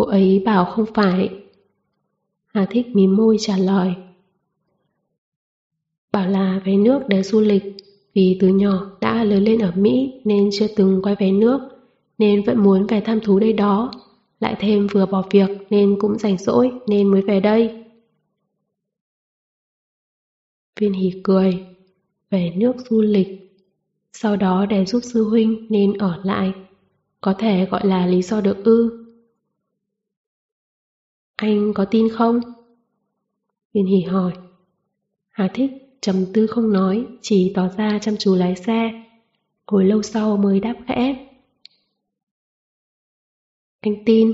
Cô 0.00 0.06
ấy 0.06 0.42
bảo 0.44 0.64
không 0.64 0.86
phải. 0.94 1.30
Hà 2.46 2.66
thích 2.70 2.86
mím 2.94 3.16
môi 3.16 3.36
trả 3.40 3.56
lời. 3.56 3.94
Bảo 6.12 6.28
là 6.28 6.60
về 6.64 6.76
nước 6.76 7.00
để 7.08 7.22
du 7.22 7.40
lịch, 7.40 7.62
vì 8.14 8.38
từ 8.40 8.48
nhỏ 8.48 8.90
đã 9.00 9.24
lớn 9.24 9.42
lên 9.44 9.58
ở 9.58 9.72
Mỹ 9.76 10.20
nên 10.24 10.50
chưa 10.52 10.66
từng 10.76 11.02
quay 11.02 11.16
về 11.18 11.30
nước, 11.30 11.60
nên 12.18 12.42
vẫn 12.46 12.58
muốn 12.62 12.86
về 12.86 13.00
tham 13.00 13.20
thú 13.20 13.38
đây 13.38 13.52
đó. 13.52 13.92
Lại 14.40 14.56
thêm 14.58 14.86
vừa 14.86 15.06
bỏ 15.06 15.24
việc 15.30 15.50
nên 15.70 15.96
cũng 16.00 16.18
rảnh 16.18 16.38
rỗi 16.38 16.72
nên 16.86 17.06
mới 17.06 17.22
về 17.22 17.40
đây. 17.40 17.84
Viên 20.80 20.92
hỉ 20.92 21.12
cười, 21.24 21.66
về 22.30 22.52
nước 22.56 22.72
du 22.90 23.00
lịch 23.00 23.28
sau 24.12 24.36
đó 24.36 24.66
để 24.66 24.84
giúp 24.84 25.00
sư 25.02 25.24
huynh 25.24 25.66
nên 25.68 25.92
ở 25.92 26.20
lại. 26.24 26.52
Có 27.20 27.34
thể 27.38 27.66
gọi 27.66 27.86
là 27.86 28.06
lý 28.06 28.22
do 28.22 28.40
được 28.40 28.64
ư. 28.64 28.99
Anh 31.40 31.72
có 31.74 31.84
tin 31.84 32.08
không? 32.08 32.40
Viên 33.74 33.86
hỉ 33.86 34.00
hỏi. 34.00 34.32
Hà 35.30 35.48
thích, 35.54 35.70
trầm 36.00 36.16
tư 36.34 36.46
không 36.46 36.72
nói, 36.72 37.06
chỉ 37.22 37.52
tỏ 37.54 37.68
ra 37.76 37.98
chăm 38.02 38.16
chú 38.16 38.34
lái 38.34 38.56
xe. 38.56 39.04
Hồi 39.66 39.84
lâu 39.84 40.02
sau 40.02 40.36
mới 40.36 40.60
đáp 40.60 40.74
khẽ. 40.86 41.26
Anh 43.80 44.04
tin, 44.06 44.32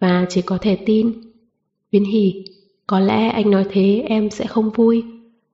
và 0.00 0.26
chỉ 0.28 0.42
có 0.42 0.58
thể 0.60 0.78
tin. 0.86 1.12
Viên 1.90 2.04
hỉ, 2.04 2.44
có 2.86 3.00
lẽ 3.00 3.28
anh 3.28 3.50
nói 3.50 3.66
thế 3.70 4.04
em 4.06 4.30
sẽ 4.30 4.46
không 4.46 4.70
vui, 4.70 5.04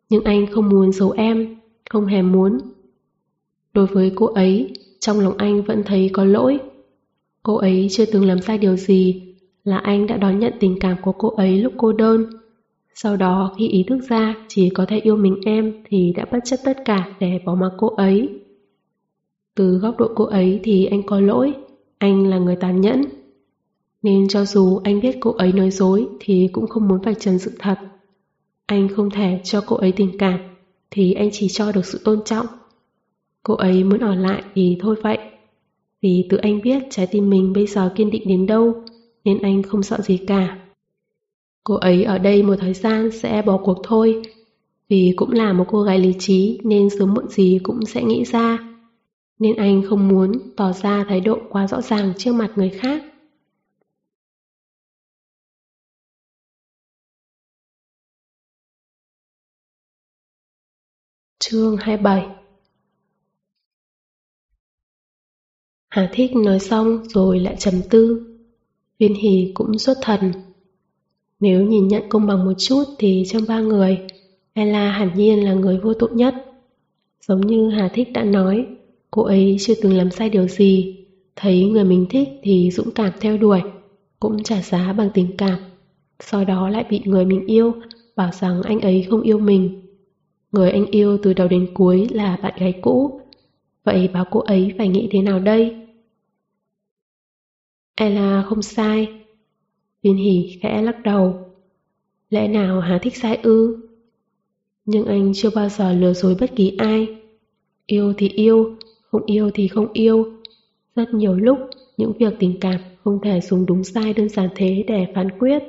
nhưng 0.09 0.25
anh 0.25 0.47
không 0.47 0.69
muốn 0.69 0.93
giấu 0.93 1.11
em, 1.11 1.57
không 1.91 2.07
hề 2.07 2.23
muốn. 2.23 2.59
Đối 3.73 3.87
với 3.87 4.13
cô 4.15 4.27
ấy, 4.27 4.73
trong 4.99 5.21
lòng 5.21 5.37
anh 5.37 5.63
vẫn 5.63 5.83
thấy 5.87 6.11
có 6.13 6.25
lỗi. 6.25 6.59
Cô 7.43 7.57
ấy 7.57 7.89
chưa 7.91 8.05
từng 8.05 8.25
làm 8.25 8.41
sai 8.41 8.59
điều 8.59 8.77
gì, 8.77 9.30
là 9.65 9.78
anh 9.78 10.07
đã 10.07 10.16
đón 10.16 10.39
nhận 10.39 10.53
tình 10.61 10.77
cảm 10.81 10.97
của 11.03 11.12
cô 11.12 11.28
ấy 11.28 11.59
lúc 11.59 11.73
cô 11.77 11.93
đơn. 11.93 12.27
Sau 12.95 13.16
đó 13.16 13.55
khi 13.59 13.69
ý 13.69 13.85
thức 13.89 13.99
ra 14.09 14.35
chỉ 14.49 14.69
có 14.69 14.87
thể 14.87 14.99
yêu 14.99 15.16
mình 15.16 15.37
em 15.45 15.82
thì 15.89 16.12
đã 16.16 16.24
bất 16.32 16.39
chấp 16.45 16.57
tất 16.65 16.78
cả 16.85 17.16
để 17.20 17.41
bỏ 17.45 17.55
mặc 17.55 17.73
cô 17.78 17.87
ấy. 17.87 18.28
Từ 19.55 19.78
góc 19.78 19.99
độ 19.99 20.09
cô 20.15 20.24
ấy 20.24 20.61
thì 20.62 20.85
anh 20.85 21.03
có 21.03 21.20
lỗi, 21.20 21.53
anh 21.99 22.27
là 22.27 22.39
người 22.39 22.57
tàn 22.57 22.81
nhẫn. 22.81 23.05
Nên 24.03 24.28
cho 24.28 24.45
dù 24.45 24.81
anh 24.85 25.01
biết 25.01 25.16
cô 25.20 25.31
ấy 25.31 25.53
nói 25.53 25.70
dối 25.70 26.09
thì 26.20 26.49
cũng 26.53 26.66
không 26.66 26.89
muốn 26.89 27.03
phải 27.03 27.15
trần 27.15 27.39
sự 27.39 27.53
thật. 27.59 27.78
Anh 28.66 28.89
không 28.89 29.11
thể 29.11 29.41
cho 29.45 29.62
cô 29.66 29.77
ấy 29.77 29.93
tình 29.93 30.19
cảm, 30.19 30.41
thì 30.91 31.12
anh 31.12 31.28
chỉ 31.32 31.49
cho 31.49 31.73
được 31.73 31.85
sự 31.85 32.01
tôn 32.05 32.24
trọng. 32.24 32.47
Cô 33.43 33.55
ấy 33.55 33.85
muốn 33.85 34.01
ở 34.01 34.15
lại 34.15 34.43
thì 34.55 34.78
thôi 34.81 34.97
vậy. 35.03 35.19
Vì 36.03 36.27
tự 36.31 36.37
anh 36.37 36.61
biết 36.62 36.82
trái 36.91 37.07
tim 37.07 37.31
mình 37.31 37.53
bây 37.53 37.66
giờ 37.66 37.93
kiên 37.97 38.11
định 38.11 38.23
đến 38.27 38.47
đâu, 38.47 38.85
nên 39.25 39.43
anh 39.43 39.63
không 39.63 39.83
sợ 39.83 39.99
gì 40.01 40.17
cả. 40.27 40.59
Cô 41.65 41.75
ấy 41.75 42.05
ở 42.05 42.19
đây 42.19 42.43
một 42.43 42.57
thời 42.61 42.75
gian 42.75 43.11
sẽ 43.11 43.43
bỏ 43.43 43.57
cuộc 43.65 43.79
thôi, 43.85 44.23
vì 44.89 45.13
cũng 45.17 45.33
là 45.33 45.53
một 45.53 45.65
cô 45.69 45.83
gái 45.83 45.99
lý 45.99 46.15
trí 46.19 46.61
nên 46.65 46.89
sớm 46.99 47.15
muộn 47.15 47.29
gì 47.29 47.61
cũng 47.63 47.87
sẽ 47.87 48.03
nghĩ 48.03 48.25
ra. 48.25 48.59
Nên 49.39 49.57
anh 49.57 49.83
không 49.89 50.09
muốn 50.09 50.33
tỏ 50.57 50.73
ra 50.73 51.05
thái 51.09 51.21
độ 51.21 51.39
quá 51.51 51.67
rõ 51.67 51.81
ràng 51.81 52.13
trước 52.19 52.33
mặt 52.33 52.53
người 52.57 52.71
khác. 52.71 53.03
Chương 61.39 61.77
27 61.77 62.27
Hà 65.89 66.11
Thích 66.13 66.31
nói 66.37 66.59
xong 66.59 67.05
rồi 67.09 67.41
lại 67.41 67.57
trầm 67.59 67.75
tư. 67.91 68.30
Viên 69.01 69.15
Hỷ 69.15 69.51
cũng 69.55 69.79
xuất 69.79 69.99
thần. 70.03 70.33
Nếu 71.41 71.63
nhìn 71.63 71.89
nhận 71.89 72.03
công 72.09 72.27
bằng 72.27 72.45
một 72.45 72.53
chút 72.59 72.85
thì 72.99 73.25
trong 73.29 73.43
ba 73.49 73.61
người, 73.61 73.99
Ella 74.53 74.91
hẳn 74.91 75.11
nhiên 75.15 75.45
là 75.45 75.55
người 75.55 75.79
vô 75.79 75.95
tội 75.95 76.11
nhất. 76.13 76.35
Giống 77.29 77.41
như 77.41 77.71
Hà 77.71 77.89
Thích 77.89 78.13
đã 78.13 78.25
nói, 78.25 78.67
cô 79.11 79.23
ấy 79.23 79.57
chưa 79.61 79.75
từng 79.83 79.93
làm 79.93 80.11
sai 80.11 80.31
điều 80.31 80.49
gì, 80.49 80.97
thấy 81.37 81.65
người 81.65 81.85
mình 81.85 82.07
thích 82.11 82.29
thì 82.43 82.71
dũng 82.71 82.91
cảm 82.91 83.13
theo 83.21 83.37
đuổi, 83.37 83.61
cũng 84.21 84.43
trả 84.43 84.63
giá 84.63 84.93
bằng 84.93 85.11
tình 85.15 85.37
cảm. 85.37 85.59
Sau 86.21 86.45
đó 86.45 86.69
lại 86.69 86.85
bị 86.91 87.01
người 87.05 87.25
mình 87.25 87.47
yêu 87.47 87.73
bảo 88.17 88.31
rằng 88.33 88.63
anh 88.63 88.81
ấy 88.81 89.07
không 89.11 89.23
yêu 89.23 89.39
mình 89.39 89.81
Người 90.53 90.71
anh 90.71 90.87
yêu 90.87 91.19
từ 91.23 91.33
đầu 91.35 91.49
đến 91.49 91.67
cuối 91.75 92.09
là 92.11 92.37
bạn 92.43 92.53
gái 92.59 92.73
cũ. 92.83 93.21
Vậy 93.85 94.09
bảo 94.09 94.25
cô 94.31 94.41
ấy 94.41 94.75
phải 94.79 94.89
nghĩ 94.89 95.09
thế 95.11 95.23
nào 95.23 95.39
đây? 95.39 95.80
Ella 98.01 98.43
không 98.49 98.63
sai. 98.63 99.09
Viên 100.03 100.17
hỉ 100.17 100.59
khẽ 100.63 100.83
lắc 100.83 101.03
đầu. 101.03 101.35
Lẽ 102.31 102.49
nào 102.49 102.81
Hà 102.81 102.99
thích 103.03 103.17
sai 103.17 103.39
ư? 103.43 103.77
Nhưng 104.85 105.07
anh 105.07 105.33
chưa 105.35 105.51
bao 105.55 105.69
giờ 105.69 105.93
lừa 105.93 106.13
dối 106.13 106.37
bất 106.41 106.57
kỳ 106.57 106.77
ai. 106.79 107.09
Yêu 107.87 108.13
thì 108.19 108.29
yêu, 108.29 108.77
không 109.11 109.23
yêu 109.27 109.51
thì 109.55 109.69
không 109.69 109.93
yêu. 109.93 110.27
Rất 110.97 111.15
nhiều 111.15 111.35
lúc, 111.35 111.59
những 111.97 112.13
việc 112.19 112.35
tình 112.39 112.61
cảm 112.61 112.81
không 113.05 113.19
thể 113.23 113.41
dùng 113.41 113.67
đúng 113.67 113.85
sai 113.85 114.13
đơn 114.15 114.29
giản 114.29 114.49
thế 114.55 114.85
để 114.87 115.07
phán 115.15 115.39
quyết. 115.39 115.63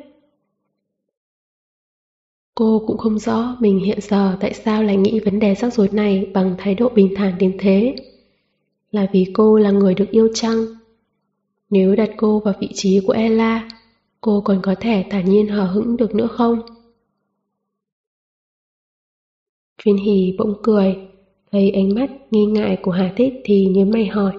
Cô 2.56 2.84
cũng 2.88 2.98
không 2.98 3.20
rõ 3.20 3.58
mình 3.60 3.80
hiện 3.80 4.00
giờ 4.02 4.38
tại 4.40 4.54
sao 4.54 4.84
lại 4.84 4.98
nghĩ 4.98 5.20
vấn 5.20 5.40
đề 5.40 5.56
rắc 5.56 5.74
rối 5.74 5.90
này 5.92 6.32
bằng 6.34 6.56
thái 6.58 6.76
độ 6.76 6.90
bình 6.90 7.14
thản 7.16 7.38
đến 7.40 7.56
thế. 7.60 7.96
Là 8.92 9.08
vì 9.14 9.26
cô 9.34 9.58
là 9.58 9.72
người 9.72 9.94
được 9.94 10.10
yêu 10.12 10.30
chăng? 10.34 10.81
Nếu 11.72 11.96
đặt 11.96 12.10
cô 12.18 12.40
vào 12.40 12.54
vị 12.60 12.70
trí 12.74 13.00
của 13.08 13.14
Ella, 13.14 13.70
cô 14.22 14.42
còn 14.46 14.60
có 14.64 14.76
thể 14.80 15.06
thản 15.10 15.26
nhiên 15.26 15.48
hờ 15.48 15.66
hững 15.66 15.98
được 15.98 16.16
nữa 16.16 16.28
không? 16.28 16.62
Viên 19.86 19.98
hì 19.98 20.36
bỗng 20.38 20.54
cười, 20.64 20.96
thấy 21.52 21.72
ánh 21.72 21.96
mắt 21.96 22.08
nghi 22.32 22.46
ngại 22.46 22.78
của 22.82 22.92
Hà 22.92 23.14
Thích 23.18 23.34
thì 23.44 23.66
nhớ 23.66 23.86
mày 23.86 24.06
hỏi. 24.06 24.34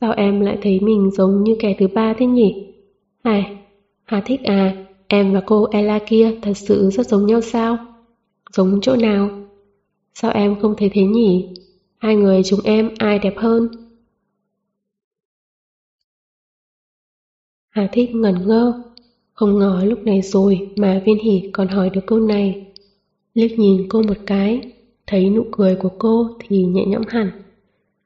Sao 0.00 0.12
em 0.12 0.40
lại 0.40 0.58
thấy 0.62 0.80
mình 0.80 1.10
giống 1.10 1.44
như 1.44 1.56
kẻ 1.60 1.76
thứ 1.78 1.86
ba 1.94 2.14
thế 2.18 2.26
nhỉ? 2.26 2.74
Hài, 3.24 3.58
Hà 4.04 4.22
Thích 4.26 4.40
à, 4.44 4.86
Em 5.08 5.32
và 5.32 5.40
cô 5.46 5.68
Ella 5.72 5.98
kia 6.06 6.38
thật 6.42 6.52
sự 6.56 6.90
rất 6.90 7.06
giống 7.06 7.26
nhau 7.26 7.40
sao? 7.40 7.78
Giống 8.52 8.80
chỗ 8.82 8.96
nào? 8.96 9.30
Sao 10.14 10.30
em 10.30 10.60
không 10.60 10.74
thấy 10.78 10.90
thế 10.92 11.02
nhỉ? 11.02 11.48
Hai 11.98 12.16
người 12.16 12.42
chúng 12.44 12.60
em 12.64 12.90
ai 12.98 13.18
đẹp 13.18 13.34
hơn? 13.36 13.85
Hà 17.76 17.88
Thích 17.92 18.14
ngẩn 18.14 18.48
ngơ, 18.48 18.82
không 19.32 19.58
ngờ 19.58 19.82
lúc 19.84 19.98
này 19.98 20.22
rồi 20.22 20.70
mà 20.76 21.02
viên 21.06 21.18
hỷ 21.18 21.50
còn 21.52 21.68
hỏi 21.68 21.90
được 21.90 22.00
câu 22.06 22.20
này. 22.20 22.66
Liếc 23.34 23.58
nhìn 23.58 23.86
cô 23.88 24.02
một 24.02 24.16
cái, 24.26 24.72
thấy 25.06 25.30
nụ 25.30 25.44
cười 25.52 25.76
của 25.76 25.90
cô 25.98 26.36
thì 26.40 26.64
nhẹ 26.64 26.84
nhõm 26.86 27.02
hẳn. 27.08 27.30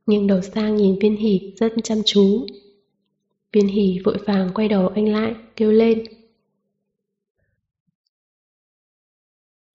Nhưng 0.07 0.27
đầu 0.27 0.41
sang 0.41 0.77
nhìn 0.77 0.99
viên 0.99 1.17
hỷ 1.17 1.53
rất 1.57 1.73
chăm 1.85 1.99
chú. 2.07 2.47
Viên 3.53 3.69
hỷ 3.69 3.99
vội 4.05 4.17
vàng 4.27 4.51
quay 4.55 4.69
đầu 4.69 4.89
anh 4.89 5.09
lại, 5.09 5.35
kêu 5.57 5.73
lên. 5.73 6.05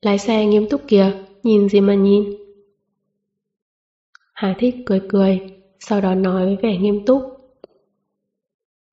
Lái 0.02 0.18
xe 0.18 0.46
nghiêm 0.46 0.70
túc 0.70 0.82
kìa, 0.88 1.24
nhìn 1.44 1.70
gì 1.70 1.82
mà 1.82 1.96
nhìn. 1.96 2.24
Hà 4.34 4.56
Thích 4.60 4.76
cười 4.86 5.02
cười, 5.10 5.40
sau 5.80 6.02
đó 6.02 6.16
nói 6.16 6.46
với 6.46 6.58
vẻ 6.64 6.78
nghiêm 6.78 7.06
túc. 7.06 7.24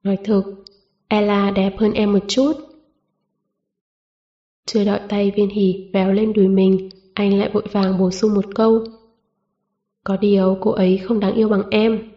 Nói 0.03 0.19
thực, 0.25 0.62
Ella 1.13 1.51
đẹp 1.51 1.73
hơn 1.79 1.93
em 1.93 2.13
một 2.13 2.25
chút. 2.29 2.53
Chưa 4.67 4.85
đợi 4.85 5.01
tay 5.09 5.33
viên 5.37 5.49
hỉ 5.49 5.91
véo 5.93 6.13
lên 6.13 6.33
đùi 6.33 6.49
mình, 6.49 6.89
anh 7.15 7.39
lại 7.39 7.51
vội 7.53 7.67
vàng 7.73 7.99
bổ 7.99 8.11
sung 8.11 8.35
một 8.35 8.45
câu. 8.55 8.85
Có 10.05 10.17
điều 10.17 10.59
cô 10.61 10.71
ấy 10.71 10.99
không 10.99 11.21
đáng 11.21 11.35
yêu 11.35 11.49
bằng 11.49 11.63
em. 11.71 12.11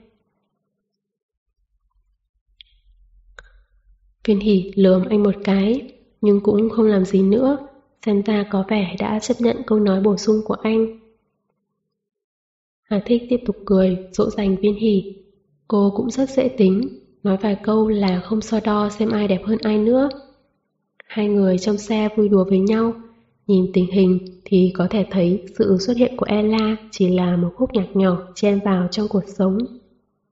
Viên 4.26 4.40
hỉ 4.40 4.72
lườm 4.76 5.06
anh 5.10 5.24
một 5.24 5.36
cái, 5.44 5.94
nhưng 6.22 6.40
cũng 6.44 6.70
không 6.70 6.86
làm 6.86 7.06
gì 7.06 7.22
nữa, 7.22 7.68
Xem 8.06 8.22
ra 8.22 8.46
có 8.50 8.66
vẻ 8.68 8.96
đã 9.00 9.20
chấp 9.20 9.34
nhận 9.40 9.58
câu 9.68 9.80
nói 9.80 10.02
bổ 10.02 10.18
sung 10.18 10.42
của 10.46 10.54
anh. 10.54 11.00
Hà 12.82 13.02
Thích 13.06 13.24
tiếp 13.30 13.40
tục 13.46 13.56
cười, 13.66 13.98
dỗ 14.12 14.30
dành 14.30 14.56
viên 14.56 14.76
hỉ. 14.76 15.16
Cô 15.68 15.94
cũng 15.96 16.10
rất 16.12 16.30
dễ 16.30 16.48
tính, 16.58 17.05
nói 17.26 17.38
vài 17.38 17.56
câu 17.64 17.88
là 17.88 18.20
không 18.20 18.42
so 18.42 18.60
đo 18.64 18.90
xem 18.90 19.10
ai 19.10 19.28
đẹp 19.28 19.42
hơn 19.46 19.58
ai 19.64 19.78
nữa. 19.78 20.10
Hai 21.08 21.28
người 21.28 21.58
trong 21.58 21.78
xe 21.78 22.10
vui 22.18 22.30
đùa 22.30 22.46
với 22.50 22.60
nhau, 22.60 22.94
nhìn 23.48 23.72
tình 23.74 23.92
hình 23.92 24.20
thì 24.46 24.72
có 24.76 24.88
thể 24.90 25.06
thấy 25.12 25.44
sự 25.58 25.78
xuất 25.80 25.98
hiện 25.98 26.18
của 26.18 26.26
Ella 26.30 26.76
chỉ 26.92 27.10
là 27.10 27.36
một 27.38 27.50
khúc 27.56 27.74
nhạc 27.74 27.88
nhỏ 27.94 28.18
chen 28.36 28.60
vào 28.66 28.88
trong 28.92 29.08
cuộc 29.08 29.24
sống. 29.28 29.58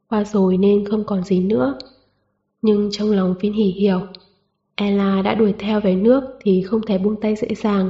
Qua 0.10 0.24
rồi 0.24 0.57
nên 0.57 0.86
không 0.90 1.03
còn 1.06 1.24
gì 1.24 1.40
nữa. 1.40 1.78
Nhưng 2.61 2.90
trong 2.91 3.11
lòng 3.11 3.36
viên 3.40 3.53
hỉ 3.53 3.64
hiểu 3.65 3.99
Ella 4.76 5.22
đã 5.22 5.36
đuổi 5.36 5.53
theo 5.60 5.82
về 5.82 5.95
nước 5.95 6.24
thì 6.41 6.61
không 6.61 6.82
thể 6.82 6.98
buông 6.98 7.22
tay 7.22 7.36
dễ 7.36 7.48
dàng. 7.56 7.90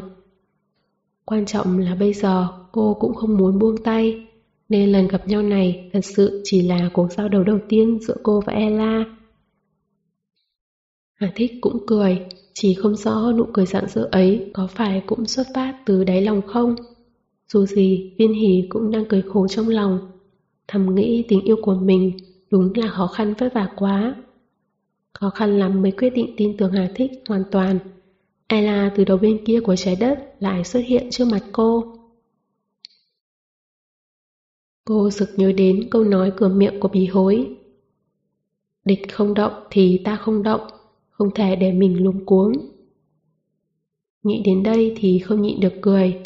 Quan 1.26 1.46
trọng 1.46 1.80
là 1.80 1.96
bây 1.96 2.14
giờ 2.14 2.48
cô 2.72 2.98
cũng 3.00 3.14
không 3.14 3.38
muốn 3.38 3.60
buông 3.60 3.78
tay, 3.78 4.28
nên 4.74 4.92
lần 4.92 5.08
gặp 5.08 5.28
nhau 5.28 5.42
này 5.42 5.90
thật 5.94 6.00
sự 6.04 6.42
chỉ 6.44 6.62
là 6.62 6.90
cuộc 6.94 7.12
giao 7.12 7.30
đầu 7.30 7.44
đầu 7.44 7.60
tiên 7.70 8.00
giữa 8.02 8.16
cô 8.24 8.42
và 8.46 8.54
Ella. 8.54 9.06
Hà 11.14 11.32
Thích 11.36 11.52
cũng 11.62 11.86
cười, 11.88 12.26
chỉ 12.54 12.74
không 12.74 12.96
rõ 12.96 13.32
nụ 13.32 13.46
cười 13.54 13.66
rạng 13.66 13.88
rỡ 13.90 14.10
ấy 14.12 14.52
có 14.54 14.68
phải 14.68 15.04
cũng 15.06 15.26
xuất 15.26 15.48
phát 15.56 15.78
từ 15.86 16.04
đáy 16.04 16.22
lòng 16.22 16.42
không. 16.48 16.76
Dù 17.48 17.66
gì, 17.66 18.14
viên 18.18 18.34
hỷ 18.34 18.68
cũng 18.70 18.92
đang 18.92 19.06
cười 19.06 19.22
khổ 19.22 19.48
trong 19.48 19.70
lòng. 19.70 20.00
Thầm 20.68 20.96
nghĩ 20.96 21.26
tình 21.28 21.42
yêu 21.42 21.58
của 21.62 21.76
mình 21.76 22.18
đúng 22.52 22.72
là 22.76 22.88
khó 22.88 23.08
khăn 23.08 23.34
vất 23.38 23.54
vả 23.54 23.70
quá. 23.76 24.16
Khó 25.14 25.30
khăn 25.30 25.60
lắm 25.60 25.82
mới 25.82 25.92
quyết 25.92 26.10
định 26.10 26.34
tin 26.38 26.58
tưởng 26.58 26.72
Hà 26.72 26.90
Thích 26.96 27.12
hoàn 27.30 27.44
toàn. 27.52 27.80
Ella 28.48 28.92
từ 28.96 29.06
đầu 29.06 29.18
bên 29.18 29.46
kia 29.46 29.60
của 29.60 29.76
trái 29.76 29.96
đất 30.00 30.20
lại 30.40 30.64
xuất 30.64 30.82
hiện 30.86 31.08
trước 31.12 31.26
mặt 31.32 31.44
cô. 31.52 31.98
Cô 34.86 35.10
sực 35.10 35.30
nhớ 35.38 35.52
đến 35.52 35.88
câu 35.92 36.04
nói 36.04 36.32
cửa 36.38 36.50
miệng 36.50 36.80
của 36.80 36.88
bì 36.88 37.06
hối. 37.06 37.56
Địch 38.86 39.14
không 39.14 39.34
động 39.34 39.54
thì 39.72 40.02
ta 40.06 40.16
không 40.16 40.44
động, 40.44 40.62
không 41.10 41.32
thể 41.36 41.56
để 41.56 41.72
mình 41.72 42.04
luống 42.04 42.26
cuống. 42.26 42.54
Nghĩ 44.24 44.42
đến 44.46 44.64
đây 44.64 44.94
thì 44.98 45.20
không 45.20 45.42
nhịn 45.42 45.60
được 45.60 45.74
cười. 45.82 46.20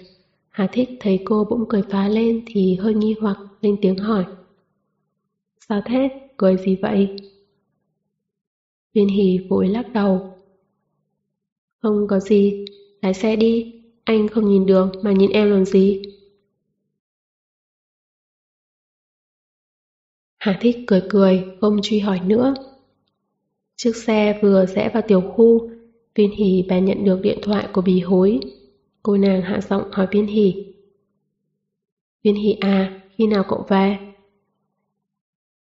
Hà 0.49 0.67
thích 0.71 0.89
thấy 0.99 1.19
cô 1.25 1.43
bỗng 1.49 1.65
cười 1.69 1.81
phá 1.89 2.07
lên 2.07 2.43
thì 2.45 2.75
hơi 2.75 2.93
nghi 2.93 3.15
hoặc 3.21 3.37
lên 3.61 3.77
tiếng 3.81 3.97
hỏi. 3.97 4.25
Sao 5.69 5.81
thế? 5.85 6.09
Cười 6.37 6.57
gì 6.57 6.75
vậy? 6.81 7.15
Viên 8.93 9.07
hỉ 9.07 9.37
vội 9.49 9.67
lắc 9.67 9.93
đầu. 9.93 10.33
Không 11.81 12.07
có 12.07 12.19
gì, 12.19 12.65
lái 13.01 13.13
xe 13.13 13.35
đi, 13.35 13.81
anh 14.03 14.27
không 14.27 14.49
nhìn 14.49 14.65
đường 14.65 14.91
mà 15.01 15.11
nhìn 15.11 15.31
em 15.31 15.51
làm 15.51 15.65
gì? 15.65 16.01
Hà 20.37 20.57
thích 20.61 20.77
cười 20.87 21.03
cười, 21.09 21.45
không 21.61 21.79
truy 21.81 21.99
hỏi 21.99 22.19
nữa. 22.25 22.53
Chiếc 23.75 23.95
xe 23.95 24.39
vừa 24.41 24.65
rẽ 24.65 24.89
vào 24.93 25.03
tiểu 25.07 25.21
khu, 25.21 25.69
Viên 26.15 26.31
Hỷ 26.31 26.65
bèn 26.69 26.85
nhận 26.85 27.05
được 27.05 27.19
điện 27.21 27.39
thoại 27.41 27.67
của 27.73 27.81
bì 27.81 27.99
hối. 27.99 28.39
Cô 29.03 29.17
nàng 29.17 29.41
hạ 29.41 29.61
giọng 29.61 29.91
hỏi 29.91 30.07
Viên 30.11 30.27
Hỷ. 30.27 30.73
Viên 32.23 32.35
Hỷ 32.35 32.57
à, 32.61 33.01
khi 33.15 33.27
nào 33.27 33.43
cậu 33.49 33.65
về? 33.69 33.97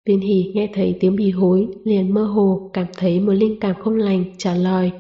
Viên 0.06 0.20
Hỷ 0.20 0.52
nghe 0.56 0.70
thấy 0.74 0.98
tiếng 1.00 1.16
bì 1.16 1.32
hối, 1.32 1.68
liền 1.84 2.14
mơ 2.14 2.24
hồ 2.24 2.70
cảm 2.74 2.88
thấy 2.98 3.20
một 3.20 3.34
linh 3.34 3.60
cảm 3.60 3.76
không 3.84 3.96
lành 3.96 4.26
trả 4.38 4.56
lời. 4.56 4.92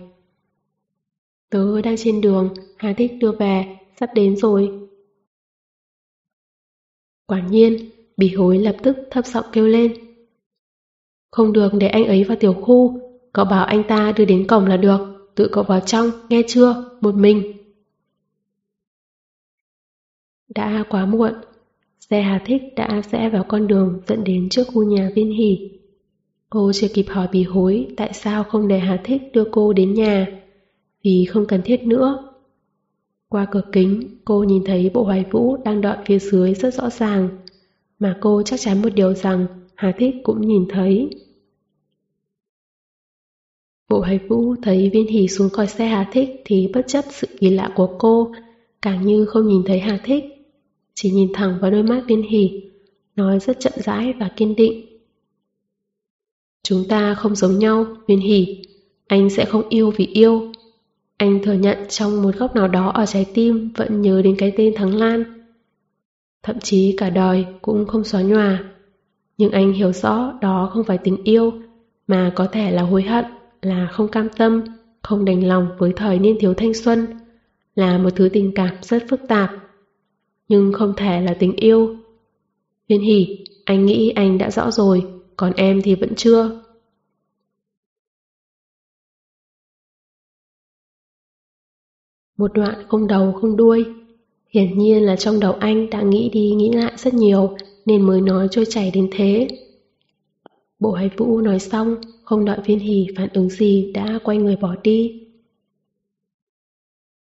Tớ 1.49 1.81
đang 1.81 1.95
trên 1.98 2.22
đường, 2.22 2.53
Hà 2.77 2.94
Thích 2.98 3.11
đưa 3.19 3.31
về, 3.31 3.77
sắp 3.99 4.10
đến 4.15 4.38
rồi. 4.38 4.80
Quả 7.27 7.48
nhiên, 7.49 7.90
Bỉ 8.18 8.34
hối 8.34 8.57
lập 8.57 8.76
tức 8.84 8.98
thấp 9.11 9.26
giọng 9.26 9.45
kêu 9.52 9.68
lên. 9.68 9.94
Không 11.31 11.53
được 11.53 11.73
để 11.80 11.88
anh 11.88 12.06
ấy 12.06 12.23
vào 12.23 12.38
tiểu 12.40 12.53
khu, 12.53 12.99
cậu 13.34 13.45
bảo 13.45 13.65
anh 13.65 13.84
ta 13.88 14.14
đưa 14.18 14.26
đến 14.26 14.48
cổng 14.48 14.65
là 14.65 14.77
được 14.77 14.99
tự 15.35 15.49
cậu 15.52 15.64
vào 15.64 15.80
trong, 15.80 16.10
nghe 16.30 16.41
chưa, 16.48 16.98
một 17.02 17.15
mình. 17.15 17.53
Đã 20.56 20.84
quá 20.90 21.06
muộn, 21.06 21.34
xe 21.99 22.22
Hà 22.22 22.41
Thích 22.45 22.61
đã 22.76 23.02
rẽ 23.11 23.30
vào 23.30 23.45
con 23.48 23.68
đường 23.68 24.02
dẫn 24.07 24.23
đến 24.23 24.49
trước 24.49 24.64
khu 24.73 24.84
nhà 24.84 25.11
viên 25.15 25.31
hỷ. 25.31 25.72
Cô 26.49 26.72
chưa 26.73 26.88
kịp 26.94 27.06
hỏi 27.10 27.27
bì 27.31 27.44
hối 27.44 27.88
tại 27.98 28.14
sao 28.14 28.44
không 28.44 28.68
để 28.68 28.80
Hà 28.80 29.02
Thích 29.03 29.22
đưa 29.34 29.44
cô 29.52 29.73
đến 29.73 29.94
nhà, 29.94 30.27
vì 31.03 31.26
không 31.30 31.45
cần 31.45 31.61
thiết 31.61 31.84
nữa. 31.84 32.30
Qua 33.30 33.45
cửa 33.52 33.64
kính, 33.72 34.18
cô 34.26 34.44
nhìn 34.44 34.64
thấy 34.65 34.91
bộ 34.94 35.03
hoài 35.03 35.26
vũ 35.31 35.57
đang 35.65 35.81
đợi 35.81 35.98
phía 36.06 36.19
dưới 36.19 36.53
rất 36.53 36.73
rõ 36.73 36.90
ràng, 36.90 37.30
mà 37.99 38.17
cô 38.21 38.41
chắc 38.45 38.59
chắn 38.59 38.81
một 38.81 38.89
điều 38.95 39.13
rằng 39.13 39.45
Hà 39.75 39.93
Thích 39.97 40.15
cũng 40.23 40.47
nhìn 40.47 40.65
thấy. 40.69 41.09
Bộ 43.89 44.01
Hải 44.01 44.19
Vũ 44.29 44.55
thấy 44.63 44.89
viên 44.93 45.07
hỷ 45.07 45.27
xuống 45.27 45.49
coi 45.53 45.67
xe 45.67 45.87
Hà 45.87 46.09
Thích 46.11 46.29
thì 46.45 46.69
bất 46.73 46.87
chấp 46.87 47.05
sự 47.09 47.27
kỳ 47.39 47.49
lạ 47.49 47.73
của 47.75 47.95
cô, 47.99 48.31
càng 48.81 49.05
như 49.05 49.25
không 49.25 49.47
nhìn 49.47 49.63
thấy 49.65 49.79
Hà 49.79 49.99
Thích. 50.03 50.23
Chỉ 50.93 51.11
nhìn 51.11 51.29
thẳng 51.33 51.57
vào 51.61 51.71
đôi 51.71 51.83
mắt 51.83 52.03
viên 52.07 52.29
hỷ, 52.29 52.61
nói 53.15 53.39
rất 53.39 53.59
chậm 53.59 53.73
rãi 53.75 54.13
và 54.19 54.29
kiên 54.37 54.55
định. 54.55 54.85
Chúng 56.63 56.83
ta 56.89 57.15
không 57.15 57.35
giống 57.35 57.59
nhau, 57.59 57.85
viên 58.07 58.19
hỷ. 58.19 58.61
Anh 59.07 59.29
sẽ 59.29 59.45
không 59.45 59.69
yêu 59.69 59.91
vì 59.91 60.05
yêu. 60.05 60.51
Anh 61.17 61.43
thừa 61.43 61.53
nhận 61.53 61.77
trong 61.89 62.23
một 62.23 62.35
góc 62.35 62.55
nào 62.55 62.67
đó 62.67 62.89
ở 62.89 63.05
trái 63.05 63.25
tim 63.33 63.69
vẫn 63.75 64.01
nhớ 64.01 64.21
đến 64.21 64.35
cái 64.37 64.53
tên 64.57 64.73
Thắng 64.75 64.95
Lan. 64.95 65.42
Thậm 66.43 66.59
chí 66.59 66.95
cả 66.97 67.09
đời 67.09 67.45
cũng 67.61 67.87
không 67.87 68.03
xóa 68.03 68.21
nhòa. 68.21 68.63
Nhưng 69.37 69.51
anh 69.51 69.73
hiểu 69.73 69.91
rõ 69.91 70.33
đó 70.41 70.69
không 70.73 70.83
phải 70.83 70.97
tình 70.97 71.23
yêu, 71.23 71.53
mà 72.07 72.31
có 72.35 72.47
thể 72.47 72.71
là 72.71 72.81
hối 72.81 73.03
hận 73.03 73.25
là 73.61 73.87
không 73.91 74.07
cam 74.07 74.29
tâm, 74.37 74.63
không 75.01 75.25
đành 75.25 75.47
lòng 75.47 75.67
với 75.77 75.93
thời 75.95 76.19
niên 76.19 76.37
thiếu 76.39 76.53
thanh 76.53 76.73
xuân, 76.73 77.07
là 77.75 77.97
một 77.97 78.09
thứ 78.15 78.29
tình 78.33 78.51
cảm 78.55 78.75
rất 78.81 79.03
phức 79.09 79.21
tạp. 79.27 79.49
Nhưng 80.47 80.73
không 80.73 80.93
thể 80.97 81.21
là 81.21 81.33
tình 81.39 81.55
yêu. 81.55 81.95
Viên 82.87 83.01
Hỉ, 83.01 83.45
anh 83.65 83.85
nghĩ 83.85 84.09
anh 84.09 84.37
đã 84.37 84.51
rõ 84.51 84.71
rồi, 84.71 85.07
còn 85.37 85.53
em 85.53 85.81
thì 85.83 85.95
vẫn 85.95 86.15
chưa. 86.15 86.63
Một 92.37 92.53
đoạn 92.53 92.87
không 92.87 93.07
đầu 93.07 93.33
không 93.41 93.57
đuôi. 93.57 94.02
Hiển 94.53 94.77
nhiên 94.77 95.03
là 95.05 95.15
trong 95.15 95.39
đầu 95.39 95.53
anh 95.53 95.89
đã 95.89 96.01
nghĩ 96.01 96.30
đi 96.30 96.51
nghĩ 96.51 96.71
lại 96.71 96.93
rất 96.97 97.13
nhiều 97.13 97.57
nên 97.85 98.01
mới 98.01 98.21
nói 98.21 98.47
trôi 98.51 98.65
chảy 98.69 98.91
đến 98.91 99.09
thế. 99.11 99.47
Bộ 100.80 100.91
hải 100.91 101.09
vũ 101.17 101.41
nói 101.41 101.59
xong, 101.59 101.95
không 102.23 102.45
đợi 102.45 102.59
viên 102.65 102.80
hỷ 102.80 103.07
phản 103.17 103.30
ứng 103.34 103.49
gì 103.49 103.91
đã 103.93 104.19
quay 104.23 104.38
người 104.38 104.55
bỏ 104.55 104.75
đi. 104.84 105.27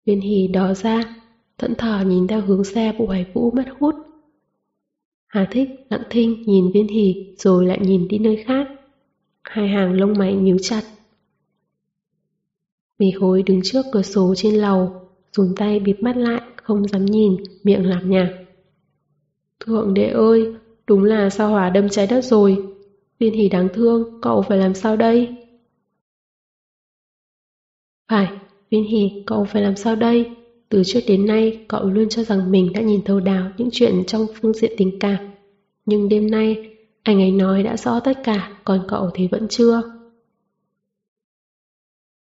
Viên 0.05 0.21
hỷ 0.21 0.47
đó 0.47 0.73
ra, 0.73 1.15
thẫn 1.57 1.75
thờ 1.75 2.03
nhìn 2.07 2.27
theo 2.27 2.41
hướng 2.41 2.63
xe 2.63 2.93
bộ 2.99 3.07
hải 3.07 3.25
vũ 3.33 3.51
mất 3.51 3.65
hút. 3.79 3.95
Hà 5.27 5.47
thích 5.51 5.69
lặng 5.89 6.03
thinh 6.09 6.43
nhìn 6.45 6.71
viên 6.73 6.87
hỷ 6.87 7.35
rồi 7.37 7.65
lại 7.65 7.79
nhìn 7.81 8.07
đi 8.07 8.17
nơi 8.17 8.43
khác. 8.45 8.67
Hai 9.43 9.67
hàng 9.67 9.93
lông 9.93 10.13
mày 10.17 10.35
nhíu 10.35 10.57
chặt. 10.61 10.81
Mì 12.99 13.11
hối 13.11 13.43
đứng 13.43 13.61
trước 13.63 13.85
cửa 13.91 14.01
sổ 14.01 14.33
trên 14.37 14.55
lầu, 14.55 15.06
dùng 15.37 15.55
tay 15.55 15.79
bịt 15.79 16.03
mắt 16.03 16.17
lại, 16.17 16.41
không 16.63 16.87
dám 16.87 17.05
nhìn, 17.05 17.35
miệng 17.63 17.89
làm 17.89 18.09
nhạc. 18.09 18.29
Thượng 19.59 19.93
đệ 19.93 20.09
ơi, 20.09 20.53
đúng 20.87 21.03
là 21.03 21.29
sao 21.29 21.49
hỏa 21.49 21.69
đâm 21.69 21.89
trái 21.89 22.07
đất 22.07 22.23
rồi, 22.23 22.63
Viên 23.19 23.33
hỉ 23.33 23.49
đáng 23.49 23.67
thương, 23.73 24.21
cậu 24.21 24.41
phải 24.41 24.57
làm 24.57 24.73
sao 24.73 24.95
đây? 24.95 25.35
Phải, 28.09 28.27
Viên 28.71 28.83
hỉ, 28.83 29.23
cậu 29.25 29.45
phải 29.45 29.61
làm 29.61 29.75
sao 29.75 29.95
đây? 29.95 30.31
Từ 30.69 30.83
trước 30.85 30.99
đến 31.07 31.25
nay, 31.25 31.65
cậu 31.67 31.85
luôn 31.85 32.09
cho 32.09 32.23
rằng 32.23 32.51
mình 32.51 32.73
đã 32.73 32.81
nhìn 32.81 33.01
thấu 33.05 33.19
đáo 33.19 33.51
những 33.57 33.69
chuyện 33.71 34.03
trong 34.07 34.27
phương 34.35 34.53
diện 34.53 34.71
tình 34.77 34.99
cảm. 34.99 35.17
Nhưng 35.85 36.09
đêm 36.09 36.31
nay, 36.31 36.69
anh 37.03 37.21
ấy 37.21 37.31
nói 37.31 37.63
đã 37.63 37.77
rõ 37.77 37.99
tất 37.99 38.23
cả, 38.23 38.57
còn 38.63 38.85
cậu 38.87 39.09
thì 39.13 39.27
vẫn 39.27 39.47
chưa. 39.47 39.96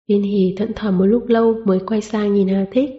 Viên 0.07 0.23
Hì 0.23 0.53
thẫn 0.57 0.73
thờ 0.77 0.91
một 0.91 1.05
lúc 1.07 1.29
lâu 1.29 1.63
mới 1.65 1.81
quay 1.81 2.01
sang 2.01 2.35
nhìn 2.35 2.49
Hà 2.49 2.67
Thích, 2.71 2.91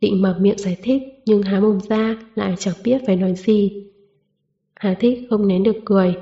định 0.00 0.22
mở 0.22 0.36
miệng 0.40 0.58
giải 0.58 0.76
thích 0.82 1.02
nhưng 1.26 1.42
há 1.42 1.60
mồm 1.60 1.78
ra 1.88 2.16
lại 2.34 2.54
chẳng 2.58 2.74
biết 2.84 2.98
phải 3.06 3.16
nói 3.16 3.34
gì. 3.34 3.72
Hà 4.74 4.94
Thích 5.00 5.18
không 5.30 5.48
nén 5.48 5.62
được 5.62 5.76
cười, 5.84 6.14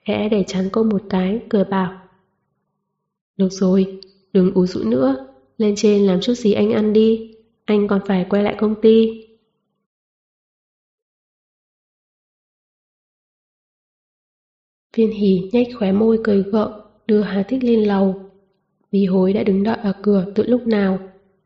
khẽ 0.00 0.28
để 0.28 0.44
chắn 0.46 0.68
cô 0.72 0.82
một 0.82 1.02
cái, 1.08 1.40
cười 1.48 1.64
bảo. 1.64 2.08
Được 3.36 3.48
rồi, 3.50 4.00
đừng 4.32 4.54
ú 4.54 4.66
rũ 4.66 4.84
nữa, 4.84 5.16
lên 5.58 5.74
trên 5.76 6.06
làm 6.06 6.20
chút 6.20 6.34
gì 6.34 6.52
anh 6.52 6.70
ăn 6.72 6.92
đi, 6.92 7.34
anh 7.64 7.88
còn 7.88 8.00
phải 8.06 8.24
quay 8.30 8.42
lại 8.42 8.56
công 8.58 8.74
ty. 8.82 9.24
Viên 14.96 15.10
hỉ 15.10 15.50
nhách 15.52 15.66
khóe 15.78 15.92
môi 15.92 16.20
cười 16.24 16.42
gượng, 16.42 16.80
đưa 17.06 17.20
Hà 17.22 17.42
Thích 17.42 17.64
lên 17.64 17.84
lầu. 17.84 18.27
Vì 18.90 19.06
hối 19.06 19.32
đã 19.32 19.42
đứng 19.42 19.62
đợi 19.62 19.76
ở 19.82 19.92
cửa 20.02 20.26
từ 20.34 20.42
lúc 20.46 20.66
nào, 20.66 20.98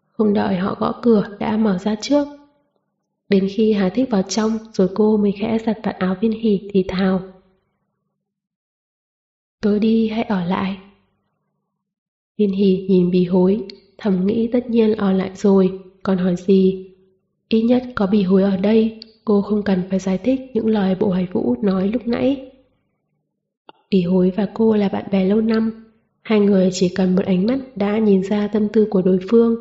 không 0.06 0.34
đợi 0.34 0.56
họ 0.56 0.76
gõ 0.80 1.00
cửa 1.02 1.36
đã 1.40 1.56
mở 1.56 1.78
ra 1.78 1.94
trước. 1.94 2.28
Đến 3.28 3.48
khi 3.50 3.72
Hà 3.72 3.88
Thích 3.88 4.10
vào 4.10 4.22
trong 4.22 4.58
rồi 4.72 4.88
cô 4.94 5.16
mới 5.16 5.32
khẽ 5.32 5.58
giặt 5.66 5.78
vạt 5.82 5.94
áo 5.98 6.16
viên 6.20 6.32
hỉ 6.32 6.70
thì 6.72 6.84
thào. 6.88 7.20
Tớ 9.60 9.78
đi 9.78 10.08
hay 10.08 10.22
ở 10.22 10.44
lại? 10.44 10.76
Viên 12.38 12.50
hỉ 12.50 12.86
nhìn 12.88 13.10
bì 13.10 13.24
hối, 13.24 13.64
thầm 13.98 14.26
nghĩ 14.26 14.48
tất 14.52 14.70
nhiên 14.70 14.94
ở 14.94 15.12
lại 15.12 15.30
rồi, 15.34 15.80
còn 16.02 16.18
hỏi 16.18 16.36
gì? 16.36 16.90
Ít 17.48 17.62
nhất 17.62 17.82
có 17.94 18.06
bì 18.06 18.22
hối 18.22 18.42
ở 18.42 18.56
đây, 18.56 19.00
cô 19.24 19.42
không 19.42 19.62
cần 19.62 19.82
phải 19.90 19.98
giải 19.98 20.18
thích 20.18 20.40
những 20.54 20.66
lời 20.66 20.94
bộ 21.00 21.10
hải 21.10 21.26
vũ 21.32 21.56
nói 21.62 21.88
lúc 21.88 22.06
nãy. 22.06 22.50
Bì 23.90 24.02
hối 24.02 24.32
và 24.36 24.48
cô 24.54 24.76
là 24.76 24.88
bạn 24.88 25.04
bè 25.10 25.24
lâu 25.24 25.40
năm, 25.40 25.91
hai 26.22 26.40
người 26.40 26.70
chỉ 26.72 26.88
cần 26.88 27.16
một 27.16 27.24
ánh 27.24 27.46
mắt 27.46 27.58
đã 27.76 27.98
nhìn 27.98 28.22
ra 28.22 28.48
tâm 28.52 28.68
tư 28.72 28.86
của 28.90 29.02
đối 29.02 29.18
phương. 29.30 29.56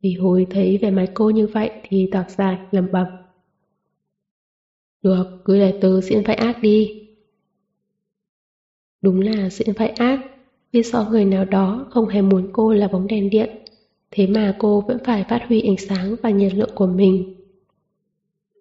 vì 0.00 0.14
hồi 0.14 0.46
thấy 0.50 0.78
vẻ 0.78 0.90
mặt 0.90 1.06
cô 1.14 1.30
như 1.30 1.46
vậy 1.46 1.70
thì 1.82 2.08
tỏ 2.12 2.24
dài 2.28 2.58
lầm 2.70 2.88
bầm. 2.92 3.06
Được, 5.02 5.24
cứ 5.44 5.58
để 5.58 5.78
tớ 5.80 6.00
diễn 6.00 6.22
vai 6.22 6.36
ác 6.36 6.58
đi. 6.62 7.08
Đúng 9.02 9.20
là 9.20 9.50
diễn 9.50 9.72
vai 9.72 9.88
ác, 9.88 10.20
biết 10.72 10.82
rõ 10.82 11.08
người 11.10 11.24
nào 11.24 11.44
đó 11.44 11.86
không 11.90 12.08
hề 12.08 12.22
muốn 12.22 12.48
cô 12.52 12.72
là 12.72 12.88
bóng 12.88 13.06
đèn 13.06 13.30
điện, 13.30 13.50
thế 14.10 14.26
mà 14.26 14.56
cô 14.58 14.80
vẫn 14.80 14.98
phải 15.04 15.24
phát 15.28 15.40
huy 15.48 15.60
ánh 15.60 15.76
sáng 15.76 16.16
và 16.22 16.30
nhiệt 16.30 16.54
lượng 16.54 16.70
của 16.74 16.86
mình. 16.86 17.34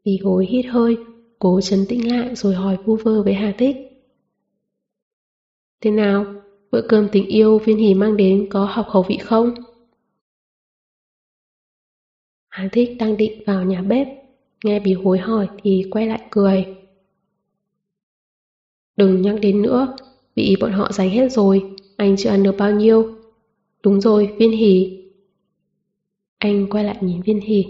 Vì 0.06 0.18
hối 0.18 0.46
hít 0.46 0.66
hơi, 0.66 0.98
cố 1.40 1.62
chấn 1.62 1.86
tĩnh 1.90 2.12
lại 2.12 2.36
rồi 2.36 2.56
hỏi 2.56 2.78
vu 2.86 2.96
vơ 2.96 3.24
với 3.24 3.34
Hà 3.34 3.54
Tích. 3.58 3.76
Thế 5.82 5.92
nào, 5.92 6.26
bữa 6.72 6.82
cơm 6.90 7.08
tình 7.12 7.28
yêu 7.28 7.60
viên 7.60 7.78
hỉ 7.78 7.94
mang 7.94 8.18
đến 8.18 8.48
có 8.50 8.66
học 8.66 8.88
khẩu 8.90 9.04
vị 9.04 9.18
không? 9.18 9.54
Hán 12.50 12.70
Thích 12.70 12.96
đang 13.00 13.18
định 13.18 13.44
vào 13.46 13.64
nhà 13.64 13.82
bếp, 13.82 14.08
nghe 14.64 14.80
bị 14.80 14.94
hối 14.94 15.18
hỏi 15.18 15.48
thì 15.64 15.84
quay 15.92 16.08
lại 16.08 16.22
cười. 16.32 16.66
Đừng 18.96 19.22
nhắc 19.22 19.36
đến 19.42 19.62
nữa, 19.62 19.96
Bị 20.38 20.56
bọn 20.60 20.72
họ 20.72 20.92
giành 20.92 21.10
hết 21.10 21.32
rồi, 21.32 21.76
anh 21.96 22.16
chưa 22.18 22.30
ăn 22.30 22.44
được 22.44 22.56
bao 22.58 22.72
nhiêu. 22.72 23.16
Đúng 23.84 24.02
rồi, 24.02 24.36
viên 24.38 24.52
hỉ. 24.52 25.04
Anh 26.38 26.70
quay 26.70 26.84
lại 26.84 26.98
nhìn 27.02 27.22
viên 27.22 27.40
hỉ. 27.40 27.66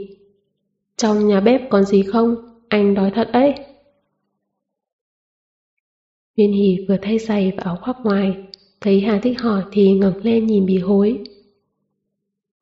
Trong 0.98 1.28
nhà 1.28 1.40
bếp 1.40 1.62
còn 1.70 1.86
gì 1.86 2.04
không? 2.04 2.36
Anh 2.70 2.94
đói 2.94 3.12
thật 3.16 3.30
ấy. 3.34 3.54
Viên 6.36 6.52
hỉ 6.54 6.86
vừa 6.88 6.98
thay 7.02 7.20
giày 7.20 7.52
và 7.58 7.64
áo 7.64 7.78
khoác 7.82 7.98
ngoài. 8.04 8.36
Thấy 8.82 9.02
Hà 9.02 9.20
Thích 9.24 9.42
hỏi 9.42 9.64
thì 9.72 9.92
ngẩng 9.92 10.24
lên 10.24 10.48
nhìn 10.48 10.66
bì 10.66 10.78
hối. 10.78 11.24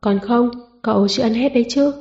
Còn 0.02 0.20
không, 0.20 0.50
cậu 0.82 1.08
chưa 1.08 1.24
ăn 1.24 1.34
hết 1.34 1.54
đấy 1.54 1.66
chứ? 1.70 1.94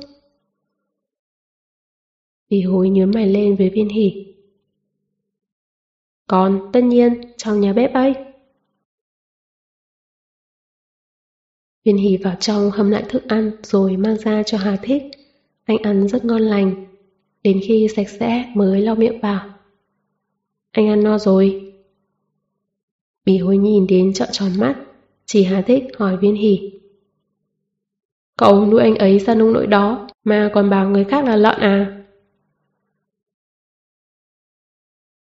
Bì 2.49 2.61
hối 2.61 2.89
nhớ 2.89 3.05
mày 3.05 3.27
lên 3.27 3.55
với 3.55 3.69
viên 3.69 3.89
hỉ. 3.89 4.35
Còn, 6.27 6.69
tất 6.73 6.83
nhiên, 6.83 7.21
trong 7.37 7.59
nhà 7.59 7.73
bếp 7.73 7.93
ấy. 7.93 8.13
Viên 11.83 11.97
hỉ 11.97 12.17
vào 12.17 12.35
trong 12.39 12.71
hâm 12.71 12.91
lại 12.91 13.03
thức 13.09 13.23
ăn 13.27 13.51
rồi 13.63 13.97
mang 13.97 14.17
ra 14.17 14.43
cho 14.43 14.57
Hà 14.57 14.77
Thích. 14.81 15.03
Anh 15.65 15.77
ăn 15.77 16.07
rất 16.07 16.25
ngon 16.25 16.41
lành. 16.41 16.85
Đến 17.43 17.59
khi 17.63 17.87
sạch 17.95 18.09
sẽ 18.09 18.51
mới 18.55 18.81
lau 18.81 18.95
miệng 18.95 19.19
vào. 19.19 19.49
Anh 20.71 20.87
ăn 20.87 21.03
no 21.03 21.17
rồi. 21.17 21.74
Bì 23.25 23.37
hối 23.37 23.57
nhìn 23.57 23.87
đến 23.87 24.13
trợn 24.13 24.29
tròn 24.31 24.51
mắt. 24.59 24.75
Chỉ 25.25 25.43
Hà 25.43 25.61
Thích 25.61 25.83
hỏi 25.97 26.17
viên 26.17 26.35
hỉ. 26.35 26.71
Cậu 28.37 28.65
nuôi 28.65 28.81
anh 28.81 28.95
ấy 28.95 29.19
ra 29.19 29.35
nông 29.35 29.53
nỗi 29.53 29.67
đó 29.67 30.07
mà 30.23 30.51
còn 30.53 30.69
bảo 30.69 30.89
người 30.89 31.03
khác 31.03 31.25
là 31.25 31.35
lợn 31.35 31.59
à? 31.59 32.01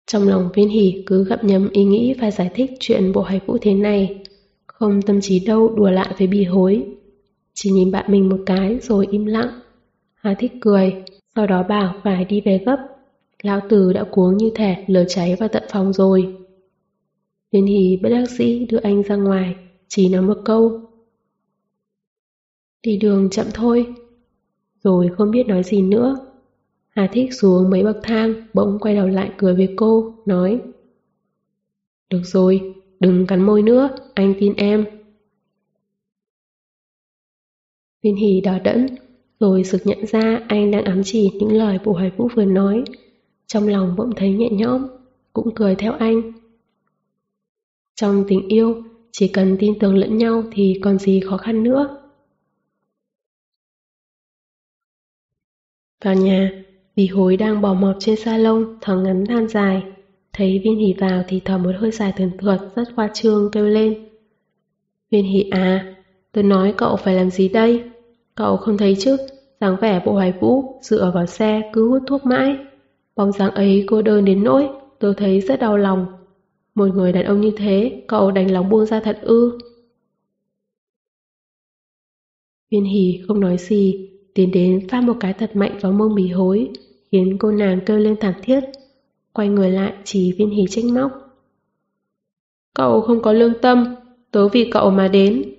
Trong 0.07 0.29
lòng 0.29 0.49
viên 0.55 0.69
hỉ 0.69 1.03
cứ 1.07 1.25
gặm 1.25 1.39
nhấm 1.43 1.69
ý 1.73 1.85
nghĩ 1.85 2.15
phải 2.21 2.31
giải 2.31 2.51
thích 2.55 2.71
chuyện 2.81 3.13
bộ 3.13 3.23
hài 3.23 3.41
vũ 3.47 3.59
thế 3.61 3.75
này. 3.75 4.23
Không 4.67 5.03
tâm 5.03 5.21
trí 5.21 5.41
đâu 5.47 5.75
đùa 5.77 5.91
lại 5.91 6.15
với 6.19 6.27
bì 6.27 6.45
hối. 6.45 6.85
Chỉ 7.55 7.71
nhìn 7.71 7.91
bạn 7.91 8.05
mình 8.09 8.29
một 8.29 8.39
cái 8.47 8.79
rồi 8.83 9.07
im 9.11 9.27
lặng. 9.27 9.61
Hà 10.15 10.35
thích 10.39 10.53
cười, 10.61 11.05
sau 11.37 11.47
đó 11.47 11.63
bảo 11.63 11.95
phải 12.05 12.25
đi 12.25 12.41
về 12.41 12.63
gấp. 12.67 12.77
Lão 13.43 13.61
tử 13.69 13.93
đã 13.93 14.05
cuống 14.05 14.37
như 14.37 14.51
thể 14.55 14.85
lửa 14.87 15.05
cháy 15.09 15.37
vào 15.41 15.49
tận 15.49 15.63
phòng 15.71 15.93
rồi. 15.93 16.37
Viên 17.53 17.67
Hì 17.67 17.97
bất 18.03 18.09
đắc 18.09 18.31
sĩ 18.31 18.67
đưa 18.67 18.79
anh 18.79 19.03
ra 19.03 19.17
ngoài, 19.17 19.57
chỉ 19.89 20.09
nói 20.09 20.23
một 20.23 20.39
câu. 20.45 20.81
Đi 22.83 22.97
đường 22.97 23.31
chậm 23.31 23.47
thôi. 23.55 23.95
Rồi 24.83 25.09
không 25.17 25.31
biết 25.31 25.47
nói 25.47 25.63
gì 25.63 25.83
nữa. 25.83 26.17
Hà 26.89 27.09
Thích 27.13 27.35
xuống 27.35 27.71
mấy 27.71 27.83
bậc 27.83 27.97
thang, 28.03 28.35
bỗng 28.55 28.79
quay 28.79 28.95
đầu 28.95 29.09
lại 29.09 29.31
cười 29.39 29.55
với 29.55 29.75
cô, 29.77 30.15
nói 30.27 30.61
Được 32.11 32.23
rồi, 32.25 32.75
đừng 33.01 33.27
cắn 33.27 33.43
môi 33.43 33.63
nữa, 33.63 33.89
anh 34.15 34.35
tin 34.41 34.55
em. 34.55 34.85
Viên 38.03 38.17
Hỷ 38.17 38.41
đỏ 38.41 38.59
đẫn, 38.65 38.87
rồi 39.41 39.65
sực 39.65 39.83
nhận 39.85 40.07
ra 40.07 40.41
anh 40.49 40.71
đang 40.71 40.85
ám 40.85 41.03
chỉ 41.05 41.31
những 41.35 41.53
lời 41.53 41.79
bộ 41.85 41.93
hoài 41.93 42.11
vũ 42.17 42.29
vừa 42.35 42.45
nói. 42.45 42.85
Trong 43.47 43.69
lòng 43.69 43.95
bỗng 43.97 44.11
thấy 44.17 44.31
nhẹ 44.31 44.49
nhõm, 44.51 44.87
cũng 45.33 45.55
cười 45.55 45.75
theo 45.75 45.93
anh. 45.93 46.33
Trong 47.97 48.25
tình 48.29 48.49
yêu, 48.49 48.83
chỉ 49.13 49.29
cần 49.29 49.57
tin 49.61 49.79
tưởng 49.79 49.95
lẫn 49.95 50.17
nhau 50.17 50.43
thì 50.53 50.81
còn 50.83 50.99
gì 50.99 51.21
khó 51.21 51.37
khăn 51.37 51.63
nữa. 51.63 52.03
Vào 56.05 56.15
nhà, 56.15 56.51
Bì 56.97 57.07
hối 57.07 57.37
đang 57.37 57.61
bò 57.61 57.75
mọp 57.75 57.97
trên 57.99 58.17
salon, 58.17 58.79
thở 58.81 58.97
ngắn 58.97 59.27
than 59.27 59.49
dài. 59.49 59.83
Thấy 60.33 60.61
viên 60.65 60.79
hỉ 60.79 60.95
vào 60.99 61.23
thì 61.29 61.41
thở 61.45 61.59
một 61.59 61.73
hơi 61.79 61.91
dài 61.91 62.13
thường 62.17 62.31
thượt, 62.39 62.61
rất 62.77 62.89
khoa 62.97 63.09
trương 63.15 63.51
kêu 63.53 63.67
lên. 63.67 64.09
Viên 65.11 65.25
hỉ 65.25 65.51
à, 65.51 65.95
tôi 66.33 66.45
nói 66.45 66.75
cậu 66.77 66.97
phải 66.97 67.15
làm 67.15 67.31
gì 67.31 67.49
đây? 67.49 67.83
Cậu 68.35 68.57
không 68.57 68.79
thấy 68.79 68.97
chứ, 68.99 69.17
dáng 69.61 69.77
vẻ 69.81 70.03
bộ 70.07 70.13
hoài 70.13 70.33
vũ, 70.41 70.81
dựa 70.83 71.11
vào 71.15 71.27
xe 71.27 71.71
cứ 71.73 71.89
hút 71.89 72.03
thuốc 72.07 72.25
mãi. 72.25 72.57
Bóng 73.17 73.33
dáng 73.33 73.51
ấy 73.51 73.85
cô 73.87 74.03
đơn 74.03 74.25
đến 74.25 74.45
nỗi, 74.45 74.69
tôi 74.99 75.15
thấy 75.17 75.41
rất 75.41 75.61
đau 75.61 75.77
lòng. 75.77 76.07
Một 76.77 76.87
người 76.95 77.13
đàn 77.13 77.25
ông 77.25 77.41
như 77.41 77.53
thế, 77.57 78.05
cậu 78.09 78.31
đành 78.31 78.51
lòng 78.51 78.69
buông 78.69 78.87
ra 78.87 79.01
thật 79.01 79.19
ư. 79.23 79.59
Viên 82.71 82.85
hỉ 82.85 83.21
không 83.29 83.41
nói 83.41 83.57
gì, 83.59 84.11
tiến 84.35 84.51
đến 84.51 84.89
phát 84.89 85.01
một 85.01 85.17
cái 85.21 85.33
thật 85.33 85.57
mạnh 85.57 85.79
vào 85.81 85.93
mông 85.93 86.15
bì 86.15 86.29
hối, 86.29 86.71
khiến 87.13 87.37
cô 87.39 87.51
nàng 87.53 87.81
kêu 87.87 87.99
lên 87.99 88.17
thảm 88.21 88.35
thiết. 88.43 88.61
Quay 89.33 89.49
người 89.49 89.71
lại 89.71 89.95
chỉ 90.05 90.33
viên 90.33 90.51
hỉ 90.51 90.65
trách 90.71 90.85
móc. 90.85 91.13
Cậu 92.75 93.01
không 93.01 93.23
có 93.23 93.33
lương 93.33 93.61
tâm, 93.63 93.95
tớ 94.31 94.49
vì 94.49 94.71
cậu 94.73 94.91
mà 94.91 95.09
đến. 95.09 95.55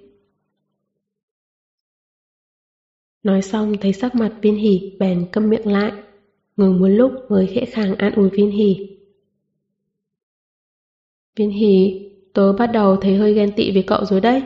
Nói 3.23 3.41
xong 3.41 3.73
thấy 3.81 3.93
sắc 3.93 4.15
mặt 4.15 4.33
viên 4.41 4.55
hỉ 4.55 4.95
bèn 4.99 5.27
câm 5.31 5.49
miệng 5.49 5.71
lại, 5.71 5.91
ngừng 6.57 6.79
một 6.79 6.87
lúc 6.87 7.11
mới 7.29 7.47
khẽ 7.47 7.65
khàng 7.65 7.95
an 7.95 8.13
ủi 8.15 8.29
viên 8.29 8.51
hỉ. 8.51 8.96
Viên 11.37 11.49
hỉ, 11.49 12.01
tớ 12.33 12.53
bắt 12.53 12.67
đầu 12.67 12.95
thấy 12.95 13.15
hơi 13.15 13.33
ghen 13.33 13.51
tị 13.51 13.71
với 13.71 13.83
cậu 13.83 14.05
rồi 14.05 14.21
đấy. 14.21 14.43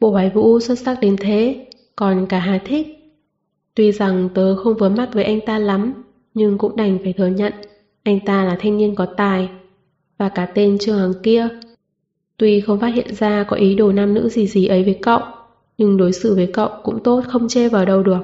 Bộ 0.00 0.10
hoài 0.10 0.30
vũ 0.30 0.60
xuất 0.60 0.78
sắc 0.78 0.98
đến 1.00 1.16
thế, 1.20 1.66
còn 1.96 2.26
cả 2.26 2.38
Hà 2.38 2.58
thích. 2.64 2.86
Tuy 3.74 3.92
rằng 3.92 4.28
tớ 4.34 4.56
không 4.56 4.76
vừa 4.76 4.88
mắt 4.88 5.08
với 5.12 5.24
anh 5.24 5.40
ta 5.40 5.58
lắm, 5.58 6.02
nhưng 6.34 6.58
cũng 6.58 6.76
đành 6.76 6.98
phải 7.02 7.12
thừa 7.12 7.26
nhận 7.26 7.52
anh 8.02 8.20
ta 8.20 8.44
là 8.44 8.56
thanh 8.60 8.78
niên 8.78 8.94
có 8.94 9.06
tài. 9.06 9.48
Và 10.18 10.28
cả 10.28 10.46
tên 10.54 10.78
Trương 10.78 10.98
Hằng 10.98 11.22
kia. 11.22 11.48
Tuy 12.36 12.60
không 12.60 12.80
phát 12.80 12.94
hiện 12.94 13.14
ra 13.14 13.44
có 13.48 13.56
ý 13.56 13.74
đồ 13.74 13.92
nam 13.92 14.14
nữ 14.14 14.28
gì 14.28 14.46
gì 14.46 14.66
ấy 14.66 14.84
với 14.84 14.98
cậu, 15.02 15.20
nhưng 15.78 15.96
đối 15.96 16.12
xử 16.12 16.34
với 16.34 16.46
cậu 16.52 16.68
cũng 16.82 17.02
tốt 17.02 17.22
không 17.28 17.48
chê 17.48 17.68
vào 17.68 17.84
đâu 17.84 18.02
được. 18.02 18.20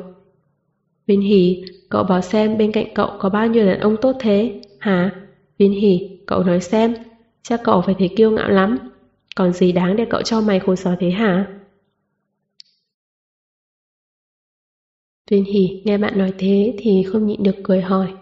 Viên 1.07 1.21
Hỷ, 1.21 1.65
cậu 1.89 2.05
bảo 2.05 2.21
xem 2.21 2.59
bên 2.59 2.73
cạnh 2.73 2.87
cậu 2.95 3.11
có 3.19 3.29
bao 3.29 3.47
nhiêu 3.47 3.67
đàn 3.67 3.81
ông 3.81 3.97
tốt 4.03 4.17
thế, 4.21 4.61
hả? 4.79 5.11
Viên 5.59 5.73
Hỷ, 5.73 6.19
cậu 6.27 6.43
nói 6.43 6.61
xem, 6.61 6.95
chắc 7.49 7.61
cậu 7.65 7.83
phải 7.83 7.95
thấy 7.99 8.11
kiêu 8.17 8.31
ngạo 8.31 8.49
lắm. 8.49 8.79
Còn 9.37 9.53
gì 9.53 9.73
đáng 9.73 9.97
để 9.97 10.07
cậu 10.11 10.23
cho 10.23 10.41
mày 10.41 10.61
khổ 10.61 10.77
sở 10.77 10.97
thế 11.01 11.11
hả? 11.11 11.61
Tuyên 15.31 15.45
hỉ 15.45 15.83
nghe 15.85 15.99
bạn 15.99 16.19
nói 16.19 16.33
thế 16.39 16.75
thì 16.79 17.03
không 17.13 17.27
nhịn 17.27 17.43
được 17.43 17.57
cười 17.65 17.81
hỏi. 17.81 18.15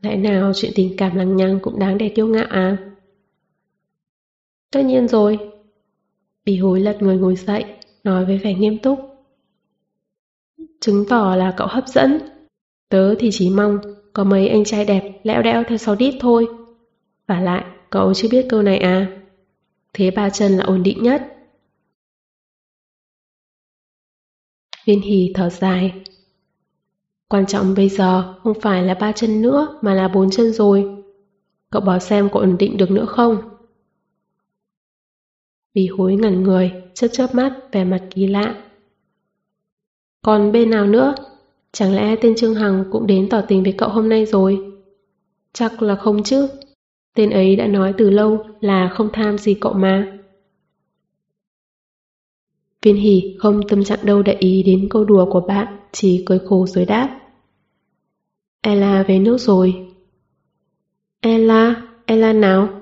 Lẽ 0.00 0.16
nào 0.16 0.52
chuyện 0.54 0.72
tình 0.74 0.96
cảm 0.96 1.16
lằng 1.16 1.36
nhằng 1.36 1.58
cũng 1.62 1.78
đáng 1.78 1.98
để 1.98 2.08
kiêu 2.08 2.26
ngạo 2.26 2.46
à? 2.50 2.92
Tất 4.70 4.82
nhiên 4.84 5.08
rồi. 5.08 5.38
Bì 6.44 6.56
hối 6.56 6.80
lật 6.80 7.02
người 7.02 7.16
ngồi 7.16 7.36
dậy, 7.36 7.64
nói 8.04 8.24
với 8.24 8.38
vẻ 8.38 8.54
nghiêm 8.54 8.78
túc. 8.78 8.98
Chứng 10.80 11.04
tỏ 11.08 11.36
là 11.36 11.54
cậu 11.56 11.66
hấp 11.66 11.88
dẫn. 11.88 12.18
Tớ 12.88 13.14
thì 13.18 13.28
chỉ 13.32 13.50
mong 13.50 13.78
có 14.12 14.24
mấy 14.24 14.48
anh 14.48 14.64
trai 14.64 14.84
đẹp 14.84 15.20
lẽo 15.22 15.42
đẽo 15.42 15.62
theo 15.68 15.78
sau 15.78 15.94
đít 15.94 16.14
thôi. 16.20 16.63
Và 17.26 17.40
lại, 17.40 17.64
cậu 17.90 18.14
chưa 18.14 18.28
biết 18.28 18.46
câu 18.48 18.62
này 18.62 18.78
à? 18.78 19.20
Thế 19.92 20.10
ba 20.10 20.30
chân 20.30 20.52
là 20.52 20.64
ổn 20.64 20.82
định 20.82 21.02
nhất. 21.02 21.36
Viên 24.86 25.00
hỉ 25.00 25.32
thở 25.34 25.50
dài. 25.50 26.02
Quan 27.28 27.46
trọng 27.46 27.74
bây 27.74 27.88
giờ 27.88 28.34
không 28.42 28.60
phải 28.60 28.82
là 28.82 28.94
ba 28.94 29.12
chân 29.12 29.42
nữa 29.42 29.78
mà 29.82 29.94
là 29.94 30.08
bốn 30.08 30.30
chân 30.30 30.52
rồi. 30.52 31.04
Cậu 31.70 31.82
bảo 31.82 31.98
xem 31.98 32.28
có 32.32 32.40
ổn 32.40 32.56
định 32.58 32.76
được 32.76 32.90
nữa 32.90 33.06
không? 33.06 33.36
Vì 35.74 35.86
hối 35.86 36.14
ngẩn 36.14 36.42
người, 36.42 36.72
chớp 36.94 37.08
chớp 37.12 37.34
mắt, 37.34 37.58
vẻ 37.72 37.84
mặt 37.84 38.02
kỳ 38.10 38.26
lạ. 38.26 38.54
Còn 40.22 40.52
bên 40.52 40.70
nào 40.70 40.86
nữa? 40.86 41.14
Chẳng 41.72 41.94
lẽ 41.94 42.16
tên 42.20 42.34
Trương 42.36 42.54
Hằng 42.54 42.84
cũng 42.92 43.06
đến 43.06 43.28
tỏ 43.28 43.40
tình 43.48 43.62
với 43.62 43.74
cậu 43.78 43.88
hôm 43.88 44.08
nay 44.08 44.26
rồi? 44.26 44.72
Chắc 45.52 45.82
là 45.82 45.96
không 45.96 46.22
chứ. 46.22 46.48
Tên 47.14 47.30
ấy 47.30 47.56
đã 47.56 47.66
nói 47.66 47.94
từ 47.98 48.10
lâu 48.10 48.46
là 48.60 48.88
không 48.88 49.08
tham 49.12 49.38
gì 49.38 49.54
cậu 49.54 49.72
mà. 49.72 50.18
Viên 52.82 52.96
hỉ 52.96 53.36
không 53.38 53.60
tâm 53.68 53.84
trạng 53.84 54.06
đâu 54.06 54.22
để 54.22 54.32
ý 54.32 54.62
đến 54.62 54.88
câu 54.90 55.04
đùa 55.04 55.30
của 55.30 55.40
bạn, 55.40 55.76
chỉ 55.92 56.22
cười 56.26 56.38
khổ 56.38 56.66
rồi 56.66 56.84
đáp. 56.84 57.20
Ella 58.60 59.02
về 59.02 59.18
nước 59.18 59.38
rồi. 59.40 59.88
Ella, 61.20 61.88
Ella 62.06 62.32
nào? 62.32 62.80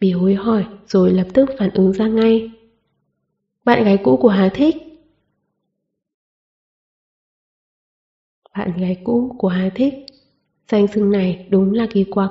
Bì 0.00 0.12
hối 0.12 0.34
hỏi 0.34 0.66
rồi 0.86 1.12
lập 1.12 1.26
tức 1.34 1.50
phản 1.58 1.70
ứng 1.70 1.92
ra 1.92 2.06
ngay. 2.06 2.50
Bạn 3.64 3.84
gái 3.84 3.98
cũ 4.04 4.16
của 4.16 4.28
Hà 4.28 4.50
Thích. 4.54 4.76
Bạn 8.56 8.72
gái 8.80 9.00
cũ 9.04 9.34
của 9.38 9.48
Hà 9.48 9.70
Thích. 9.74 9.94
Danh 10.68 10.86
xưng 10.86 11.10
này 11.10 11.46
đúng 11.50 11.72
là 11.72 11.86
kỳ 11.90 12.04
quặc. 12.04 12.30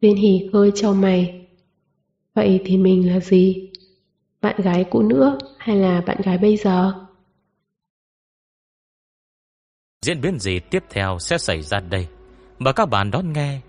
Viên 0.00 0.16
hỉ 0.16 0.48
hơi 0.52 0.72
trao 0.74 0.94
mày. 0.94 1.46
Vậy 2.34 2.60
thì 2.64 2.76
mình 2.76 3.08
là 3.08 3.20
gì? 3.20 3.70
bạn 4.46 4.60
gái 4.60 4.84
cũ 4.90 5.02
nữa 5.02 5.38
hay 5.58 5.76
là 5.76 6.00
bạn 6.00 6.16
gái 6.24 6.38
bây 6.38 6.56
giờ? 6.56 6.92
Diễn 10.02 10.20
biến 10.20 10.38
gì 10.38 10.60
tiếp 10.70 10.84
theo 10.90 11.18
sẽ 11.18 11.38
xảy 11.38 11.62
ra 11.62 11.80
đây? 11.80 12.06
Mời 12.58 12.72
các 12.72 12.86
bạn 12.86 13.10
đón 13.10 13.32
nghe. 13.32 13.60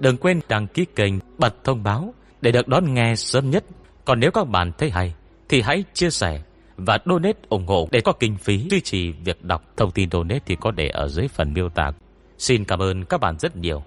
Đừng 0.00 0.16
quên 0.16 0.40
đăng 0.48 0.66
ký 0.66 0.84
kênh, 0.96 1.14
bật 1.38 1.64
thông 1.64 1.82
báo 1.82 2.14
để 2.40 2.52
được 2.52 2.68
đón 2.68 2.94
nghe 2.94 3.16
sớm 3.16 3.50
nhất. 3.50 3.64
Còn 4.04 4.20
nếu 4.20 4.30
các 4.30 4.44
bạn 4.44 4.72
thấy 4.78 4.90
hay 4.90 5.14
thì 5.48 5.60
hãy 5.60 5.84
chia 5.94 6.10
sẻ 6.10 6.42
và 6.76 6.98
donate 7.06 7.38
ủng 7.48 7.66
hộ 7.66 7.88
để 7.92 8.00
có 8.00 8.12
kinh 8.12 8.36
phí 8.36 8.68
duy 8.70 8.80
trì 8.80 9.12
việc 9.12 9.44
đọc. 9.44 9.62
Thông 9.76 9.90
tin 9.90 10.10
donate 10.10 10.40
thì 10.46 10.56
có 10.60 10.70
để 10.70 10.88
ở 10.88 11.08
dưới 11.08 11.28
phần 11.28 11.52
miêu 11.52 11.68
tả. 11.68 11.92
Xin 12.38 12.64
cảm 12.64 12.82
ơn 12.82 13.04
các 13.04 13.20
bạn 13.20 13.38
rất 13.38 13.56
nhiều. 13.56 13.82